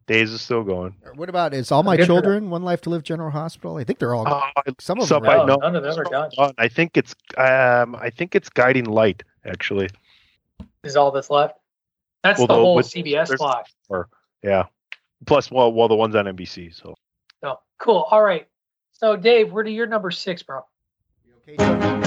Days 0.08 0.32
is 0.32 0.42
still 0.42 0.64
going. 0.64 0.96
What 1.16 1.30
about 1.30 1.54
is 1.54 1.72
All 1.72 1.84
My 1.84 1.96
Good. 1.98 2.08
Children, 2.08 2.50
One 2.50 2.64
Life 2.64 2.82
to 2.82 2.90
Live 2.90 3.04
General 3.04 3.30
Hospital? 3.30 3.78
I 3.78 3.84
think 3.84 4.00
they're 4.00 4.16
all 4.16 4.28
Uh, 4.28 4.42
some 4.80 5.00
of 5.00 5.08
some 5.08 5.22
them. 5.24 5.32
I 5.32 5.36
are 5.36 5.46
No, 5.46 5.54
know. 5.56 5.60
none 5.62 5.76
of 5.76 5.84
them 5.84 6.00
are 6.00 6.04
done. 6.04 6.32
done. 6.36 6.54
I 6.58 6.68
think 6.68 6.98
it's 6.98 7.14
um, 7.38 7.96
I 7.96 8.10
think 8.10 8.36
it's 8.36 8.50
Guiding 8.50 8.86
Light 8.86 9.24
actually. 9.46 9.90
Is 10.84 10.96
all 10.98 11.12
that's 11.12 11.30
left? 11.30 11.58
That's 12.24 12.40
Well, 12.40 12.48
the 12.48 12.54
the- 12.56 12.60
whole 12.60 12.76
with- 12.76 12.88
CBS 12.88 13.28
there's- 13.28 13.38
block. 13.38 13.68
Yeah. 14.42 14.66
Plus, 15.26 15.50
well, 15.52 15.72
well, 15.72 15.88
the 15.88 15.96
ones 15.96 16.16
on 16.16 16.26
NBC. 16.26 16.74
So 16.74 16.90
So 16.90 16.96
cool. 17.78 18.06
All 18.10 18.22
right. 18.22 18.48
So 18.92 19.16
Dave, 19.16 19.52
we're 19.52 19.64
to 19.64 19.72
your 19.72 19.88
number 19.88 20.12
six, 20.12 20.44
bro. 20.44 20.62
Okay, 21.48 21.58
Tony? 21.58 22.04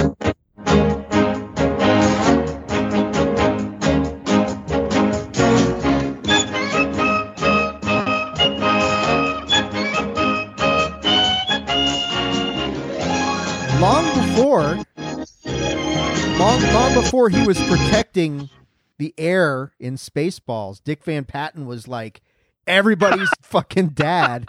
long 13.79 14.05
before 14.15 14.79
long 16.39 16.61
long 16.73 16.95
before 16.95 17.29
he 17.29 17.47
was 17.47 17.61
protecting 17.69 18.49
the 18.99 19.15
air 19.19 19.73
in 19.79 19.97
Spaceballs, 19.97 20.83
Dick 20.83 21.05
Van 21.05 21.25
Patten 21.25 21.67
was 21.67 21.87
like 21.87 22.23
everybody's 22.67 23.29
fucking 23.43 23.89
dad. 23.89 24.47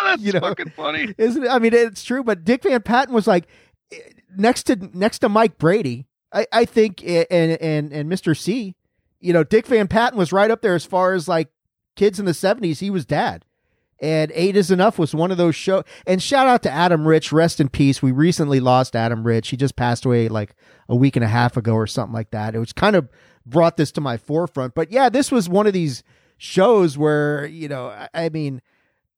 that's 0.04 0.22
You 0.22 0.32
know, 0.32 0.40
fucking 0.40 0.70
funny. 0.70 1.14
Isn't 1.18 1.44
it? 1.44 1.48
I 1.48 1.58
mean, 1.58 1.74
it's 1.74 2.02
true, 2.02 2.22
but 2.22 2.44
Dick 2.44 2.62
Van 2.62 2.82
Patten 2.82 3.14
was 3.14 3.26
like 3.26 3.46
next 4.36 4.64
to 4.64 4.76
next 4.92 5.20
to 5.20 5.28
Mike 5.28 5.58
Brady. 5.58 6.06
I, 6.32 6.46
I 6.52 6.64
think 6.64 7.02
and 7.04 7.26
and 7.30 7.92
and 7.92 8.10
Mr. 8.10 8.36
C, 8.36 8.76
you 9.20 9.32
know, 9.32 9.44
Dick 9.44 9.66
Van 9.66 9.88
Patten 9.88 10.18
was 10.18 10.32
right 10.32 10.50
up 10.50 10.62
there 10.62 10.74
as 10.74 10.84
far 10.84 11.12
as 11.12 11.28
like 11.28 11.48
kids 11.96 12.18
in 12.18 12.26
the 12.26 12.34
seventies. 12.34 12.80
He 12.80 12.90
was 12.90 13.04
dad. 13.04 13.44
And 14.02 14.32
Eight 14.34 14.56
is 14.56 14.70
Enough 14.70 14.98
was 14.98 15.14
one 15.14 15.30
of 15.30 15.36
those 15.36 15.54
shows. 15.54 15.84
And 16.06 16.22
shout 16.22 16.46
out 16.46 16.62
to 16.62 16.70
Adam 16.70 17.06
Rich, 17.06 17.32
rest 17.32 17.60
in 17.60 17.68
peace. 17.68 18.00
We 18.00 18.12
recently 18.12 18.58
lost 18.58 18.96
Adam 18.96 19.24
Rich. 19.26 19.50
He 19.50 19.58
just 19.58 19.76
passed 19.76 20.06
away 20.06 20.28
like 20.28 20.54
a 20.88 20.96
week 20.96 21.16
and 21.16 21.24
a 21.24 21.28
half 21.28 21.58
ago 21.58 21.74
or 21.74 21.86
something 21.86 22.14
like 22.14 22.30
that. 22.30 22.54
It 22.54 22.58
was 22.58 22.72
kind 22.72 22.96
of 22.96 23.10
brought 23.44 23.76
this 23.76 23.92
to 23.92 24.00
my 24.00 24.16
forefront. 24.16 24.74
But 24.74 24.90
yeah, 24.90 25.10
this 25.10 25.30
was 25.30 25.50
one 25.50 25.66
of 25.66 25.74
these 25.74 26.02
shows 26.38 26.96
where, 26.96 27.44
you 27.44 27.68
know, 27.68 27.88
I, 27.88 28.08
I 28.14 28.28
mean, 28.30 28.62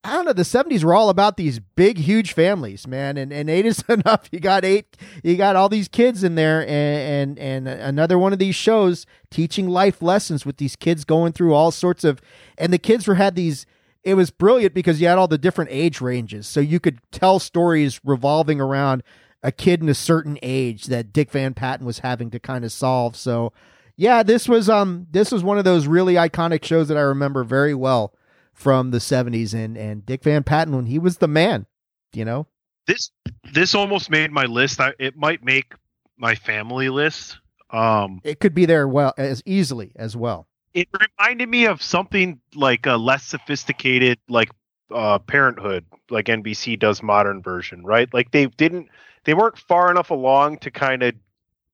I 0.05 0.13
don't 0.13 0.25
know. 0.25 0.33
The 0.33 0.43
seventies 0.43 0.83
were 0.83 0.93
all 0.93 1.09
about 1.09 1.37
these 1.37 1.59
big, 1.59 1.97
huge 1.97 2.33
families, 2.33 2.85
man. 2.85 3.15
And 3.17 3.31
and 3.31 3.49
eight 3.49 3.65
is 3.65 3.83
enough. 3.89 4.27
You 4.31 4.39
got 4.39 4.65
eight. 4.65 4.97
You 5.23 5.37
got 5.37 5.55
all 5.55 5.69
these 5.69 5.87
kids 5.87 6.23
in 6.23 6.35
there, 6.35 6.67
and 6.67 7.39
and 7.39 7.67
and 7.67 7.67
another 7.67 8.19
one 8.19 8.33
of 8.33 8.39
these 8.39 8.55
shows 8.55 9.05
teaching 9.29 9.69
life 9.69 10.01
lessons 10.01 10.45
with 10.45 10.57
these 10.57 10.75
kids 10.75 11.05
going 11.05 11.31
through 11.31 11.53
all 11.53 11.71
sorts 11.71 12.03
of. 12.03 12.21
And 12.57 12.73
the 12.73 12.77
kids 12.77 13.07
were 13.07 13.15
had 13.15 13.35
these. 13.35 13.65
It 14.03 14.15
was 14.15 14.31
brilliant 14.31 14.73
because 14.73 14.99
you 14.99 15.07
had 15.07 15.17
all 15.17 15.29
the 15.29 15.37
different 15.37 15.71
age 15.71 16.01
ranges, 16.01 16.47
so 16.47 16.59
you 16.59 16.81
could 16.81 16.99
tell 17.11 17.39
stories 17.39 18.01
revolving 18.03 18.59
around 18.59 19.03
a 19.41 19.51
kid 19.51 19.81
in 19.81 19.87
a 19.87 19.93
certain 19.93 20.37
age 20.41 20.85
that 20.85 21.13
Dick 21.13 21.31
Van 21.31 21.53
Patten 21.53 21.85
was 21.85 21.99
having 21.99 22.29
to 22.31 22.39
kind 22.39 22.65
of 22.65 22.73
solve. 22.73 23.15
So, 23.15 23.53
yeah, 23.95 24.21
this 24.21 24.49
was 24.49 24.69
um 24.69 25.07
this 25.11 25.31
was 25.31 25.45
one 25.45 25.57
of 25.57 25.63
those 25.63 25.87
really 25.87 26.15
iconic 26.15 26.65
shows 26.65 26.89
that 26.89 26.97
I 26.97 27.01
remember 27.01 27.45
very 27.45 27.73
well 27.73 28.13
from 28.53 28.91
the 28.91 28.99
70s 28.99 29.53
and 29.53 29.77
and 29.77 30.05
Dick 30.05 30.23
Van 30.23 30.43
Patten 30.43 30.75
when 30.75 30.85
he 30.85 30.99
was 30.99 31.17
the 31.17 31.27
man, 31.27 31.65
you 32.13 32.23
know. 32.25 32.47
This 32.87 33.11
this 33.53 33.75
almost 33.75 34.09
made 34.09 34.31
my 34.31 34.45
list. 34.45 34.79
I, 34.79 34.93
it 34.99 35.17
might 35.17 35.43
make 35.43 35.73
my 36.17 36.35
family 36.35 36.89
list. 36.89 37.37
Um, 37.71 38.21
It 38.23 38.39
could 38.39 38.53
be 38.53 38.65
there 38.65 38.87
well 38.87 39.13
as 39.17 39.41
easily 39.45 39.91
as 39.95 40.15
well. 40.15 40.47
it 40.73 40.87
reminded 41.19 41.49
me 41.49 41.65
of 41.65 41.81
something 41.81 42.39
like 42.55 42.85
a 42.85 42.95
less 42.97 43.23
sophisticated, 43.23 44.19
like 44.29 44.49
uh, 44.93 45.17
Parenthood, 45.19 45.85
like 46.11 46.25
NBC 46.27 46.77
does 46.77 47.01
modern 47.01 47.41
version, 47.41 47.83
right? 47.83 48.13
Like 48.13 48.31
they 48.31 48.45
didn't, 48.45 48.89
they 49.23 49.33
weren't 49.33 49.57
far 49.57 49.89
enough 49.89 50.11
along 50.11 50.59
to 50.59 50.69
kind 50.71 51.01
of 51.03 51.15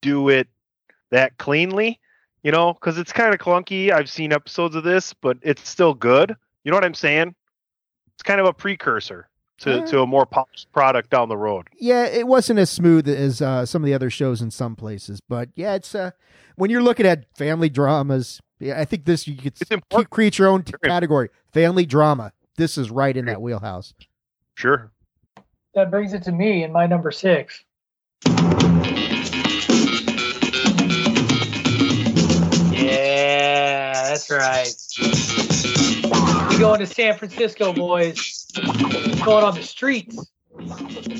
do 0.01 0.29
it 0.29 0.47
that 1.11 1.37
cleanly, 1.37 1.99
you 2.43 2.51
know, 2.51 2.73
because 2.73 2.97
it's 2.97 3.11
kind 3.11 3.33
of 3.33 3.39
clunky. 3.41 3.91
I've 3.91 4.09
seen 4.09 4.31
episodes 4.31 4.75
of 4.75 4.83
this, 4.85 5.13
but 5.13 5.37
it's 5.41 5.67
still 5.67 5.93
good. 5.93 6.35
You 6.63 6.71
know 6.71 6.77
what 6.77 6.83
I'm 6.85 6.93
saying? 6.93 7.35
It's 8.15 8.23
kind 8.23 8.39
of 8.39 8.45
a 8.45 8.53
precursor 8.53 9.29
to, 9.59 9.77
Yeah. 9.77 9.85
to 9.85 10.01
a 10.01 10.07
more 10.07 10.25
polished 10.25 10.71
product 10.71 11.09
down 11.09 11.29
the 11.29 11.37
road. 11.37 11.67
Yeah, 11.79 12.05
it 12.05 12.27
wasn't 12.27 12.59
as 12.59 12.69
smooth 12.69 13.07
as 13.07 13.41
uh, 13.41 13.65
some 13.65 13.81
of 13.81 13.85
the 13.85 13.93
other 13.93 14.09
shows 14.09 14.41
in 14.41 14.51
some 14.51 14.75
places, 14.75 15.21
but 15.27 15.49
yeah, 15.55 15.75
it's 15.75 15.95
uh, 15.95 16.11
when 16.55 16.69
you're 16.69 16.83
looking 16.83 17.05
at 17.05 17.25
family 17.35 17.69
dramas. 17.69 18.41
Yeah, 18.59 18.77
I 18.79 18.83
think 18.83 19.05
this 19.05 19.25
you 19.25 19.37
could 19.37 19.53
It's 19.61 19.69
keep, 19.89 20.09
create 20.09 20.37
your 20.37 20.49
own 20.49 20.63
t- 20.63 20.73
category, 20.83 21.29
family 21.53 21.85
drama. 21.85 22.33
This 22.57 22.77
is 22.77 22.91
right 22.91 23.15
in 23.15 23.23
that 23.25 23.41
wheelhouse. 23.41 23.93
Sure. 24.55 24.91
That 25.75 25.89
brings 25.89 26.11
it 26.13 26.23
to 26.23 26.33
me 26.33 26.63
in 26.65 26.73
my 26.73 26.85
number 26.85 27.09
six. 27.11 27.63
Yeah, 32.71 33.93
that's 34.09 34.29
right. 34.29 35.48
Going 36.59 36.79
to 36.81 36.85
San 36.85 37.17
Francisco, 37.17 37.71
boys. 37.71 38.45
Going 39.23 39.45
on 39.45 39.55
the 39.55 39.63
streets, 39.63 40.29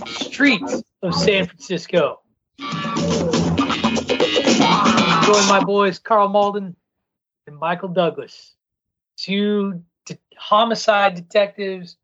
streets 0.06 0.84
of 1.02 1.16
San 1.16 1.48
Francisco. 1.48 2.20
Join 2.60 2.68
my 5.48 5.64
boys 5.66 5.98
Karl 5.98 6.28
Malden 6.28 6.76
and 7.48 7.58
Michael 7.58 7.88
Douglas, 7.88 8.54
two 9.16 9.82
de- 10.06 10.20
homicide 10.38 11.16
detectives. 11.16 11.96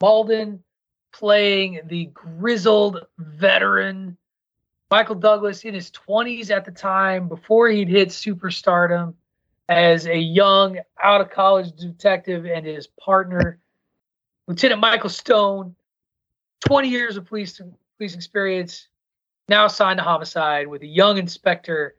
Malden 0.00 0.64
playing 1.12 1.82
the 1.86 2.06
grizzled 2.06 3.06
veteran 3.16 4.16
Michael 4.90 5.14
Douglas 5.14 5.64
in 5.64 5.72
his 5.72 5.90
20s 5.92 6.50
at 6.50 6.64
the 6.64 6.70
time, 6.70 7.28
before 7.28 7.68
he'd 7.68 7.88
hit 7.88 8.08
superstardom, 8.08 9.14
as 9.68 10.06
a 10.06 10.18
young 10.18 10.78
out 11.02 11.20
of 11.20 11.30
college 11.30 11.72
detective 11.72 12.44
and 12.46 12.66
his 12.66 12.86
partner, 12.86 13.58
Lieutenant 14.46 14.80
Michael 14.80 15.10
Stone, 15.10 15.74
20 16.60 16.88
years 16.88 17.16
of 17.16 17.26
police 17.26 17.60
police 17.98 18.14
experience, 18.14 18.88
now 19.48 19.66
assigned 19.66 19.98
to 19.98 20.04
homicide 20.04 20.66
with 20.66 20.82
a 20.82 20.86
young 20.86 21.18
inspector, 21.18 21.94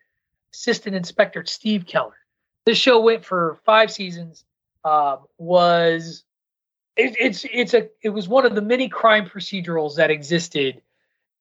assistant 0.53 0.95
inspector 0.95 1.43
Steve 1.45 1.85
Keller. 1.85 2.17
This 2.65 2.77
show 2.77 2.99
went 3.01 3.25
for 3.25 3.59
five 3.65 3.91
seasons. 3.91 4.45
Um, 4.85 5.19
was 5.37 6.23
it, 6.95 7.15
it's 7.19 7.45
it's 7.51 7.73
a 7.73 7.89
it 8.01 8.09
was 8.09 8.27
one 8.27 8.45
of 8.45 8.55
the 8.55 8.61
many 8.61 8.89
crime 8.89 9.25
procedurals 9.25 9.95
that 9.95 10.11
existed 10.11 10.81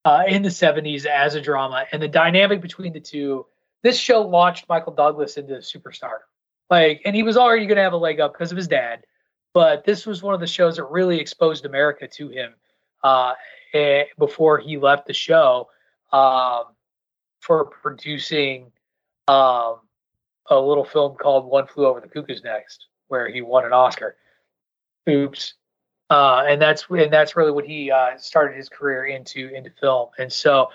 uh, 0.05 0.25
in 0.27 0.43
the 0.43 0.49
70s 0.49 1.07
as 1.07 1.35
a 1.35 1.41
drama, 1.41 1.85
and 1.93 2.03
the 2.03 2.09
dynamic 2.09 2.61
between 2.61 2.93
the 2.93 3.01
two. 3.01 3.47
This 3.83 3.99
show 3.99 4.23
launched 4.23 4.69
Michael 4.69 4.93
Douglas 4.93 5.37
into 5.37 5.55
superstar. 5.55 6.19
Like, 6.71 7.03
and 7.05 7.15
he 7.15 7.23
was 7.23 7.37
already 7.37 7.67
going 7.67 7.77
to 7.77 7.83
have 7.83 7.93
a 7.93 7.99
leg 7.99 8.21
up 8.21 8.33
because 8.33 8.51
of 8.51 8.57
his 8.57 8.69
dad, 8.69 9.05
but 9.53 9.85
this 9.85 10.07
was 10.07 10.23
one 10.23 10.35
of 10.35 10.41
the 10.41 10.47
shows 10.47 10.77
that 10.77 10.85
really 10.85 11.19
exposed 11.19 11.67
America 11.67 12.09
to 12.09 12.29
him 12.29 12.55
uh, 13.03 13.35
eh, 13.75 14.05
before 14.19 14.59
he 14.59 14.79
left 14.79 15.07
the 15.07 15.13
show 15.13 15.69
um, 16.13 16.65
for 17.41 17.67
producing 17.67 18.73
um, 19.29 19.81
a 20.49 20.59
little 20.59 20.85
film 20.85 21.17
called 21.17 21.47
One 21.47 21.67
Flew 21.67 21.87
Over 21.87 22.01
the 22.01 22.09
Cuckoo's 22.09 22.43
Nest, 22.43 22.87
where 23.09 23.29
he 23.29 23.43
won 23.43 23.65
an 23.65 23.73
Oscar. 23.73 24.17
Oops. 25.09 25.55
Uh, 26.11 26.45
and 26.47 26.61
that's 26.61 26.85
and 26.91 27.13
that's 27.13 27.37
really 27.37 27.53
what 27.53 27.65
he 27.65 27.91
uh, 27.91 28.17
started 28.19 28.57
his 28.57 28.69
career 28.69 29.07
into 29.07 29.49
into 29.55 29.71
film. 29.81 30.11
And 30.19 30.31
so, 30.31 30.69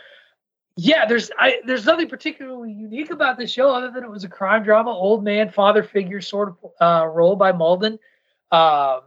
yeah, 0.78 1.07
there's 1.07 1.32
I, 1.39 1.59
there's 1.65 1.86
nothing 1.86 2.07
particularly 2.07 2.71
unique 2.71 3.09
about 3.09 3.38
this 3.38 3.51
show 3.51 3.71
other 3.71 3.89
than 3.89 4.03
it 4.03 4.09
was 4.11 4.23
a 4.23 4.30
crime 4.30 4.63
drama, 4.63 4.91
old 4.91 5.23
man 5.23 5.49
father 5.49 5.82
figure 5.82 6.21
sort 6.21 6.49
of 6.49 6.71
uh, 6.80 7.07
role 7.07 7.36
by 7.36 7.51
Malden, 7.51 7.97
um, 8.51 9.01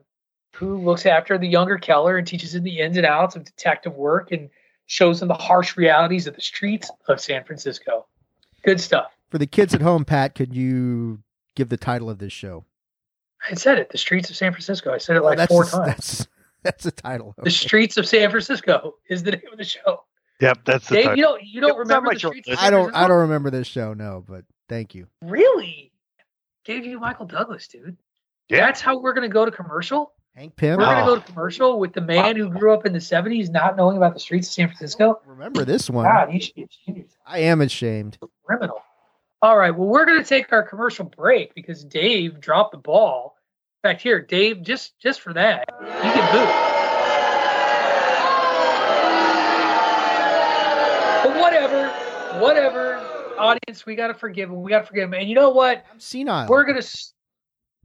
who 0.57 0.79
looks 0.79 1.07
after 1.07 1.39
the 1.39 1.47
younger 1.47 1.79
Keller 1.79 2.19
and 2.19 2.27
teaches 2.27 2.57
him 2.57 2.65
the 2.65 2.81
ins 2.81 2.97
and 2.97 3.07
outs 3.07 3.37
of 3.37 3.45
detective 3.45 3.95
work 3.95 4.33
and 4.33 4.51
shows 4.87 5.23
him 5.23 5.29
the 5.29 5.35
harsh 5.35 5.77
realities 5.77 6.27
of 6.27 6.35
the 6.35 6.41
streets 6.41 6.91
of 7.07 7.21
San 7.21 7.45
Francisco. 7.45 8.07
Good 8.65 8.81
stuff. 8.81 9.17
For 9.31 9.39
the 9.39 9.47
kids 9.47 9.73
at 9.73 9.81
home, 9.81 10.05
Pat, 10.05 10.35
could 10.35 10.53
you 10.53 11.23
give 11.55 11.69
the 11.69 11.77
title 11.77 12.11
of 12.11 12.19
this 12.19 12.33
show? 12.33 12.65
I 13.49 13.55
said 13.55 13.79
it. 13.79 13.91
The 13.91 13.99
streets 13.99 14.29
of 14.29 14.35
San 14.35 14.51
Francisco. 14.51 14.93
I 14.93 14.99
said 14.99 15.17
it 15.17 15.23
like 15.23 15.49
four 15.49 15.65
the- 15.65 15.71
times. 15.71 15.87
That's 15.87 16.29
that's 16.65 16.87
a 16.87 16.91
title. 16.91 17.37
The 17.45 17.51
streets 17.51 17.97
of 17.97 18.09
San 18.09 18.29
Francisco 18.29 18.97
is 19.09 19.23
the 19.23 19.31
name 19.31 19.53
of 19.53 19.57
the 19.57 19.65
show. 19.65 20.03
Yep, 20.41 20.59
that's 20.65 20.89
the 20.89 20.95
Dave, 20.95 21.05
title. 21.05 21.17
you 21.19 21.23
don't 21.23 21.43
you 21.45 21.61
don't 21.61 21.71
It 21.71 21.79
remember 21.79 22.15
the 22.15 22.19
short 22.19 22.33
streets 22.35 22.49
of 22.49 22.53
list. 22.53 22.63
San 22.63 22.75
I 22.75 22.77
don't. 22.77 22.95
I 22.95 23.09
don't 23.09 23.21
remember 23.21 23.51
this 23.51 23.67
show. 23.67 23.93
No, 23.95 24.25
but 24.27 24.45
thank 24.69 24.95
you. 24.95 25.07
Really? 25.23 25.93
Gave 26.65 26.85
you 26.87 26.99
Michael 27.01 27.27
Douglas, 27.27 27.69
dude. 27.69 27.97
Yeah. 28.49 28.67
That's 28.67 28.81
how 28.81 28.99
we're 28.99 29.13
gonna 29.13 29.29
go 29.29 29.45
to 29.45 29.51
commercial. 29.51 30.13
Hank 30.37 30.55
Pym. 30.57 30.79
We're 30.79 30.85
gonna 30.85 31.03
Oh. 31.03 31.07
go 31.07 31.15
to 31.17 31.23
ah. 31.23 31.27
commercial 31.27 31.79
with 31.81 31.93
the 31.93 32.01
man 32.01 32.37
who 32.37 32.49
grew 32.49 32.73
up 32.73 32.87
in 32.87 32.93
the 32.93 32.99
'70s, 33.01 33.51
not 33.51 33.77
knowing 33.77 33.97
about 33.97 34.15
the 34.15 34.21
streets 34.21 34.49
of 34.49 34.55
San 34.55 34.69
Francisco. 34.69 35.21
Remember 35.27 35.65
this 35.65 35.91
one? 35.91 36.05
God, 36.05 36.33
you 36.33 36.41
should 36.41 36.55
be 36.55 36.65
ashamed. 36.65 37.09
I 37.27 37.41
am 37.41 37.61
ashamed. 37.61 38.19
criminal. 38.45 38.83
All 39.43 39.57
right. 39.57 39.71
Well, 39.71 39.89
we're 39.89 40.05
going 40.05 40.23
to 40.23 40.29
take 40.29 40.53
our 40.53 40.63
commercial 40.63 41.07
break 41.07 41.55
because 41.55 41.83
Dave 41.83 42.41
dropped 42.41 42.73
the 42.73 42.79
ball. 42.79 43.37
In 43.83 43.91
fact, 43.91 44.03
here, 44.03 44.21
Dave, 44.21 44.63
just 44.63 44.99
just 44.99 45.21
for 45.23 45.33
that, 45.33 45.65
you 45.81 45.87
can 45.87 46.33
boo. 46.33 46.70
Whatever. 52.41 52.97
Audience, 53.39 53.87
we 53.87 53.95
got 53.95 54.09
to 54.09 54.15
forgive 54.15 54.51
him. 54.51 54.63
We 54.63 54.71
got 54.71 54.81
to 54.81 54.87
forgive 54.87 55.05
him. 55.05 55.15
And 55.15 55.29
you 55.29 55.35
know 55.35 55.51
what? 55.51 55.85
I'm 55.91 56.01
senile. 56.01 56.49
We're 56.49 56.65
gonna. 56.65 56.83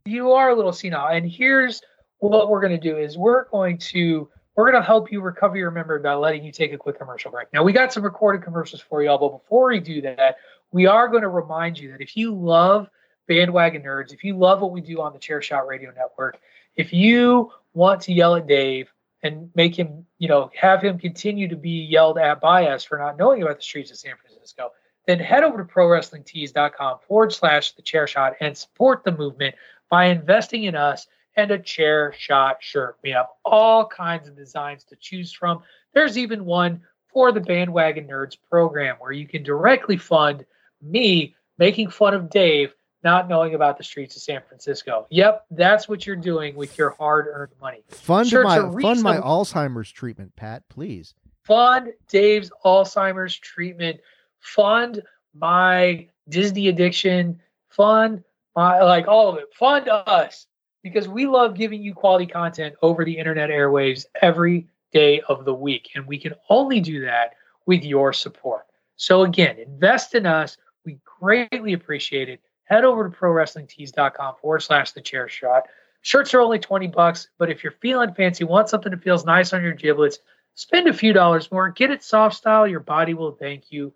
You 0.05 0.33
are 0.33 0.49
a 0.49 0.55
little 0.55 0.73
senile, 0.73 1.07
and 1.07 1.29
here's 1.29 1.81
what 2.19 2.49
we're 2.49 2.61
gonna 2.61 2.79
do: 2.79 2.97
is 2.97 3.17
we're 3.17 3.45
going 3.49 3.77
to 3.77 4.29
we're 4.55 4.71
gonna 4.71 4.83
help 4.83 5.11
you 5.11 5.21
recover 5.21 5.57
your 5.57 5.71
memory 5.71 5.99
by 5.99 6.13
letting 6.13 6.43
you 6.43 6.51
take 6.51 6.73
a 6.73 6.77
quick 6.77 6.97
commercial 6.97 7.31
break. 7.31 7.47
Now 7.53 7.63
we 7.63 7.73
got 7.73 7.93
some 7.93 8.03
recorded 8.03 8.43
commercials 8.43 8.81
for 8.81 9.03
y'all, 9.03 9.17
but 9.17 9.29
before 9.29 9.69
we 9.69 9.79
do 9.79 10.01
that, 10.01 10.37
we 10.71 10.85
are 10.85 11.07
going 11.07 11.21
to 11.21 11.29
remind 11.29 11.79
you 11.79 11.91
that 11.91 12.01
if 12.01 12.17
you 12.17 12.33
love 12.33 12.89
bandwagon 13.27 13.81
nerds, 13.81 14.13
if 14.13 14.23
you 14.23 14.37
love 14.37 14.61
what 14.61 14.71
we 14.71 14.81
do 14.81 15.01
on 15.01 15.13
the 15.13 15.19
Chair 15.19 15.41
Shot 15.41 15.67
Radio 15.67 15.91
Network, 15.95 16.39
if 16.75 16.93
you 16.93 17.51
want 17.73 18.01
to 18.01 18.13
yell 18.13 18.35
at 18.35 18.47
Dave 18.47 18.91
and 19.25 19.49
make 19.55 19.77
him, 19.77 20.05
you 20.19 20.27
know, 20.27 20.51
have 20.55 20.83
him 20.83 20.99
continue 20.99 21.47
to 21.47 21.55
be 21.55 21.83
yelled 21.83 22.19
at 22.19 22.39
by 22.39 22.67
us 22.67 22.83
for 22.83 22.99
not 22.99 23.17
knowing 23.17 23.41
about 23.41 23.57
the 23.57 23.63
streets 23.63 23.89
of 23.89 23.97
San 23.97 24.13
Francisco, 24.21 24.69
then 25.07 25.19
head 25.19 25.43
over 25.43 25.57
to 25.57 25.63
prowrestlingtees.com 25.63 26.99
forward 27.07 27.33
slash 27.33 27.71
the 27.71 27.81
chair 27.81 28.05
shot 28.05 28.33
and 28.39 28.55
support 28.55 29.03
the 29.03 29.11
movement 29.11 29.55
by 29.89 30.05
investing 30.05 30.65
in 30.65 30.75
us 30.75 31.07
and 31.35 31.49
a 31.49 31.57
chair 31.57 32.13
shot 32.15 32.57
shirt. 32.61 32.97
We 33.03 33.09
have 33.11 33.25
all 33.43 33.87
kinds 33.87 34.27
of 34.27 34.37
designs 34.37 34.83
to 34.85 34.95
choose 34.95 35.33
from. 35.33 35.63
There's 35.93 36.19
even 36.19 36.45
one 36.45 36.81
for 37.11 37.31
the 37.31 37.41
Bandwagon 37.41 38.07
Nerds 38.07 38.37
program 38.49 38.97
where 38.99 39.11
you 39.11 39.27
can 39.27 39.41
directly 39.41 39.97
fund 39.97 40.45
me 40.81 41.35
making 41.57 41.89
fun 41.89 42.13
of 42.13 42.29
Dave 42.29 42.73
not 43.05 43.29
knowing 43.29 43.53
about 43.53 43.77
the 43.77 43.83
streets 43.83 44.17
of 44.17 44.21
San 44.23 44.41
Francisco. 44.45 45.05
Yep, 45.11 45.45
that's 45.51 45.87
what 45.87 46.05
you're 46.05 46.15
doing 46.17 46.55
with 46.55 46.77
your 46.77 46.89
hard 46.89 47.27
earned 47.29 47.53
money. 47.61 47.83
fund 47.87 48.29
my 48.33 48.57
fund 48.81 49.01
my. 49.01 49.17
Alzheimer's 49.17 49.91
treatment, 49.91 50.35
Pat. 50.35 50.67
Please. 50.67 51.13
fund 51.43 51.93
Dave's 52.09 52.51
Alzheimer's 52.65 53.37
treatment, 53.37 54.01
fund 54.39 55.03
my 55.33 56.07
Disney 56.27 56.67
addiction, 56.67 57.39
fund 57.69 58.23
my 58.55 58.81
like 58.81 59.07
all 59.07 59.29
of 59.29 59.37
it. 59.37 59.53
Fund 59.53 59.87
us 59.87 60.47
because 60.81 61.07
we 61.07 61.27
love 61.27 61.55
giving 61.55 61.81
you 61.81 61.93
quality 61.93 62.25
content 62.25 62.75
over 62.81 63.05
the 63.05 63.17
internet 63.17 63.49
airwaves 63.49 64.05
every 64.21 64.67
day 64.91 65.21
of 65.29 65.45
the 65.45 65.53
week. 65.53 65.89
And 65.95 66.07
we 66.07 66.17
can 66.17 66.33
only 66.49 66.81
do 66.81 67.05
that 67.05 67.33
with 67.65 67.83
your 67.83 68.13
support. 68.13 68.65
So 68.95 69.23
again, 69.23 69.57
invest 69.59 70.15
in 70.15 70.25
us. 70.25 70.57
We 70.85 70.97
greatly 71.19 71.73
appreciate 71.73 72.29
it. 72.29 72.41
Head 72.65 72.83
over 72.83 73.07
to 73.07 73.15
prowrestlingtees.com 73.15 74.35
forward 74.41 74.61
slash 74.61 74.91
the 74.91 75.01
chair 75.01 75.29
shot. 75.29 75.63
Shirts 76.01 76.33
are 76.33 76.41
only 76.41 76.59
20 76.59 76.87
bucks, 76.87 77.29
but 77.37 77.49
if 77.49 77.63
you're 77.63 77.73
feeling 77.81 78.13
fancy, 78.13 78.43
want 78.43 78.69
something 78.69 78.91
that 78.91 79.03
feels 79.03 79.25
nice 79.25 79.53
on 79.53 79.63
your 79.63 79.73
giblets, 79.73 80.19
spend 80.53 80.87
a 80.87 80.93
few 80.93 81.13
dollars 81.13 81.51
more, 81.51 81.69
get 81.69 81.91
it 81.91 82.03
soft 82.03 82.35
style. 82.35 82.67
Your 82.67 82.79
body 82.79 83.13
will 83.13 83.31
thank 83.31 83.71
you. 83.71 83.93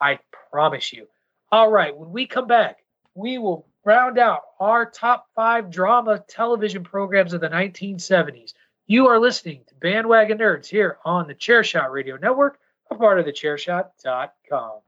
I 0.00 0.18
promise 0.50 0.92
you. 0.92 1.08
All 1.50 1.70
right, 1.70 1.96
when 1.96 2.10
we 2.10 2.26
come 2.26 2.46
back, 2.46 2.78
we 3.14 3.38
will 3.38 3.66
round 3.84 4.18
out 4.18 4.42
our 4.60 4.84
top 4.84 5.28
five 5.34 5.70
drama 5.70 6.22
television 6.28 6.84
programs 6.84 7.32
of 7.32 7.40
the 7.40 7.48
1970s. 7.48 8.52
You 8.86 9.08
are 9.08 9.18
listening 9.18 9.62
to 9.68 9.74
Bandwagon 9.76 10.38
Nerds 10.38 10.66
here 10.66 10.98
on 11.04 11.26
the 11.26 11.34
Chairshot 11.34 11.90
Radio 11.90 12.16
Network, 12.16 12.58
a 12.90 12.94
part 12.94 13.18
of 13.18 13.24
the 13.24 13.32
Chairshot.com. 13.32 14.80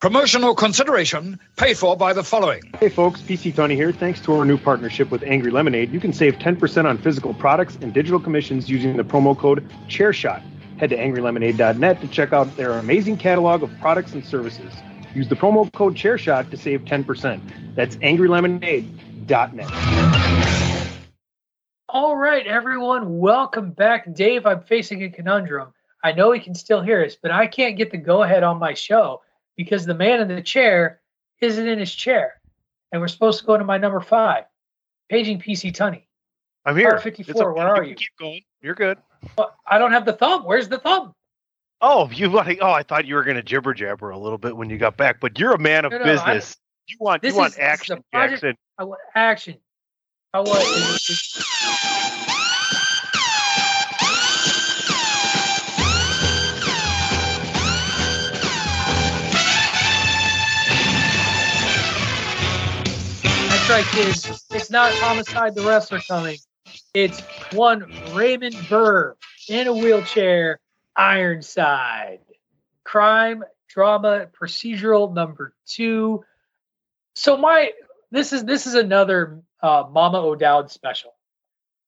Promotional 0.00 0.54
consideration 0.54 1.38
paid 1.56 1.76
for 1.76 1.94
by 1.94 2.14
the 2.14 2.24
following. 2.24 2.62
Hey 2.80 2.88
folks, 2.88 3.20
PC 3.20 3.54
Tony 3.54 3.74
here. 3.74 3.92
Thanks 3.92 4.18
to 4.22 4.34
our 4.34 4.46
new 4.46 4.56
partnership 4.56 5.10
with 5.10 5.22
Angry 5.22 5.50
Lemonade, 5.50 5.92
you 5.92 6.00
can 6.00 6.14
save 6.14 6.36
10% 6.36 6.86
on 6.86 6.96
physical 6.96 7.34
products 7.34 7.76
and 7.82 7.92
digital 7.92 8.18
commissions 8.18 8.70
using 8.70 8.96
the 8.96 9.04
promo 9.04 9.36
code 9.36 9.68
ChairShot. 9.88 10.42
Head 10.78 10.88
to 10.88 10.96
angrylemonade.net 10.96 12.00
to 12.00 12.08
check 12.08 12.32
out 12.32 12.56
their 12.56 12.78
amazing 12.78 13.18
catalog 13.18 13.62
of 13.62 13.70
products 13.78 14.14
and 14.14 14.24
services. 14.24 14.72
Use 15.14 15.28
the 15.28 15.36
promo 15.36 15.70
code 15.74 15.96
ChairShot 15.96 16.50
to 16.50 16.56
save 16.56 16.86
10%. 16.86 17.74
That's 17.74 17.96
angrylemonade.net. 17.96 19.70
All 21.90 22.16
right, 22.16 22.46
everyone, 22.46 23.18
welcome 23.18 23.72
back. 23.72 24.14
Dave, 24.14 24.46
I'm 24.46 24.62
facing 24.62 25.02
a 25.02 25.10
conundrum. 25.10 25.74
I 26.02 26.12
know 26.12 26.32
he 26.32 26.40
can 26.40 26.54
still 26.54 26.80
hear 26.80 27.04
us, 27.04 27.16
but 27.20 27.30
I 27.30 27.46
can't 27.46 27.76
get 27.76 27.90
the 27.90 27.98
go 27.98 28.22
ahead 28.22 28.42
on 28.42 28.58
my 28.58 28.72
show 28.72 29.20
because 29.60 29.84
the 29.84 29.92
man 29.92 30.20
in 30.22 30.28
the 30.28 30.40
chair 30.40 31.02
isn't 31.42 31.68
in 31.68 31.78
his 31.78 31.94
chair. 31.94 32.40
And 32.92 33.02
we're 33.02 33.08
supposed 33.08 33.40
to 33.40 33.44
go 33.44 33.58
to 33.58 33.62
my 33.64 33.76
number 33.76 34.00
five, 34.00 34.44
paging 35.10 35.38
PC 35.38 35.70
Tunney. 35.70 36.04
I'm 36.64 36.74
here. 36.78 36.88
Part 36.92 37.02
54, 37.02 37.30
It's 37.30 37.58
where 37.58 37.68
are 37.68 37.84
you? 37.84 37.94
Keep 37.94 38.08
going. 38.18 38.40
You're 38.62 38.74
good. 38.74 38.96
But 39.36 39.54
I 39.66 39.76
don't 39.76 39.92
have 39.92 40.06
the 40.06 40.14
thumb. 40.14 40.44
Where's 40.44 40.70
the 40.70 40.78
thumb? 40.78 41.14
Oh, 41.82 42.08
you 42.10 42.30
like? 42.30 42.56
Oh, 42.62 42.70
I 42.70 42.82
thought 42.82 43.04
you 43.04 43.16
were 43.16 43.22
going 43.22 43.36
to 43.36 43.42
jibber 43.42 43.74
jabber 43.74 44.08
a 44.08 44.18
little 44.18 44.38
bit 44.38 44.56
when 44.56 44.70
you 44.70 44.78
got 44.78 44.96
back, 44.96 45.20
but 45.20 45.38
you're 45.38 45.52
a 45.52 45.58
man 45.58 45.84
of 45.84 45.92
No, 45.92 45.98
no, 45.98 46.04
I- 46.04 46.06
business. 46.06 46.56
you 46.88 46.96
want 46.98 47.20
This 47.20 47.34
you 47.34 47.38
want 47.38 47.50
is- 47.52 47.56
this 47.56 47.62
is 47.62 47.68
a 47.68 47.70
action, 47.70 48.04
project- 48.12 48.32
Jackson. 48.40 48.56
I 48.78 48.84
want 48.84 49.00
action. 49.14 49.56
I 50.32 50.40
want. 50.40 51.96
right, 63.70 63.84
kids. 63.86 64.46
It's 64.50 64.70
not 64.70 64.92
Homicide 64.94 65.54
the 65.54 65.62
Wrestler 65.62 66.00
coming. 66.00 66.38
It's 66.92 67.20
one 67.52 67.92
Raymond 68.12 68.56
Burr 68.68 69.16
in 69.48 69.68
a 69.68 69.72
wheelchair, 69.72 70.58
Ironside. 70.96 72.18
Crime, 72.82 73.44
drama, 73.68 74.26
procedural 74.38 75.14
number 75.14 75.54
two. 75.66 76.24
So 77.14 77.36
my 77.36 77.70
this 78.10 78.32
is 78.32 78.44
this 78.44 78.66
is 78.66 78.74
another 78.74 79.40
uh, 79.62 79.84
Mama 79.88 80.18
O'Dowd 80.18 80.72
special 80.72 81.14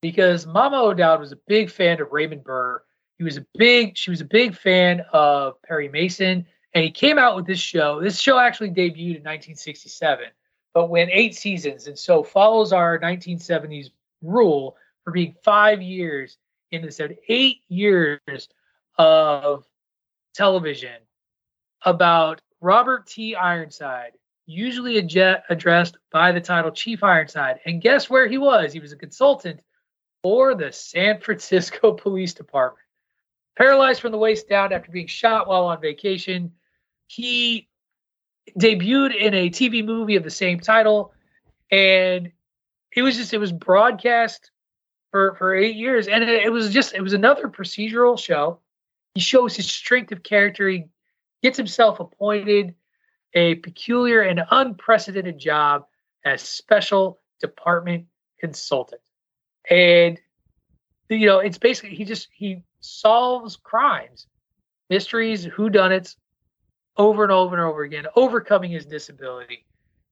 because 0.00 0.46
Mama 0.46 0.80
O'Dowd 0.80 1.18
was 1.18 1.32
a 1.32 1.38
big 1.48 1.68
fan 1.68 2.00
of 2.00 2.12
Raymond 2.12 2.44
Burr. 2.44 2.80
He 3.18 3.24
was 3.24 3.38
a 3.38 3.46
big 3.54 3.98
she 3.98 4.10
was 4.10 4.20
a 4.20 4.26
big 4.26 4.54
fan 4.54 5.04
of 5.12 5.60
Perry 5.62 5.88
Mason, 5.88 6.46
and 6.74 6.84
he 6.84 6.92
came 6.92 7.18
out 7.18 7.34
with 7.34 7.46
this 7.46 7.58
show. 7.58 8.00
This 8.00 8.20
show 8.20 8.38
actually 8.38 8.70
debuted 8.70 9.16
in 9.16 9.24
1967, 9.24 10.26
but 10.74 10.90
went 10.90 11.10
eight 11.12 11.34
seasons, 11.34 11.86
and 11.86 11.98
so 11.98 12.22
follows 12.22 12.72
our 12.72 12.98
1970s 12.98 13.90
rule 14.22 14.76
for 15.04 15.12
being 15.12 15.34
five 15.42 15.82
years 15.82 16.38
in 16.70 16.82
this 16.82 17.00
eight 17.28 17.58
years 17.68 18.48
of 18.98 19.66
television 20.34 20.96
about 21.84 22.40
Robert 22.60 23.06
T. 23.06 23.34
Ironside, 23.34 24.12
usually 24.46 25.02
adje- 25.02 25.42
addressed 25.50 25.98
by 26.10 26.32
the 26.32 26.40
title 26.40 26.70
Chief 26.70 27.02
Ironside. 27.02 27.60
And 27.66 27.82
guess 27.82 28.08
where 28.08 28.28
he 28.28 28.38
was? 28.38 28.72
He 28.72 28.80
was 28.80 28.92
a 28.92 28.96
consultant 28.96 29.60
for 30.22 30.54
the 30.54 30.72
San 30.72 31.20
Francisco 31.20 31.92
Police 31.92 32.34
Department. 32.34 32.86
Paralyzed 33.56 34.00
from 34.00 34.12
the 34.12 34.18
waist 34.18 34.48
down 34.48 34.72
after 34.72 34.90
being 34.90 35.06
shot 35.06 35.46
while 35.46 35.66
on 35.66 35.80
vacation, 35.80 36.52
he 37.06 37.68
debuted 38.58 39.14
in 39.14 39.34
a 39.34 39.50
TV 39.50 39.84
movie 39.84 40.16
of 40.16 40.24
the 40.24 40.30
same 40.30 40.60
title. 40.60 41.12
And 41.70 42.32
it 42.94 43.02
was 43.02 43.16
just, 43.16 43.32
it 43.32 43.38
was 43.38 43.52
broadcast 43.52 44.50
for, 45.10 45.34
for 45.36 45.54
eight 45.54 45.76
years. 45.76 46.08
And 46.08 46.22
it, 46.24 46.28
it 46.28 46.52
was 46.52 46.72
just, 46.72 46.94
it 46.94 47.00
was 47.00 47.12
another 47.12 47.48
procedural 47.48 48.18
show. 48.18 48.58
He 49.14 49.20
shows 49.20 49.56
his 49.56 49.66
strength 49.70 50.12
of 50.12 50.22
character. 50.22 50.68
He 50.68 50.86
gets 51.42 51.56
himself 51.56 52.00
appointed 52.00 52.74
a 53.34 53.56
peculiar 53.56 54.20
and 54.22 54.42
unprecedented 54.50 55.38
job 55.38 55.86
as 56.24 56.42
special 56.42 57.20
department 57.40 58.06
consultant. 58.38 59.00
And 59.68 60.18
you 61.08 61.26
know, 61.26 61.38
it's 61.40 61.58
basically 61.58 61.94
he 61.94 62.04
just 62.04 62.28
he 62.32 62.62
solves 62.80 63.56
crimes, 63.56 64.26
mysteries, 64.88 65.46
whodunits 65.46 66.16
over 66.96 67.22
and 67.22 67.32
over 67.32 67.56
and 67.56 67.64
over 67.64 67.82
again, 67.82 68.06
overcoming 68.16 68.70
his 68.70 68.86
disability. 68.86 69.64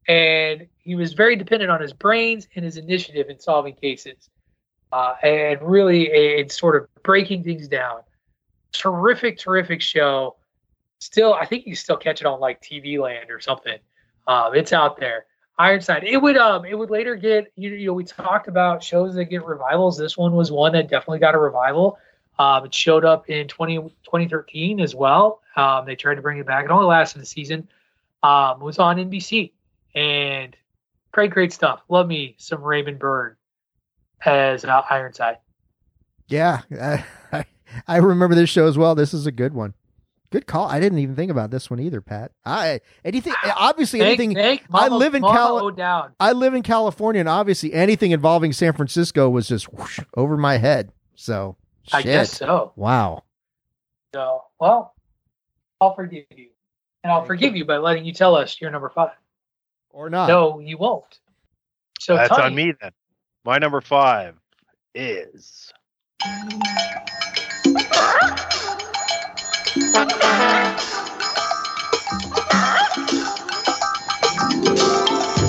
And 0.09 0.67
he 0.79 0.95
was 0.95 1.13
very 1.13 1.37
dependent 1.37 1.71
on 1.71 1.81
his 1.81 1.93
brains 1.93 2.49
and 2.57 2.65
his 2.65 2.77
initiative 2.77 3.29
in 3.29 3.39
solving 3.39 3.75
cases. 3.75 4.31
Uh, 4.93 5.15
and 5.23 5.63
really 5.63 6.11
a, 6.11 6.49
sort 6.49 6.75
of 6.75 6.89
breaking 7.05 7.45
things 7.45 7.69
down. 7.69 8.01
Terrific, 8.73 9.39
terrific 9.39 9.81
show 9.81 10.37
still 11.01 11.35
I 11.35 11.47
think 11.47 11.67
you 11.67 11.75
still 11.75 11.97
catch 11.97 12.21
it 12.21 12.27
on 12.27 12.41
like 12.41 12.61
TV 12.61 12.99
Land 12.99 13.31
or 13.31 13.41
something. 13.41 13.79
Um, 14.27 14.55
it's 14.55 14.73
out 14.73 14.99
there. 14.99 15.27
Ironside. 15.59 16.05
It 16.05 16.19
would 16.19 16.37
um 16.37 16.65
it 16.65 16.79
would 16.79 16.91
later 16.91 17.17
get 17.17 17.53
you, 17.57 17.71
you 17.71 17.87
know 17.89 17.93
we 17.93 18.05
talked 18.05 18.49
about 18.49 18.83
shows 18.83 19.15
that 19.15 19.27
get 19.27 19.45
revivals. 19.45 19.99
This 19.99 20.17
one 20.17 20.33
was 20.33 20.53
one 20.53 20.73
that 20.73 20.89
definitely 20.89 21.19
got 21.19 21.35
a 21.35 21.39
revival. 21.39 21.99
Um, 22.39 22.65
it 22.65 22.75
showed 22.75 23.05
up 23.05 23.29
in 23.29 23.49
20, 23.49 23.77
2013 23.77 24.81
as 24.81 24.95
well. 24.95 25.43
Um, 25.57 25.85
they 25.85 25.97
tried 25.97 26.15
to 26.15 26.23
bring 26.23 26.39
it 26.39 26.47
back. 26.47 26.65
It 26.65 26.71
only 26.71 26.87
lasted 26.87 27.21
a 27.21 27.27
season. 27.27 27.69
Um, 28.23 28.61
it 28.61 28.65
was 28.65 28.79
on 28.79 28.97
NBC 28.97 29.53
and 29.95 30.57
great, 31.13 31.31
great 31.31 31.53
stuff. 31.53 31.83
Love 31.89 32.07
me 32.07 32.35
some 32.39 32.63
Raymond 32.63 32.99
Burr 32.99 33.37
as 34.25 34.65
uh, 34.65 34.83
Ironside. 34.89 35.39
Yeah, 36.29 36.61
I, 37.33 37.45
I 37.87 37.97
remember 37.97 38.35
this 38.35 38.51
show 38.51 38.67
as 38.67 38.79
well. 38.79 38.95
This 38.95 39.13
is 39.13 39.27
a 39.27 39.33
good 39.33 39.53
one. 39.53 39.75
Good 40.31 40.47
call. 40.47 40.69
I 40.69 40.79
didn't 40.79 41.01
even 41.01 41.17
think 41.17 41.31
about 41.33 41.51
this 41.51 41.71
one 41.71 41.81
either, 41.81 42.01
Pat. 42.01 42.31
I 42.45 42.81
anything 43.05 43.35
obviously 43.57 43.99
thank, 43.99 44.21
anything. 44.21 44.37
Thank 44.37 44.71
Mama, 44.71 44.95
I 44.95 44.97
live 44.97 45.17
in 45.17 45.23
Cal- 45.23 46.13
I 46.21 46.33
live 46.33 46.55
in 46.55 46.63
California, 46.63 47.19
and 47.19 47.29
obviously 47.29 47.73
anything 47.73 48.13
involving 48.13 48.53
San 48.53 48.73
Francisco 48.73 49.29
was 49.29 49.49
just 49.49 49.73
whoosh, 49.73 49.99
over 50.17 50.37
my 50.37 50.59
head. 50.59 50.93
So 51.17 51.57
shit. 51.91 51.99
I 51.99 52.03
guess 52.03 52.37
so. 52.37 52.73
Wow. 52.77 53.25
So 54.15 54.45
well, 54.59 54.95
I'll 55.81 55.95
forgive 55.95 56.25
you, 56.37 56.49
and 57.03 57.13
I'll 57.13 57.25
forgive 57.25 57.57
you 57.57 57.65
by 57.65 57.79
letting 57.79 58.05
you 58.05 58.13
tell 58.13 58.35
us 58.35 58.61
your 58.61 58.71
number 58.71 58.89
five, 58.89 59.13
or 59.91 60.11
not. 60.11 60.29
No, 60.29 60.61
you 60.61 60.79
won't. 60.79 61.19
So 62.01 62.17
that's 62.17 62.33
on 62.33 62.55
me 62.55 62.73
then. 62.81 62.93
My 63.45 63.59
number 63.59 63.81
five 63.81 64.35
is. 64.95 65.73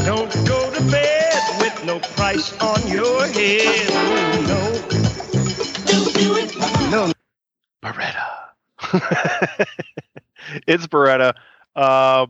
Don't 0.05 0.33
go 0.47 0.73
to 0.73 0.81
bed 0.91 1.41
with 1.59 1.85
no 1.85 1.99
price 1.99 2.57
on 2.59 2.87
your 2.87 3.27
head. 3.27 3.90
it's 10.67 10.87
Baretta. 10.87 11.33
Uh, 11.75 12.27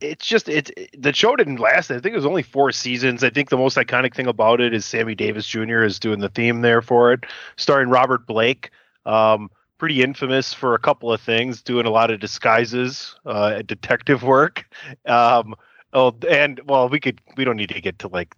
it's 0.00 0.26
just 0.26 0.48
it's 0.48 0.70
it, 0.76 0.90
the 1.00 1.12
show 1.12 1.36
didn't 1.36 1.60
last. 1.60 1.90
I 1.90 1.94
think 2.00 2.12
it 2.12 2.16
was 2.16 2.26
only 2.26 2.42
four 2.42 2.72
seasons. 2.72 3.22
I 3.22 3.30
think 3.30 3.50
the 3.50 3.56
most 3.56 3.76
iconic 3.76 4.14
thing 4.14 4.26
about 4.26 4.60
it 4.60 4.72
is 4.72 4.84
Sammy 4.84 5.14
Davis 5.14 5.46
Jr. 5.46 5.82
is 5.82 5.98
doing 5.98 6.20
the 6.20 6.28
theme 6.28 6.62
there 6.62 6.82
for 6.82 7.12
it, 7.12 7.24
starring 7.56 7.90
Robert 7.90 8.26
Blake. 8.26 8.70
Um, 9.06 9.50
pretty 9.78 10.02
infamous 10.02 10.54
for 10.54 10.74
a 10.74 10.78
couple 10.78 11.12
of 11.12 11.20
things, 11.20 11.60
doing 11.60 11.84
a 11.84 11.90
lot 11.90 12.10
of 12.10 12.20
disguises, 12.20 13.16
uh, 13.26 13.62
detective 13.62 14.22
work. 14.22 14.64
Um, 15.04 15.54
oh, 15.92 16.14
and 16.28 16.60
well, 16.66 16.88
we 16.88 17.00
could 17.00 17.20
we 17.36 17.44
don't 17.44 17.56
need 17.56 17.70
to 17.70 17.80
get 17.80 17.98
to 18.00 18.08
like 18.08 18.34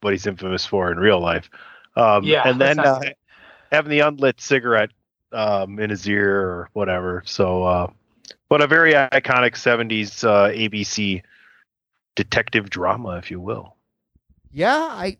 what 0.00 0.12
he's 0.12 0.26
infamous 0.26 0.64
for 0.64 0.92
in 0.92 0.98
real 0.98 1.20
life. 1.20 1.50
Um, 1.96 2.24
Yeah, 2.24 2.46
and 2.46 2.60
then 2.60 2.78
uh, 2.78 3.00
having 3.72 3.90
the 3.90 4.00
unlit 4.00 4.40
cigarette 4.40 4.90
um, 5.34 5.78
in 5.78 5.90
his 5.90 6.08
ear 6.08 6.40
or 6.40 6.70
whatever. 6.72 7.22
So, 7.26 7.64
uh, 7.64 7.86
but 8.48 8.62
a 8.62 8.66
very 8.66 8.92
iconic 8.92 9.54
'70s 9.54 10.24
uh, 10.24 10.48
ABC 10.50 11.22
detective 12.16 12.70
drama, 12.70 13.16
if 13.18 13.30
you 13.30 13.40
will. 13.40 13.76
Yeah, 14.52 14.74
I. 14.76 15.18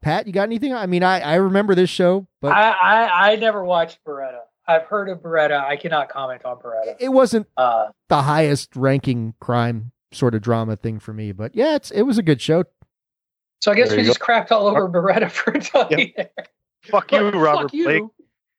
Pat, 0.00 0.26
you 0.26 0.32
got 0.32 0.44
anything? 0.44 0.74
I 0.74 0.86
mean, 0.86 1.04
I 1.04 1.20
I 1.20 1.34
remember 1.36 1.74
this 1.76 1.88
show, 1.90 2.26
but 2.40 2.52
I, 2.52 2.70
I 2.70 3.30
I 3.32 3.36
never 3.36 3.64
watched 3.64 3.98
Baretta. 4.04 4.40
I've 4.66 4.82
heard 4.84 5.08
of 5.08 5.18
Baretta. 5.20 5.62
I 5.64 5.76
cannot 5.76 6.08
comment 6.08 6.44
on 6.44 6.56
Baretta. 6.58 6.96
it 6.98 7.08
wasn't 7.10 7.46
Uh, 7.56 7.86
the 8.08 8.22
highest 8.22 8.74
ranking 8.74 9.34
crime 9.40 9.92
sort 10.12 10.34
of 10.34 10.42
drama 10.42 10.74
thing 10.76 10.98
for 10.98 11.12
me. 11.12 11.30
But 11.32 11.54
yeah, 11.54 11.76
it's 11.76 11.92
it 11.92 12.02
was 12.02 12.18
a 12.18 12.22
good 12.22 12.40
show. 12.40 12.64
so 13.60 13.70
I 13.70 13.76
guess 13.76 13.90
There 13.90 13.98
we 13.98 14.02
you 14.02 14.08
just 14.08 14.18
crapped 14.18 14.50
all 14.50 14.66
over 14.66 14.88
Baretta 14.88 15.30
for 15.30 15.52
a 15.52 15.60
Tony. 15.60 16.12
there. 16.16 16.30
Fuck 16.82 17.12
you, 17.12 17.30
Fuck 17.30 17.34
Robert 17.40 17.72
you. 17.74 17.84
Blake. 17.84 18.02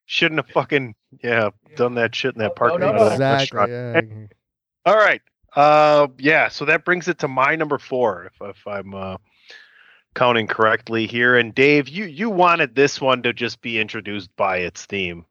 Shouldn't 0.06 0.38
have 0.44 0.50
fucking 0.52 0.94
yeah 1.22 1.50
done 1.76 1.94
that 1.94 2.14
shit 2.14 2.34
in 2.34 2.40
that 2.40 2.48
No, 2.48 2.54
parking 2.54 2.80
no, 2.80 2.86
lot. 2.92 2.96
no. 2.96 3.06
of 3.08 3.18
that 3.18 3.42
Exactly. 3.44 3.72
yeah. 3.72 4.26
All 4.86 4.96
right. 4.96 5.22
Uh, 5.56 6.08
yeah. 6.18 6.48
So 6.48 6.64
that 6.66 6.84
brings 6.84 7.08
it 7.08 7.18
to 7.20 7.28
my 7.28 7.56
number 7.56 7.78
four, 7.78 8.26
if, 8.26 8.32
if 8.56 8.66
I'm 8.66 8.94
uh, 8.94 9.16
counting 10.14 10.46
correctly 10.46 11.06
here. 11.06 11.36
And 11.36 11.54
Dave, 11.54 11.88
you 11.88 12.04
you 12.04 12.28
wanted 12.30 12.74
this 12.74 13.00
one 13.00 13.22
to 13.22 13.32
just 13.32 13.60
be 13.62 13.78
introduced 13.80 14.34
by 14.36 14.58
its 14.58 14.84
theme. 14.84 15.24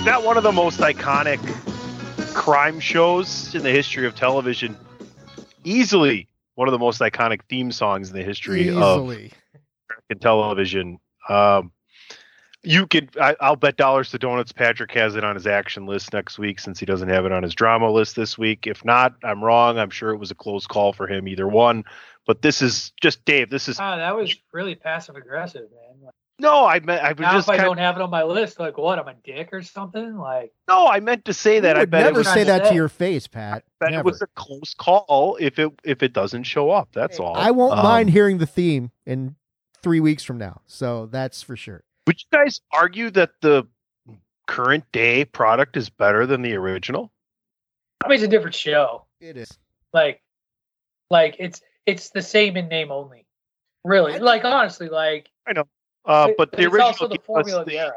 If 0.00 0.06
not 0.06 0.24
one 0.24 0.38
of 0.38 0.42
the 0.42 0.50
most 0.52 0.80
iconic 0.80 1.38
crime 2.32 2.80
shows 2.80 3.54
in 3.54 3.62
the 3.62 3.70
history 3.70 4.06
of 4.06 4.14
television, 4.14 4.74
easily 5.62 6.26
one 6.54 6.66
of 6.68 6.72
the 6.72 6.78
most 6.78 7.02
iconic 7.02 7.42
theme 7.50 7.70
songs 7.70 8.08
in 8.08 8.16
the 8.16 8.22
history 8.22 8.70
of 8.70 8.76
Easily. 8.76 9.30
American 9.90 10.18
television. 10.18 10.98
Um, 11.28 11.70
you 12.62 12.86
could, 12.86 13.10
I, 13.20 13.36
I'll 13.42 13.56
bet 13.56 13.76
dollars 13.76 14.10
to 14.12 14.18
donuts. 14.18 14.52
Patrick 14.52 14.90
has 14.92 15.16
it 15.16 15.24
on 15.24 15.34
his 15.34 15.46
action 15.46 15.84
list 15.84 16.14
next 16.14 16.38
week 16.38 16.60
since 16.60 16.80
he 16.80 16.86
doesn't 16.86 17.10
have 17.10 17.26
it 17.26 17.32
on 17.32 17.42
his 17.42 17.54
drama 17.54 17.90
list 17.90 18.16
this 18.16 18.38
week. 18.38 18.66
If 18.66 18.82
not, 18.82 19.16
I'm 19.22 19.44
wrong. 19.44 19.78
I'm 19.78 19.90
sure 19.90 20.14
it 20.14 20.18
was 20.18 20.30
a 20.30 20.34
close 20.34 20.66
call 20.66 20.94
for 20.94 21.08
him, 21.08 21.28
either 21.28 21.46
one. 21.46 21.84
But 22.26 22.40
this 22.40 22.62
is 22.62 22.92
just 23.02 23.22
Dave. 23.26 23.50
This 23.50 23.68
is 23.68 23.78
Ah, 23.78 23.96
that 23.96 24.16
was 24.16 24.34
really 24.50 24.76
passive 24.76 25.16
aggressive, 25.16 25.68
man. 25.70 26.10
No, 26.40 26.64
I 26.66 26.80
meant 26.80 27.02
I 27.02 27.10
was 27.12 27.18
Now, 27.20 27.32
just 27.32 27.48
if 27.48 27.52
I 27.52 27.56
kind 27.58 27.66
don't 27.66 27.78
have 27.78 27.96
it 27.96 28.02
on 28.02 28.10
my 28.10 28.22
list, 28.22 28.58
like 28.58 28.78
what? 28.78 28.98
I'm 28.98 29.08
a 29.08 29.14
dick 29.24 29.50
or 29.52 29.62
something? 29.62 30.16
Like 30.16 30.52
no, 30.68 30.86
I 30.86 31.00
meant 31.00 31.24
to 31.26 31.34
say 31.34 31.60
that. 31.60 31.76
You 31.76 31.80
I 31.80 31.82
would 31.82 31.90
bet 31.90 32.04
never 32.04 32.16
it 32.16 32.18
was, 32.18 32.32
say 32.32 32.44
that 32.44 32.68
to 32.68 32.74
your 32.74 32.88
face, 32.88 33.26
Pat. 33.26 33.64
bet 33.78 33.90
Never. 33.90 34.00
it 34.00 34.04
was 34.06 34.22
a 34.22 34.26
close 34.36 34.74
call 34.74 35.36
if 35.40 35.58
it 35.58 35.70
if 35.84 36.02
it 36.02 36.12
doesn't 36.12 36.44
show 36.44 36.70
up. 36.70 36.88
That's 36.92 37.20
all. 37.20 37.34
I 37.36 37.50
won't 37.50 37.78
Um, 37.78 37.84
mind 37.84 38.10
hearing 38.10 38.38
the 38.38 38.46
theme 38.46 38.90
in 39.06 39.36
three 39.82 40.00
weeks 40.00 40.24
from 40.24 40.38
now. 40.38 40.60
So 40.66 41.06
that's 41.06 41.42
for 41.42 41.56
sure. 41.56 41.84
Would 42.06 42.20
you 42.20 42.26
guys 42.38 42.60
argue 42.72 43.10
that 43.10 43.30
the 43.40 43.66
current 44.46 44.84
day 44.92 45.24
product 45.24 45.76
is 45.76 45.90
better 45.90 46.26
than 46.26 46.42
the 46.42 46.54
original? 46.54 47.12
I 48.04 48.08
mean, 48.08 48.14
it's 48.16 48.24
a 48.24 48.28
different 48.28 48.54
show. 48.54 49.04
It 49.20 49.36
is. 49.36 49.50
Like, 49.92 50.22
like 51.10 51.36
it's 51.38 51.60
it's 51.86 52.10
the 52.10 52.22
same 52.22 52.56
in 52.56 52.68
name 52.68 52.90
only. 52.90 53.26
Really, 53.84 54.18
like 54.18 54.44
honestly, 54.44 54.88
like 54.88 55.28
Uh, 56.04 56.28
it- 56.30 56.36
but 56.38 56.50
the 56.52 56.58
it's 56.58 56.66
original 56.66 56.86
also 56.86 57.08
the 57.08 57.18
formula 57.24 57.60
of 57.60 57.66
the 57.66 57.72
the- 57.72 57.78
era. 57.78 57.92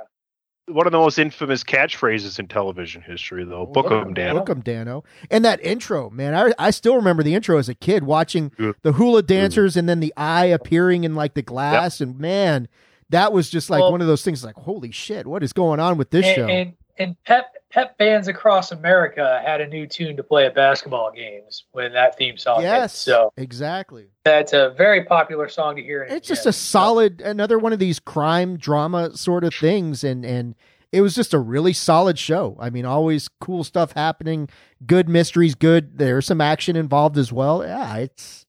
one 0.68 0.86
of 0.86 0.91
the 0.91 0.97
most 0.97 1.20
infamous 1.20 1.64
catchphrases 1.64 2.39
in 2.39 2.47
television 2.47 3.01
history, 3.01 3.43
though. 3.43 3.66
Book 3.66 3.88
Danno. 3.88 4.14
Dan. 4.14 4.36
Book 4.36 4.49
'em, 4.49 4.62
Danno. 4.64 5.04
And 5.30 5.43
that 5.43 5.60
intro, 5.64 6.10
man, 6.10 6.34
I, 6.34 6.54
I 6.68 6.72
still 6.72 6.95
remember 6.95 7.22
the 7.24 7.36
intro 7.36 7.58
as 7.58 7.68
a 7.70 7.76
kid 7.76 8.04
watching 8.06 8.51
the 8.82 8.93
hula 8.93 9.24
dancers 9.24 9.76
and 9.76 9.89
then 9.89 9.99
the 9.99 10.14
eye 10.16 10.45
appearing 10.45 11.04
in 11.04 11.16
like 11.16 11.34
the 11.34 11.41
glass. 11.41 11.99
And 12.01 12.18
man, 12.18 12.68
that 13.10 13.34
was 13.34 13.49
just 13.49 13.70
like 13.70 13.82
Well- 13.82 13.91
one 13.91 14.01
of 14.01 14.08
those 14.08 14.24
things 14.24 14.43
like, 14.43 14.56
holy 14.56 14.91
shit, 14.91 15.28
what 15.28 15.43
is 15.43 15.51
going 15.54 15.80
on 15.82 15.97
with 15.97 16.12
this 16.12 16.26
and, 16.26 16.36
show? 16.36 16.47
and 16.47 16.74
and 16.98 17.16
pep 17.26 17.54
pep 17.70 17.98
bands 17.98 18.28
across 18.28 18.72
America 18.72 19.41
had 19.44 19.62
a 19.62 19.68
new 19.68 19.88
tune 19.88 20.16
to 20.18 20.24
play 20.24 20.46
at 20.46 20.54
basketball 20.54 21.12
games 21.12 21.66
when 21.72 21.91
that 21.94 22.18
theme 22.18 22.38
song 22.38 22.62
hit. 22.62 22.68
yes, 22.68 22.96
So 22.96 23.34
exactly. 23.36 24.08
that's 24.24 24.54
a 24.54 24.74
very 24.78 25.04
popular 25.04 25.50
song 25.50 25.76
to 25.78 25.82
hear. 25.82 26.04
in 26.04 26.16
It's 26.16 26.28
just 26.28 26.46
a 26.46 26.54
solid, 26.54 27.22
another 27.22 27.58
one 27.58 27.74
of 27.74 27.80
these 27.80 28.00
crime 28.00 28.58
drama 28.58 29.18
sort 29.18 29.44
of 29.44 29.54
things. 29.56 30.04
And, 30.04 30.24
and, 30.26 30.56
it 30.91 31.02
was 31.02 31.16
just 31.16 31.34
a 31.34 31.39
really 31.39 31.74
solid 31.74 32.20
show. 32.20 32.56
I 32.60 32.70
mean, 32.70 32.86
always 32.86 33.28
cool 33.41 33.64
stuff 33.64 33.94
happening, 33.94 34.48
good 34.86 35.10
mysteries, 35.10 35.56
good. 35.56 35.98
There's 35.98 36.28
some 36.28 36.39
action 36.39 36.76
involved 36.76 37.18
as 37.18 37.34
well. 37.34 37.66
Yeah, 37.66 37.98
it's 37.98 38.46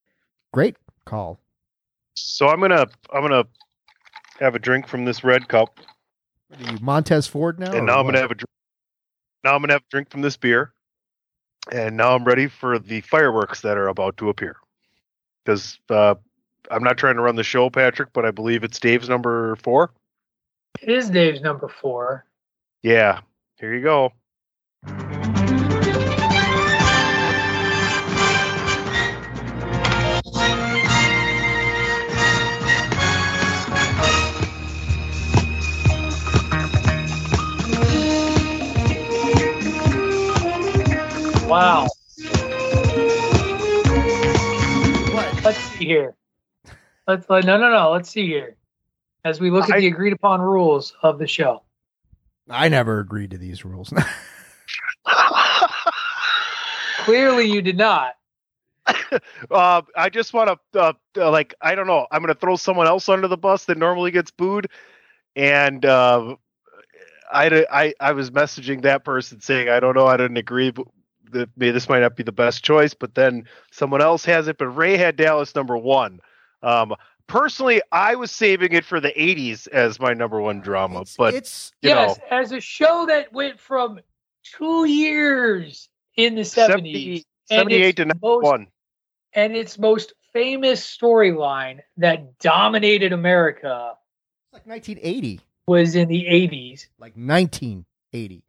great 0.53 0.77
call. 1.07 1.41
So 2.13 2.49
I'm 2.49 2.61
gonna 2.61 2.87
I'm 3.11 3.23
gonna 3.23 3.45
have 4.41 4.55
a 4.55 4.59
drink 4.59 4.87
from 4.87 5.07
this 5.07 5.25
red 5.25 5.49
cup, 5.49 5.79
What 5.79 5.87
are 5.87 5.94
you, 6.59 6.79
Montez 6.81 7.27
Ford 7.27 7.59
now? 7.59 7.73
and 7.73 7.87
now 7.87 7.99
I'm 7.99 8.07
what? 8.07 8.13
gonna 8.13 8.23
have 8.23 8.31
a 8.31 8.35
drink. 8.35 8.49
Now 9.43 9.55
I'm 9.55 9.63
gonna 9.63 9.75
have 9.75 9.83
a 9.83 9.91
drink 9.91 10.11
from 10.11 10.23
this 10.23 10.37
beer, 10.37 10.73
and 11.73 11.97
now 11.97 12.15
I'm 12.15 12.25
ready 12.25 12.47
for 12.47 12.79
the 12.79 13.01
fireworks 13.03 13.61
that 13.63 13.77
are 13.77 13.89
about 13.89 14.17
to 14.19 14.29
appear. 14.29 14.57
Because 15.45 15.79
uh, 15.91 16.15
I'm 16.71 16.83
not 16.83 16.97
trying 16.97 17.17
to 17.17 17.23
run 17.23 17.37
the 17.37 17.45
show, 17.45 17.69
Patrick, 17.69 18.13
but 18.13 18.25
I 18.25 18.31
believe 18.31 18.65
it's 18.65 18.81
Dave's 18.81 19.09
number 19.09 19.57
four. 19.57 19.91
It 20.81 20.89
is 20.89 21.11
Dave's 21.11 21.41
number 21.41 21.69
four. 21.69 22.25
Yeah, 22.83 23.21
here 23.57 23.75
you 23.75 23.83
go. 23.83 24.13
Wow. 41.55 41.87
What? 45.11 45.37
Let's 45.45 45.63
see 45.79 45.87
here. 45.87 46.17
Let's 47.07 47.31
let 47.31 47.45
no 47.45 47.57
no 47.59 47.71
no. 47.71 47.93
Let's 47.93 48.11
see 48.11 48.27
here. 48.27 48.57
As 49.25 49.41
we 49.41 49.51
look 49.53 49.69
at 49.71 49.77
I- 49.77 49.81
the 49.81 49.87
agreed 49.87 50.13
upon 50.13 50.41
rules 50.41 50.97
of 51.03 51.21
the 51.21 51.29
show. 51.29 51.63
I 52.51 52.69
never 52.69 52.99
agreed 52.99 53.31
to 53.31 53.39
these 53.39 53.65
rules. 53.65 53.93
Clearly, 57.05 57.47
you 57.51 57.63
did 57.63 57.79
not. 57.79 58.15
uh, 59.51 59.83
I 59.97 60.11
just 60.11 60.35
want 60.35 60.59
to, 60.73 60.81
uh, 60.81 60.93
uh, 61.17 61.31
like, 61.31 61.55
I 61.63 61.75
don't 61.75 61.87
know. 61.87 62.07
I'm 62.11 62.21
going 62.21 62.35
to 62.35 62.39
throw 62.39 62.57
someone 62.57 62.87
else 62.87 63.09
under 63.09 63.29
the 63.29 63.39
bus 63.39 63.65
that 63.67 63.79
normally 63.79 64.11
gets 64.11 64.31
booed, 64.31 64.69
and 65.37 65.87
uh, 65.87 66.37
I, 67.33 67.65
I, 67.71 67.95
I 67.99 68.13
was 68.13 68.31
messaging 68.31 68.83
that 68.83 69.05
person 69.05 69.41
saying, 69.41 69.71
I 69.71 69.81
don't 69.81 69.95
know, 69.95 70.07
I 70.07 70.19
didn't 70.19 70.37
agree. 70.37 70.71
But 70.71 70.89
that 71.33 71.49
maybe 71.57 71.73
this 71.73 71.89
might 71.89 72.01
not 72.01 72.17
be 72.17 72.23
the 72.23 72.33
best 72.33 72.65
choice, 72.65 72.95
but 72.95 73.15
then 73.15 73.45
someone 73.71 74.01
else 74.01 74.25
has 74.25 74.49
it. 74.49 74.59
But 74.59 74.69
Ray 74.69 74.97
had 74.97 75.17
Dallas 75.17 75.55
number 75.55 75.77
one. 75.77 76.21
Um, 76.63 76.95
personally, 77.27 77.83
I 77.93 78.15
was 78.15 78.31
saving 78.31 78.73
it 78.73 78.85
for 78.85 79.01
the 79.01 79.13
'80s 79.13 79.69
as 79.69 80.01
my 80.01 80.15
number 80.15 80.41
one 80.41 80.61
drama, 80.61 81.03
it's, 81.03 81.17
but 81.17 81.35
it's 81.35 81.73
you 81.83 81.91
yes, 81.91 82.19
know, 82.19 82.25
as 82.31 82.53
a 82.53 82.61
show 82.61 83.07
that 83.07 83.33
went 83.33 83.59
from 83.59 84.01
two 84.43 84.85
years 84.87 85.89
in 86.17 86.35
the 86.35 86.43
70s 86.43 87.25
70, 87.25 87.25
78 87.47 87.97
to 87.97 88.05
number 88.05 88.19
most- 88.23 88.45
one. 88.45 88.67
and 89.33 89.57
its 89.57 89.79
most 89.79 90.13
famous 90.33 90.85
storyline 90.85 91.81
that 91.97 92.39
dominated 92.39 93.13
America 93.13 93.95
like 94.53 94.67
1980, 94.67 95.41
was 95.67 95.95
in 95.95 96.09
the 96.09 96.25
80s. 96.27 96.87
like 96.99 97.15
1980. 97.17 98.43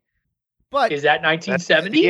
But 0.75 0.91
Is 0.91 1.03
that 1.03 1.21
That's 1.21 1.47
1970? 1.47 2.01
the 2.01 2.07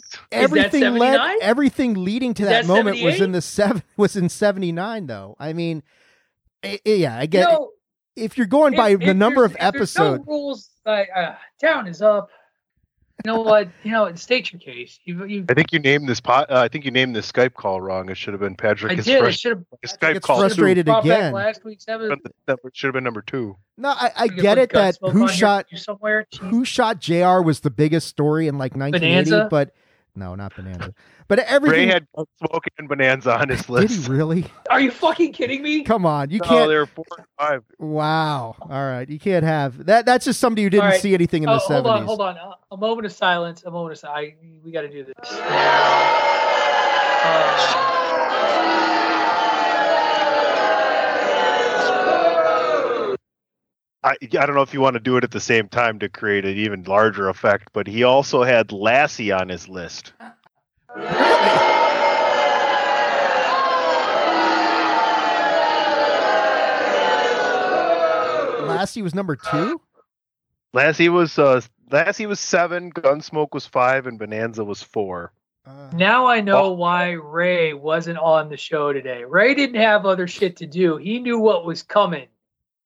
everything 0.32 0.94
led 0.94 1.20
everything 1.42 1.92
leading 1.92 2.32
to 2.34 2.44
that, 2.46 2.62
that 2.62 2.66
moment 2.66 3.02
was 3.02 3.20
in 3.20 3.32
the 3.32 3.42
seven 3.42 3.82
was 3.98 4.16
in 4.16 4.30
79 4.30 5.06
though. 5.06 5.36
I 5.38 5.52
mean, 5.52 5.82
i- 6.64 6.80
i- 6.86 6.90
yeah, 6.90 7.18
I 7.18 7.22
You 7.22 7.28
get 7.28 7.50
know, 7.50 7.72
if 8.16 8.38
you're 8.38 8.46
going 8.46 8.74
by 8.74 8.90
if- 8.90 9.00
the 9.00 9.12
number 9.12 9.44
of 9.44 9.52
there's- 9.52 9.68
if 9.68 9.74
there's 9.74 9.98
no 9.98 10.04
episodes. 10.14 10.26
rules 10.26 10.70
like 10.86 11.10
uh, 11.14 11.34
down 11.60 11.86
is 11.86 12.00
up. 12.00 12.30
You 13.24 13.32
know 13.32 13.40
what? 13.40 13.68
You 13.82 13.90
know, 13.90 14.14
state 14.14 14.52
your 14.52 14.60
case. 14.60 15.00
You, 15.04 15.24
you 15.24 15.44
I 15.48 15.54
think 15.54 15.72
you 15.72 15.80
named 15.80 16.08
this 16.08 16.20
pot. 16.20 16.50
Uh, 16.50 16.60
I 16.60 16.68
think 16.68 16.84
you 16.84 16.92
named 16.92 17.16
this 17.16 17.30
Skype 17.30 17.54
call 17.54 17.80
wrong. 17.80 18.08
It 18.10 18.16
should 18.16 18.32
have 18.32 18.40
been 18.40 18.54
Patrick. 18.54 18.92
I 18.92 18.94
is 18.96 19.06
did. 19.06 19.24
I 19.24 19.30
should 19.30 19.50
have 19.50 19.64
Skype 19.84 20.12
gets 20.14 20.26
call 20.26 20.38
frustrated 20.38 20.86
brought 20.86 21.04
again. 21.04 21.32
last 21.32 21.64
week's 21.64 21.88
episode. 21.88 22.20
That 22.46 22.58
should 22.72 22.86
have 22.86 22.94
been 22.94 23.04
number 23.04 23.22
two. 23.22 23.56
No, 23.76 23.88
I, 23.90 24.12
I 24.16 24.28
get 24.28 24.58
it 24.58 24.70
that 24.70 24.98
who 25.00 25.26
shot 25.28 25.66
somewhere. 25.74 26.26
who 26.40 26.64
shot 26.64 27.00
JR 27.00 27.40
was 27.40 27.60
the 27.60 27.70
biggest 27.70 28.06
story 28.06 28.46
in 28.46 28.56
like 28.56 28.76
1980, 28.76 29.30
Bonanza? 29.30 29.48
but 29.50 29.72
no, 30.16 30.34
not 30.34 30.54
Bonanza. 30.56 30.92
But 31.28 31.40
everything. 31.40 31.88
Ray 31.88 31.94
had 31.94 32.06
Smoke 32.38 32.64
and 32.78 32.88
Bonanza 32.88 33.38
on 33.38 33.48
his 33.48 33.68
list. 33.68 33.88
did 33.88 33.90
he 33.94 33.96
list. 33.98 34.08
really? 34.08 34.46
Are 34.70 34.80
you 34.80 34.90
fucking 34.90 35.32
kidding 35.32 35.62
me? 35.62 35.82
Come 35.84 36.04
on, 36.06 36.30
you 36.30 36.38
No, 36.40 36.46
can't. 36.46 36.68
there 36.68 36.80
were 36.80 36.86
four 36.86 37.04
and 37.18 37.26
five. 37.38 37.62
wow. 37.78 38.56
All 38.60 38.68
right, 38.68 39.08
you 39.08 39.18
can't 39.18 39.44
have 39.44 39.86
that. 39.86 40.06
That's 40.06 40.24
just 40.24 40.40
somebody 40.40 40.62
who 40.64 40.70
didn't 40.70 40.84
All 40.84 40.90
right. 40.90 41.00
see 41.00 41.14
anything 41.14 41.42
in 41.44 41.48
Oh, 41.48 41.54
the 41.54 41.60
70s. 41.60 41.72
hold 41.74 41.86
on, 41.86 42.04
hold 42.04 42.20
on. 42.20 42.38
Uh, 42.38 42.54
a 42.72 42.76
moment 42.76 43.06
of 43.06 43.12
silence. 43.12 43.62
A 43.64 43.70
moment 43.70 43.92
of 43.92 43.98
silence. 43.98 44.34
We 44.64 44.72
got 44.72 44.82
to 44.82 44.88
do 44.90 45.04
this. 45.04 45.14
Uh, 47.20 48.04
I, 54.04 54.16
I 54.22 54.26
don't 54.46 54.54
know 54.54 54.62
if 54.62 54.72
you 54.72 54.80
want 54.80 54.94
to 54.94 55.00
do 55.00 55.16
it 55.16 55.24
at 55.24 55.32
the 55.32 55.40
same 55.40 55.68
time 55.68 55.98
to 55.98 56.08
create 56.08 56.44
an 56.44 56.56
even 56.56 56.84
larger 56.84 57.28
effect, 57.28 57.70
but 57.72 57.86
he 57.88 58.04
also 58.04 58.44
had 58.44 58.70
Lassie 58.70 59.32
on 59.32 59.48
his 59.48 59.68
list. 59.68 60.12
Lassie 68.66 69.02
was 69.02 69.14
number 69.14 69.36
two. 69.36 69.80
Lassie 70.72 71.08
was 71.08 71.38
uh, 71.38 71.60
Lassie 71.90 72.26
was 72.26 72.38
seven, 72.40 72.92
Gunsmoke 72.92 73.52
was 73.54 73.66
five, 73.66 74.06
and 74.06 74.18
Bonanza 74.18 74.64
was 74.64 74.82
four. 74.82 75.32
Uh, 75.66 75.90
now 75.94 76.26
I 76.26 76.40
know 76.40 76.64
Oh. 76.64 76.72
why 76.72 77.12
Ray 77.12 77.72
wasn't 77.74 78.18
on 78.18 78.48
the 78.48 78.56
show 78.56 78.92
today. 78.92 79.24
Ray 79.24 79.54
didn't 79.54 79.80
have 79.80 80.06
other 80.06 80.26
shit 80.26 80.56
to 80.58 80.66
do. 80.66 80.96
He 80.96 81.18
knew 81.18 81.38
what 81.38 81.64
was 81.64 81.82
coming, 81.82 82.26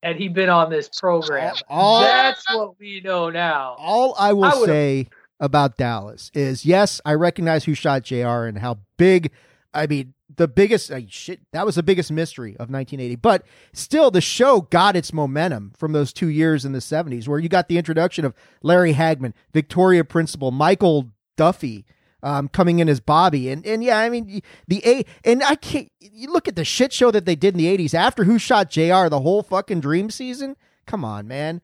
had 0.02 0.16
he 0.16 0.28
been 0.28 0.48
on 0.48 0.70
this 0.70 0.88
program. 0.88 1.54
All- 1.68 2.00
That's 2.02 2.44
what 2.54 2.78
we 2.78 3.00
know 3.00 3.30
now. 3.30 3.76
all 3.78 4.14
I 4.18 4.32
will 4.32 4.44
I 4.44 4.66
say 4.66 5.08
about 5.40 5.76
Dallas 5.76 6.30
is 6.34 6.64
yes, 6.66 7.00
I 7.04 7.14
recognize 7.14 7.64
who 7.64 7.74
shot 7.74 8.02
JR 8.02 8.44
and 8.46 8.58
how 8.58 8.78
big. 8.96 9.30
I 9.74 9.86
mean, 9.86 10.14
the 10.36 10.48
biggest 10.48 10.90
uh, 10.90 11.00
shit 11.08 11.40
that 11.52 11.64
was 11.66 11.74
the 11.76 11.82
biggest 11.82 12.10
mystery 12.12 12.52
of 12.52 12.68
1980. 12.70 13.16
But 13.16 13.44
still, 13.72 14.10
the 14.10 14.20
show 14.20 14.62
got 14.62 14.96
its 14.96 15.12
momentum 15.12 15.72
from 15.76 15.92
those 15.92 16.12
two 16.12 16.28
years 16.28 16.64
in 16.64 16.72
the 16.72 16.78
70s, 16.78 17.26
where 17.28 17.38
you 17.38 17.48
got 17.48 17.68
the 17.68 17.78
introduction 17.78 18.24
of 18.24 18.34
Larry 18.62 18.94
Hagman, 18.94 19.32
Victoria 19.52 20.04
Principal, 20.04 20.50
Michael 20.50 21.10
Duffy. 21.36 21.84
Um, 22.24 22.46
coming 22.48 22.78
in 22.78 22.88
as 22.88 23.00
Bobby 23.00 23.50
and 23.50 23.66
and 23.66 23.82
yeah, 23.82 23.98
I 23.98 24.08
mean 24.08 24.42
the 24.68 24.80
a 24.86 25.04
and 25.24 25.42
I 25.42 25.56
can't. 25.56 25.90
You 26.00 26.32
look 26.32 26.46
at 26.46 26.54
the 26.54 26.64
shit 26.64 26.92
show 26.92 27.10
that 27.10 27.24
they 27.24 27.34
did 27.34 27.54
in 27.54 27.58
the 27.58 27.66
'80s 27.76 27.94
after 27.94 28.22
Who 28.24 28.38
Shot 28.38 28.70
JR 28.70 29.08
The 29.08 29.20
whole 29.22 29.42
fucking 29.42 29.80
Dream 29.80 30.08
season. 30.08 30.56
Come 30.86 31.04
on, 31.04 31.26
man. 31.26 31.62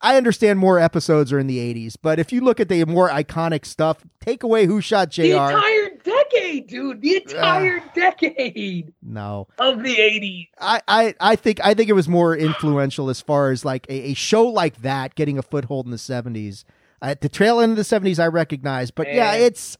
I 0.00 0.16
understand 0.18 0.58
more 0.58 0.78
episodes 0.78 1.32
are 1.32 1.38
in 1.38 1.46
the 1.46 1.56
80s, 1.58 1.96
but 2.00 2.18
if 2.18 2.30
you 2.30 2.42
look 2.42 2.60
at 2.60 2.68
the 2.68 2.84
more 2.84 3.08
iconic 3.08 3.64
stuff, 3.64 4.04
take 4.20 4.42
away 4.42 4.66
Who 4.66 4.82
Shot 4.82 5.10
JR. 5.10 5.22
The 5.22 5.32
entire 5.32 5.90
decade 6.04 6.66
dude. 6.66 7.00
The 7.00 7.16
entire 7.16 7.82
decade 7.94 8.92
No. 9.02 9.48
of 9.58 9.82
the 9.82 9.96
80s. 9.96 10.48
I, 10.60 10.82
I, 10.86 11.14
I 11.18 11.34
think 11.36 11.64
I 11.64 11.72
think 11.74 11.88
it 11.88 11.94
was 11.94 12.08
more 12.08 12.36
influential 12.36 13.08
as 13.08 13.20
far 13.22 13.50
as 13.50 13.64
like 13.64 13.86
a, 13.88 14.10
a 14.10 14.14
show 14.14 14.46
like 14.46 14.82
that 14.82 15.14
getting 15.14 15.38
a 15.38 15.42
foothold 15.42 15.86
in 15.86 15.92
the 15.92 15.98
seventies. 15.98 16.64
At 17.02 17.22
the 17.22 17.28
trail 17.28 17.58
end 17.60 17.72
of 17.72 17.76
the 17.76 17.84
seventies, 17.84 18.18
I 18.18 18.26
recognize, 18.28 18.90
but 18.90 19.06
yeah, 19.12 19.32
it's 19.34 19.78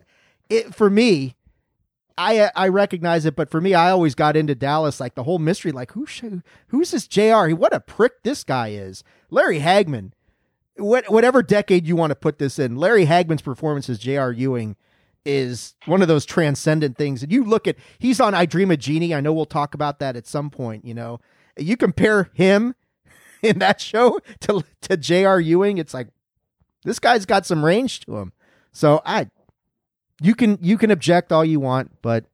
it 0.48 0.74
for 0.74 0.90
me. 0.90 1.36
I 2.18 2.38
uh, 2.38 2.50
I 2.56 2.68
recognize 2.68 3.26
it, 3.26 3.36
but 3.36 3.50
for 3.50 3.60
me, 3.60 3.74
I 3.74 3.90
always 3.90 4.14
got 4.14 4.36
into 4.36 4.54
Dallas 4.54 5.00
like 5.00 5.14
the 5.14 5.24
whole 5.24 5.38
mystery, 5.38 5.72
like 5.72 5.92
who 5.92 6.06
who's 6.68 6.90
this 6.90 7.06
JR 7.06 7.50
What 7.54 7.74
a 7.74 7.80
prick 7.80 8.22
this 8.22 8.42
guy 8.42 8.68
is, 8.68 9.04
Larry 9.30 9.60
Hagman. 9.60 10.12
What 10.76 11.10
whatever 11.10 11.42
decade 11.42 11.86
you 11.86 11.96
want 11.96 12.10
to 12.10 12.16
put 12.16 12.38
this 12.38 12.58
in, 12.58 12.76
Larry 12.76 13.06
Hagman's 13.06 13.42
performance 13.42 13.90
as 13.90 13.98
JR 13.98 14.30
Ewing 14.30 14.76
is 15.26 15.74
one 15.86 16.00
of 16.00 16.08
those 16.08 16.24
transcendent 16.24 16.96
things. 16.96 17.22
And 17.22 17.32
you 17.32 17.44
look 17.44 17.66
at 17.66 17.76
he's 17.98 18.20
on 18.20 18.34
I 18.34 18.46
Dream 18.46 18.70
of 18.70 18.78
Jeannie. 18.78 19.14
I 19.14 19.20
know 19.20 19.32
we'll 19.32 19.44
talk 19.44 19.74
about 19.74 19.98
that 19.98 20.16
at 20.16 20.26
some 20.26 20.48
point. 20.48 20.84
You 20.84 20.94
know, 20.94 21.20
you 21.58 21.76
compare 21.76 22.30
him 22.32 22.74
in 23.42 23.58
that 23.58 23.80
show 23.80 24.20
to 24.40 24.64
to 24.82 24.96
J.R. 24.96 25.40
Ewing. 25.40 25.76
It's 25.76 25.92
like 25.92 26.08
this 26.84 26.98
guy's 26.98 27.26
got 27.26 27.44
some 27.44 27.64
range 27.64 28.00
to 28.00 28.16
him. 28.16 28.32
So 28.72 29.02
I, 29.04 29.28
you 30.20 30.34
can 30.34 30.58
you 30.60 30.78
can 30.78 30.90
object 30.90 31.32
all 31.32 31.44
you 31.44 31.60
want, 31.60 31.90
but 32.02 32.24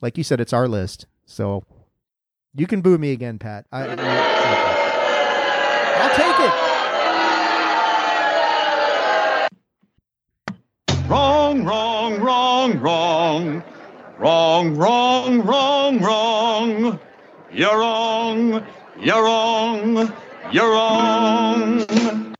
like 0.00 0.16
you 0.18 0.24
said, 0.24 0.40
it's 0.40 0.52
our 0.52 0.68
list. 0.68 1.06
So 1.26 1.64
you 2.54 2.66
can 2.66 2.80
boo 2.82 2.98
me 2.98 3.12
again, 3.12 3.38
Pat. 3.38 3.66
I, 3.72 3.86
I- 3.86 4.86
I'll 6.02 6.16
take 6.16 6.40
it. 6.40 6.52
Wrong, 11.08 11.64
wrong, 11.64 12.20
wrong, 12.20 12.78
wrong. 12.78 13.62
Wrong, 14.18 14.76
wrong, 14.76 15.40
wrong, 15.42 15.98
wrong. 16.00 17.00
You're 17.52 17.78
wrong. 17.78 18.64
You're 18.98 19.24
wrong. 19.24 20.12
You're 20.52 20.70
wrong. 20.70 22.34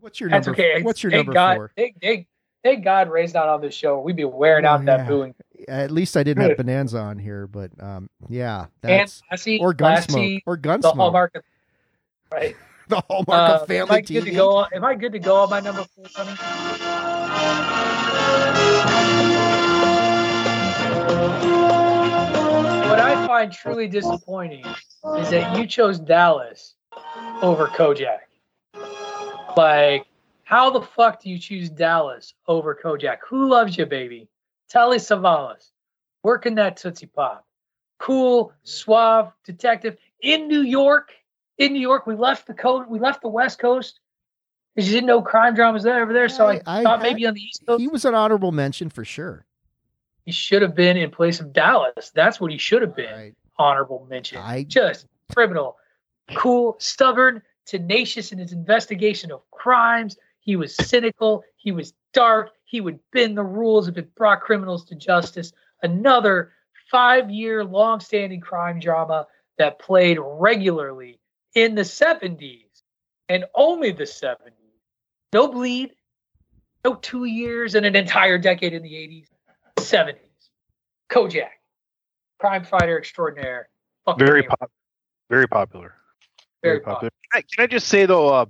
What's 0.00 0.20
your 0.20 0.28
number? 0.28 0.36
That's 0.38 0.46
number? 0.46 0.60
okay. 0.62 0.82
What's 0.82 1.02
your 1.02 1.10
thank 1.10 1.20
number 1.26 1.32
God, 1.32 1.56
four? 1.56 1.72
Thank, 1.76 2.00
thank, 2.00 2.26
thank 2.64 2.82
God 2.82 3.08
Ray's 3.10 3.32
not 3.34 3.48
on 3.48 3.60
this 3.60 3.74
show. 3.74 4.00
We'd 4.00 4.16
be 4.16 4.24
wearing 4.24 4.64
out 4.64 4.80
Oh, 4.80 4.84
that 4.86 5.00
yeah. 5.00 5.06
booing. 5.06 5.34
At 5.68 5.90
least 5.92 6.16
I 6.16 6.24
didn't 6.24 6.42
have 6.42 6.56
Bonanza 6.56 6.98
on 6.98 7.18
here, 7.18 7.46
but 7.46 7.70
um, 7.80 8.10
yeah, 8.28 8.66
And 8.82 9.00
that's 9.00 9.22
Lassie, 9.30 9.60
or 9.60 9.74
Lassie, 9.78 10.08
Gunsmoke 10.08 10.42
or 10.46 10.56
the 10.80 10.90
hallmark 10.90 11.36
of 11.36 11.42
right. 12.32 12.56
The 12.88 13.00
hallmark 13.08 13.28
Uh, 13.50 13.54
of 13.54 13.60
am 13.62 13.66
family 13.68 13.96
I 13.96 14.00
good 14.00 14.24
to 14.24 14.30
go? 14.30 14.56
On, 14.56 14.68
am 14.74 14.84
I 14.84 14.94
good 14.94 15.12
to 15.12 15.18
go 15.18 15.36
on 15.36 15.50
my 15.50 15.60
number 15.60 15.84
four, 15.94 16.04
honey? 16.14 16.36
What 21.64 23.00
I 23.00 23.26
find 23.26 23.50
truly 23.50 23.88
disappointing 23.88 24.64
is 25.18 25.30
that 25.30 25.56
you 25.56 25.66
chose 25.66 25.98
Dallas 25.98 26.74
over 27.42 27.66
Kojak. 27.68 28.18
Like, 29.56 30.06
how 30.44 30.70
the 30.70 30.82
fuck 30.82 31.22
do 31.22 31.30
you 31.30 31.38
choose 31.38 31.70
Dallas 31.70 32.34
over 32.46 32.74
Kojak? 32.74 33.18
Who 33.28 33.48
loves 33.48 33.76
you, 33.76 33.86
baby? 33.86 34.28
Telly 34.68 34.98
Savalas, 34.98 35.70
working 36.22 36.54
that 36.56 36.76
Tootsie 36.76 37.06
Pop. 37.06 37.46
Cool, 37.98 38.52
suave 38.62 39.32
detective 39.44 39.96
in 40.20 40.48
New 40.48 40.62
York. 40.62 41.12
In 41.58 41.72
New 41.72 41.80
York, 41.80 42.06
we 42.06 42.16
left 42.16 42.46
the 42.46 42.54
coast. 42.54 42.88
We 42.90 42.98
left 42.98 43.22
the 43.22 43.28
West 43.28 43.58
Coast 43.58 44.00
because 44.74 44.88
you 44.88 44.94
didn't 44.96 45.06
know 45.06 45.22
crime 45.22 45.54
dramas 45.54 45.84
there 45.84 46.02
over 46.02 46.12
there. 46.12 46.28
So 46.28 46.48
I, 46.48 46.60
I- 46.66 46.80
I 46.80 46.82
thought 46.82 46.98
had- 47.00 47.02
maybe 47.12 47.26
on 47.26 47.34
the 47.34 47.40
East 47.40 47.62
Coast 47.66 47.80
He 47.80 47.88
was 47.88 48.04
an 48.04 48.14
honorable 48.14 48.52
mention 48.52 48.90
for 48.90 49.04
sure. 49.04 49.46
he 50.26 50.32
should 50.32 50.62
have 50.62 50.74
been 50.74 50.96
in 50.96 51.10
place 51.10 51.38
of 51.40 51.52
Dallas. 51.52 52.10
That's 52.14 52.40
what 52.40 52.50
he 52.50 52.58
should 52.58 52.82
have 52.82 52.96
been. 52.96 53.12
Right. 53.14 53.34
Honorable 53.58 54.06
mention. 54.10 54.38
I- 54.38 54.64
Just 54.64 55.06
criminal, 55.32 55.76
cool, 56.34 56.76
stubborn, 56.80 57.40
tenacious 57.66 58.32
in 58.32 58.38
his 58.38 58.52
investigation 58.52 59.30
of 59.30 59.48
crimes. 59.52 60.16
He 60.44 60.56
was 60.56 60.76
cynical. 60.76 61.42
He 61.56 61.72
was 61.72 61.94
dark. 62.12 62.50
He 62.64 62.80
would 62.80 62.98
bend 63.12 63.36
the 63.36 63.42
rules 63.42 63.88
if 63.88 63.96
it 63.96 64.14
brought 64.14 64.42
criminals 64.42 64.84
to 64.86 64.94
justice. 64.94 65.52
Another 65.82 66.52
five-year, 66.90 67.64
long-standing 67.64 68.40
crime 68.40 68.78
drama 68.78 69.26
that 69.58 69.78
played 69.78 70.18
regularly 70.20 71.18
in 71.54 71.74
the 71.74 71.82
70s 71.82 72.82
and 73.28 73.44
only 73.54 73.90
the 73.90 74.04
70s. 74.04 74.50
No 75.32 75.48
bleed, 75.48 75.92
no 76.84 76.94
two 76.96 77.24
years 77.24 77.74
and 77.74 77.86
an 77.86 77.96
entire 77.96 78.38
decade 78.38 78.74
in 78.74 78.82
the 78.82 78.92
80s. 78.92 79.26
70s. 79.78 80.18
Kojak, 81.10 81.48
crime 82.38 82.64
fighter 82.64 82.98
extraordinaire. 82.98 83.68
Fucking 84.04 84.26
Very 84.26 84.42
pop, 84.42 84.70
very 85.30 85.48
popular. 85.48 85.94
Very 86.62 86.80
popular. 86.80 87.10
Can 87.32 87.38
I, 87.38 87.42
can 87.42 87.64
I 87.64 87.66
just 87.66 87.88
say 87.88 88.04
though, 88.06 88.28
uh, 88.28 88.46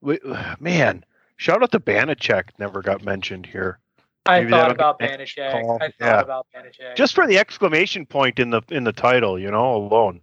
we, 0.00 0.18
man, 0.60 1.04
shout 1.36 1.62
out 1.62 1.72
to 1.72 1.80
Banacek. 1.80 2.44
Never 2.58 2.82
got 2.82 3.04
mentioned 3.04 3.46
here. 3.46 3.78
I 4.26 4.40
Maybe 4.40 4.50
thought 4.50 4.70
about 4.72 4.98
Banacek. 4.98 5.52
call. 5.52 5.78
I 5.80 5.86
oh, 5.86 5.88
thought 5.88 5.92
Yeah. 6.00 6.20
about 6.20 6.46
Banacek. 6.54 6.96
Just 6.96 7.14
for 7.14 7.26
the 7.26 7.38
exclamation 7.38 8.06
point 8.06 8.38
in 8.38 8.50
the 8.50 8.62
in 8.70 8.84
the 8.84 8.92
title, 8.92 9.38
you 9.38 9.50
know, 9.50 9.76
alone. 9.76 10.20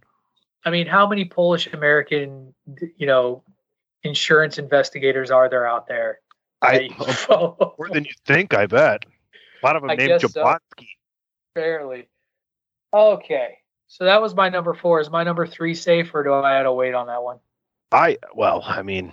I 0.64 0.70
mean, 0.70 0.86
how 0.86 1.06
many 1.06 1.24
Polish 1.24 1.66
American, 1.72 2.54
you 2.96 3.06
know, 3.06 3.42
insurance 4.02 4.58
investigators 4.58 5.30
are 5.30 5.48
there 5.48 5.66
out 5.66 5.86
there? 5.88 6.20
I 6.62 6.80
you 6.80 6.90
can 6.94 7.12
follow? 7.14 7.74
more 7.78 7.88
than 7.90 8.04
you 8.04 8.12
think. 8.26 8.54
I 8.54 8.66
bet. 8.66 9.04
A 9.62 9.66
lot 9.66 9.76
of 9.76 9.82
them 9.82 9.90
I 9.90 9.94
named 9.96 10.20
guess 10.20 10.32
so. 10.32 10.42
Jablonski. 10.42 10.88
Barely. 11.54 12.08
Okay. 12.92 13.58
So 13.88 14.04
that 14.04 14.20
was 14.20 14.34
my 14.34 14.48
number 14.48 14.74
four. 14.74 15.00
Is 15.00 15.10
my 15.10 15.24
number 15.24 15.46
three 15.46 15.74
safe, 15.74 16.14
or 16.14 16.22
do 16.22 16.32
I 16.34 16.52
have 16.54 16.64
to 16.64 16.72
wait 16.72 16.94
on 16.94 17.06
that 17.06 17.22
one? 17.22 17.38
I 17.92 18.18
well, 18.34 18.62
I 18.66 18.82
mean, 18.82 19.12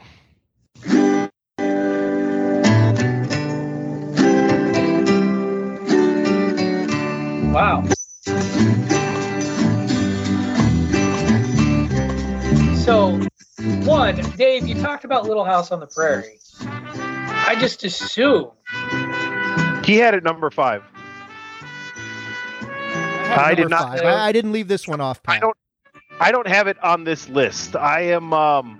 Wow. 7.52 7.84
So, 12.78 13.20
one, 13.86 14.16
Dave, 14.38 14.66
you 14.66 14.82
talked 14.82 15.04
about 15.04 15.26
Little 15.26 15.44
House 15.44 15.70
on 15.72 15.82
the 15.82 15.88
Prairie. 15.88 16.40
I 16.62 17.56
just 17.60 17.84
assumed. 17.84 18.52
he 19.84 19.98
had 19.98 20.14
it 20.14 20.24
number 20.24 20.50
five. 20.50 20.84
I 23.38 23.54
did 23.54 23.70
not. 23.70 23.82
five. 23.82 24.06
I, 24.06 24.28
I 24.28 24.32
didn't 24.32 24.54
leave 24.54 24.70
this 24.70 24.88
one 24.88 25.02
off. 25.02 25.22
Pat. 25.22 25.36
I 25.36 25.40
don't. 25.40 25.58
I 26.22 26.32
don't 26.32 26.48
have 26.48 26.68
it 26.68 26.82
on 26.84 27.04
this 27.04 27.28
list. 27.28 27.76
I 27.76 28.02
am 28.02 28.32
um 28.32 28.80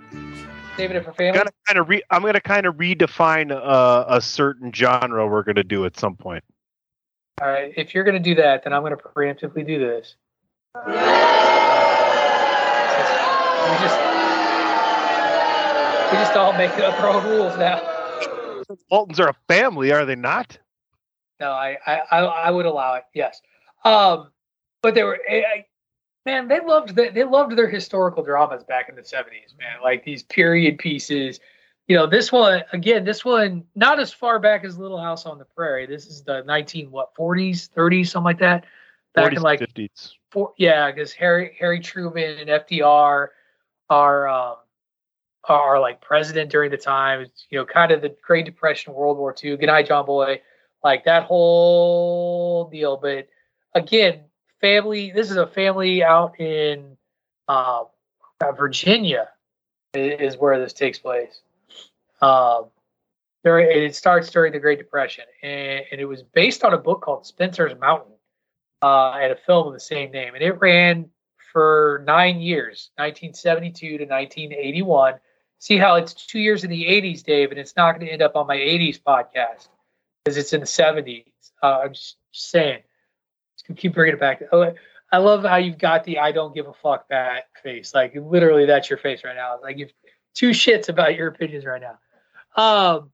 Saving 0.78 0.96
it 0.96 1.04
for 1.04 1.12
family. 1.12 1.38
gonna 1.38 1.50
kind 1.66 1.78
of 1.78 1.88
re- 1.88 2.02
I'm 2.10 2.22
gonna 2.22 2.40
kind 2.40 2.66
of 2.66 2.76
redefine 2.76 3.52
uh, 3.52 4.04
a 4.08 4.20
certain 4.22 4.72
genre 4.72 5.26
we're 5.28 5.42
gonna 5.42 5.62
do 5.62 5.84
at 5.84 5.98
some 5.98 6.16
point. 6.16 6.42
All 7.40 7.48
right. 7.48 7.72
If 7.76 7.94
you're 7.94 8.04
going 8.04 8.16
to 8.16 8.20
do 8.22 8.34
that, 8.36 8.64
then 8.64 8.72
I'm 8.72 8.82
going 8.82 8.96
to 8.96 9.02
preemptively 9.02 9.66
do 9.66 9.78
this. 9.78 10.14
We 13.68 13.76
just, 13.78 13.98
we 16.10 16.18
just 16.18 16.36
all 16.36 16.52
make 16.52 16.78
up 16.78 16.98
our 17.00 17.08
own 17.08 17.24
rules 17.24 17.56
now. 17.58 17.80
Waltons 18.90 19.20
are 19.20 19.28
a 19.28 19.36
family, 19.48 19.92
are 19.92 20.04
they 20.04 20.14
not? 20.14 20.58
No, 21.40 21.50
I, 21.50 21.78
I, 21.86 22.00
I, 22.10 22.18
I 22.20 22.50
would 22.50 22.66
allow 22.66 22.94
it. 22.94 23.04
Yes. 23.14 23.40
Um, 23.84 24.30
but 24.82 24.94
they 24.94 25.02
were, 25.02 25.18
I, 25.28 25.34
I- 25.36 25.66
man, 26.24 26.48
they 26.48 26.60
loved 26.60 26.94
the, 26.94 27.10
they 27.12 27.24
loved 27.24 27.56
their 27.56 27.68
historical 27.68 28.22
dramas 28.22 28.62
back 28.62 28.88
in 28.88 28.94
the 28.94 29.02
'70s, 29.02 29.58
man. 29.58 29.82
Like 29.82 30.04
these 30.04 30.22
period 30.22 30.78
pieces. 30.78 31.40
You 31.88 31.96
know, 31.96 32.06
this 32.06 32.30
one 32.30 32.62
again. 32.72 33.04
This 33.04 33.24
one 33.24 33.64
not 33.74 33.98
as 33.98 34.12
far 34.12 34.38
back 34.38 34.64
as 34.64 34.78
Little 34.78 35.00
House 35.00 35.26
on 35.26 35.38
the 35.38 35.44
Prairie. 35.44 35.86
This 35.86 36.06
is 36.06 36.22
the 36.22 36.42
19 36.42 36.90
what 36.90 37.14
40s, 37.14 37.68
30s, 37.70 38.08
something 38.08 38.24
like 38.24 38.38
that. 38.38 38.64
Back 39.14 39.32
40s, 39.32 39.36
in 39.36 39.42
like 39.42 39.60
50s. 39.60 40.12
for, 40.30 40.52
yeah, 40.56 40.90
because 40.90 41.12
Harry 41.12 41.56
Harry 41.58 41.80
Truman 41.80 42.38
and 42.38 42.48
FDR 42.48 43.28
are 43.90 44.28
um, 44.28 44.56
are 45.48 45.80
like 45.80 46.00
president 46.00 46.50
during 46.50 46.70
the 46.70 46.76
time. 46.76 47.26
You 47.50 47.58
know, 47.58 47.64
kind 47.64 47.90
of 47.90 48.00
the 48.00 48.14
Great 48.22 48.46
Depression, 48.46 48.94
World 48.94 49.18
War 49.18 49.34
II. 49.42 49.56
Good 49.56 49.66
night, 49.66 49.88
John 49.88 50.06
Boy. 50.06 50.40
Like 50.84 51.04
that 51.04 51.24
whole 51.24 52.68
deal. 52.70 52.96
But 52.96 53.28
again, 53.74 54.20
family. 54.60 55.10
This 55.10 55.30
is 55.30 55.36
a 55.36 55.46
family 55.46 56.02
out 56.02 56.38
in 56.40 56.96
uh, 57.48 57.84
Virginia. 58.56 59.28
Is 59.94 60.38
where 60.38 60.58
this 60.58 60.72
takes 60.72 60.98
place. 60.98 61.42
Um, 62.22 62.66
there, 63.42 63.58
it 63.58 63.94
starts 63.94 64.30
during 64.30 64.52
the 64.52 64.60
Great 64.60 64.78
Depression, 64.78 65.24
and, 65.42 65.84
and 65.90 66.00
it 66.00 66.04
was 66.04 66.22
based 66.22 66.64
on 66.64 66.72
a 66.72 66.78
book 66.78 67.02
called 67.02 67.26
Spencer's 67.26 67.78
Mountain 67.78 68.12
uh, 68.82 69.12
and 69.12 69.32
a 69.32 69.36
film 69.36 69.66
of 69.66 69.74
the 69.74 69.80
same 69.80 70.12
name. 70.12 70.34
And 70.34 70.42
it 70.42 70.60
ran 70.60 71.10
for 71.52 72.02
nine 72.06 72.40
years, 72.40 72.90
1972 72.96 73.98
to 73.98 74.04
1981. 74.04 75.14
See 75.58 75.76
how 75.76 75.96
it's 75.96 76.14
two 76.14 76.38
years 76.38 76.64
in 76.64 76.70
the 76.70 76.84
80s, 76.84 77.22
Dave, 77.22 77.50
and 77.50 77.58
it's 77.58 77.76
not 77.76 77.92
going 77.92 78.06
to 78.06 78.12
end 78.12 78.22
up 78.22 78.36
on 78.36 78.46
my 78.46 78.56
80s 78.56 79.00
podcast 79.00 79.68
because 80.24 80.36
it's 80.36 80.52
in 80.52 80.60
the 80.60 80.66
70s. 80.66 81.24
Uh, 81.62 81.80
I'm 81.84 81.92
just 81.92 82.16
saying. 82.32 82.82
Just 83.56 83.78
keep 83.78 83.94
bringing 83.94 84.14
it 84.14 84.20
back. 84.20 84.42
Oh, 84.52 84.72
I 85.12 85.18
love 85.18 85.44
how 85.44 85.56
you've 85.56 85.78
got 85.78 86.04
the 86.04 86.18
"I 86.18 86.32
don't 86.32 86.54
give 86.54 86.66
a 86.66 86.72
fuck" 86.72 87.06
that 87.10 87.44
face. 87.62 87.94
Like 87.94 88.14
literally, 88.16 88.64
that's 88.64 88.88
your 88.88 88.98
face 88.98 89.22
right 89.24 89.36
now. 89.36 89.58
Like 89.62 89.76
you 89.76 89.84
give 89.84 89.94
two 90.34 90.50
shits 90.50 90.88
about 90.88 91.16
your 91.16 91.28
opinions 91.28 91.66
right 91.66 91.80
now. 91.80 91.98
Um, 92.56 93.10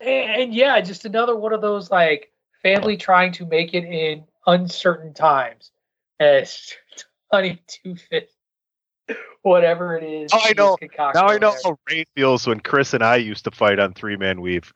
and, 0.00 0.42
and 0.42 0.54
yeah, 0.54 0.80
just 0.80 1.04
another 1.04 1.36
one 1.36 1.52
of 1.52 1.60
those 1.60 1.90
like 1.90 2.32
family 2.62 2.96
trying 2.96 3.32
to 3.32 3.46
make 3.46 3.74
it 3.74 3.84
in 3.84 4.24
uncertain 4.46 5.14
times. 5.14 5.70
As 6.18 6.72
honey 7.32 7.62
two 7.66 7.96
fit, 7.96 8.30
whatever 9.42 9.96
it 9.96 10.04
is. 10.04 10.30
Oh, 10.34 10.40
I 10.42 10.52
know. 10.56 10.76
Now 11.14 11.26
I 11.28 11.38
know 11.38 11.50
there. 11.50 11.60
how 11.64 11.78
Ray 11.90 12.04
feels 12.14 12.46
when 12.46 12.60
Chris 12.60 12.94
and 12.94 13.02
I 13.04 13.16
used 13.16 13.44
to 13.44 13.50
fight 13.50 13.78
on 13.78 13.92
three 13.92 14.16
man 14.16 14.40
weave. 14.40 14.72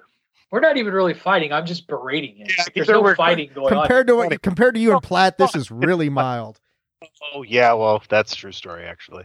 We're 0.53 0.61
not 0.61 0.77
even 0.77 0.93
really 0.93 1.15
fighting. 1.15 1.53
I'm 1.53 1.65
just 1.65 1.87
berating 1.87 2.41
it. 2.41 2.53
Yeah, 2.59 2.65
There's 2.75 2.87
there 2.89 2.97
no 2.97 3.03
were- 3.03 3.15
fighting 3.15 3.51
going 3.55 3.73
on. 3.73 3.83
compared 3.83 4.09
to 4.09 4.17
what, 4.17 4.43
compared 4.43 4.75
to 4.75 4.81
you 4.81 4.93
and 4.93 5.03
Platt, 5.03 5.39
this 5.39 5.55
is 5.55 5.71
really 5.71 6.09
mild. 6.11 6.59
Oh 7.33 7.43
yeah, 7.43 7.73
well 7.73 8.03
that's 8.09 8.33
a 8.33 8.37
true 8.37 8.53
story 8.53 8.85
actually. 8.85 9.25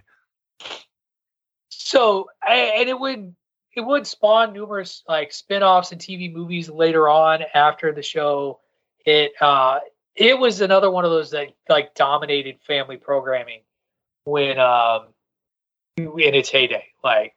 So, 1.70 2.30
and 2.48 2.88
it 2.88 2.98
would 3.00 3.36
it 3.76 3.82
would 3.82 4.08
spawn 4.08 4.54
numerous 4.54 5.04
like 5.08 5.32
spin-offs 5.34 5.92
and 5.92 6.00
TV 6.02 6.32
movies 6.32 6.70
later 6.70 7.10
on 7.10 7.44
after 7.54 7.92
the 7.92 8.02
show. 8.04 8.60
It 9.06 9.34
uh 9.42 9.80
it 10.16 10.40
was 10.40 10.62
another 10.62 10.90
one 10.90 11.06
of 11.06 11.12
those 11.12 11.32
that 11.32 11.50
like 11.70 11.94
dominated 11.94 12.60
family 12.66 12.98
programming 12.98 13.62
when 14.24 14.58
um 14.60 15.08
in 15.98 16.34
its 16.36 16.50
heyday. 16.50 16.86
Like 17.04 17.36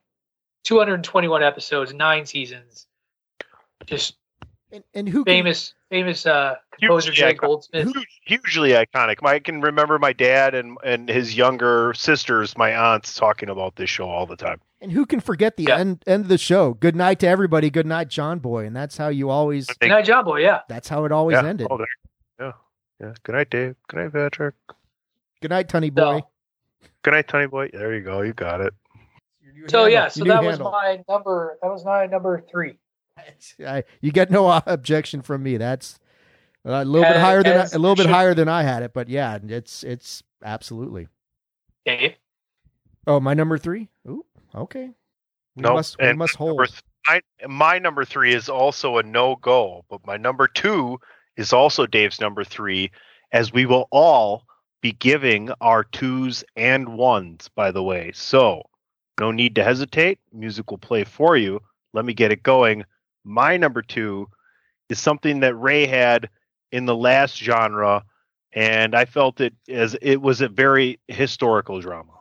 221 0.65 1.43
episodes, 1.43 1.93
nine 1.93 2.25
seasons. 2.25 2.87
Just 3.87 4.17
And, 4.71 4.85
and 4.95 5.09
who 5.09 5.25
can- 5.25 5.33
famous 5.33 5.75
famous 5.91 6.25
uh 6.27 6.57
composer 6.79 7.11
Hugely 7.11 7.33
Jay. 7.33 7.35
Goldsmith. 7.35 7.93
Huge- 7.93 8.21
hugely 8.25 8.71
iconic. 8.71 9.17
I 9.27 9.41
can 9.41 9.61
remember 9.61 9.99
my 9.99 10.13
dad 10.13 10.55
and 10.55 10.79
and 10.85 11.09
his 11.09 11.37
younger 11.37 11.95
sisters, 11.95 12.57
my 12.57 12.75
aunts, 12.75 13.15
talking 13.15 13.49
about 13.49 13.75
this 13.77 13.91
show 13.91 14.09
all 14.09 14.27
the 14.27 14.37
time. 14.37 14.61
And 14.81 14.93
who 14.93 15.07
can 15.07 15.21
forget 15.21 15.57
the 15.57 15.71
end 15.71 16.03
end 16.07 16.25
of 16.25 16.29
the 16.29 16.39
show? 16.39 16.75
Good 16.75 16.97
night 16.97 17.21
to 17.21 17.27
everybody. 17.27 17.71
Good 17.71 17.87
night, 17.87 18.09
John 18.09 18.39
Boy. 18.39 18.67
And 18.67 18.75
that's 18.75 18.97
how 18.97 19.09
you 19.09 19.31
always. 19.31 19.67
Good 19.67 19.89
night, 19.89 20.05
John 20.05 20.25
Boy. 20.25 20.43
Yeah. 20.43 20.61
That's 20.69 20.89
how 20.89 21.05
it 21.05 21.13
always 21.13 21.35
yeah. 21.35 21.49
ended. 21.49 21.67
Oh. 21.71 21.85
Yeah. 22.41 22.53
Yeah. 23.01 23.13
Good 23.23 23.35
night, 23.35 23.51
Dave. 23.51 23.77
Good 23.89 23.97
night, 23.99 24.13
Patrick. 24.13 24.55
Good 25.41 25.51
night, 25.51 25.69
Tunny 25.69 25.91
Boy. 25.91 26.23
Good 27.03 27.13
night, 27.13 27.29
Tony 27.29 27.47
Boy. 27.47 27.71
There 27.73 27.95
you 27.95 28.03
go. 28.03 28.23
You 28.23 28.33
got 28.33 28.61
it. 28.61 28.75
So 29.69 29.79
handle. 29.85 29.89
yeah, 29.89 30.09
so 30.09 30.19
Your 30.19 30.27
new 30.27 30.33
that 30.33 30.45
was 30.45 30.57
handle. 30.57 30.71
my 30.73 31.03
number. 31.09 31.59
That 31.63 31.69
was 31.69 31.85
my 31.85 32.07
number 32.07 32.45
three. 32.51 32.79
I, 33.67 33.85
you 34.01 34.13
get 34.13 34.31
no 34.31 34.49
objection 34.67 35.23
from 35.23 35.43
me. 35.43 35.57
That's 35.57 35.99
a 36.65 36.85
little 36.85 37.09
bit 37.09 37.21
higher 37.21 37.43
than 37.43 37.55
as 37.61 37.75
a 37.75 37.79
little 37.79 37.97
bit 37.97 38.03
should- 38.03 38.11
higher 38.11 38.35
than 38.35 38.49
I 38.49 38.63
had 38.63 38.83
it, 38.83 38.93
but 38.93 39.09
yeah, 39.09 39.39
it's 39.43 39.83
it's 39.83 40.23
absolutely. 40.45 41.09
Dave. 41.85 42.15
Oh, 43.07 43.21
my 43.21 43.33
number 43.33 43.57
three. 43.57 43.89
Ooh, 44.07 44.25
okay. 44.55 44.91
We 45.57 45.63
No, 45.63 45.75
must 45.75 45.99
we 45.99 46.07
and 46.07 46.19
must 46.19 46.37
hold. 46.37 46.51
number 46.51 46.67
th- 46.67 46.83
my, 47.09 47.23
my 47.49 47.79
number 47.79 48.05
three 48.05 48.35
is 48.35 48.49
also 48.49 48.99
a 48.99 49.03
no 49.03 49.37
go, 49.37 49.85
but 49.89 50.07
my 50.07 50.17
number 50.17 50.47
two 50.47 50.99
is 51.37 51.53
also 51.53 51.87
Dave's 51.87 52.21
number 52.21 52.45
three, 52.45 52.91
as 53.33 53.53
we 53.53 53.67
will 53.67 53.89
all 53.91 54.45
be 54.81 54.93
giving 54.93 55.51
our 55.61 55.85
twos 55.85 56.45
and 56.57 56.97
ones, 56.97 57.49
by 57.55 57.71
the 57.71 57.83
way. 57.83 58.13
So 58.15 58.63
no 59.19 59.31
need 59.33 59.55
to 59.57 59.65
hesitate. 59.65 60.19
Music 60.33 60.71
will 60.71 60.79
play 60.79 61.05
for 61.05 61.37
you. 61.37 61.61
Let 61.93 62.05
me 62.05 62.15
get 62.15 62.33
it 62.33 62.43
going. 62.43 62.85
My 63.25 63.57
number 63.57 63.83
two 63.83 64.29
is 64.89 64.99
something 65.01 65.41
that 65.41 65.55
Ray 65.57 65.87
had 65.87 66.29
in 66.73 66.87
the 66.87 66.95
last 66.95 67.37
genre, 67.37 68.05
and 68.53 68.95
I 68.95 69.05
felt 69.07 69.41
it 69.41 69.55
as 69.69 69.97
it 70.01 70.21
was 70.23 70.41
a 70.41 70.49
very 70.49 71.01
historical 71.09 71.81
drama. 71.81 72.13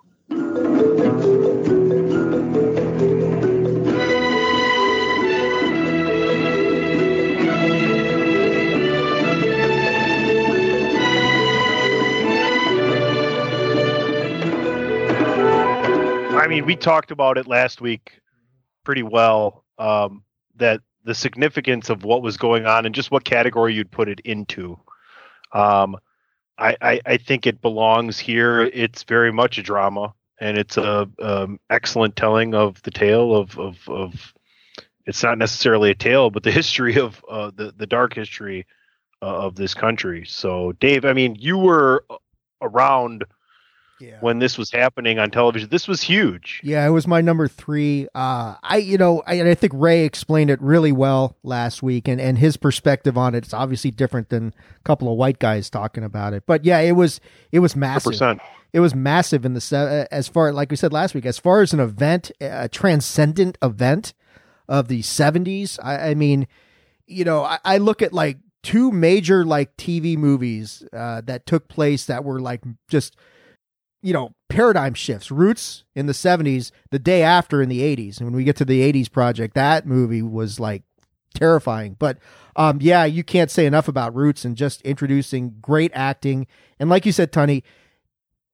I 16.48 16.50
mean, 16.50 16.66
we 16.66 16.78
talked 16.78 17.12
about 17.12 17.38
it 17.38 17.46
last 17.46 17.82
week 17.82 18.22
pretty 18.86 19.04
well. 19.04 19.66
Um, 19.78 20.24
that 20.56 20.80
the 21.04 21.14
significance 21.14 21.90
of 21.90 22.06
what 22.06 22.22
was 22.22 22.38
going 22.38 22.66
on 22.66 22.86
and 22.86 22.96
just 22.96 23.12
what 23.12 23.26
category 23.26 23.74
you'd 23.74 23.92
put 23.92 24.08
it 24.08 24.22
into. 24.22 24.80
Um, 25.52 25.98
I, 26.58 26.78
I, 26.82 27.02
I 27.06 27.18
think 27.18 27.48
it 27.48 27.62
belongs 27.62 28.18
here. 28.18 28.62
It's 28.62 29.04
very 29.04 29.34
much 29.34 29.58
a 29.58 29.62
drama, 29.62 30.14
and 30.40 30.58
it's 30.58 30.78
a 30.78 31.10
um, 31.22 31.60
excellent 31.70 32.16
telling 32.16 32.56
of 32.56 32.82
the 32.84 32.92
tale 32.92 33.36
of, 33.36 33.60
of 33.60 33.78
of. 33.90 34.34
It's 35.06 35.24
not 35.24 35.38
necessarily 35.38 35.92
a 35.92 35.96
tale, 35.96 36.30
but 36.30 36.44
the 36.44 36.52
history 36.62 36.98
of 36.98 37.22
uh, 37.30 37.52
the 37.54 37.74
the 37.76 37.88
dark 37.88 38.14
history 38.14 38.66
uh, 39.22 39.26
of 39.26 39.56
this 39.56 39.74
country. 39.74 40.24
So, 40.26 40.72
Dave, 40.80 41.04
I 41.04 41.12
mean, 41.12 41.36
you 41.36 41.58
were 41.58 42.06
around 42.62 43.26
when 44.20 44.40
this 44.40 44.58
was 44.58 44.72
happening 44.72 45.20
on 45.20 45.32
television. 45.32 45.70
This 45.70 45.88
was 45.88 46.02
huge. 46.02 46.62
Yeah, 46.64 46.86
it 46.86 46.90
was 46.90 47.08
my 47.08 47.22
number 47.22 47.48
three. 47.48 48.08
Uh, 48.14 48.56
I, 48.62 48.78
you 48.78 48.98
know, 48.98 49.24
I, 49.26 49.36
and 49.36 49.50
I 49.50 49.56
think 49.56 49.74
Ray 49.76 50.06
explained 50.06 50.50
it 50.50 50.62
really 50.62 50.92
well 50.92 51.36
last 51.44 51.82
week, 51.82 52.08
and, 52.08 52.20
and 52.20 52.38
his 52.38 52.58
perspective 52.58 53.18
on. 53.18 53.36
It's 53.36 53.54
obviously 53.54 53.92
different 53.92 54.30
than 54.30 54.54
a 54.76 54.84
couple 54.84 55.12
of 55.12 55.18
white 55.18 55.40
guys 55.40 55.70
talking 55.70 56.04
about 56.04 56.34
it. 56.34 56.44
But 56.46 56.66
yeah, 56.66 56.80
it 56.80 56.94
was 56.94 57.20
it 57.52 57.60
was 57.60 57.76
massive. 57.76 58.14
100%. 58.14 58.40
It 58.74 58.80
was 58.80 58.94
massive 58.94 59.46
in 59.46 59.54
the 59.54 60.08
as 60.12 60.28
far 60.28 60.52
like 60.52 60.70
we 60.70 60.78
said 60.78 60.94
last 60.94 61.16
week, 61.16 61.26
as 61.26 61.40
far 61.40 61.62
as 61.62 61.74
an 61.74 61.80
event, 61.80 62.32
a 62.42 62.68
transcendent 62.70 63.58
event 63.62 64.14
of 64.68 64.88
the 64.88 65.02
seventies. 65.02 65.80
I, 65.82 66.10
I 66.10 66.14
mean, 66.16 66.48
you 67.08 67.24
know, 67.24 67.44
I, 67.44 67.60
I 67.64 67.78
look 67.78 68.02
at 68.02 68.14
like 68.14 68.38
two 68.64 68.92
major 68.92 69.46
like 69.46 69.78
TV 69.78 70.18
movies 70.18 70.84
uh, 70.92 71.22
that 71.22 71.46
took 71.46 71.70
place 71.70 72.06
that 72.06 72.26
were 72.26 72.42
like 72.42 72.62
just 72.90 73.16
you 74.08 74.14
know 74.14 74.34
paradigm 74.48 74.94
shifts 74.94 75.30
roots 75.30 75.84
in 75.94 76.06
the 76.06 76.14
70s 76.14 76.72
the 76.92 76.98
day 77.00 77.24
after 77.24 77.62
in 77.62 77.68
the 77.68 77.82
80s 77.82 78.20
and 78.20 78.28
when 78.28 78.36
we 78.36 78.46
get 78.46 78.56
to 78.56 78.64
the 78.64 78.82
80s 78.94 79.12
project 79.12 79.54
that 79.54 79.86
movie 79.86 80.22
was 80.22 80.62
like 80.62 80.84
terrifying. 81.34 81.98
But 82.00 82.18
um 82.56 82.80
yeah 82.80 83.04
you 83.04 83.26
can't 83.26 83.52
say 83.52 83.66
enough 83.66 83.90
about 83.90 84.16
roots 84.16 84.46
and 84.46 84.56
just 84.56 84.82
introducing 84.84 85.58
great 85.62 85.92
acting. 85.94 86.48
And 86.80 86.90
like 86.90 87.06
you 87.06 87.12
said 87.12 87.34
Tony 87.34 87.66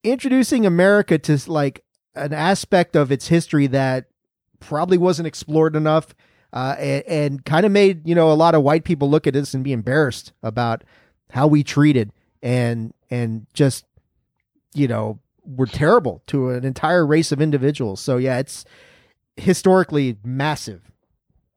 introducing 0.04 0.66
America 0.66 1.20
to 1.20 1.39
like 1.45 1.84
an 2.16 2.34
aspect 2.34 2.95
of 2.95 3.12
its 3.12 3.28
history 3.28 3.68
that 3.68 4.06
probably 4.60 4.97
wasn't 4.97 5.28
explored 5.28 5.76
enough 5.76 6.16
uh, 6.51 6.76
and, 6.80 7.04
and 7.08 7.45
kind 7.45 7.64
of 7.64 7.72
made 7.72 8.08
you 8.08 8.16
know 8.16 8.32
a 8.32 8.34
lot 8.34 8.56
of 8.56 8.64
white 8.64 8.86
people 8.86 9.08
look 9.08 9.28
at 9.28 9.36
this 9.36 9.54
and 9.54 9.64
be 9.64 9.72
embarrassed 9.72 10.34
about 10.41 10.84
how 11.30 11.45
we 11.45 11.64
treated 11.64 12.12
and 12.41 12.91
and 13.12 13.45
just 13.54 13.86
you 14.74 14.88
know 14.88 15.20
were 15.46 15.66
terrible 15.68 16.22
to 16.28 16.50
an 16.50 16.66
entire 16.66 17.06
race 17.06 17.32
of 17.32 17.41
individuals. 17.41 18.00
So 18.00 18.18
yeah, 18.18 18.39
it's 18.39 18.66
historically 19.38 20.18
massive. 20.24 20.82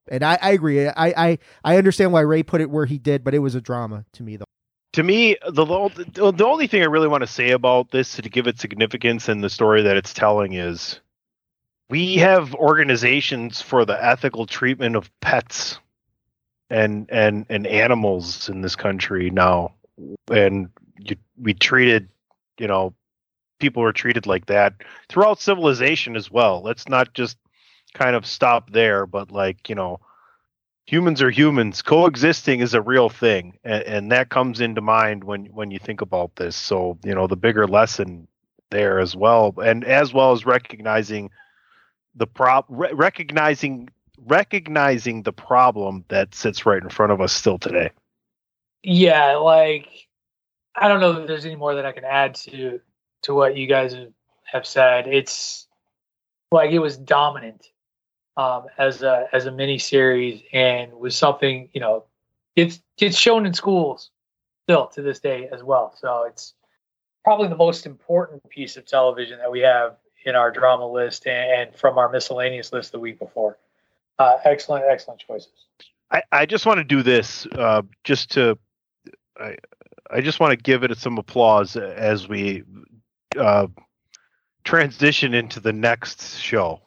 And 0.09 0.23
I, 0.23 0.39
I 0.41 0.51
agree. 0.53 0.87
I, 0.87 0.93
I 1.31 1.39
I 1.65 1.77
understand 1.79 2.13
why 2.13 2.21
Ray 2.21 2.43
put 2.43 2.61
it 2.61 2.71
where 2.71 2.87
he 2.87 2.99
did, 2.99 3.25
but 3.25 3.35
it 3.35 3.41
was 3.41 3.55
a 3.55 3.61
drama 3.61 4.05
to 4.13 4.23
me 4.23 4.37
though. 4.37 4.45
to 4.93 5.03
me 5.03 5.37
the 5.51 5.65
the 6.35 6.45
only 6.47 6.67
thing 6.67 6.83
i 6.83 6.87
really 6.87 7.09
want 7.09 7.21
to 7.23 7.27
say 7.27 7.51
about 7.51 7.91
this 7.91 8.15
to 8.15 8.29
give 8.29 8.47
it 8.47 8.59
significance 8.59 9.29
and 9.29 9.43
the 9.45 9.51
story 9.51 9.83
that 9.83 9.97
it's 9.97 10.15
telling 10.15 10.55
is 10.55 11.01
we 11.91 12.17
have 12.17 12.55
organizations 12.55 13.61
for 13.61 13.85
the 13.85 14.05
ethical 14.05 14.47
treatment 14.47 14.97
of 14.97 15.11
pets 15.21 15.79
and 16.71 17.09
and 17.11 17.45
and 17.49 17.67
animals 17.67 18.49
in 18.49 18.63
this 18.63 18.75
country 18.77 19.29
now 19.31 19.73
and 20.31 20.69
you, 20.99 21.17
we 21.37 21.53
treated 21.53 22.09
you 22.59 22.67
know 22.67 22.95
people 23.59 23.83
were 23.83 23.93
treated 23.93 24.27
like 24.27 24.47
that 24.47 24.75
throughout 25.09 25.41
civilization 25.41 26.17
as 26.17 26.31
well. 26.31 26.63
Let's 26.63 26.89
not 26.89 27.15
just 27.15 27.37
kind 27.95 28.15
of 28.17 28.27
stop 28.27 28.71
there 28.73 29.07
but 29.07 29.31
like 29.31 29.69
you 29.69 29.75
know 29.75 30.01
humans 30.85 31.23
are 31.23 31.31
humans. 31.31 31.83
Coexisting 31.83 32.61
is 32.61 32.75
a 32.75 32.83
real 32.83 33.09
thing 33.09 33.59
and, 33.65 33.83
and 33.85 34.13
that 34.13 34.29
comes 34.29 34.61
into 34.61 34.81
mind 34.81 35.25
when 35.25 35.47
when 35.47 35.71
you 35.71 35.79
think 35.79 36.01
about 36.01 36.37
this. 36.37 36.57
So 36.57 36.99
you 37.05 37.15
know 37.15 37.27
the 37.27 37.37
bigger 37.37 37.67
lesson 37.67 38.29
there 38.71 38.99
as 38.99 39.15
well 39.15 39.55
and 39.63 39.85
as 39.85 40.13
well 40.13 40.33
as 40.33 40.45
recognizing 40.45 41.31
the 42.17 42.27
prop 42.27 42.67
re- 42.69 42.93
recognizing 42.93 43.89
recognizing 44.27 45.23
the 45.23 45.33
problem 45.33 46.05
that 46.09 46.35
sits 46.35 46.67
right 46.67 46.83
in 46.83 46.89
front 46.89 47.13
of 47.13 47.21
us 47.21 47.33
still 47.33 47.59
today. 47.59 47.91
Yeah, 48.83 49.37
like 49.37 49.89
I 50.75 50.89
don't 50.89 51.01
know 51.01 51.15
that 51.15 51.27
there's 51.27 51.47
any 51.47 51.57
more 51.57 51.75
that 51.75 51.87
I 51.87 51.93
can 51.93 52.05
add 52.05 52.35
to 52.37 52.81
to 53.27 53.35
what 53.35 53.57
you 53.57 53.67
guys 53.67 53.95
have- 54.45 54.67
said. 54.67 55.07
It's 55.07 55.67
like 56.51 56.71
it 56.71 56.79
was 56.79 56.97
dominant 56.97 57.71
um, 58.37 58.67
as 58.79 59.03
a 59.03 59.29
as 59.33 59.45
a 59.47 59.53
mini 59.53 59.79
series 59.79 60.43
and 60.53 60.93
was 60.95 61.15
something 61.17 61.69
you 61.75 61.81
know 61.81 62.05
It's 62.55 62.81
it's 62.99 63.19
shown 63.19 63.45
in 63.45 63.53
schools 63.53 64.11
still 64.65 64.87
to 64.89 65.03
this 65.03 65.21
day 65.21 65.49
as 65.53 65.63
well. 65.63 65.95
So 66.01 66.25
it's 66.25 66.55
probably 67.25 67.49
the 67.49 67.57
most 67.57 67.85
important 67.85 68.49
piece 68.49 68.77
of 68.79 68.87
television 68.87 69.39
that 69.41 69.51
we 69.51 69.61
have 69.61 69.97
in 70.25 70.35
our 70.35 70.51
drama 70.51 70.91
list 70.91 71.27
and, 71.27 71.51
and 71.61 71.77
from 71.77 71.99
our 71.99 72.09
miscellaneous 72.09 72.73
list 72.73 72.93
the 72.93 72.99
week 72.99 73.19
before. 73.19 73.59
Uh, 74.19 74.39
excellent, 74.45 74.85
excellent 74.89 75.21
choices. 75.21 75.53
I, 76.11 76.23
I 76.33 76.47
just 76.47 76.65
want 76.65 76.79
to 76.79 76.85
do 76.85 77.03
this 77.03 77.47
uh, 77.53 77.83
just 78.05 78.31
to 78.33 78.57
I 79.39 79.57
I 80.11 80.21
just 80.21 80.41
want 80.41 80.53
to 80.53 80.57
give 80.57 80.85
it 80.85 80.97
some 80.97 81.19
applause 81.19 81.77
as 81.77 82.29
we 82.29 82.63
uh, 83.39 83.67
transition 84.65 85.35
into 85.35 85.61
the 85.61 85.73
next 85.73 86.39
show. 86.39 86.81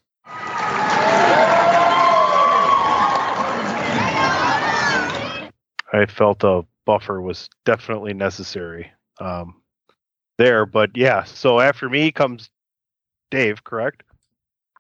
I 5.91 6.05
felt 6.07 6.43
a 6.43 6.65
buffer 6.85 7.21
was 7.21 7.49
definitely 7.65 8.13
necessary 8.13 8.91
um, 9.19 9.61
there, 10.37 10.65
but 10.65 10.91
yeah. 10.95 11.23
So 11.23 11.59
after 11.59 11.89
me 11.89 12.11
comes 12.11 12.49
Dave, 13.31 13.63
correct? 13.63 14.03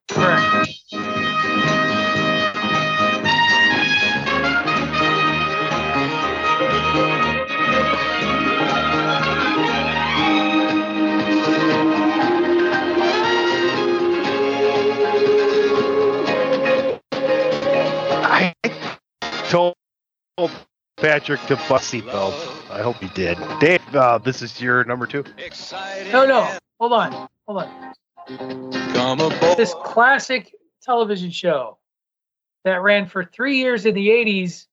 Correct. 0.09 0.69
Told 19.49 19.75
Patrick 20.97 21.41
to 21.47 21.55
bust 21.67 21.91
seatbelt. 21.93 22.33
I 22.71 22.81
hope 22.81 22.97
he 22.97 23.07
did. 23.09 23.37
Dave, 23.59 23.81
uh, 23.95 24.19
this 24.19 24.41
is 24.41 24.61
your 24.61 24.83
number 24.83 25.05
two. 25.07 25.23
No, 26.11 26.25
no. 26.25 26.57
Hold 26.79 26.93
on. 26.93 27.27
Hold 27.47 27.63
on. 27.63 27.93
This 29.57 29.73
classic 29.83 30.53
television 30.83 31.31
show 31.31 31.77
that 32.63 32.81
ran 32.81 33.07
for 33.07 33.25
three 33.25 33.57
years 33.57 33.85
in 33.85 33.95
the 33.95 34.07
80s, 34.07 34.67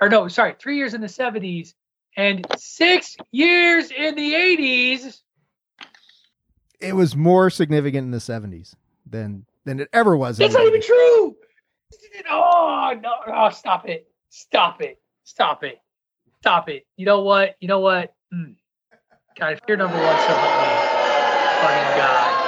or 0.00 0.08
no, 0.08 0.28
sorry, 0.28 0.54
three 0.58 0.76
years 0.76 0.94
in 0.94 1.00
the 1.00 1.06
70s 1.06 1.74
and 2.16 2.46
six 2.56 3.16
years 3.32 3.90
in 3.90 4.14
the 4.14 4.32
80s. 4.32 5.20
It 6.80 6.94
was 6.96 7.14
more 7.14 7.50
significant 7.50 8.06
in 8.06 8.10
the 8.10 8.20
seventies 8.20 8.74
than 9.04 9.44
than 9.66 9.80
it 9.80 9.88
ever 9.92 10.16
was. 10.16 10.40
in 10.40 10.44
That's 10.44 10.54
the 10.54 10.60
not 10.60 10.68
even 10.68 10.80
true. 10.80 11.36
Oh, 12.28 12.98
no. 13.02 13.14
Oh, 13.26 13.50
stop 13.50 13.88
it. 13.88 14.06
Stop 14.30 14.82
it. 14.82 15.00
Stop 15.24 15.64
it. 15.64 15.80
Stop 16.40 16.68
it. 16.68 16.86
You 16.96 17.06
know 17.06 17.22
what? 17.22 17.56
You 17.60 17.68
know 17.68 17.80
what? 17.80 18.14
Hmm. 18.32 18.52
God, 19.38 19.52
if 19.54 19.60
you're 19.68 19.76
number 19.76 19.96
one, 19.96 20.16
so. 20.18 20.34
Fucking 21.60 21.96
God. 21.96 22.46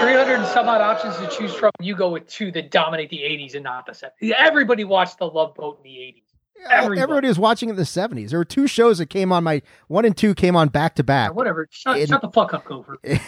300 0.00 0.34
and 0.34 0.46
some 0.46 0.68
odd 0.68 0.80
options 0.80 1.16
to 1.18 1.28
choose 1.36 1.54
from. 1.54 1.70
You 1.80 1.94
go 1.94 2.08
with 2.10 2.26
two 2.26 2.50
that 2.52 2.70
dominate 2.70 3.10
the 3.10 3.18
80s 3.18 3.54
and 3.54 3.64
not 3.64 3.86
the 3.86 3.92
70s. 3.92 4.32
Everybody 4.32 4.84
watched 4.84 5.18
The 5.18 5.26
Love 5.26 5.54
Boat 5.54 5.78
in 5.78 5.84
the 5.84 5.96
80s. 5.98 6.22
Everybody. 6.70 7.00
Everybody 7.00 7.28
was 7.28 7.38
watching 7.38 7.68
it 7.68 7.72
in 7.72 7.76
the 7.76 7.86
seventies. 7.86 8.30
There 8.30 8.38
were 8.38 8.44
two 8.44 8.66
shows 8.66 8.98
that 8.98 9.06
came 9.06 9.32
on 9.32 9.44
my 9.44 9.62
one 9.88 10.04
and 10.04 10.14
two 10.14 10.34
came 10.34 10.56
on 10.56 10.68
back 10.68 10.94
to 10.96 11.02
back. 11.02 11.34
Whatever. 11.34 11.66
Shut, 11.70 12.06
shut 12.06 12.20
the 12.20 12.28
fuck 12.28 12.52
up, 12.52 12.66
Gopher. 12.66 12.98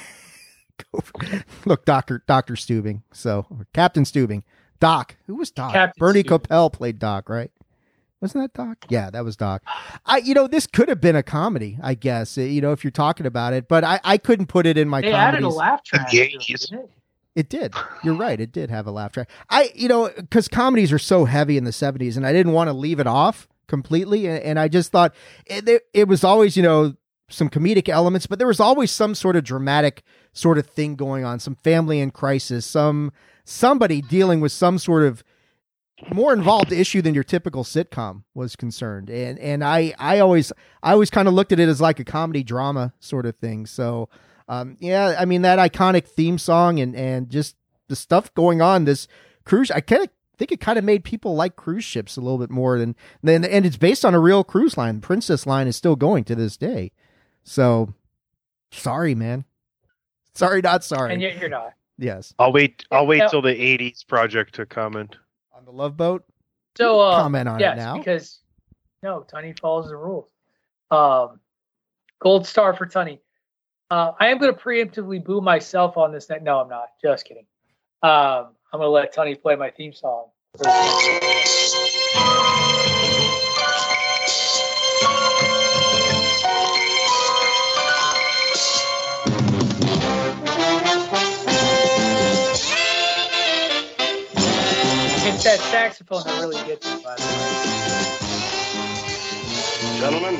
Look, 1.64 1.84
Doctor 1.84 2.22
Doctor 2.26 2.54
Stubing. 2.54 3.02
So 3.12 3.46
Captain 3.72 4.04
Stubing, 4.04 4.42
Doc. 4.80 5.16
Who 5.26 5.36
was 5.36 5.50
Doc? 5.50 5.72
Captain 5.72 5.98
Bernie 5.98 6.22
Stubing. 6.22 6.46
Kopell 6.46 6.72
played 6.72 6.98
Doc, 6.98 7.28
right? 7.28 7.50
Wasn't 8.20 8.42
that 8.44 8.54
Doc? 8.54 8.84
Yeah, 8.88 9.10
that 9.10 9.24
was 9.24 9.36
Doc. 9.36 9.62
I, 10.06 10.18
you 10.18 10.32
know, 10.32 10.46
this 10.46 10.68
could 10.68 10.88
have 10.88 11.00
been 11.00 11.16
a 11.16 11.24
comedy, 11.24 11.76
I 11.82 11.94
guess. 11.94 12.38
Eh, 12.38 12.44
you 12.44 12.60
know, 12.60 12.70
if 12.70 12.84
you're 12.84 12.92
talking 12.92 13.26
about 13.26 13.52
it, 13.52 13.66
but 13.66 13.82
I, 13.82 13.98
I 14.04 14.16
couldn't 14.16 14.46
put 14.46 14.64
it 14.64 14.78
in 14.78 14.88
my. 14.88 15.00
They 15.00 15.10
comedies. 15.10 15.38
added 15.38 15.42
a 15.44 15.48
laugh 15.48 15.82
track. 15.82 16.08
to 16.10 16.16
it, 16.18 16.30
didn't 16.46 16.72
it? 16.72 16.90
It 17.34 17.48
did. 17.48 17.74
You're 18.04 18.14
right. 18.14 18.38
It 18.38 18.52
did 18.52 18.70
have 18.70 18.86
a 18.86 18.90
laugh 18.90 19.12
track. 19.12 19.28
I, 19.50 19.70
you 19.74 19.88
know, 19.88 20.10
because 20.14 20.48
comedies 20.48 20.92
are 20.92 20.98
so 20.98 21.24
heavy 21.24 21.56
in 21.56 21.64
the 21.64 21.70
70s, 21.70 22.16
and 22.16 22.26
I 22.26 22.32
didn't 22.32 22.52
want 22.52 22.68
to 22.68 22.74
leave 22.74 23.00
it 23.00 23.06
off 23.06 23.48
completely. 23.66 24.26
And, 24.26 24.38
and 24.42 24.58
I 24.58 24.68
just 24.68 24.92
thought 24.92 25.14
eh, 25.48 25.56
it, 25.58 25.68
it, 25.68 25.82
it 25.94 26.08
was 26.08 26.22
always, 26.24 26.56
you 26.56 26.62
know, 26.62 26.94
some 27.32 27.48
comedic 27.48 27.88
elements, 27.88 28.26
but 28.26 28.38
there 28.38 28.48
was 28.48 28.60
always 28.60 28.90
some 28.90 29.14
sort 29.14 29.36
of 29.36 29.44
dramatic 29.44 30.02
sort 30.32 30.58
of 30.58 30.66
thing 30.66 30.96
going 30.96 31.24
on, 31.24 31.40
some 31.40 31.54
family 31.56 32.00
in 32.00 32.10
crisis, 32.10 32.64
some 32.66 33.12
somebody 33.44 34.00
dealing 34.00 34.40
with 34.40 34.52
some 34.52 34.78
sort 34.78 35.02
of 35.02 35.24
more 36.12 36.32
involved 36.32 36.72
issue 36.72 37.02
than 37.02 37.14
your 37.14 37.24
typical 37.24 37.64
sitcom 37.64 38.24
was 38.34 38.56
concerned. 38.56 39.10
And 39.10 39.38
and 39.38 39.62
I 39.62 39.94
I 39.98 40.18
always 40.18 40.52
I 40.82 40.92
always 40.92 41.10
kind 41.10 41.28
of 41.28 41.34
looked 41.34 41.52
at 41.52 41.60
it 41.60 41.68
as 41.68 41.80
like 41.80 42.00
a 42.00 42.04
comedy 42.04 42.42
drama 42.42 42.92
sort 43.00 43.26
of 43.26 43.36
thing. 43.36 43.66
So 43.66 44.08
um 44.48 44.76
yeah, 44.80 45.16
I 45.18 45.24
mean 45.24 45.42
that 45.42 45.58
iconic 45.58 46.06
theme 46.06 46.38
song 46.38 46.80
and 46.80 46.96
and 46.96 47.30
just 47.30 47.56
the 47.88 47.96
stuff 47.96 48.32
going 48.34 48.60
on 48.60 48.84
this 48.84 49.06
cruise 49.44 49.70
I 49.70 49.80
kind 49.80 50.02
of 50.02 50.08
think 50.38 50.50
it 50.50 50.60
kind 50.60 50.78
of 50.78 50.84
made 50.84 51.04
people 51.04 51.34
like 51.36 51.56
cruise 51.56 51.84
ships 51.84 52.16
a 52.16 52.20
little 52.20 52.38
bit 52.38 52.50
more 52.50 52.78
than 52.78 52.96
than 53.22 53.44
and 53.44 53.64
it's 53.64 53.76
based 53.76 54.04
on 54.04 54.14
a 54.14 54.20
real 54.20 54.44
cruise 54.44 54.76
line. 54.76 55.00
Princess 55.00 55.46
line 55.46 55.68
is 55.68 55.76
still 55.76 55.96
going 55.96 56.24
to 56.24 56.34
this 56.34 56.56
day. 56.56 56.92
So 57.44 57.92
sorry, 58.70 59.14
man. 59.14 59.44
Sorry, 60.34 60.60
not 60.62 60.84
sorry. 60.84 61.12
And 61.12 61.22
yet 61.22 61.38
you're 61.38 61.48
not. 61.50 61.72
yes. 61.98 62.32
I'll 62.38 62.52
wait. 62.52 62.84
I'll 62.90 63.06
wait 63.06 63.18
Yeah. 63.18 63.28
till 63.28 63.42
the 63.42 63.54
'80s 63.54 64.06
project 64.06 64.54
to 64.56 64.66
comment. 64.66 65.16
On 65.54 65.64
the 65.64 65.72
love 65.72 65.96
boat. 65.96 66.24
So 66.76 67.00
uh, 67.00 67.16
Comment 67.22 67.48
on 67.48 67.60
it 67.60 67.76
now. 67.76 67.98
because 67.98 68.40
no, 69.02 69.20
Tunny 69.22 69.52
follows 69.60 69.88
the 69.88 69.96
rules. 69.96 70.28
Um, 70.90 71.40
gold 72.20 72.46
star 72.46 72.74
for 72.74 72.86
Tunny. 72.86 73.20
Uh, 73.90 74.12
I 74.18 74.28
am 74.28 74.38
going 74.38 74.54
to 74.54 74.58
preemptively 74.58 75.22
boo 75.22 75.40
myself 75.42 75.98
on 75.98 76.12
this. 76.12 76.30
Night. 76.30 76.42
No, 76.42 76.60
I'm 76.60 76.68
not. 76.68 76.88
Just 77.02 77.26
kidding. 77.26 77.44
Um, 78.02 78.54
I'm 78.72 78.80
going 78.80 78.82
to 78.84 78.88
let 78.88 79.12
Tunny 79.12 79.34
play 79.34 79.54
my 79.56 79.70
theme 79.70 79.92
song. 79.92 80.28
It's 95.44 95.58
that 95.58 95.72
saxophone 95.72 96.22
that 96.22 96.38
really 96.40 96.54
gets 96.68 96.86
me, 96.86 97.02
by 97.02 97.16
the 97.16 97.22
way. 97.24 97.58
Gentlemen, 99.98 100.36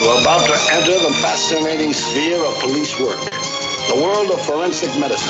we're 0.00 0.20
about 0.22 0.46
to 0.46 0.56
enter 0.72 0.98
the 1.06 1.12
fascinating 1.20 1.92
sphere 1.92 2.42
of 2.42 2.58
police 2.60 2.98
work, 2.98 3.20
the 3.90 4.00
world 4.02 4.30
of 4.30 4.40
forensic 4.46 4.88
medicine. 4.98 5.28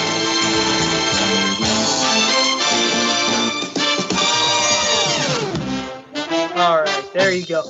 All 6.56 6.82
right, 6.82 7.10
there 7.12 7.32
you 7.32 7.44
go. 7.44 7.64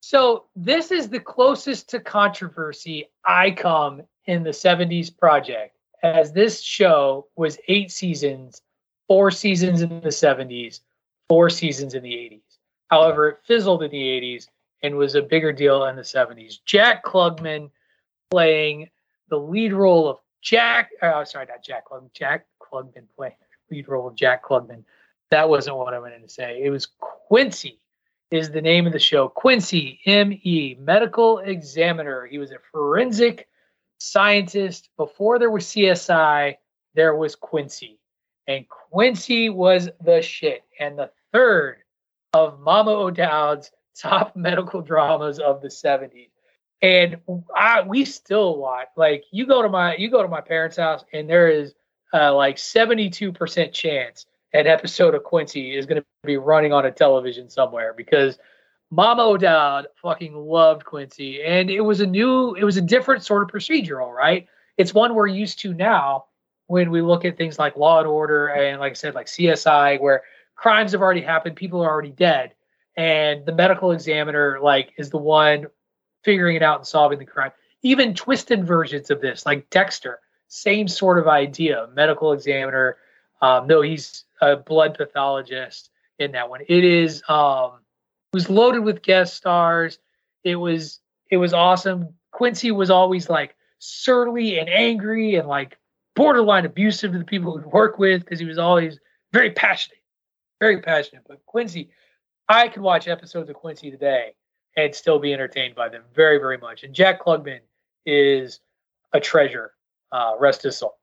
So 0.00 0.46
this 0.56 0.92
is 0.92 1.10
the 1.10 1.20
closest 1.20 1.90
to 1.90 2.00
controversy 2.00 3.10
I 3.26 3.50
come 3.50 4.00
in 4.24 4.44
the 4.44 4.50
70s 4.52 5.14
project, 5.14 5.76
as 6.02 6.32
this 6.32 6.62
show 6.62 7.26
was 7.36 7.58
eight 7.68 7.92
seasons, 7.92 8.62
four 9.08 9.30
seasons 9.30 9.82
in 9.82 9.88
the 10.00 10.08
70s, 10.08 10.80
four 11.28 11.50
seasons 11.50 11.94
in 11.94 12.02
the 12.02 12.12
80s. 12.12 12.58
However, 12.88 13.28
it 13.28 13.38
fizzled 13.44 13.82
in 13.82 13.90
the 13.90 14.02
80s 14.02 14.48
and 14.82 14.96
was 14.96 15.14
a 15.14 15.22
bigger 15.22 15.52
deal 15.52 15.84
in 15.86 15.96
the 15.96 16.02
70s. 16.02 16.58
Jack 16.64 17.04
Klugman 17.04 17.70
playing 18.30 18.88
the 19.28 19.38
lead 19.38 19.72
role 19.72 20.08
of 20.08 20.18
Jack. 20.42 20.90
Oh, 21.02 21.24
sorry, 21.24 21.46
not 21.46 21.64
Jack 21.64 21.88
Klugman. 21.88 22.12
Jack 22.12 22.46
Klugman 22.60 23.04
playing 23.16 23.34
the 23.68 23.76
lead 23.76 23.88
role 23.88 24.06
of 24.06 24.14
Jack 24.14 24.44
Klugman. 24.44 24.84
That 25.30 25.48
wasn't 25.48 25.76
what 25.76 25.94
I 25.94 25.98
wanted 25.98 26.22
to 26.22 26.28
say. 26.28 26.62
It 26.62 26.70
was 26.70 26.86
Quincy 27.00 27.80
is 28.30 28.50
the 28.50 28.60
name 28.60 28.86
of 28.86 28.92
the 28.92 28.98
show. 28.98 29.28
Quincy 29.28 30.00
M.E. 30.06 30.76
medical 30.80 31.38
examiner. 31.38 32.26
He 32.26 32.38
was 32.38 32.50
a 32.50 32.58
forensic 32.72 33.48
scientist. 33.98 34.90
Before 34.96 35.38
there 35.38 35.50
was 35.50 35.64
CSI, 35.66 36.56
there 36.94 37.14
was 37.14 37.34
Quincy. 37.34 37.95
And 38.46 38.68
Quincy 38.68 39.50
was 39.50 39.88
the 40.02 40.22
shit. 40.22 40.62
And 40.78 40.98
the 40.98 41.10
third 41.32 41.78
of 42.32 42.60
Mama 42.60 42.92
O'Dowd's 42.92 43.70
top 43.96 44.36
medical 44.36 44.82
dramas 44.82 45.38
of 45.38 45.62
the 45.62 45.68
70s. 45.68 46.28
And 46.82 47.16
I 47.54 47.82
we 47.82 48.04
still 48.04 48.58
watch 48.58 48.88
like 48.96 49.24
you 49.30 49.46
go 49.46 49.62
to 49.62 49.68
my 49.70 49.96
you 49.96 50.10
go 50.10 50.22
to 50.22 50.28
my 50.28 50.42
parents' 50.42 50.76
house 50.76 51.02
and 51.10 51.28
there 51.28 51.48
is 51.48 51.74
uh, 52.12 52.34
like 52.34 52.56
72% 52.56 53.72
chance 53.72 54.26
an 54.52 54.66
episode 54.66 55.14
of 55.14 55.24
Quincy 55.24 55.74
is 55.74 55.86
going 55.86 56.00
to 56.00 56.06
be 56.24 56.36
running 56.36 56.72
on 56.72 56.86
a 56.86 56.90
television 56.90 57.48
somewhere 57.48 57.94
because 57.94 58.38
Mama 58.90 59.22
O'Dowd 59.22 59.88
fucking 60.00 60.34
loved 60.34 60.84
Quincy, 60.84 61.42
and 61.42 61.70
it 61.70 61.80
was 61.80 62.00
a 62.00 62.06
new, 62.06 62.54
it 62.54 62.64
was 62.64 62.76
a 62.76 62.82
different 62.82 63.24
sort 63.24 63.42
of 63.42 63.48
procedural, 63.48 64.12
right? 64.12 64.46
It's 64.78 64.94
one 64.94 65.14
we're 65.14 65.26
used 65.26 65.58
to 65.60 65.74
now 65.74 66.26
when 66.66 66.90
we 66.90 67.02
look 67.02 67.24
at 67.24 67.36
things 67.36 67.58
like 67.58 67.76
Law 67.76 67.98
and 67.98 68.08
Order 68.08 68.48
and, 68.48 68.80
like 68.80 68.92
I 68.92 68.94
said, 68.94 69.14
like 69.14 69.26
CSI, 69.26 70.00
where 70.00 70.22
crimes 70.54 70.92
have 70.92 71.00
already 71.00 71.20
happened, 71.20 71.56
people 71.56 71.82
are 71.82 71.90
already 71.90 72.10
dead, 72.10 72.52
and 72.96 73.44
the 73.46 73.52
medical 73.52 73.92
examiner 73.92 74.58
like 74.60 74.92
is 74.98 75.10
the 75.10 75.18
one 75.18 75.66
figuring 76.24 76.56
it 76.56 76.62
out 76.62 76.78
and 76.78 76.86
solving 76.86 77.18
the 77.18 77.26
crime. 77.26 77.52
Even 77.82 78.14
twisted 78.14 78.66
versions 78.66 79.10
of 79.10 79.20
this, 79.20 79.46
like 79.46 79.70
Dexter, 79.70 80.20
same 80.48 80.88
sort 80.88 81.18
of 81.18 81.28
idea. 81.28 81.88
Medical 81.94 82.32
examiner, 82.32 82.96
um, 83.42 83.66
no, 83.66 83.80
he's 83.82 84.24
a 84.40 84.56
blood 84.56 84.96
pathologist 84.96 85.90
in 86.18 86.32
that 86.32 86.50
one. 86.50 86.62
It 86.68 86.84
is 86.84 87.22
um, 87.28 87.72
it 88.32 88.36
was 88.36 88.50
loaded 88.50 88.80
with 88.80 89.02
guest 89.02 89.36
stars. 89.36 89.98
It 90.42 90.56
was 90.56 91.00
it 91.30 91.36
was 91.36 91.52
awesome. 91.52 92.14
Quincy 92.32 92.70
was 92.70 92.90
always 92.90 93.30
like 93.30 93.54
surly 93.78 94.58
and 94.58 94.68
angry 94.68 95.36
and 95.36 95.46
like 95.46 95.78
borderline 96.16 96.64
abusive 96.64 97.12
to 97.12 97.18
the 97.18 97.24
people 97.24 97.56
he'd 97.56 97.66
work 97.66 97.98
with 97.98 98.24
because 98.24 98.40
he 98.40 98.46
was 98.46 98.58
always 98.58 98.98
very 99.32 99.52
passionate, 99.52 100.00
very 100.58 100.80
passionate. 100.80 101.22
But 101.28 101.44
Quincy, 101.46 101.90
I 102.48 102.68
could 102.68 102.82
watch 102.82 103.06
episodes 103.06 103.48
of 103.48 103.54
Quincy 103.56 103.90
today 103.90 104.32
and 104.76 104.94
still 104.94 105.18
be 105.18 105.32
entertained 105.32 105.74
by 105.74 105.88
them 105.88 106.02
very, 106.14 106.38
very 106.38 106.58
much. 106.58 106.82
And 106.82 106.94
Jack 106.94 107.22
Klugman 107.22 107.60
is 108.04 108.60
a 109.12 109.20
treasure. 109.20 109.72
Uh, 110.10 110.34
rest 110.38 110.62
his 110.62 110.78
soul. 110.78 110.96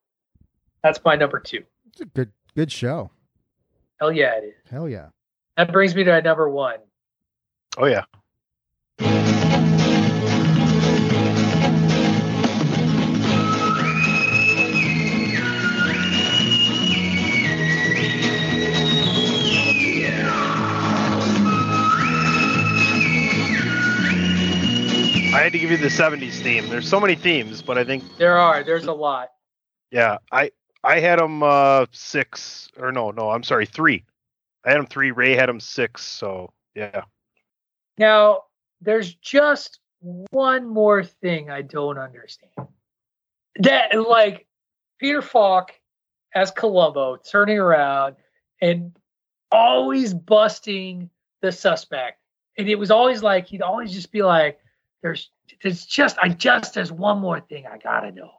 That's 0.84 1.00
my 1.06 1.16
number 1.16 1.40
two. 1.40 1.64
It's 1.92 2.02
a 2.02 2.06
good 2.06 2.32
good 2.56 2.72
show. 2.72 3.12
Hell 4.00 4.12
yeah, 4.12 4.38
it 4.38 4.44
is. 4.46 4.54
Hell 4.72 4.90
yeah. 4.90 5.10
That 5.58 5.72
brings 5.72 5.94
me 5.94 6.04
to 6.04 6.12
my 6.12 6.22
number 6.22 6.50
one. 6.50 6.78
Oh 7.78 7.86
yeah. 7.86 8.06
Had 25.44 25.54
to 25.54 25.60
give 25.60 25.72
you 25.72 25.78
the 25.78 25.88
'70s 25.88 26.42
theme. 26.42 26.70
There's 26.70 26.88
so 26.88 27.00
many 27.00 27.16
themes, 27.16 27.62
but 27.62 27.78
I 27.78 27.84
think 27.84 28.04
There 28.18 28.38
are. 28.38 28.64
There's 28.64 28.86
a 28.86 28.94
lot. 28.94 29.30
yeah, 29.92 30.18
I 30.32 30.52
I 30.84 31.00
had 31.00 31.20
them 31.20 31.44
uh 31.44 31.86
six 31.92 32.70
or 32.78 32.92
no, 32.92 33.12
no, 33.12 33.30
I'm 33.30 33.44
sorry, 33.44 33.66
three. 33.66 34.04
I 34.66 34.70
had 34.72 34.80
them 34.80 34.88
three. 34.88 35.12
Ray 35.12 35.36
had 35.36 35.50
them 35.50 35.60
six. 35.60 36.04
So 36.04 36.54
yeah, 36.76 37.04
Now, 37.98 38.44
there's 38.82 39.14
just 39.16 39.80
one 40.00 40.68
more 40.68 41.04
thing 41.04 41.50
I 41.50 41.62
don't 41.62 41.98
understand. 41.98 42.52
That 43.58 43.94
like 43.96 44.48
Peter 45.00 45.22
Falk 45.22 45.72
as 46.34 46.50
Columbo 46.52 47.18
turning 47.18 47.60
around 47.60 48.16
and 48.62 48.98
always 49.52 50.14
busting 50.14 51.10
the 51.42 51.52
suspect. 51.52 52.20
And 52.58 52.68
it 52.68 52.76
was 52.76 52.90
always 52.92 53.22
like 53.22 53.46
he'd 53.48 53.62
always 53.62 53.94
just 53.94 54.12
be 54.12 54.24
like, 54.24 54.60
There's 55.04 55.30
there's 55.62 55.86
just 55.86 56.18
I 56.20 56.30
just 56.30 56.74
there's 56.74 56.92
one 56.92 57.20
more 57.20 57.42
thing 57.42 57.68
I 57.68 57.78
gotta 57.78 58.12
know. 58.12 58.32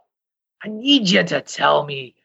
I 0.65 0.69
need 0.69 1.09
you 1.09 1.23
to 1.23 1.41
tell 1.43 1.85
me. 1.85 2.17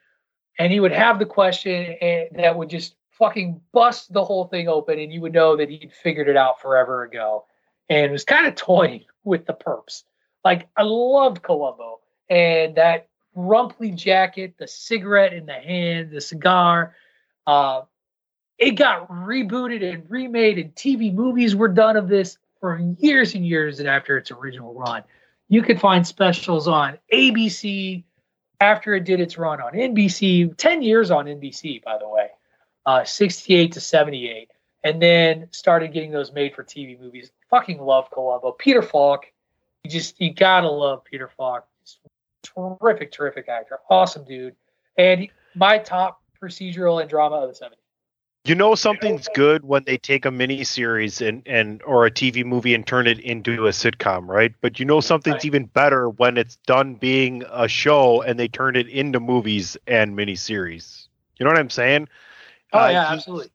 And 0.57 0.72
he 0.72 0.80
would 0.80 0.94
have 0.94 1.20
the 1.20 1.26
question 1.26 1.95
and 2.02 2.30
that 2.36 2.57
would 2.57 2.70
just 2.70 2.95
fucking 3.11 3.61
bust 3.74 4.11
the 4.11 4.24
whole 4.24 4.45
thing 4.45 4.68
open 4.70 4.98
and 4.98 5.11
you 5.11 5.22
would 5.22 5.34
know 5.34 5.57
that 5.57 5.70
he'd 5.70 5.91
figured 5.94 6.30
it 6.30 6.38
out 6.38 6.61
forever 6.61 7.03
ago 7.03 7.45
and 7.90 8.11
was 8.11 8.24
kind 8.24 8.48
of 8.48 8.56
toying 8.56 9.03
with 9.24 9.45
the 9.45 9.53
perps. 9.53 10.03
Like 10.44 10.70
I 10.78 10.84
loved 10.84 11.44
Columbo 11.44 11.99
and 12.30 12.76
that 12.76 13.10
rumply 13.36 13.91
jacket, 13.91 14.56
the 14.57 14.68
cigarette 14.68 15.34
in 15.34 15.45
the 15.45 15.53
hand, 15.53 16.11
the 16.11 16.22
cigar. 16.22 16.95
Uh, 17.45 17.82
it 18.57 18.72
got 18.72 19.10
rebooted 19.10 19.84
and 19.84 20.10
remade, 20.10 20.60
and 20.60 20.76
TV 20.76 21.14
movies 21.14 21.56
were 21.56 21.70
done 21.70 21.95
of 21.95 22.10
this 22.10 22.38
for 22.60 22.80
years 22.99 23.36
and 23.36 23.45
years 23.45 23.80
after 23.80 24.18
its 24.18 24.31
original 24.31 24.73
run. 24.73 25.03
You 25.48 25.61
could 25.61 25.80
find 25.80 26.06
specials 26.06 26.68
on 26.68 26.98
ABC 27.11 28.03
after 28.61 28.94
it 28.94 29.06
did 29.06 29.19
its 29.19 29.38
run 29.38 29.61
on 29.61 29.73
NBC, 29.73 30.56
10 30.57 30.81
years 30.81 31.11
on 31.11 31.26
NBC, 31.26 31.84
by 31.84 31.98
the 31.98 32.07
way, 32.07 32.30
uh, 32.86 33.03
68 33.03 33.72
to 33.73 33.81
78, 33.81 34.52
and 34.84 35.02
then 35.02 35.48
started 35.52 35.94
getting 35.94 36.11
those 36.11 36.31
made 36.31 36.53
for 36.53 36.64
TV 36.64 36.99
movies. 36.99 37.31
Fucking 37.49 37.80
love 37.80 38.11
Columbo. 38.11 38.52
Peter 38.52 38.81
Falk, 38.81 39.26
you 39.84 39.90
just, 39.90 40.19
you 40.19 40.34
gotta 40.34 40.69
love 40.69 41.03
Peter 41.03 41.30
Falk. 41.38 41.65
Terrific, 42.44 43.11
terrific 43.11 43.48
actor. 43.49 43.80
Awesome 43.90 44.26
dude. 44.26 44.56
And 44.98 45.30
my 45.56 45.77
top 45.77 46.22
procedural 46.41 47.02
and 47.02 47.10
drama 47.10 47.38
of 47.38 47.49
the 47.49 47.65
70s. 47.65 47.76
You 48.45 48.56
know 48.56 48.76
something's 48.76 49.28
good 49.28 49.64
when 49.66 49.84
they 49.86 49.98
take 49.98 50.26
a 50.26 50.32
mini 50.32 50.64
series 50.64 51.22
and 51.22 51.44
and 51.45 51.82
or 51.84 52.06
a 52.06 52.11
TV 52.11 52.44
movie 52.44 52.74
and 52.74 52.86
turn 52.86 53.07
it 53.07 53.20
into 53.20 53.66
a 53.68 53.72
sitcom, 53.72 54.28
right? 54.28 54.53
But 54.61 54.80
you 54.80 54.86
know 54.86 54.99
something's 55.02 55.45
even 55.45 55.66
better 55.66 56.10
when 56.10 56.38
it's 56.38 56.56
done 56.66 56.95
being 56.95 57.44
a 57.52 57.68
show 57.68 58.22
and 58.22 58.40
they 58.40 58.48
turn 58.48 58.76
it 58.76 58.88
into 58.88 59.20
movies 59.20 59.78
and 59.88 60.18
miniseries. 60.18 61.07
You 61.38 61.45
know 61.45 61.52
what 61.52 61.60
I'm 61.60 61.70
saying? 61.70 62.07
Oh, 62.74 62.80
Uh, 62.80 62.88
yeah, 62.88 63.06
he- 63.06 63.14
absolutely. 63.14 63.52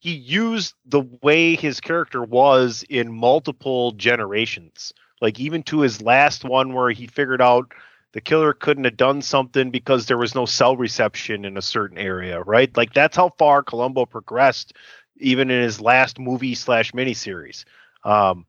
he 0.00 0.12
used 0.12 0.74
the 0.86 1.00
way 1.22 1.54
his 1.56 1.80
character 1.80 2.22
was 2.22 2.84
in 2.88 3.12
multiple 3.12 3.92
generations. 3.92 4.92
Like 5.20 5.38
even 5.40 5.62
to 5.64 5.80
his 5.80 6.02
last 6.02 6.44
one 6.44 6.72
where 6.74 6.90
he 6.90 7.06
figured 7.06 7.40
out 7.42 7.72
the 8.12 8.20
killer 8.20 8.52
couldn't 8.52 8.84
have 8.84 8.96
done 8.96 9.22
something 9.22 9.70
because 9.70 10.06
there 10.06 10.18
was 10.18 10.34
no 10.34 10.46
cell 10.46 10.76
reception 10.76 11.44
in 11.44 11.56
a 11.56 11.62
certain 11.62 11.98
area, 11.98 12.40
right? 12.42 12.74
Like 12.76 12.92
that's 12.92 13.16
how 13.16 13.30
far 13.38 13.62
Columbo 13.62 14.06
progressed, 14.06 14.74
even 15.18 15.50
in 15.50 15.62
his 15.62 15.80
last 15.80 16.18
movie 16.18 16.54
slash 16.54 16.92
miniseries. 16.92 17.64
Um, 18.04 18.46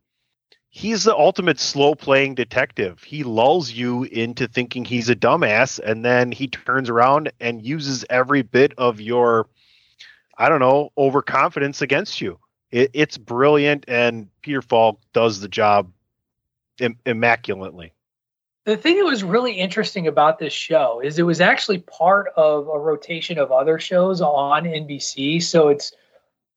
he's 0.69 1.03
the 1.03 1.15
ultimate 1.15 1.59
slow 1.59 1.95
playing 1.95 2.35
detective. 2.35 3.03
He 3.03 3.23
lulls 3.23 3.71
you 3.71 4.03
into 4.03 4.47
thinking 4.47 4.85
he's 4.85 5.09
a 5.09 5.15
dumbass, 5.15 5.79
and 5.79 6.03
then 6.03 6.31
he 6.31 6.47
turns 6.47 6.89
around 6.89 7.31
and 7.39 7.65
uses 7.65 8.05
every 8.09 8.41
bit 8.41 8.73
of 8.77 8.99
your 8.99 9.47
I 10.37 10.49
don't 10.49 10.59
know, 10.59 10.91
overconfidence 10.97 11.81
against 11.81 12.19
you. 12.19 12.39
It, 12.71 12.89
it's 12.93 13.17
brilliant, 13.17 13.85
and 13.87 14.29
Peter 14.41 14.61
Falk 14.61 14.99
does 15.13 15.39
the 15.39 15.47
job 15.47 15.91
Im- 16.79 16.97
immaculately. 17.05 17.93
The 18.65 18.77
thing 18.77 18.97
that 18.97 19.05
was 19.05 19.23
really 19.23 19.53
interesting 19.53 20.07
about 20.07 20.39
this 20.39 20.53
show 20.53 21.01
is 21.03 21.19
it 21.19 21.23
was 21.23 21.41
actually 21.41 21.79
part 21.79 22.27
of 22.37 22.67
a 22.67 22.79
rotation 22.79 23.37
of 23.37 23.51
other 23.51 23.77
shows 23.77 24.21
on 24.21 24.63
NBC. 24.63 25.43
So 25.43 25.69
it's 25.69 25.91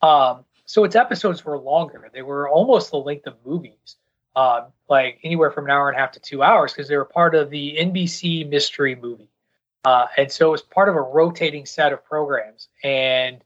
um, 0.02 0.44
so 0.66 0.84
its 0.84 0.94
episodes 0.94 1.44
were 1.44 1.58
longer. 1.58 2.08
They 2.12 2.22
were 2.22 2.48
almost 2.48 2.90
the 2.90 2.98
length 2.98 3.26
of 3.26 3.34
movies, 3.44 3.96
um, 4.36 4.66
like 4.88 5.18
anywhere 5.24 5.50
from 5.50 5.64
an 5.64 5.70
hour 5.70 5.88
and 5.88 5.96
a 5.96 6.00
half 6.00 6.12
to 6.12 6.20
two 6.20 6.42
hours, 6.42 6.72
because 6.72 6.88
they 6.88 6.96
were 6.96 7.04
part 7.04 7.34
of 7.34 7.50
the 7.50 7.76
NBC 7.80 8.48
mystery 8.48 8.94
movie. 8.94 9.30
Uh, 9.84 10.06
and 10.16 10.30
so 10.30 10.48
it 10.48 10.50
was 10.50 10.62
part 10.62 10.88
of 10.88 10.96
a 10.96 11.00
rotating 11.00 11.66
set 11.66 11.92
of 11.92 12.04
programs, 12.04 12.68
and 12.84 13.42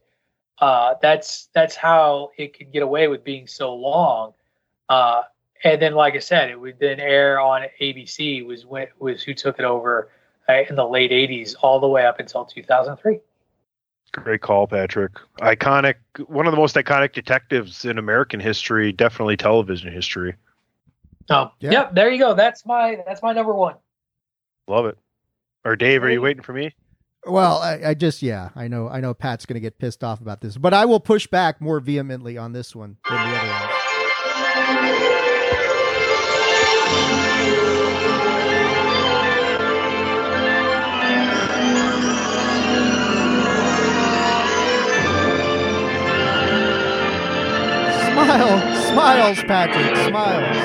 uh, 0.59 0.95
that's 1.01 1.49
that's 1.55 1.77
how 1.77 2.31
it 2.37 2.57
could 2.57 2.73
get 2.73 2.83
away 2.83 3.09
with 3.09 3.25
being 3.25 3.47
so 3.47 3.75
long. 3.75 4.33
Uh, 4.89 5.23
and 5.65 5.81
then, 5.81 5.95
like 5.95 6.15
I 6.15 6.21
said, 6.21 6.51
it 6.51 6.61
would 6.61 6.79
then 6.79 7.01
air 7.01 7.41
on 7.41 7.63
ABC. 7.81 8.45
Was 8.47 8.65
when, 8.65 8.87
was 8.99 9.23
who 9.23 9.35
took 9.35 9.59
it 9.59 9.65
over 9.65 10.11
uh, 10.49 10.63
in 10.69 10.77
the 10.77 10.87
late 10.87 11.11
'80s, 11.11 11.55
all 11.61 11.81
the 11.81 11.89
way 11.89 12.07
up 12.07 12.21
until 12.21 12.45
2003. 12.45 13.21
Great 14.13 14.41
call, 14.41 14.67
Patrick. 14.67 15.13
Iconic, 15.41 15.95
one 16.27 16.47
of 16.47 16.51
the 16.51 16.57
most 16.57 16.75
iconic 16.75 17.13
detectives 17.13 17.85
in 17.85 17.97
American 17.97 18.41
history, 18.41 18.91
definitely 18.91 19.37
television 19.37 19.93
history. 19.93 20.35
Oh, 21.29 21.53
yep. 21.61 21.95
There 21.95 22.11
you 22.11 22.19
go. 22.19 22.35
That's 22.35 22.67
my 22.67 23.03
that's 23.07 23.23
my 23.23 23.33
number 23.33 23.55
one. 23.55 23.77
Love 24.67 24.87
it. 24.87 24.99
Or 25.65 25.77
Dave, 25.77 26.03
are 26.03 26.11
you 26.11 26.21
waiting 26.21 26.43
for 26.43 26.53
me? 26.53 26.75
Well, 27.27 27.59
I, 27.59 27.91
I 27.91 27.95
just 27.95 28.23
yeah, 28.23 28.49
I 28.57 28.67
know 28.67 28.89
I 28.89 29.01
know 29.01 29.15
Pat's 29.15 29.47
going 29.47 29.55
to 29.55 29.61
get 29.61 29.79
pissed 29.79 30.03
off 30.03 30.21
about 30.21 30.41
this, 30.41 30.57
but 30.57 30.75
I 30.75 30.87
will 30.87 31.01
push 31.01 31.27
back 31.27 31.61
more 31.61 31.79
vehemently 31.79 32.37
on 32.39 32.53
this 32.53 32.75
one 32.75 32.97
than 33.09 33.31
the 33.31 33.37
other 33.37 33.49
one. 33.49 33.60
Smile, 48.31 48.77
smiles, 48.93 49.43
Patrick, 49.43 49.97
smiles. 50.07 50.57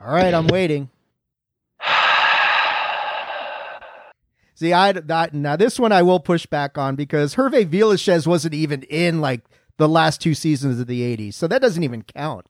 All 0.00 0.12
right, 0.12 0.34
I'm 0.34 0.48
waiting. 0.48 0.90
See, 4.60 4.74
I, 4.74 4.90
I 4.90 5.30
now 5.32 5.56
this 5.56 5.78
one 5.78 5.90
I 5.90 6.02
will 6.02 6.20
push 6.20 6.44
back 6.44 6.76
on 6.76 6.94
because 6.94 7.34
Hervé 7.34 7.64
Villechaize 7.64 8.26
wasn't 8.26 8.52
even 8.52 8.82
in 8.82 9.22
like 9.22 9.40
the 9.78 9.88
last 9.88 10.20
two 10.20 10.34
seasons 10.34 10.78
of 10.78 10.86
the 10.86 11.00
'80s, 11.00 11.32
so 11.32 11.48
that 11.48 11.62
doesn't 11.62 11.82
even 11.82 12.02
count. 12.02 12.44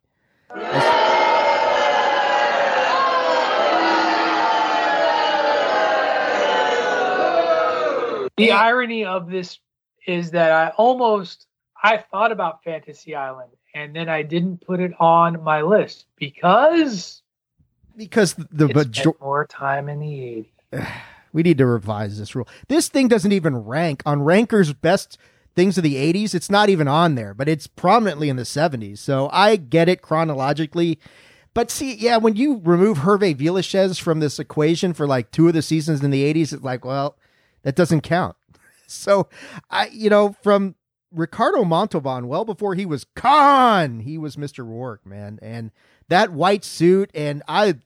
The 8.37 8.51
irony 8.51 9.05
of 9.05 9.31
this 9.31 9.61
is 10.05 10.33
that 10.33 10.51
I 10.51 10.71
almost 10.71 11.47
I 11.81 11.99
thought 12.11 12.33
about 12.33 12.65
Fantasy 12.65 13.15
Island 13.15 13.53
and 13.73 13.95
then 13.95 14.09
I 14.09 14.23
didn't 14.23 14.67
put 14.67 14.81
it 14.81 14.91
on 14.99 15.45
my 15.45 15.63
list 15.63 16.07
because 16.17 17.23
because 17.97 18.35
the 18.35 18.67
it 18.67 18.75
major- 18.75 19.13
more 19.21 19.47
time 19.47 19.89
in 19.89 20.01
the 20.01 20.49
80s. 20.73 20.89
we 21.33 21.43
need 21.43 21.59
to 21.59 21.67
revise 21.67 22.19
this 22.19 22.35
rule. 22.35 22.49
This 22.69 22.89
thing 22.89 23.09
doesn't 23.09 23.33
even 23.33 23.57
rank 23.57 24.03
on 24.07 24.23
Ranker's 24.23 24.73
best 24.73 25.19
things 25.55 25.77
of 25.77 25.85
the 25.85 25.97
80s. 25.97 26.35
It's 26.35 26.51
not 26.51 26.69
even 26.69 26.89
on 26.89 27.15
there, 27.15 27.35
but 27.35 27.49
it's 27.49 27.67
prominently 27.67 28.29
in 28.29 28.37
the 28.37 28.43
70s. 28.43 28.99
So 28.99 29.29
I 29.33 29.57
get 29.57 29.89
it 29.89 30.03
chronologically. 30.03 30.99
But 31.55 31.71
see, 31.71 31.95
yeah, 31.95 32.17
when 32.17 32.37
you 32.37 32.61
remove 32.65 32.99
Hervé 32.99 33.35
Villechaize 33.35 34.01
from 34.01 34.21
this 34.21 34.39
equation 34.39 34.93
for 34.93 35.07
like 35.07 35.31
two 35.31 35.49
of 35.49 35.55
the 35.55 35.63
seasons 35.63 36.03
in 36.03 36.11
the 36.11 36.33
80s, 36.33 36.53
it's 36.53 36.63
like, 36.63 36.85
well, 36.85 37.17
that 37.63 37.77
doesn't 37.77 38.03
count. 38.03 38.37
So 38.93 39.29
I, 39.71 39.87
you 39.93 40.11
know, 40.11 40.35
from 40.43 40.75
Ricardo 41.13 41.63
Montalban, 41.63 42.27
well 42.27 42.45
before 42.45 42.75
he 42.75 42.85
was 42.85 43.07
Khan, 43.15 44.01
he 44.01 44.19
was 44.19 44.35
Mr. 44.35 44.67
Rourke, 44.67 45.07
man. 45.07 45.39
And 45.41 45.71
that 46.09 46.33
white 46.33 46.65
suit, 46.65 47.09
and 47.15 47.45
I, 47.47 47.77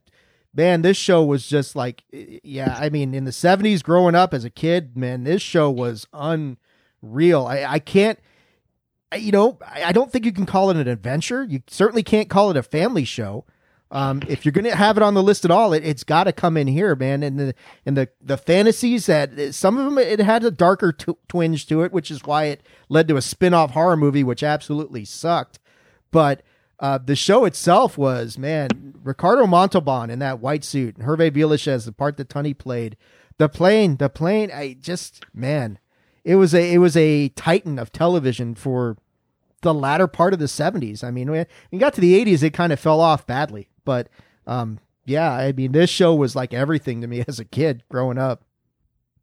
man, 0.54 0.82
this 0.82 0.96
show 0.96 1.24
was 1.24 1.46
just 1.46 1.74
like, 1.74 2.04
yeah, 2.12 2.76
I 2.78 2.88
mean, 2.88 3.14
in 3.14 3.24
the 3.24 3.30
70s 3.30 3.82
growing 3.82 4.14
up 4.14 4.32
as 4.32 4.44
a 4.44 4.50
kid, 4.50 4.96
man, 4.96 5.24
this 5.24 5.42
show 5.42 5.70
was 5.70 6.06
unreal. 6.12 7.46
I, 7.46 7.64
I 7.64 7.78
can't, 7.80 8.18
you 9.16 9.32
know, 9.32 9.58
I 9.66 9.92
don't 9.92 10.10
think 10.10 10.24
you 10.24 10.32
can 10.32 10.46
call 10.46 10.70
it 10.70 10.76
an 10.76 10.88
adventure. 10.88 11.44
You 11.44 11.62
certainly 11.66 12.02
can't 12.02 12.30
call 12.30 12.50
it 12.50 12.56
a 12.56 12.62
family 12.62 13.04
show. 13.04 13.44
Um, 13.90 14.22
if 14.26 14.44
you're 14.44 14.52
going 14.52 14.64
to 14.64 14.74
have 14.74 14.96
it 14.96 15.02
on 15.04 15.14
the 15.14 15.22
list 15.22 15.44
at 15.44 15.52
all, 15.52 15.72
it, 15.72 15.84
it's 15.84 16.02
got 16.02 16.24
to 16.24 16.32
come 16.32 16.56
in 16.56 16.66
here, 16.66 16.96
man. 16.96 17.22
And 17.22 17.38
the 17.38 17.54
and 17.86 17.96
the 17.96 18.08
the 18.20 18.36
fantasies 18.36 19.06
that 19.06 19.54
some 19.54 19.78
of 19.78 19.84
them 19.84 19.98
it 19.98 20.18
had 20.18 20.42
a 20.42 20.50
darker 20.50 20.90
t- 20.90 21.12
twinge 21.28 21.66
to 21.68 21.82
it, 21.82 21.92
which 21.92 22.10
is 22.10 22.24
why 22.24 22.44
it 22.46 22.62
led 22.88 23.06
to 23.06 23.16
a 23.16 23.22
spin-off 23.22 23.70
horror 23.70 23.96
movie, 23.96 24.24
which 24.24 24.42
absolutely 24.42 25.04
sucked. 25.04 25.60
But 26.10 26.42
uh, 26.80 26.98
the 26.98 27.16
show 27.16 27.44
itself 27.44 27.96
was 27.96 28.38
man, 28.38 28.94
Ricardo 29.02 29.46
Montalban 29.46 30.10
in 30.10 30.18
that 30.18 30.40
white 30.40 30.64
suit, 30.64 30.96
and 30.96 31.06
Hervé 31.06 31.30
Villechaize, 31.30 31.84
the 31.84 31.92
part 31.92 32.16
that 32.16 32.28
Tunney 32.28 32.56
played, 32.56 32.96
the 33.38 33.48
plane, 33.48 33.96
the 33.96 34.08
plane. 34.08 34.50
I 34.52 34.76
just 34.80 35.24
man, 35.32 35.78
it 36.24 36.36
was 36.36 36.54
a 36.54 36.72
it 36.72 36.78
was 36.78 36.96
a 36.96 37.28
titan 37.30 37.78
of 37.78 37.92
television 37.92 38.54
for 38.54 38.96
the 39.64 39.74
latter 39.74 40.06
part 40.06 40.32
of 40.32 40.38
the 40.38 40.44
70s. 40.44 41.02
I 41.02 41.10
mean, 41.10 41.30
when 41.30 41.46
you 41.70 41.78
got 41.78 41.94
to 41.94 42.00
the 42.00 42.22
80s, 42.22 42.42
it 42.42 42.50
kind 42.50 42.72
of 42.72 42.78
fell 42.78 43.00
off 43.00 43.26
badly. 43.26 43.70
But 43.84 44.08
um, 44.46 44.78
yeah, 45.06 45.32
I 45.32 45.52
mean, 45.52 45.72
this 45.72 45.90
show 45.90 46.14
was 46.14 46.36
like 46.36 46.54
everything 46.54 47.00
to 47.00 47.06
me 47.06 47.24
as 47.28 47.40
a 47.40 47.44
kid 47.44 47.82
growing 47.88 48.18
up. 48.18 48.44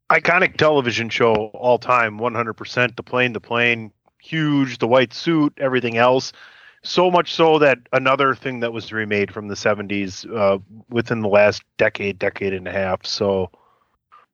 Iconic 0.10 0.58
television 0.58 1.08
show 1.08 1.34
all 1.54 1.78
time, 1.78 2.20
100%. 2.20 2.98
The 2.98 3.04
plane, 3.04 3.32
the 3.32 3.40
plane, 3.40 3.94
huge, 4.22 4.80
the 4.80 4.88
white 4.88 5.14
suit, 5.14 5.54
everything 5.58 5.96
else. 5.96 6.34
So 6.84 7.12
much 7.12 7.34
so 7.34 7.60
that 7.60 7.80
another 7.94 8.34
thing 8.34 8.60
that 8.62 8.74
was 8.74 8.92
remade 8.92 9.32
from 9.32 9.48
the 9.48 9.56
70s 9.56 10.26
uh, 10.36 10.58
within 10.90 11.22
the 11.22 11.28
last 11.28 11.64
decade, 11.78 12.18
decade 12.18 12.54
and 12.54 12.68
a 12.68 12.72
half. 12.72 13.06
So 13.06 13.52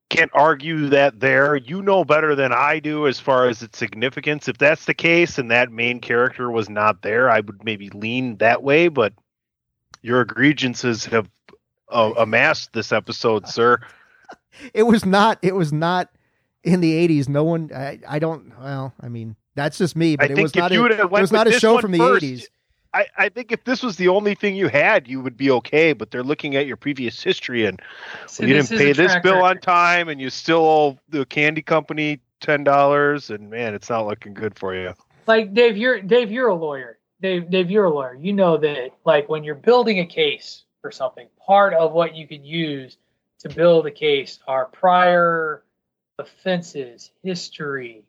can't 0.10 0.32
argue 0.34 0.88
that 0.90 1.20
there. 1.20 1.56
You 1.58 1.82
know 1.82 2.06
better 2.06 2.36
than 2.36 2.54
I 2.54 2.80
do 2.80 3.08
as 3.08 3.20
far 3.20 3.48
as 3.48 3.62
its 3.62 3.78
significance. 3.78 4.48
If 4.48 4.58
that's 4.58 4.86
the 4.86 4.94
case 4.94 5.38
and 5.38 5.52
that 5.52 5.72
main 5.72 6.00
character 6.00 6.50
was 6.50 6.70
not 6.70 7.02
there, 7.02 7.30
I 7.30 7.42
would 7.42 7.64
maybe 7.64 7.90
lean 7.90 8.38
that 8.38 8.64
way, 8.64 8.88
but 8.88 9.14
your 10.02 10.26
egregiances 10.26 11.10
have 11.10 11.30
uh, 11.90 12.14
amassed 12.18 12.74
this 12.74 12.92
episode, 12.92 13.48
sir. 13.48 13.80
It 14.74 14.84
was 14.84 15.06
not. 15.06 15.38
It 15.44 15.54
was 15.54 15.72
not 15.72 16.10
in 16.64 16.82
the 16.82 16.92
'80s. 17.08 17.30
No 17.30 17.44
one. 17.44 17.70
I, 17.74 18.00
I 18.08 18.18
don't. 18.18 18.52
Well, 18.60 18.92
I 19.00 19.08
mean, 19.08 19.36
that's 19.58 19.78
just 19.80 19.96
me. 19.96 20.16
But 20.16 20.30
I 20.30 20.34
it 20.34 20.42
was 20.42 20.56
not. 20.56 20.72
A, 20.72 21.02
it 21.02 21.10
was 21.10 21.32
not 21.32 21.48
a 21.48 21.60
show 21.60 21.80
from 21.80 21.92
the 21.92 21.98
first, 21.98 22.24
'80s. 22.24 22.46
I, 22.94 23.06
I 23.18 23.30
think 23.30 23.52
if 23.52 23.64
this 23.66 23.84
was 23.84 23.98
the 23.98 24.08
only 24.08 24.36
thing 24.36 24.56
you 24.56 24.70
had, 24.70 25.08
you 25.08 25.20
would 25.20 25.36
be 25.36 25.52
okay. 25.52 25.94
But 25.94 26.12
they're 26.12 26.24
looking 26.24 26.56
at 26.56 26.68
your 26.68 26.78
previous 26.78 27.22
history, 27.22 27.66
and 27.66 27.82
See, 28.28 28.46
you 28.46 28.54
didn't 28.54 28.70
pay 28.70 28.94
this 28.94 29.16
bill 29.22 29.44
on 29.44 29.60
time, 29.60 30.08
and 30.08 30.22
you 30.22 30.30
still 30.30 30.64
owe 30.64 31.00
the 31.10 31.26
candy 31.26 31.62
company 31.62 32.20
ten 32.40 32.64
dollars, 32.64 33.30
and 33.30 33.50
man, 33.50 33.74
it's 33.74 33.90
not 33.90 34.08
looking 34.08 34.34
good 34.34 34.58
for 34.58 34.76
you. 34.76 34.94
Like 35.26 35.54
Dave, 35.54 35.76
you're 35.76 36.02
Dave, 36.02 36.32
you're 36.32 36.50
a 36.50 36.56
lawyer. 36.56 37.00
Dave, 37.20 37.50
Dave, 37.50 37.72
you're 37.72 37.86
a 37.86 37.94
lawyer. 37.94 38.14
You 38.14 38.34
know 38.34 38.58
that 38.58 38.92
like 39.06 39.28
when 39.28 39.44
you're 39.44 39.56
building 39.56 40.00
a 40.00 40.06
case 40.06 40.64
for 40.82 40.92
something, 40.92 41.28
part 41.46 41.74
of 41.74 41.92
what 41.94 42.16
you 42.16 42.28
can 42.28 42.46
use 42.46 42.98
to 43.40 43.50
build 43.50 43.88
a 43.88 43.92
case 43.92 44.40
are 44.48 44.66
prior 44.66 45.64
offenses, 46.20 47.12
history 47.24 48.04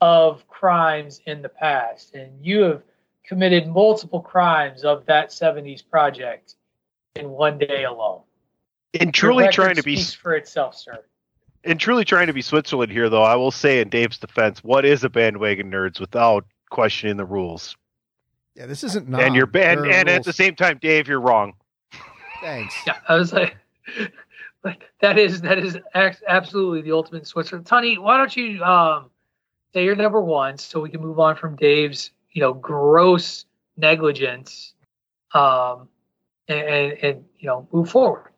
of 0.00 0.46
crimes 0.48 1.20
in 1.26 1.42
the 1.42 1.48
past, 1.48 2.14
and 2.14 2.44
you 2.44 2.60
have 2.62 2.82
committed 3.26 3.66
multiple 3.66 4.20
crimes 4.20 4.84
of 4.84 5.06
that 5.06 5.30
70s 5.30 5.82
project 5.88 6.56
in 7.16 7.30
one 7.30 7.58
day 7.58 7.84
alone. 7.84 8.20
And 8.98 9.12
truly 9.12 9.48
trying 9.48 9.76
to 9.76 9.82
be 9.82 9.96
speaks 9.96 10.14
for 10.14 10.34
itself, 10.34 10.76
sir. 10.76 11.02
and 11.64 11.80
truly 11.80 12.04
trying 12.04 12.26
to 12.28 12.32
be 12.32 12.42
Switzerland 12.42 12.92
here, 12.92 13.08
though, 13.08 13.22
I 13.22 13.34
will 13.34 13.50
say 13.50 13.80
in 13.80 13.88
Dave's 13.88 14.18
defense, 14.18 14.62
what 14.62 14.84
is 14.84 15.02
a 15.04 15.08
bandwagon 15.08 15.70
nerds 15.70 15.98
without 15.98 16.44
questioning 16.70 17.16
the 17.16 17.24
rules? 17.24 17.76
Yeah, 18.54 18.66
this 18.66 18.84
isn't. 18.84 19.12
and 19.12 19.34
you're 19.34 19.46
Nom. 19.46 19.62
and, 19.62 19.80
There 19.80 19.90
are 19.90 19.92
and 19.92 20.08
at 20.08 20.24
the 20.24 20.32
same 20.32 20.54
time, 20.54 20.78
Dave, 20.80 21.08
you're 21.08 21.20
wrong. 21.20 21.54
Thanks. 22.40 22.74
Yeah, 22.86 22.98
I 23.08 23.16
was 23.16 23.32
like, 23.32 23.56
like 24.64 24.84
that 25.00 25.18
is 25.18 25.40
that 25.40 25.58
is 25.58 25.78
absolutely 25.94 26.82
the 26.82 26.92
ultimate 26.92 27.26
Switzerland. 27.26 27.66
Tony, 27.66 27.98
why 27.98 28.16
don't 28.16 28.36
you 28.36 28.62
um 28.62 29.10
say 29.74 29.84
you're 29.84 29.96
number 29.96 30.20
one 30.20 30.56
so 30.56 30.80
we 30.80 30.88
can 30.88 31.00
move 31.00 31.18
on 31.18 31.36
from 31.36 31.56
Dave's 31.56 32.12
you 32.30 32.40
know 32.40 32.54
gross 32.54 33.44
negligence, 33.76 34.72
um, 35.34 35.88
and 36.48 36.60
and, 36.60 36.92
and 37.02 37.24
you 37.38 37.48
know 37.48 37.68
move 37.72 37.90
forward. 37.90 38.30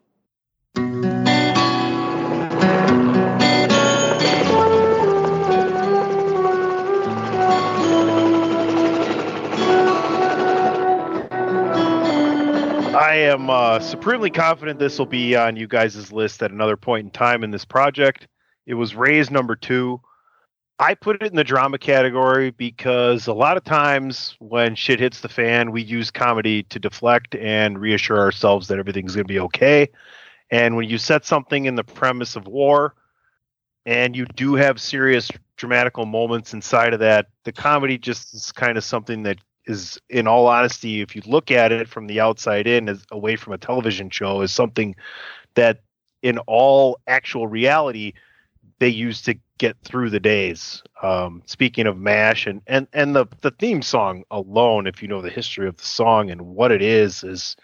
I 12.99 13.17
am 13.17 13.51
uh, 13.51 13.79
supremely 13.81 14.31
confident 14.31 14.79
this 14.79 14.99
will 14.99 15.05
be 15.05 15.37
on 15.37 15.57
you 15.57 15.69
guys' 15.69 16.11
list 16.11 16.43
at 16.43 16.51
another 16.51 16.79
point 16.79 17.05
in 17.05 17.11
time 17.11 17.45
in 17.45 17.51
this 17.51 17.67
project. 17.67 18.27
It 18.65 18.75
was 18.75 18.95
raised 18.95 19.31
number 19.31 19.55
two. 19.55 20.01
I 20.79 20.95
put 20.95 21.17
it 21.17 21.27
in 21.27 21.37
the 21.37 21.45
drama 21.45 21.79
category 21.79 22.51
because 22.51 23.27
a 23.27 23.33
lot 23.33 23.57
of 23.57 23.65
times 23.65 24.37
when 24.41 24.75
shit 24.75 25.01
hits 25.01 25.21
the 25.21 25.29
fan, 25.29 25.73
we 25.73 25.83
use 25.83 26.11
comedy 26.11 26.65
to 26.65 26.79
deflect 26.79 27.35
and 27.35 27.79
reassure 27.79 28.19
ourselves 28.19 28.69
that 28.69 28.79
everything's 28.79 29.15
going 29.15 29.25
to 29.25 29.33
be 29.33 29.41
okay. 29.41 29.89
And 30.51 30.77
when 30.77 30.89
you 30.89 30.99
set 30.99 31.25
something 31.25 31.65
in 31.65 31.77
the 31.77 31.85
premise 31.85 32.37
of 32.37 32.47
war 32.47 32.95
and 33.87 34.15
you 34.15 34.27
do 34.27 34.55
have 34.55 34.79
serious 34.79 35.31
dramatical 35.57 36.05
moments 36.05 36.53
inside 36.53 36.93
of 36.93 37.01
that, 37.01 37.29
the 37.45 37.53
comedy 37.53 37.97
just 37.97 38.35
is 38.35 38.53
kind 38.53 38.77
of 38.77 38.85
something 38.85 39.23
that 39.23 39.39
is 39.67 39.99
in 40.11 40.29
all 40.29 40.47
honesty 40.47 41.01
if 41.01 41.17
you 41.17 41.23
look 41.27 41.51
at 41.51 41.73
it 41.73 41.89
from 41.89 42.07
the 42.07 42.21
outside 42.21 42.67
in 42.67 42.89
as 42.89 43.05
away 43.11 43.35
from 43.35 43.53
a 43.53 43.59
television 43.59 44.11
show 44.11 44.43
is 44.43 44.53
something 44.53 44.95
that 45.55 45.81
in 46.23 46.39
all 46.47 47.01
actual 47.09 47.49
reality 47.49 48.13
they 48.79 48.89
use 48.89 49.23
to 49.23 49.35
get 49.59 49.77
through 49.83 50.11
the 50.11 50.21
days. 50.21 50.83
Um, 51.03 51.43
speaking 51.47 51.87
of 51.87 51.97
mash 51.97 52.47
and 52.47 52.61
and 52.67 52.87
and 52.93 53.15
the 53.17 53.27
the 53.41 53.51
theme 53.53 53.83
song 53.83 54.25
alone 54.31 54.87
if 54.87 55.03
you 55.03 55.09
know 55.09 55.23
the 55.23 55.31
history 55.31 55.67
of 55.69 55.77
the 55.77 55.85
song 55.85 56.31
and 56.31 56.41
what 56.43 56.73
it 56.73 56.83
is 56.83 57.25
is 57.25 57.57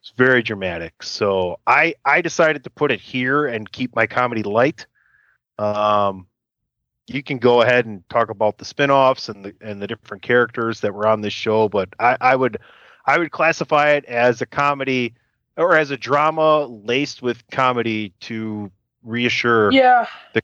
it's 0.00 0.12
very 0.16 0.42
dramatic. 0.42 1.02
So 1.02 1.58
i 1.66 1.94
i 2.04 2.20
decided 2.20 2.64
to 2.64 2.70
put 2.70 2.90
it 2.92 3.00
here 3.00 3.46
and 3.46 3.70
keep 3.70 3.94
my 3.94 4.06
comedy 4.06 4.42
light. 4.42 4.86
Um 5.58 6.26
you 7.06 7.22
can 7.24 7.38
go 7.38 7.60
ahead 7.62 7.86
and 7.86 8.08
talk 8.08 8.30
about 8.30 8.58
the 8.58 8.64
spin-offs 8.64 9.28
and 9.28 9.44
the 9.44 9.54
and 9.60 9.82
the 9.82 9.86
different 9.86 10.22
characters 10.22 10.80
that 10.80 10.94
were 10.94 11.06
on 11.08 11.20
this 11.22 11.32
show 11.32 11.68
but 11.68 11.88
i 11.98 12.16
i 12.20 12.36
would 12.36 12.58
i 13.06 13.18
would 13.18 13.32
classify 13.32 13.90
it 13.90 14.04
as 14.04 14.40
a 14.40 14.46
comedy 14.46 15.14
or 15.56 15.76
as 15.76 15.90
a 15.90 15.96
drama 15.96 16.66
laced 16.66 17.20
with 17.20 17.42
comedy 17.50 18.12
to 18.20 18.70
reassure 19.02 19.72
Yeah. 19.72 20.06
the 20.34 20.42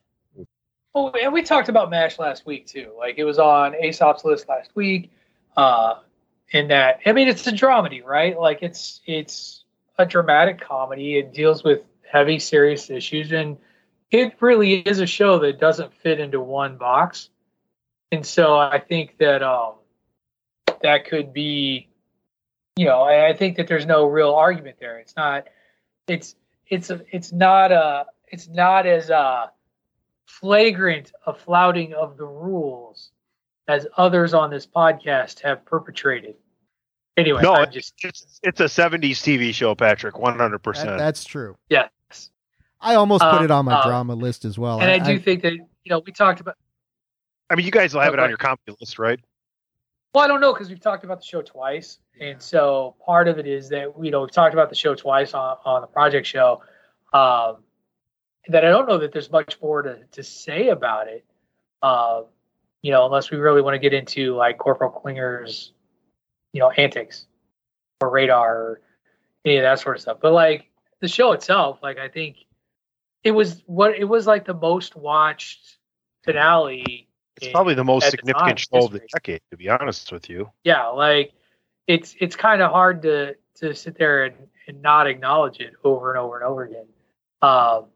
Oh, 0.98 1.10
and 1.10 1.30
we 1.30 1.42
talked 1.42 1.68
about 1.68 1.90
Mash 1.90 2.18
last 2.18 2.46
week 2.46 2.66
too. 2.66 2.90
Like 2.96 3.18
it 3.18 3.24
was 3.24 3.38
on 3.38 3.74
Aesop's 3.74 4.24
list 4.24 4.48
last 4.48 4.70
week. 4.74 5.12
Uh, 5.54 5.96
in 6.52 6.68
that, 6.68 7.00
I 7.04 7.12
mean, 7.12 7.28
it's 7.28 7.46
a 7.46 7.52
dramedy, 7.52 8.02
right? 8.02 8.38
Like 8.38 8.62
it's 8.62 9.02
it's 9.04 9.62
a 9.98 10.06
dramatic 10.06 10.58
comedy. 10.58 11.18
It 11.18 11.34
deals 11.34 11.62
with 11.62 11.82
heavy, 12.10 12.38
serious 12.38 12.88
issues, 12.88 13.30
and 13.30 13.58
it 14.10 14.36
really 14.40 14.76
is 14.80 15.00
a 15.00 15.06
show 15.06 15.40
that 15.40 15.60
doesn't 15.60 15.92
fit 15.92 16.18
into 16.18 16.40
one 16.40 16.78
box, 16.78 17.28
and 18.10 18.24
so 18.24 18.56
I 18.56 18.78
think 18.78 19.18
that 19.18 19.42
um, 19.42 19.74
that 20.82 21.04
could 21.04 21.34
be, 21.34 21.90
you 22.76 22.86
know, 22.86 23.02
I, 23.02 23.28
I 23.28 23.36
think 23.36 23.58
that 23.58 23.66
there's 23.68 23.84
no 23.84 24.06
real 24.06 24.32
argument 24.32 24.76
there. 24.80 24.98
It's 24.98 25.14
not, 25.14 25.48
it's 26.08 26.36
it's 26.68 26.90
it's 27.12 27.32
not 27.32 27.70
a 27.70 28.06
it's 28.28 28.48
not 28.48 28.86
as 28.86 29.10
uh 29.10 29.48
flagrant 30.26 31.12
a 31.26 31.32
flouting 31.32 31.94
of 31.94 32.16
the 32.16 32.26
rules 32.26 33.10
as 33.68 33.86
others 33.96 34.34
on 34.34 34.50
this 34.50 34.66
podcast 34.66 35.40
have 35.40 35.64
perpetrated. 35.64 36.34
Anyway, 37.16 37.40
no, 37.42 37.54
I'm 37.54 37.64
it's, 37.64 37.72
just 37.72 37.94
it's 38.04 38.40
it's 38.42 38.60
a 38.60 38.64
'70s 38.64 39.12
TV 39.12 39.54
show, 39.54 39.74
Patrick. 39.74 40.18
One 40.18 40.38
hundred 40.38 40.58
That- 40.58 40.62
percent. 40.62 40.98
that's 40.98 41.24
true. 41.24 41.56
yes, 41.70 41.88
I 42.80 42.94
almost 42.96 43.22
put 43.22 43.42
it 43.42 43.50
on 43.50 43.64
my 43.64 43.74
uh, 43.74 43.86
drama 43.86 44.14
list 44.14 44.44
as 44.44 44.58
well. 44.58 44.80
and 44.80 44.90
I, 44.90 44.98
do 44.98 45.18
think 45.18 45.42
that 45.42 45.54
you 45.54 45.64
know 45.86 46.00
we 46.00 46.12
talked 46.12 46.40
about. 46.40 46.56
I 47.48 47.54
mean, 47.54 47.64
you 47.64 47.72
guys 47.72 47.94
will 47.94 48.02
have 48.02 48.12
it 48.12 48.20
on 48.20 48.28
your 48.28 48.38
comedy 48.38 48.74
list, 48.80 48.98
right? 48.98 49.18
Well, 50.14 50.24
I 50.24 50.28
don't 50.28 50.40
know 50.40 50.52
because 50.52 50.68
we've 50.68 50.80
talked 50.80 51.04
about 51.04 51.20
the 51.20 51.26
show 51.26 51.42
twice, 51.42 51.98
and 52.20 52.40
so 52.40 52.96
part 53.04 53.28
of 53.28 53.38
it 53.38 53.46
is 53.46 53.70
that 53.70 53.92
you 54.02 54.10
know 54.10 54.20
we've 54.20 54.30
talked 54.30 54.52
about 54.52 54.68
the 54.68 54.74
show 54.76 54.94
twice 54.94 55.32
on 55.32 55.56
on 55.64 55.80
the 55.80 55.86
project 55.86 56.26
show. 56.26 56.62
Um, 57.14 57.58
that 58.48 58.64
I 58.64 58.68
don't 58.68 58.88
know 58.88 58.98
that 58.98 59.12
there's 59.12 59.30
much 59.30 59.60
more 59.60 59.82
to 59.82 59.98
to 60.12 60.22
say 60.22 60.68
about 60.68 61.08
it. 61.08 61.24
Um, 61.82 62.26
you 62.82 62.90
know, 62.92 63.04
unless 63.06 63.30
we 63.30 63.38
really 63.38 63.62
want 63.62 63.74
to 63.74 63.78
get 63.78 63.92
into 63.92 64.34
like 64.34 64.58
Corporal 64.58 64.90
Klinger's, 64.90 65.72
you 66.52 66.60
know, 66.60 66.70
antics 66.70 67.26
or 68.00 68.10
radar 68.10 68.56
or 68.56 68.80
any 69.44 69.56
of 69.56 69.62
that 69.62 69.80
sort 69.80 69.96
of 69.96 70.02
stuff. 70.02 70.18
But 70.20 70.32
like 70.32 70.70
the 71.00 71.08
show 71.08 71.32
itself, 71.32 71.80
like 71.82 71.98
I 71.98 72.08
think 72.08 72.36
it 73.24 73.32
was 73.32 73.62
what 73.66 73.96
it 73.96 74.04
was 74.04 74.26
like 74.26 74.44
the 74.44 74.54
most 74.54 74.96
watched 74.96 75.78
finale. 76.24 77.08
It's 77.36 77.46
in- 77.46 77.52
probably 77.52 77.74
the 77.74 77.84
most 77.84 78.04
the 78.04 78.10
significant 78.10 78.60
show 78.60 78.84
of 78.84 78.92
the 78.92 79.02
decade, 79.12 79.40
to 79.50 79.56
be 79.56 79.68
honest 79.68 80.12
with 80.12 80.30
you. 80.30 80.50
yeah 80.64 80.86
like 80.86 81.32
it's 81.86 82.14
it's 82.20 82.36
kind 82.36 82.62
of 82.62 82.70
hard 82.70 83.02
to 83.02 83.36
to 83.56 83.74
sit 83.74 83.96
there 83.98 84.24
and, 84.24 84.34
and 84.68 84.82
not 84.82 85.06
acknowledge 85.06 85.60
it 85.60 85.74
over 85.84 86.10
and 86.10 86.18
over 86.18 86.36
and 86.36 86.44
over 86.44 86.64
again 86.64 86.86
um 87.42 87.86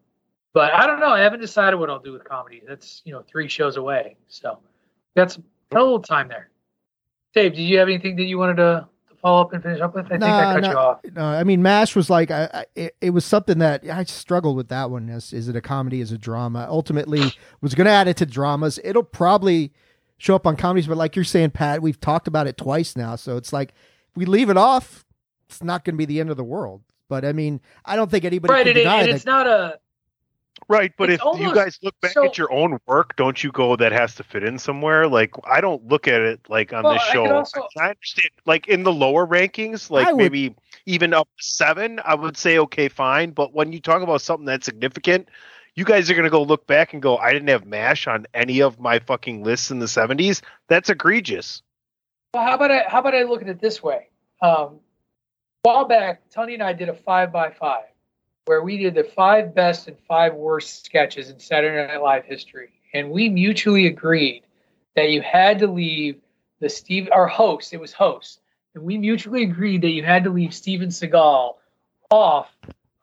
but 0.52 0.72
i 0.72 0.86
don't 0.86 1.00
know 1.00 1.10
i 1.10 1.20
haven't 1.20 1.40
decided 1.40 1.78
what 1.78 1.90
i'll 1.90 1.98
do 1.98 2.12
with 2.12 2.24
comedy 2.24 2.62
that's 2.66 3.02
you 3.04 3.12
know 3.12 3.22
three 3.30 3.48
shows 3.48 3.76
away 3.76 4.16
so 4.28 4.58
got 5.16 5.30
some 5.30 5.44
got 5.70 5.80
a 5.80 5.84
little 5.84 6.00
time 6.00 6.28
there 6.28 6.50
dave 7.34 7.52
did 7.54 7.62
you 7.62 7.78
have 7.78 7.88
anything 7.88 8.16
that 8.16 8.24
you 8.24 8.38
wanted 8.38 8.56
to, 8.56 8.86
to 9.08 9.14
follow 9.16 9.42
up 9.42 9.52
and 9.52 9.62
finish 9.62 9.80
up 9.80 9.94
with 9.94 10.06
i 10.06 10.10
think 10.10 10.22
i 10.22 10.54
cut 10.54 10.62
no, 10.62 10.70
you 10.70 10.76
off 10.76 11.00
no, 11.12 11.24
I 11.24 11.44
mean, 11.44 11.62
Mash 11.62 11.96
was 11.96 12.08
like, 12.08 12.30
I, 12.30 12.48
I, 12.52 12.64
it, 12.74 12.96
it 13.00 13.10
was 13.10 13.24
something 13.24 13.58
that 13.58 13.84
I 13.88 14.04
struggled 14.04 14.56
with 14.56 14.68
that 14.68 14.90
one. 14.90 15.08
Is, 15.08 15.32
is 15.32 15.48
it 15.48 15.56
a 15.56 15.60
comedy? 15.60 16.00
Is 16.00 16.12
it 16.12 16.16
a 16.16 16.18
drama? 16.18 16.66
Ultimately, 16.68 17.32
was 17.60 17.74
going 17.74 17.86
to 17.86 17.90
add 17.90 18.06
it 18.06 18.16
to 18.18 18.26
dramas. 18.26 18.78
It'll 18.84 19.02
probably 19.02 19.72
show 20.18 20.34
up 20.34 20.46
on 20.46 20.56
comedies, 20.56 20.86
but 20.86 20.96
like 20.96 21.16
you're 21.16 21.24
saying, 21.24 21.50
Pat, 21.50 21.82
we've 21.82 22.00
talked 22.00 22.28
about 22.28 22.46
it 22.46 22.56
twice 22.56 22.94
now. 22.96 23.16
So 23.16 23.36
it's 23.36 23.52
like, 23.52 23.70
if 24.10 24.16
we 24.16 24.24
leave 24.24 24.50
it 24.50 24.56
off, 24.56 25.04
it's 25.48 25.62
not 25.62 25.84
going 25.84 25.94
to 25.94 25.98
be 25.98 26.04
the 26.04 26.20
end 26.20 26.30
of 26.30 26.36
the 26.36 26.44
world. 26.44 26.82
But 27.08 27.24
I 27.24 27.32
mean, 27.32 27.60
I 27.84 27.96
don't 27.96 28.10
think 28.10 28.24
anybody 28.24 28.52
right 28.52 28.66
can 28.66 28.76
it- 28.76 28.80
deny 28.80 29.00
and 29.00 29.08
that. 29.08 29.14
it's 29.16 29.26
not 29.26 29.46
a 29.46 29.78
Right, 30.70 30.92
but 30.96 31.10
It's 31.10 31.20
if 31.26 31.40
you 31.40 31.52
guys 31.52 31.80
look 31.82 32.00
back 32.00 32.12
so- 32.12 32.26
at 32.26 32.38
your 32.38 32.52
own 32.52 32.78
work, 32.86 33.16
don't 33.16 33.42
you 33.42 33.50
go 33.50 33.74
that 33.74 33.90
has 33.90 34.14
to 34.14 34.22
fit 34.22 34.44
in 34.44 34.56
somewhere? 34.56 35.08
Like 35.08 35.34
I 35.44 35.60
don't 35.60 35.84
look 35.88 36.06
at 36.06 36.20
it 36.20 36.40
like 36.48 36.72
on 36.72 36.84
Well, 36.84 36.92
this 36.92 37.02
show. 37.02 37.24
could 37.26 37.32
also- 37.32 37.66
I 37.76 37.88
understand, 37.88 38.30
like 38.46 38.68
in 38.68 38.84
the 38.84 38.92
lower 38.92 39.26
rankings, 39.26 39.90
like 39.90 40.06
I 40.06 40.12
would- 40.12 40.18
maybe 40.22 40.54
even 40.86 41.12
up 41.12 41.28
to 41.36 41.44
seven, 41.44 42.00
I 42.04 42.14
would 42.14 42.36
say 42.36 42.56
okay, 42.58 42.88
fine. 42.88 43.32
But 43.32 43.52
when 43.52 43.72
you 43.72 43.80
talk 43.80 44.00
about 44.00 44.20
something 44.20 44.46
that's 44.46 44.64
significant, 44.64 45.28
you 45.74 45.84
guys 45.84 46.08
are 46.08 46.14
gonna 46.14 46.30
go 46.30 46.42
look 46.42 46.68
back 46.68 46.92
and 46.92 47.02
go, 47.02 47.16
I 47.16 47.32
didn't 47.32 47.48
have 47.48 47.64
Mash 47.66 48.06
on 48.06 48.28
any 48.32 48.62
of 48.62 48.78
my 48.78 49.00
fucking 49.00 49.42
lists 49.42 49.72
in 49.72 49.80
the 49.80 49.88
seventies. 49.88 50.40
That's 50.68 50.88
egregious. 50.88 51.62
Well, 52.32 52.44
how 52.44 52.54
about 52.54 52.70
I 52.70 52.84
how 52.86 53.00
about 53.00 53.16
I 53.16 53.24
look 53.24 53.42
at 53.42 53.48
it 53.48 53.60
this 53.60 53.82
way? 53.82 54.10
Um, 54.40 54.78
a 55.64 55.68
while 55.68 55.84
back, 55.86 56.22
Tony 56.30 56.54
and 56.54 56.62
I 56.62 56.74
did 56.74 56.88
a 56.88 56.94
five 56.94 57.32
by 57.32 57.50
five, 57.50 57.86
where 58.50 58.62
we 58.64 58.78
did 58.78 58.96
the 58.96 59.04
five 59.04 59.54
best 59.54 59.86
and 59.86 59.96
five 60.08 60.34
worst 60.34 60.84
sketches 60.84 61.30
in 61.30 61.38
Saturday 61.38 61.86
Night 61.86 62.02
Live 62.02 62.24
history, 62.24 62.70
and 62.92 63.08
we 63.08 63.28
mutually 63.28 63.86
agreed 63.86 64.42
that 64.96 65.10
you 65.10 65.22
had 65.22 65.60
to 65.60 65.68
leave 65.68 66.16
the 66.58 66.68
Steve 66.68 67.08
our 67.12 67.28
host. 67.28 67.72
It 67.72 67.80
was 67.80 67.92
host, 67.92 68.40
and 68.74 68.82
we 68.82 68.98
mutually 68.98 69.44
agreed 69.44 69.82
that 69.82 69.90
you 69.90 70.02
had 70.02 70.24
to 70.24 70.30
leave 70.30 70.52
Steven 70.52 70.88
Seagal 70.88 71.58
off 72.10 72.50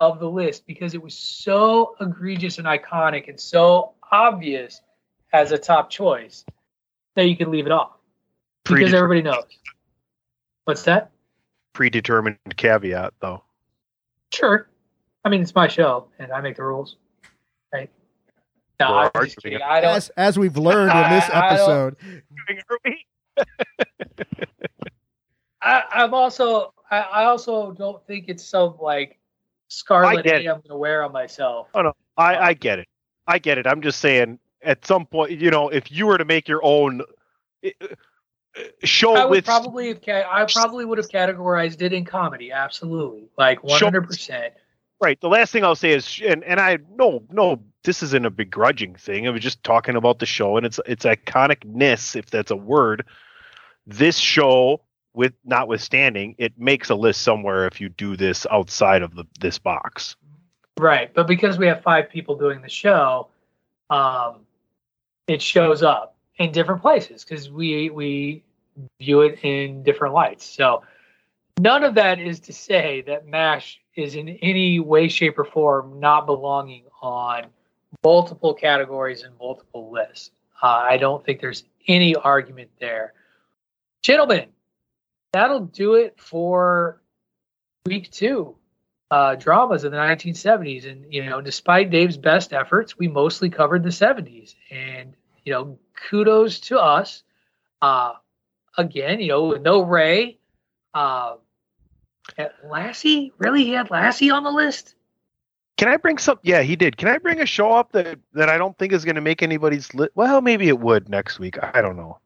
of 0.01 0.19
the 0.19 0.29
list 0.29 0.67
because 0.67 0.93
it 0.93 1.01
was 1.01 1.13
so 1.13 1.95
egregious 2.01 2.57
and 2.57 2.67
iconic 2.67 3.29
and 3.29 3.39
so 3.39 3.93
obvious 4.11 4.81
as 5.31 5.53
a 5.53 5.57
top 5.57 5.89
choice 5.89 6.43
that 7.15 7.23
you 7.23 7.37
could 7.37 7.47
leave 7.47 7.67
it 7.67 7.71
off 7.71 7.93
because 8.65 8.93
everybody 8.93 9.21
knows. 9.21 9.45
What's 10.65 10.83
that? 10.83 11.11
Predetermined 11.71 12.37
caveat, 12.57 13.13
though. 13.21 13.43
Sure. 14.33 14.67
I 15.27 15.29
mean, 15.29 15.41
it's 15.41 15.53
my 15.53 15.67
show, 15.67 16.07
and 16.19 16.31
I 16.31 16.39
make 16.39 16.55
the 16.55 16.63
rules, 16.63 16.95
right? 17.73 17.89
No, 18.79 18.87
I'm 19.13 19.25
just 19.25 19.35
kidding. 19.35 19.61
I 19.61 19.81
don't. 19.81 19.93
as, 19.93 20.07
as 20.15 20.39
we've 20.39 20.55
learned 20.55 20.91
in 20.91 21.09
this 21.11 21.29
I- 21.33 21.39
I 21.39 21.47
episode, 21.49 21.97
I, 25.61 25.83
I'm 25.91 26.13
also. 26.13 26.73
I, 26.89 26.99
I 26.99 27.23
also 27.25 27.73
don't 27.73 28.01
think 28.07 28.29
it's 28.29 28.45
some 28.45 28.77
like 28.79 29.19
scarlet 29.67 30.23
get 30.23 30.35
A 30.35 30.47
I'm 30.47 30.61
going 30.61 30.69
to 30.69 30.77
wear 30.77 31.03
on 31.03 31.11
myself. 31.11 31.67
Oh 31.73 31.81
no, 31.81 31.93
I, 32.15 32.37
I 32.37 32.53
get 32.53 32.79
it. 32.79 32.87
I 33.27 33.37
get 33.37 33.57
it. 33.57 33.67
I'm 33.67 33.81
just 33.81 33.99
saying, 33.99 34.39
at 34.61 34.85
some 34.85 35.05
point, 35.05 35.31
you 35.31 35.51
know, 35.51 35.67
if 35.67 35.91
you 35.91 36.07
were 36.07 36.17
to 36.17 36.23
make 36.23 36.47
your 36.47 36.63
own 36.63 37.01
uh, 37.65 37.69
uh, 37.81 37.87
show 38.85 39.13
I 39.13 39.25
would 39.25 39.31
with 39.31 39.45
probably 39.45 39.89
have. 39.89 40.01
Ca- 40.01 40.25
I 40.31 40.45
probably 40.45 40.85
would 40.85 40.99
have 40.99 41.09
categorized 41.09 41.81
it 41.81 41.91
in 41.91 42.05
comedy. 42.05 42.53
Absolutely, 42.53 43.27
like 43.37 43.61
100. 43.61 44.07
percent 44.07 44.53
right, 45.01 45.19
the 45.21 45.29
last 45.29 45.51
thing 45.51 45.63
I'll 45.63 45.75
say 45.75 45.91
is, 45.91 46.21
and 46.25 46.43
and 46.43 46.59
I 46.59 46.79
no 46.95 47.23
no, 47.31 47.61
this 47.83 48.03
isn't 48.03 48.25
a 48.25 48.29
begrudging 48.29 48.95
thing. 48.95 49.27
I 49.27 49.31
was 49.31 49.41
just 49.41 49.63
talking 49.63 49.95
about 49.95 50.19
the 50.19 50.25
show 50.25 50.57
and 50.57 50.65
its 50.65 50.79
its 50.85 51.05
iconicness, 51.05 52.15
if 52.15 52.29
that's 52.29 52.51
a 52.51 52.55
word. 52.55 53.05
This 53.85 54.17
show, 54.17 54.81
with 55.13 55.33
notwithstanding, 55.45 56.35
it 56.37 56.59
makes 56.59 56.89
a 56.89 56.95
list 56.95 57.21
somewhere 57.21 57.67
if 57.67 57.79
you 57.79 57.89
do 57.89 58.17
this 58.17 58.45
outside 58.51 59.01
of 59.01 59.15
the 59.15 59.25
this 59.39 59.59
box. 59.59 60.15
Right, 60.79 61.11
but 61.13 61.27
because 61.27 61.57
we 61.57 61.67
have 61.67 61.81
five 61.81 62.09
people 62.09 62.37
doing 62.37 62.61
the 62.61 62.69
show, 62.69 63.29
um, 63.89 64.41
it 65.27 65.41
shows 65.41 65.81
up 65.81 66.15
in 66.37 66.51
different 66.51 66.81
places 66.81 67.23
because 67.23 67.49
we 67.49 67.89
we 67.89 68.43
view 68.99 69.21
it 69.21 69.39
in 69.43 69.83
different 69.83 70.13
lights. 70.13 70.45
So 70.45 70.83
none 71.59 71.83
of 71.83 71.95
that 71.95 72.19
is 72.19 72.39
to 72.41 72.53
say 72.53 73.01
that 73.07 73.27
Mash 73.27 73.81
is 73.97 74.15
in 74.15 74.29
any 74.29 74.79
way, 74.79 75.07
shape, 75.07 75.37
or 75.37 75.43
form 75.43 75.99
not 75.99 76.25
belonging 76.25 76.83
on 77.01 77.47
multiple 78.03 78.53
categories 78.53 79.23
and 79.23 79.37
multiple 79.39 79.91
lists. 79.91 80.31
Uh, 80.61 80.67
I 80.67 80.97
don't 80.97 81.25
think 81.25 81.41
there's 81.41 81.63
any 81.87 82.15
argument 82.15 82.69
there, 82.79 83.13
gentlemen. 84.01 84.49
That'll 85.33 85.65
do 85.65 85.95
it 85.95 86.19
for 86.19 87.01
week 87.85 88.09
two 88.11 88.55
uh, 89.11 89.35
dramas 89.35 89.83
in 89.83 89.91
the 89.91 89.97
1970s. 89.97 90.89
And, 90.89 91.11
you 91.13 91.25
know, 91.25 91.41
despite 91.41 91.89
Dave's 91.89 92.17
best 92.17 92.53
efforts, 92.53 92.97
we 92.97 93.07
mostly 93.07 93.49
covered 93.49 93.83
the 93.83 93.89
70s. 93.89 94.55
And, 94.71 95.15
you 95.43 95.53
know, 95.53 95.79
kudos 96.09 96.59
to 96.61 96.79
us. 96.79 97.23
Uh, 97.81 98.13
again, 98.77 99.19
you 99.19 99.27
know, 99.27 99.51
no 99.51 99.81
Ray. 99.81 100.39
Uh, 100.93 101.35
and 102.37 102.49
Lassie? 102.69 103.31
Really? 103.37 103.63
He 103.65 103.71
had 103.73 103.89
Lassie 103.91 104.29
on 104.29 104.43
the 104.43 104.51
list? 104.51 104.95
Can 105.77 105.87
I 105.89 105.97
bring 105.97 106.17
some? 106.17 106.39
Yeah, 106.43 106.63
he 106.63 106.75
did. 106.75 106.97
Can 106.97 107.07
I 107.07 107.19
bring 107.19 107.39
a 107.39 107.45
show 107.45 107.71
up 107.71 107.91
that 107.91 108.17
that 108.33 108.49
I 108.49 108.57
don't 108.57 108.77
think 108.77 108.93
is 108.93 109.05
going 109.05 109.15
to 109.15 109.21
make 109.21 109.43
anybody's 109.43 109.93
list? 109.93 110.11
Well, 110.15 110.41
maybe 110.41 110.67
it 110.67 110.79
would 110.79 111.07
next 111.07 111.39
week. 111.39 111.57
I 111.61 111.81
don't 111.81 111.95
know. 111.97 112.19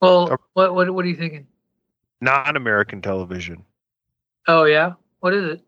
Well, 0.00 0.38
what, 0.54 0.74
what, 0.74 0.94
what 0.94 1.04
are 1.04 1.08
you 1.08 1.16
thinking? 1.16 1.46
Non-American 2.20 3.02
television. 3.02 3.64
Oh, 4.46 4.64
yeah? 4.64 4.92
What 5.20 5.34
is 5.34 5.44
it? 5.44 5.60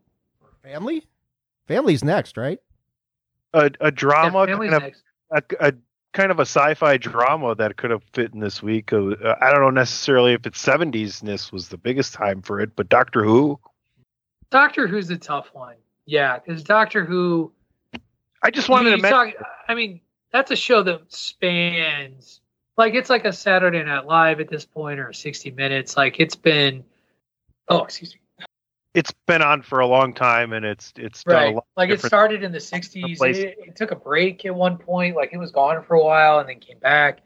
family, 0.63 1.03
family's 1.67 2.05
next, 2.05 2.37
right? 2.37 2.61
A, 3.55 3.71
a 3.81 3.91
drama, 3.91 4.41
Yeah, 4.41 4.47
Family's 4.47 4.71
kind 4.71 4.83
of 4.85 4.89
next. 4.89 5.03
a, 5.61 5.69
a 5.69 5.73
kind 6.13 6.31
of 6.31 6.39
a 6.39 6.43
sci-fi 6.43 6.97
drama 6.97 7.55
that 7.55 7.77
could 7.77 7.91
have 7.91 8.03
fit 8.13 8.33
in 8.35 8.41
this 8.41 8.63
week. 8.63 8.93
Uh, 8.93 9.15
I 9.41 9.51
don't 9.51 9.61
know 9.61 9.71
necessarily 9.71 10.33
if 10.33 10.47
its 10.47 10.65
70s-ness 10.65 11.53
was 11.53 11.69
the 11.69 11.79
biggest 11.79 12.15
time 12.15 12.43
for 12.43 12.61
it, 12.61 12.75
but 12.75 12.89
Doctor 12.89 13.25
Who. 13.25 13.59
Doctor 14.51 14.87
Who's 14.87 15.11
a 15.11 15.17
tough 15.17 15.51
one. 15.53 15.77
Yeah, 16.07 16.39
because 16.39 16.63
Doctor 16.65 17.05
Who. 17.05 17.53
I 18.43 18.51
just 18.51 18.69
wanted 18.69 18.91
to 18.91 18.97
mention. 18.97 19.11
talk, 19.11 19.35
I 19.69 19.75
mean, 19.75 20.01
that's 20.33 20.51
a 20.51 20.57
show 20.57 20.83
that 20.83 21.13
spans 21.13 22.41
like 22.77 22.95
it's 22.95 23.11
like 23.11 23.25
a 23.27 23.33
Saturday 23.33 23.83
Night 23.85 24.07
Live 24.07 24.41
at 24.41 24.49
this 24.49 24.65
point, 24.65 24.99
or 24.99 25.13
60 25.13 25.51
Minutes. 25.53 25.97
Like 25.97 26.19
it's 26.19 26.35
been. 26.35 26.85
Oh, 27.69 27.85
excuse 27.85 28.15
me. 28.15 28.21
It's 28.95 29.13
been 29.27 29.43
on 29.43 29.63
for 29.63 29.81
a 29.81 29.87
long 29.87 30.15
time, 30.15 30.53
and 30.53 30.65
it's 30.65 30.93
it's 30.97 31.25
done 31.25 31.35
a 31.35 31.45
Right. 31.45 31.55
lot 31.55 31.67
Like 31.77 31.91
it 31.91 32.01
started 32.01 32.43
in 32.43 32.53
the 32.53 32.59
60s. 32.59 33.23
It, 33.23 33.57
it 33.59 33.77
took 33.77 33.91
a 33.91 33.97
break 33.97 34.45
at 34.45 34.55
one 34.55 34.79
point. 34.79 35.17
Like 35.17 35.33
it 35.33 35.39
was 35.39 35.53
gone 35.53 35.83
for 35.85 35.95
a 35.95 36.05
while 36.05 36.41
and 36.41 36.49
then 36.49 36.59
came 36.59 36.79
back. 36.79 37.21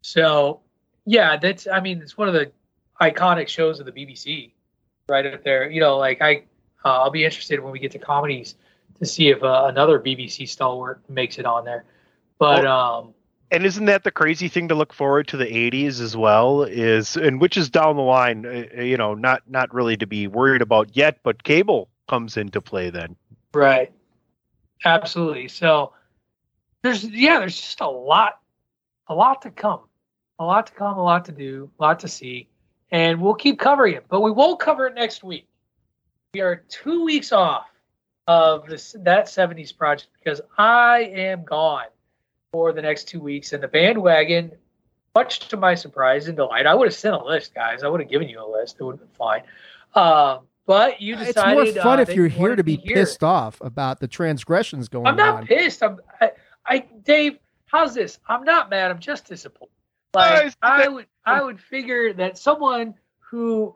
So, 0.00 0.60
yeah, 1.04 1.36
that's, 1.36 1.66
I 1.66 1.80
mean, 1.80 2.00
it's 2.00 2.16
one 2.16 2.28
of 2.28 2.34
the 2.34 2.50
iconic 3.00 3.48
shows 3.48 3.78
of 3.78 3.86
the 3.86 3.92
BBC 3.92 4.52
right 5.08 5.26
up 5.26 5.44
there. 5.44 5.70
You 5.70 5.80
know, 5.80 5.98
like 5.98 6.22
I, 6.22 6.44
uh, 6.84 7.02
I'll 7.02 7.10
be 7.10 7.24
interested 7.24 7.60
when 7.60 7.72
we 7.72 7.78
get 7.78 7.92
to 7.92 7.98
comedies 7.98 8.54
to 8.98 9.06
see 9.06 9.28
if 9.28 9.42
uh, 9.42 9.66
another 9.68 10.00
BBC 10.00 10.48
stalwart 10.48 11.08
makes 11.08 11.38
it 11.38 11.46
on 11.46 11.64
there. 11.64 11.84
But, 12.38 12.66
um, 12.66 13.14
and 13.52 13.64
isn't 13.64 13.84
that 13.84 14.02
the 14.02 14.10
crazy 14.10 14.48
thing 14.48 14.66
to 14.68 14.74
look 14.74 14.92
forward 14.92 15.28
to 15.28 15.36
the 15.36 15.46
80s 15.46 16.00
as 16.00 16.16
well 16.16 16.64
is 16.64 17.16
and 17.16 17.40
which 17.40 17.56
is 17.56 17.70
down 17.70 17.94
the 17.96 18.02
line 18.02 18.44
uh, 18.46 18.80
you 18.80 18.96
know 18.96 19.14
not 19.14 19.42
not 19.48 19.72
really 19.72 19.96
to 19.96 20.06
be 20.06 20.26
worried 20.26 20.62
about 20.62 20.96
yet 20.96 21.18
but 21.22 21.44
cable 21.44 21.88
comes 22.08 22.36
into 22.36 22.60
play 22.60 22.90
then 22.90 23.16
Right. 23.54 23.92
Absolutely. 24.84 25.48
So 25.48 25.92
there's 26.82 27.04
yeah, 27.04 27.38
there's 27.38 27.60
just 27.60 27.80
a 27.80 27.88
lot 27.88 28.40
a 29.08 29.14
lot 29.14 29.42
to 29.42 29.50
come. 29.50 29.80
A 30.38 30.44
lot 30.44 30.66
to 30.66 30.72
come, 30.72 30.96
a 30.96 31.02
lot 31.02 31.26
to 31.26 31.32
do, 31.32 31.70
a 31.78 31.82
lot 31.82 32.00
to 32.00 32.08
see. 32.08 32.48
And 32.90 33.20
we'll 33.20 33.34
keep 33.34 33.58
covering 33.58 33.94
it, 33.94 34.06
but 34.08 34.20
we 34.20 34.30
won't 34.30 34.58
cover 34.58 34.86
it 34.86 34.94
next 34.94 35.22
week. 35.22 35.46
We 36.34 36.40
are 36.40 36.64
two 36.68 37.04
weeks 37.04 37.32
off 37.32 37.66
of 38.26 38.66
this 38.66 38.96
that 39.00 39.26
70s 39.26 39.76
project 39.76 40.10
because 40.18 40.40
I 40.56 41.10
am 41.14 41.44
gone 41.44 41.86
for 42.52 42.72
the 42.72 42.82
next 42.82 43.08
two 43.08 43.18
weeks 43.20 43.52
and 43.54 43.62
the 43.62 43.68
bandwagon, 43.68 44.52
much 45.14 45.48
to 45.48 45.56
my 45.56 45.74
surprise 45.74 46.28
and 46.28 46.36
delight. 46.36 46.66
I 46.66 46.74
would 46.74 46.86
have 46.86 46.94
sent 46.94 47.14
a 47.14 47.24
list, 47.24 47.54
guys. 47.54 47.82
I 47.82 47.88
would 47.88 48.00
have 48.00 48.10
given 48.10 48.28
you 48.28 48.40
a 48.40 48.48
list. 48.48 48.76
It 48.78 48.84
would 48.84 48.98
have 48.98 49.00
been 49.00 49.16
fine. 49.16 49.42
Um, 49.94 50.46
but 50.66 51.00
you 51.00 51.16
decided 51.16 51.68
It's 51.68 51.74
more 51.76 51.82
fun 51.82 51.98
uh, 51.98 52.02
if 52.02 52.14
you're 52.14 52.28
here 52.28 52.54
to 52.54 52.62
be 52.62 52.76
here. 52.76 52.94
pissed 52.94 53.24
off 53.24 53.60
about 53.62 54.00
the 54.00 54.06
transgressions 54.06 54.88
going 54.88 55.06
on. 55.06 55.12
I'm 55.12 55.16
not 55.16 55.36
on. 55.40 55.46
pissed. 55.46 55.82
I'm, 55.82 55.98
I, 56.20 56.32
I, 56.66 56.84
Dave. 57.04 57.38
How's 57.66 57.94
this? 57.94 58.18
I'm 58.28 58.44
not 58.44 58.68
mad. 58.68 58.90
I'm 58.90 58.98
just 58.98 59.26
disappointed. 59.26 59.72
Like 60.14 60.54
I 60.60 60.88
would, 60.88 61.06
I 61.24 61.42
would 61.42 61.58
figure 61.58 62.12
that 62.12 62.36
someone 62.36 62.94
who, 63.18 63.74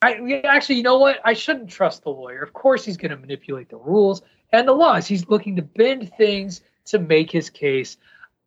I 0.00 0.40
actually, 0.44 0.76
you 0.76 0.82
know 0.82 0.98
what? 0.98 1.20
I 1.24 1.34
shouldn't 1.34 1.68
trust 1.68 2.04
the 2.04 2.10
lawyer. 2.10 2.42
Of 2.42 2.54
course, 2.54 2.86
he's 2.86 2.96
going 2.96 3.10
to 3.10 3.18
manipulate 3.18 3.68
the 3.68 3.76
rules 3.76 4.22
and 4.50 4.66
the 4.66 4.72
laws. 4.72 5.06
He's 5.06 5.28
looking 5.28 5.56
to 5.56 5.62
bend 5.62 6.10
things 6.16 6.62
to 6.86 6.98
make 6.98 7.30
his 7.30 7.50
case. 7.50 7.96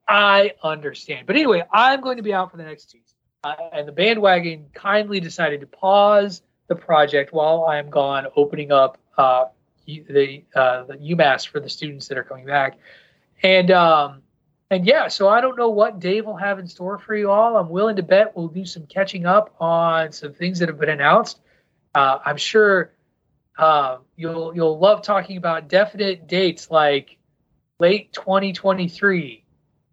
I 0.08 0.54
understand. 0.64 1.28
But 1.28 1.36
anyway, 1.36 1.64
I'm 1.72 2.02
going 2.02 2.18
to 2.18 2.24
be 2.24 2.34
out 2.34 2.52
for 2.52 2.58
the 2.58 2.64
next 2.64 2.92
two. 2.92 3.00
Uh, 3.44 3.56
and 3.74 3.88
the 3.88 3.92
bandwagon 3.92 4.66
kindly 4.74 5.20
decided 5.20 5.62
to 5.62 5.68
pause 5.68 6.42
the 6.68 6.76
project 6.76 7.32
while 7.32 7.66
I 7.66 7.78
am 7.78 7.92
gone, 7.92 8.26
opening 8.36 8.72
up 8.72 8.98
uh, 9.18 9.46
the 9.86 10.44
uh, 10.56 10.84
the 10.86 10.96
UMass 10.96 11.48
for 11.48 11.60
the 11.60 11.70
students 11.70 12.08
that 12.08 12.18
are 12.18 12.24
coming 12.24 12.46
back. 12.46 12.80
And 13.44 13.70
um, 13.70 14.24
and 14.72 14.86
yeah, 14.86 15.10
so 15.10 15.28
I 15.28 15.42
don't 15.42 15.58
know 15.58 15.70
what 15.70 16.00
Dave 16.00 16.26
will 16.26 16.38
have 16.38 16.58
in 16.58 16.68
store 16.68 16.98
for 16.98 17.16
you 17.16 17.30
all. 17.30 17.56
I'm 17.56 17.70
willing 17.70 17.98
to 17.98 18.04
bet 18.04 18.36
we'll 18.36 18.48
do 18.48 18.66
some 18.66 18.88
catching 18.88 19.28
up 19.28 19.54
on 19.60 20.12
some 20.12 20.34
things 20.34 20.60
that 20.60 20.70
have 20.70 20.80
been 20.80 20.90
announced. 20.90 21.40
Uh, 21.94 22.18
I'm 22.26 22.38
sure 22.38 22.94
uh, 23.60 23.98
you'll 24.16 24.56
you'll 24.56 24.80
love 24.80 25.04
talking 25.04 25.38
about 25.38 25.68
definite 25.68 26.26
dates 26.28 26.72
like 26.72 27.18
late 27.80 28.14
2023, 28.14 29.44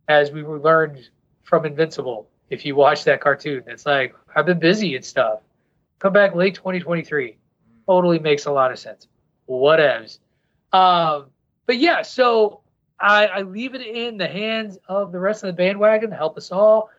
as 0.09 0.31
we 0.31 0.43
learned 0.43 1.09
from 1.43 1.67
Invincible. 1.67 2.29
If 2.51 2.65
you 2.65 2.77
watch 2.77 3.05
that 3.05 3.21
cartoon, 3.21 3.65
it's 3.67 3.87
like 3.87 4.15
I've 4.35 4.47
been 4.47 4.59
busy 4.59 4.95
and 4.95 5.05
stuff. 5.05 5.41
Come 5.99 6.13
back 6.13 6.35
late 6.35 6.55
2023. 6.55 7.37
Totally 7.87 8.19
makes 8.19 8.47
a 8.47 8.53
lot 8.53 8.71
of 8.71 8.79
sense. 8.79 9.09
Whatevs. 9.49 10.19
Um, 10.73 11.27
but 11.67 11.79
yeah, 11.79 12.03
so 12.03 12.61
I, 13.01 13.27
I 13.27 13.43
leave 13.43 13.75
it 13.75 13.83
in 13.83 14.17
the 14.17 14.29
hands 14.29 14.79
of 14.89 15.13
the 15.13 15.19
rest 15.19 15.43
of 15.43 15.49
the 15.49 15.53
bandwagon 15.55 16.11
to 16.11 16.17
help 16.17 16.37
us 16.37 16.53
all, 16.53 16.91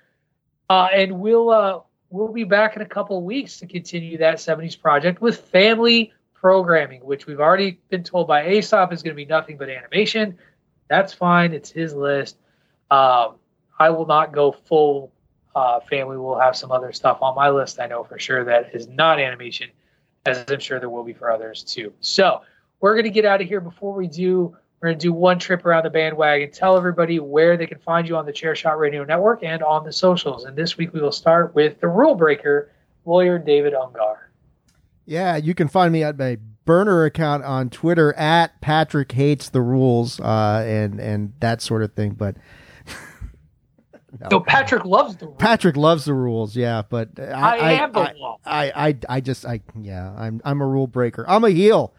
uh, 0.69 0.87
and 0.93 1.19
we'll 1.19 1.49
uh, 1.49 1.79
we'll 2.09 2.31
be 2.31 2.43
back 2.43 2.75
in 2.75 2.81
a 2.81 2.85
couple 2.85 3.17
of 3.17 3.23
weeks 3.23 3.59
to 3.59 3.67
continue 3.67 4.17
that 4.17 4.35
70s 4.35 4.79
project 4.79 5.21
with 5.21 5.39
family 5.39 6.13
programming, 6.33 7.03
which 7.05 7.25
we've 7.25 7.39
already 7.39 7.79
been 7.89 8.03
told 8.03 8.27
by 8.27 8.47
Aesop 8.47 8.91
is 8.91 9.01
going 9.01 9.13
to 9.13 9.15
be 9.15 9.25
nothing 9.25 9.57
but 9.57 9.69
animation. 9.69 10.37
That's 10.93 11.11
fine; 11.11 11.53
it's 11.53 11.71
his 11.71 11.95
list. 11.95 12.37
Um, 12.91 13.37
I 13.79 13.89
will 13.89 14.05
not 14.05 14.31
go 14.31 14.51
full 14.51 15.11
uh, 15.55 15.79
family. 15.79 16.17
We'll 16.17 16.37
have 16.37 16.55
some 16.55 16.71
other 16.71 16.93
stuff 16.93 17.17
on 17.23 17.33
my 17.33 17.49
list. 17.49 17.79
I 17.79 17.87
know 17.87 18.03
for 18.03 18.19
sure 18.19 18.43
that 18.43 18.75
is 18.75 18.87
not 18.87 19.19
animation, 19.19 19.71
as 20.27 20.45
I'm 20.47 20.59
sure 20.59 20.79
there 20.79 20.91
will 20.91 21.03
be 21.03 21.13
for 21.13 21.31
others 21.31 21.63
too. 21.63 21.93
So 21.99 22.41
we're 22.79 22.93
going 22.93 23.05
to 23.05 23.09
get 23.09 23.25
out 23.25 23.41
of 23.41 23.47
here. 23.47 23.59
Before 23.59 23.95
we 23.95 24.05
do, 24.05 24.55
we're 24.79 24.89
going 24.89 24.99
to 24.99 25.03
do 25.03 25.13
one 25.13 25.39
trip 25.39 25.65
around 25.65 25.85
the 25.85 25.89
bandwagon. 25.89 26.51
Tell 26.51 26.77
everybody 26.77 27.19
where 27.19 27.57
they 27.57 27.65
can 27.65 27.79
find 27.79 28.07
you 28.07 28.15
on 28.15 28.27
the 28.27 28.33
Chairshot 28.33 28.77
Radio 28.77 29.03
Network 29.03 29.43
and 29.43 29.63
on 29.63 29.83
the 29.83 29.91
socials. 29.91 30.45
And 30.45 30.55
this 30.55 30.77
week 30.77 30.93
we 30.93 31.01
will 31.01 31.11
start 31.11 31.55
with 31.55 31.79
the 31.79 31.87
rule 31.87 32.13
breaker, 32.13 32.69
lawyer 33.03 33.39
David 33.39 33.73
Ungar. 33.73 34.29
Yeah, 35.07 35.37
you 35.37 35.55
can 35.55 35.69
find 35.69 35.91
me 35.91 36.03
at 36.03 36.19
my 36.19 36.37
burner 36.65 37.05
account 37.05 37.43
on 37.43 37.69
Twitter 37.69 38.13
at 38.13 38.59
Patrick 38.61 39.11
hates 39.11 39.49
the 39.49 39.61
rules 39.61 40.19
uh, 40.19 40.63
and 40.65 40.99
and 40.99 41.33
that 41.39 41.61
sort 41.61 41.83
of 41.83 41.93
thing. 41.93 42.13
But 42.13 42.37
No, 44.29 44.39
Patrick 44.39 44.85
loves 44.85 45.15
the 45.15 45.25
rules. 45.25 45.37
Patrick 45.39 45.75
loves 45.75 46.05
the 46.05 46.13
rules, 46.13 46.55
yeah. 46.55 46.83
But 46.87 47.19
I, 47.19 47.57
I 47.57 47.71
am 47.73 47.91
the 47.91 47.99
I, 47.99 48.13
law. 48.13 48.39
I, 48.45 48.71
I, 48.75 48.97
I 49.09 49.21
just, 49.21 49.45
I, 49.45 49.61
yeah, 49.79 50.13
I'm, 50.15 50.39
I'm 50.45 50.61
a 50.61 50.67
rule 50.67 50.85
breaker. 50.85 51.25
I'm 51.27 51.43
a 51.43 51.49
heel. 51.49 51.93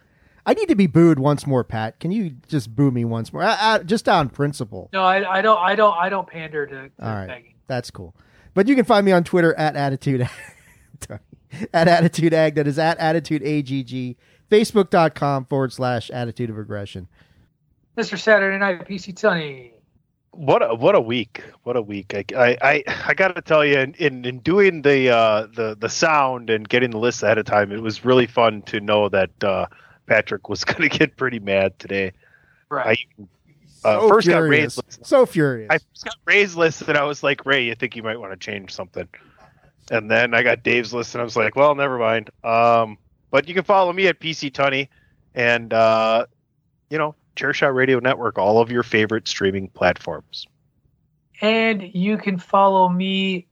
I 0.46 0.54
need 0.54 0.68
to 0.68 0.76
be 0.76 0.86
booed 0.86 1.18
once 1.18 1.46
more, 1.46 1.64
Pat. 1.64 1.98
Can 1.98 2.12
you 2.12 2.30
just 2.48 2.76
boo 2.76 2.90
me 2.90 3.04
once 3.04 3.32
more? 3.32 3.42
Uh, 3.42 3.56
uh, 3.58 3.78
just 3.80 4.08
on 4.08 4.28
principle. 4.28 4.90
No, 4.92 5.02
I, 5.02 5.38
I 5.38 5.42
don't. 5.42 5.58
I 5.58 5.74
don't. 5.74 5.96
I 5.96 6.08
don't 6.08 6.28
pander 6.28 6.66
to, 6.66 6.74
to 6.74 6.90
All 7.00 7.14
right, 7.14 7.26
begging. 7.26 7.54
that's 7.66 7.90
cool. 7.90 8.14
But 8.52 8.68
you 8.68 8.76
can 8.76 8.84
find 8.84 9.06
me 9.06 9.12
on 9.12 9.24
Twitter 9.24 9.54
at 9.54 9.74
attitude 9.74 10.28
at 11.72 11.88
attitude 11.88 12.34
ag. 12.34 12.56
That 12.56 12.66
is 12.68 12.78
at 12.78 12.98
attitude 12.98 13.42
agg. 13.42 14.16
Facebook.com 14.50 15.46
forward 15.46 15.72
slash 15.72 16.10
attitude 16.10 16.50
of 16.50 16.58
aggression. 16.58 17.08
Mr. 17.96 18.18
Saturday 18.18 18.58
Night 18.58 18.86
PC 18.88 19.16
Tony. 19.16 19.72
what 20.32 20.62
a 20.62 20.74
what 20.74 20.94
a 20.96 21.00
week 21.00 21.44
what 21.62 21.76
a 21.76 21.82
week 21.82 22.12
i 22.12 22.24
i 22.36 22.58
i, 22.60 22.84
I 23.06 23.14
gotta 23.14 23.40
tell 23.40 23.64
you 23.64 23.78
in, 23.78 23.94
in 23.94 24.24
in 24.24 24.38
doing 24.40 24.82
the 24.82 25.08
uh 25.10 25.46
the 25.54 25.76
the 25.78 25.88
sound 25.88 26.50
and 26.50 26.68
getting 26.68 26.90
the 26.90 26.98
list 26.98 27.22
ahead 27.22 27.38
of 27.38 27.44
time 27.44 27.70
it 27.70 27.80
was 27.80 28.04
really 28.04 28.26
fun 28.26 28.62
to 28.62 28.80
know 28.80 29.08
that 29.10 29.30
uh 29.44 29.66
patrick 30.08 30.48
was 30.48 30.64
gonna 30.64 30.88
get 30.88 31.16
pretty 31.16 31.38
mad 31.38 31.78
today 31.78 32.10
Right. 32.68 32.98
i 33.84 33.88
uh, 33.88 34.00
So 34.00 34.08
first 34.08 34.26
got 34.26 34.34
furious. 34.38 34.76
raised 34.78 35.06
So 35.06 35.24
furious. 35.26 35.68
I 35.70 35.78
first 35.78 36.04
got 36.04 36.16
Ray's 36.24 36.56
list, 36.56 36.82
and 36.88 36.96
I 36.98 37.04
was 37.04 37.22
like, 37.22 37.44
Ray, 37.46 37.66
you 37.66 37.74
think 37.76 37.94
you 37.94 38.02
might 38.02 38.18
want 38.18 38.32
to 38.32 38.36
change 38.38 38.72
something? 38.72 39.06
And 39.90 40.10
then 40.10 40.32
I 40.34 40.42
got 40.42 40.62
Dave's 40.64 40.94
list, 40.94 41.14
and 41.14 41.20
I 41.20 41.24
was 41.24 41.36
like, 41.36 41.54
well, 41.54 41.74
never 41.74 41.98
mind. 41.98 42.30
Um, 42.42 42.96
but 43.34 43.48
you 43.48 43.54
can 43.54 43.64
follow 43.64 43.92
me 43.92 44.06
at 44.06 44.20
PC 44.20 44.54
Tunny, 44.54 44.88
and 45.34 45.72
uh, 45.74 46.24
you 46.88 46.98
know, 46.98 47.16
Chairshot 47.34 47.74
Radio 47.74 47.98
Network, 47.98 48.38
all 48.38 48.60
of 48.60 48.70
your 48.70 48.84
favorite 48.84 49.26
streaming 49.26 49.66
platforms. 49.66 50.46
And 51.40 51.82
you 51.82 52.16
can 52.16 52.38
follow 52.38 52.88
me 52.88 53.48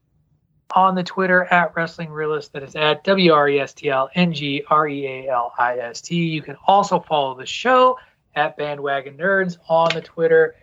on 0.77 0.95
the 0.95 1.03
Twitter 1.03 1.47
at 1.47 1.75
Wrestling 1.75 2.11
Realist. 2.11 2.53
That 2.53 2.63
is 2.63 2.77
at 2.77 3.03
W 3.03 3.33
R 3.33 3.49
E 3.49 3.59
S 3.59 3.73
T 3.73 3.91
L 3.91 4.09
N 4.15 4.33
G 4.33 4.63
R 4.71 4.87
E 4.87 5.05
A 5.05 5.29
L 5.33 5.53
I 5.59 5.79
S 5.79 6.01
T. 6.01 6.15
You 6.15 6.43
can 6.43 6.57
also 6.69 7.01
follow 7.01 7.37
the 7.37 7.45
show 7.45 7.99
at 8.37 8.57
Bandwagon 8.57 9.17
Nerds 9.17 9.57
on 9.69 9.91
the 9.93 10.01
Twitter 10.01 10.55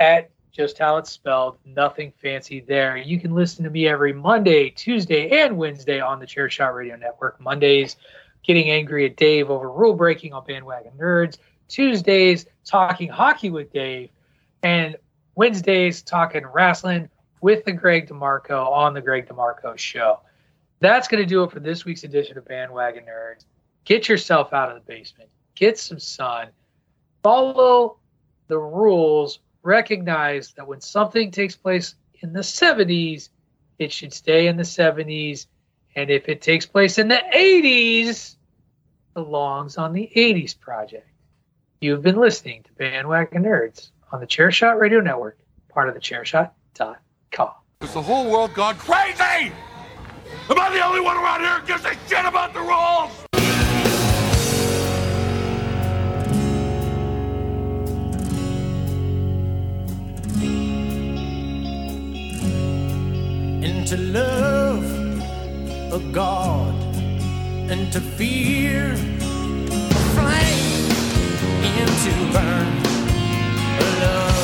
at 0.00 0.30
just 0.52 0.78
how 0.78 0.96
it's 0.96 1.12
spelled. 1.12 1.58
Nothing 1.66 2.14
fancy 2.16 2.60
there. 2.60 2.96
You 2.96 3.20
can 3.20 3.34
listen 3.34 3.62
to 3.64 3.70
me 3.70 3.86
every 3.86 4.14
Monday, 4.14 4.70
Tuesday, 4.70 5.42
and 5.42 5.58
Wednesday 5.58 6.00
on 6.00 6.18
the 6.18 6.26
Chairshot 6.26 6.74
Radio 6.74 6.96
Network. 6.96 7.38
Mondays, 7.42 7.96
getting 8.48 8.70
angry 8.70 9.04
at 9.04 9.14
Dave 9.14 9.50
over 9.50 9.70
rule 9.70 9.94
breaking 9.94 10.32
on 10.32 10.42
Bandwagon 10.44 10.92
Nerds. 10.98 11.36
Tuesdays, 11.68 12.46
talking 12.64 13.08
hockey 13.08 13.50
with 13.50 13.70
Dave. 13.70 14.08
And 14.62 14.96
Wednesdays, 15.34 16.02
talking 16.02 16.44
wrestling 16.46 17.10
with 17.42 17.64
the 17.66 17.72
Greg 17.72 18.08
DeMarco 18.08 18.66
on 18.72 18.94
the 18.94 19.02
Greg 19.02 19.28
DeMarco 19.28 19.76
Show. 19.76 20.20
That's 20.80 21.08
going 21.08 21.22
to 21.22 21.28
do 21.28 21.44
it 21.44 21.52
for 21.52 21.60
this 21.60 21.84
week's 21.84 22.04
edition 22.04 22.38
of 22.38 22.46
Bandwagon 22.46 23.04
Nerds. 23.04 23.44
Get 23.84 24.08
yourself 24.08 24.54
out 24.54 24.70
of 24.70 24.74
the 24.74 24.92
basement, 24.92 25.28
get 25.54 25.78
some 25.78 25.98
sun, 25.98 26.48
follow 27.22 27.98
the 28.48 28.58
rules, 28.58 29.40
recognize 29.62 30.52
that 30.52 30.66
when 30.66 30.80
something 30.80 31.30
takes 31.30 31.54
place 31.54 31.94
in 32.20 32.32
the 32.32 32.40
70s, 32.40 33.28
it 33.78 33.92
should 33.92 34.12
stay 34.12 34.46
in 34.46 34.56
the 34.56 34.62
70s. 34.62 35.46
And 35.94 36.10
if 36.10 36.28
it 36.28 36.40
takes 36.42 36.64
place 36.66 36.98
in 36.98 37.08
the 37.08 37.22
80s, 37.34 38.36
belongs 39.14 39.76
on 39.76 39.92
the 39.92 40.10
80s 40.14 40.58
project. 40.58 41.08
You've 41.80 42.02
been 42.02 42.16
listening 42.16 42.64
to 42.64 42.72
Bandwagon 42.72 43.44
Nerds 43.44 43.90
on 44.12 44.20
the 44.20 44.26
Chairshot 44.26 44.78
Radio 44.80 45.00
Network, 45.00 45.38
part 45.68 45.88
of 45.88 45.94
the 45.94 46.00
Chairshot.com. 46.00 47.52
Is 47.80 47.94
the 47.94 48.02
whole 48.02 48.30
world 48.30 48.52
gone 48.54 48.76
crazy? 48.76 49.52
Am 50.50 50.58
I 50.58 50.70
the 50.70 50.84
only 50.84 51.00
one 51.00 51.16
around 51.16 51.40
here 51.40 51.60
who 51.60 51.66
gives 51.66 51.84
a 51.84 51.94
shit 52.08 52.24
about 52.24 52.52
the 52.52 52.60
rules? 52.60 53.24
Into 63.62 63.96
love, 63.96 64.84
a 65.92 66.12
God 66.12 66.77
and 67.70 67.92
to 67.92 68.00
fear. 68.00 68.92
A 68.92 70.02
flame 70.14 70.90
and 71.60 71.90
to 72.04 72.12
burn. 72.32 72.68
A 73.78 73.88
love 74.00 74.37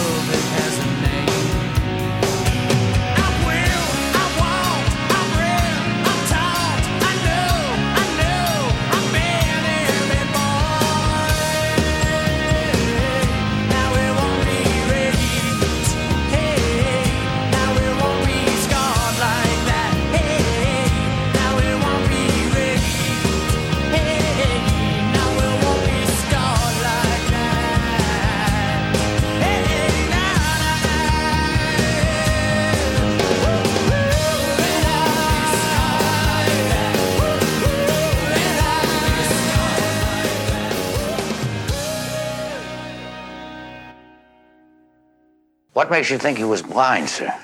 What 45.75 45.91
makes 45.91 46.09
you 46.09 46.19
think 46.19 46.39
he 46.39 46.45
was 46.45 46.63
blind, 46.63 47.09
sir? 47.09 47.35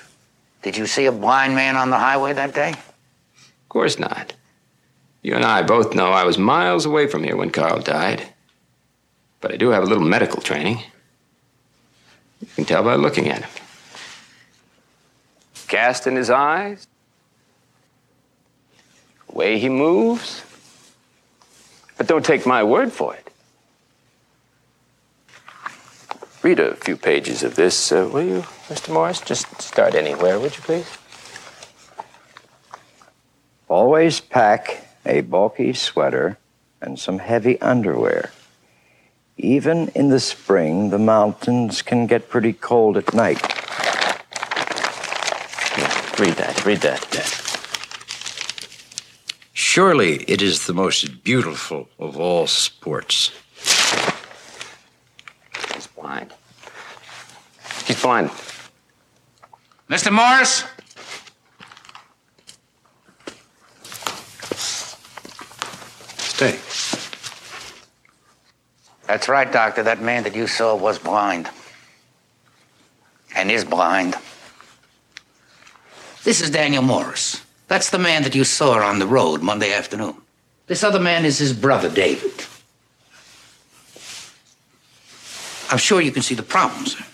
Did 0.62 0.76
you 0.76 0.86
see 0.86 1.06
a 1.06 1.12
blind 1.12 1.54
man 1.54 1.76
on 1.76 1.90
the 1.90 1.98
highway 1.98 2.32
that 2.32 2.54
day? 2.54 2.70
Of 2.70 3.68
course 3.68 3.98
not. 3.98 4.34
You 5.22 5.34
and 5.34 5.44
I 5.44 5.62
both 5.62 5.94
know 5.94 6.12
I 6.12 6.24
was 6.24 6.38
miles 6.38 6.86
away 6.86 7.06
from 7.06 7.24
here 7.24 7.36
when 7.36 7.50
Carl 7.50 7.80
died. 7.80 8.26
But 9.40 9.52
I 9.52 9.56
do 9.56 9.70
have 9.70 9.82
a 9.82 9.86
little 9.86 10.04
medical 10.04 10.40
training. 10.40 10.78
You 12.40 12.46
can 12.54 12.64
tell 12.64 12.82
by 12.82 12.94
looking 12.94 13.28
at 13.28 13.42
him. 13.42 13.50
Cast 15.66 16.06
in 16.06 16.16
his 16.16 16.30
eyes, 16.30 16.86
the 19.28 19.34
way 19.36 19.58
he 19.58 19.68
moves. 19.68 20.42
But 21.96 22.06
don't 22.06 22.24
take 22.24 22.46
my 22.46 22.62
word 22.62 22.92
for 22.92 23.14
it. 23.14 23.29
Read 26.42 26.58
a 26.58 26.74
few 26.74 26.96
pages 26.96 27.42
of 27.42 27.54
this, 27.54 27.92
uh, 27.92 28.08
will 28.10 28.22
you, 28.22 28.40
Mr. 28.68 28.94
Morris? 28.94 29.20
Just 29.20 29.60
start 29.60 29.94
anywhere, 29.94 30.40
would 30.40 30.56
you 30.56 30.62
please? 30.62 30.86
Always 33.68 34.20
pack 34.20 34.86
a 35.04 35.20
bulky 35.20 35.74
sweater 35.74 36.38
and 36.80 36.98
some 36.98 37.18
heavy 37.18 37.60
underwear. 37.60 38.30
Even 39.36 39.88
in 39.88 40.08
the 40.08 40.18
spring, 40.18 40.88
the 40.88 40.98
mountains 40.98 41.82
can 41.82 42.06
get 42.06 42.30
pretty 42.30 42.54
cold 42.54 42.96
at 42.96 43.12
night. 43.12 43.42
Read 46.18 46.34
that, 46.36 46.64
read 46.64 46.78
that. 46.78 47.06
Surely 49.52 50.24
it 50.24 50.40
is 50.40 50.66
the 50.66 50.74
most 50.74 51.22
beautiful 51.22 51.88
of 51.98 52.18
all 52.18 52.46
sports. 52.46 53.30
He's 56.10 56.16
blind. 56.16 56.34
He's 57.86 58.02
blind. 58.02 58.30
Mr. 59.88 60.12
Morris? 60.12 60.64
Stay. 66.16 66.58
That's 69.06 69.28
right, 69.28 69.52
Doctor. 69.52 69.84
That 69.84 70.00
man 70.00 70.24
that 70.24 70.34
you 70.34 70.46
saw 70.46 70.74
was 70.74 70.98
blind. 70.98 71.48
And 73.36 73.50
is 73.50 73.64
blind. 73.64 74.16
This 76.24 76.40
is 76.40 76.50
Daniel 76.50 76.82
Morris. 76.82 77.42
That's 77.68 77.90
the 77.90 77.98
man 77.98 78.24
that 78.24 78.34
you 78.34 78.42
saw 78.42 78.80
on 78.80 78.98
the 78.98 79.06
road 79.06 79.42
Monday 79.42 79.72
afternoon. 79.72 80.16
This 80.66 80.82
other 80.82 81.00
man 81.00 81.24
is 81.24 81.38
his 81.38 81.52
brother, 81.52 81.88
David. 81.88 82.39
I'm 85.70 85.78
sure 85.78 86.00
you 86.00 86.10
can 86.10 86.22
see 86.22 86.34
the 86.34 86.42
problem, 86.42 86.86
sir. 86.86 87.04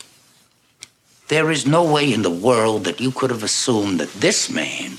There 1.29 1.51
is 1.51 1.67
no 1.67 1.93
way 1.93 2.13
in 2.13 2.23
the 2.23 2.31
world 2.31 2.85
that 2.85 3.01
you 3.01 3.11
could 3.11 3.31
have 3.31 3.43
assumed 3.43 4.01
that 4.01 4.13
this 4.13 4.49
man, 4.49 4.93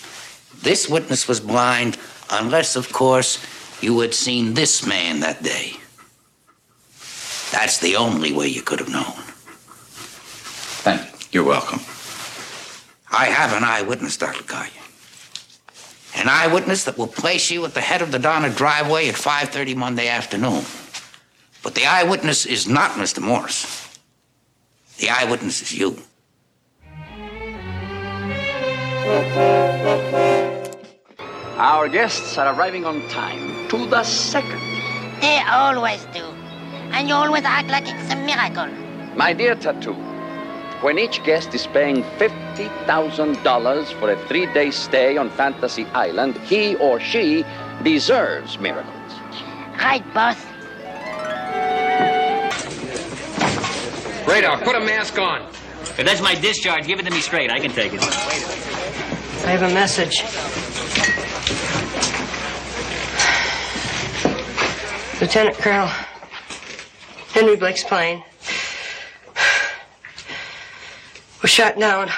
this 0.61 0.87
witness, 0.87 1.27
was 1.27 1.39
blind, 1.39 1.97
unless, 2.29 2.75
of 2.75 2.91
course, 2.93 3.43
you 3.81 3.99
had 3.99 4.13
seen 4.13 4.53
this 4.53 4.85
man 4.85 5.21
that 5.21 5.41
day. 5.41 5.73
That's 7.51 7.79
the 7.79 7.95
only 7.95 8.33
way 8.33 8.47
you 8.47 8.61
could 8.61 8.79
have 8.79 8.89
known. 8.89 9.15
Thank 10.83 11.01
you. 11.01 11.17
You're 11.31 11.45
welcome. 11.45 11.79
I 13.11 13.25
have 13.25 13.53
an 13.53 13.63
eyewitness, 13.63 14.17
Dr. 14.17 14.43
Collier. 14.43 14.71
An 16.15 16.27
eyewitness 16.27 16.83
that 16.85 16.97
will 16.97 17.07
place 17.07 17.49
you 17.49 17.63
at 17.65 17.73
the 17.73 17.81
head 17.81 18.01
of 18.01 18.11
the 18.11 18.19
Donna 18.19 18.49
driveway 18.49 19.07
at 19.07 19.15
5.30 19.15 19.75
Monday 19.75 20.07
afternoon. 20.07 20.63
But 21.67 21.75
the 21.75 21.85
eyewitness 21.85 22.45
is 22.45 22.65
not 22.65 22.91
Mr. 22.91 23.19
Morris. 23.19 23.89
The 24.99 25.09
eyewitness 25.09 25.61
is 25.61 25.73
you. 25.73 25.97
Our 31.57 31.89
guests 31.89 32.37
are 32.37 32.55
arriving 32.55 32.85
on 32.85 33.05
time 33.09 33.67
to 33.67 33.85
the 33.85 34.01
second. 34.05 34.61
They 35.19 35.41
always 35.45 36.05
do. 36.13 36.23
And 36.95 37.09
you 37.09 37.15
always 37.15 37.43
act 37.43 37.67
like 37.67 37.83
it's 37.85 38.13
a 38.13 38.15
miracle. 38.15 38.71
My 39.17 39.33
dear 39.33 39.55
Tattoo, 39.55 39.95
when 40.79 40.97
each 40.97 41.21
guest 41.25 41.53
is 41.53 41.67
paying 41.67 42.03
$50,000 42.17 43.99
for 43.99 44.09
a 44.09 44.27
three 44.27 44.45
day 44.53 44.71
stay 44.71 45.17
on 45.17 45.29
Fantasy 45.31 45.83
Island, 45.87 46.37
he 46.45 46.75
or 46.77 47.01
she 47.01 47.43
deserves 47.83 48.57
miracles. 48.57 49.11
Right, 49.77 50.05
boss. 50.13 50.37
Radar, 54.27 54.59
put 54.59 54.75
a 54.75 54.79
mask 54.81 55.17
on. 55.17 55.41
If 55.81 56.03
that's 56.05 56.21
my 56.21 56.35
discharge, 56.35 56.85
give 56.85 56.99
it 56.99 57.03
to 57.03 57.11
me 57.11 57.21
straight. 57.21 57.49
I 57.49 57.59
can 57.59 57.71
take 57.71 57.93
it. 57.93 58.01
I 58.03 59.51
have 59.51 59.61
a 59.61 59.73
message. 59.73 60.21
Lieutenant 65.21 65.55
Colonel 65.57 65.87
Henry 67.31 67.55
Blake's 67.55 67.85
plane 67.85 68.21
was 71.41 71.49
shot 71.49 71.79
down 71.79 72.09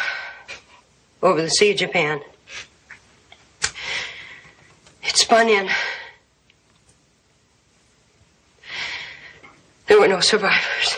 over 1.22 1.44
the 1.44 1.49
Sea 1.49 1.72
of 1.72 1.77
Japan. 1.77 2.22
It 5.03 5.15
spun 5.15 5.48
in. 5.48 5.69
There 9.86 9.99
were 9.99 10.07
no 10.07 10.22
survivors. 10.22 10.98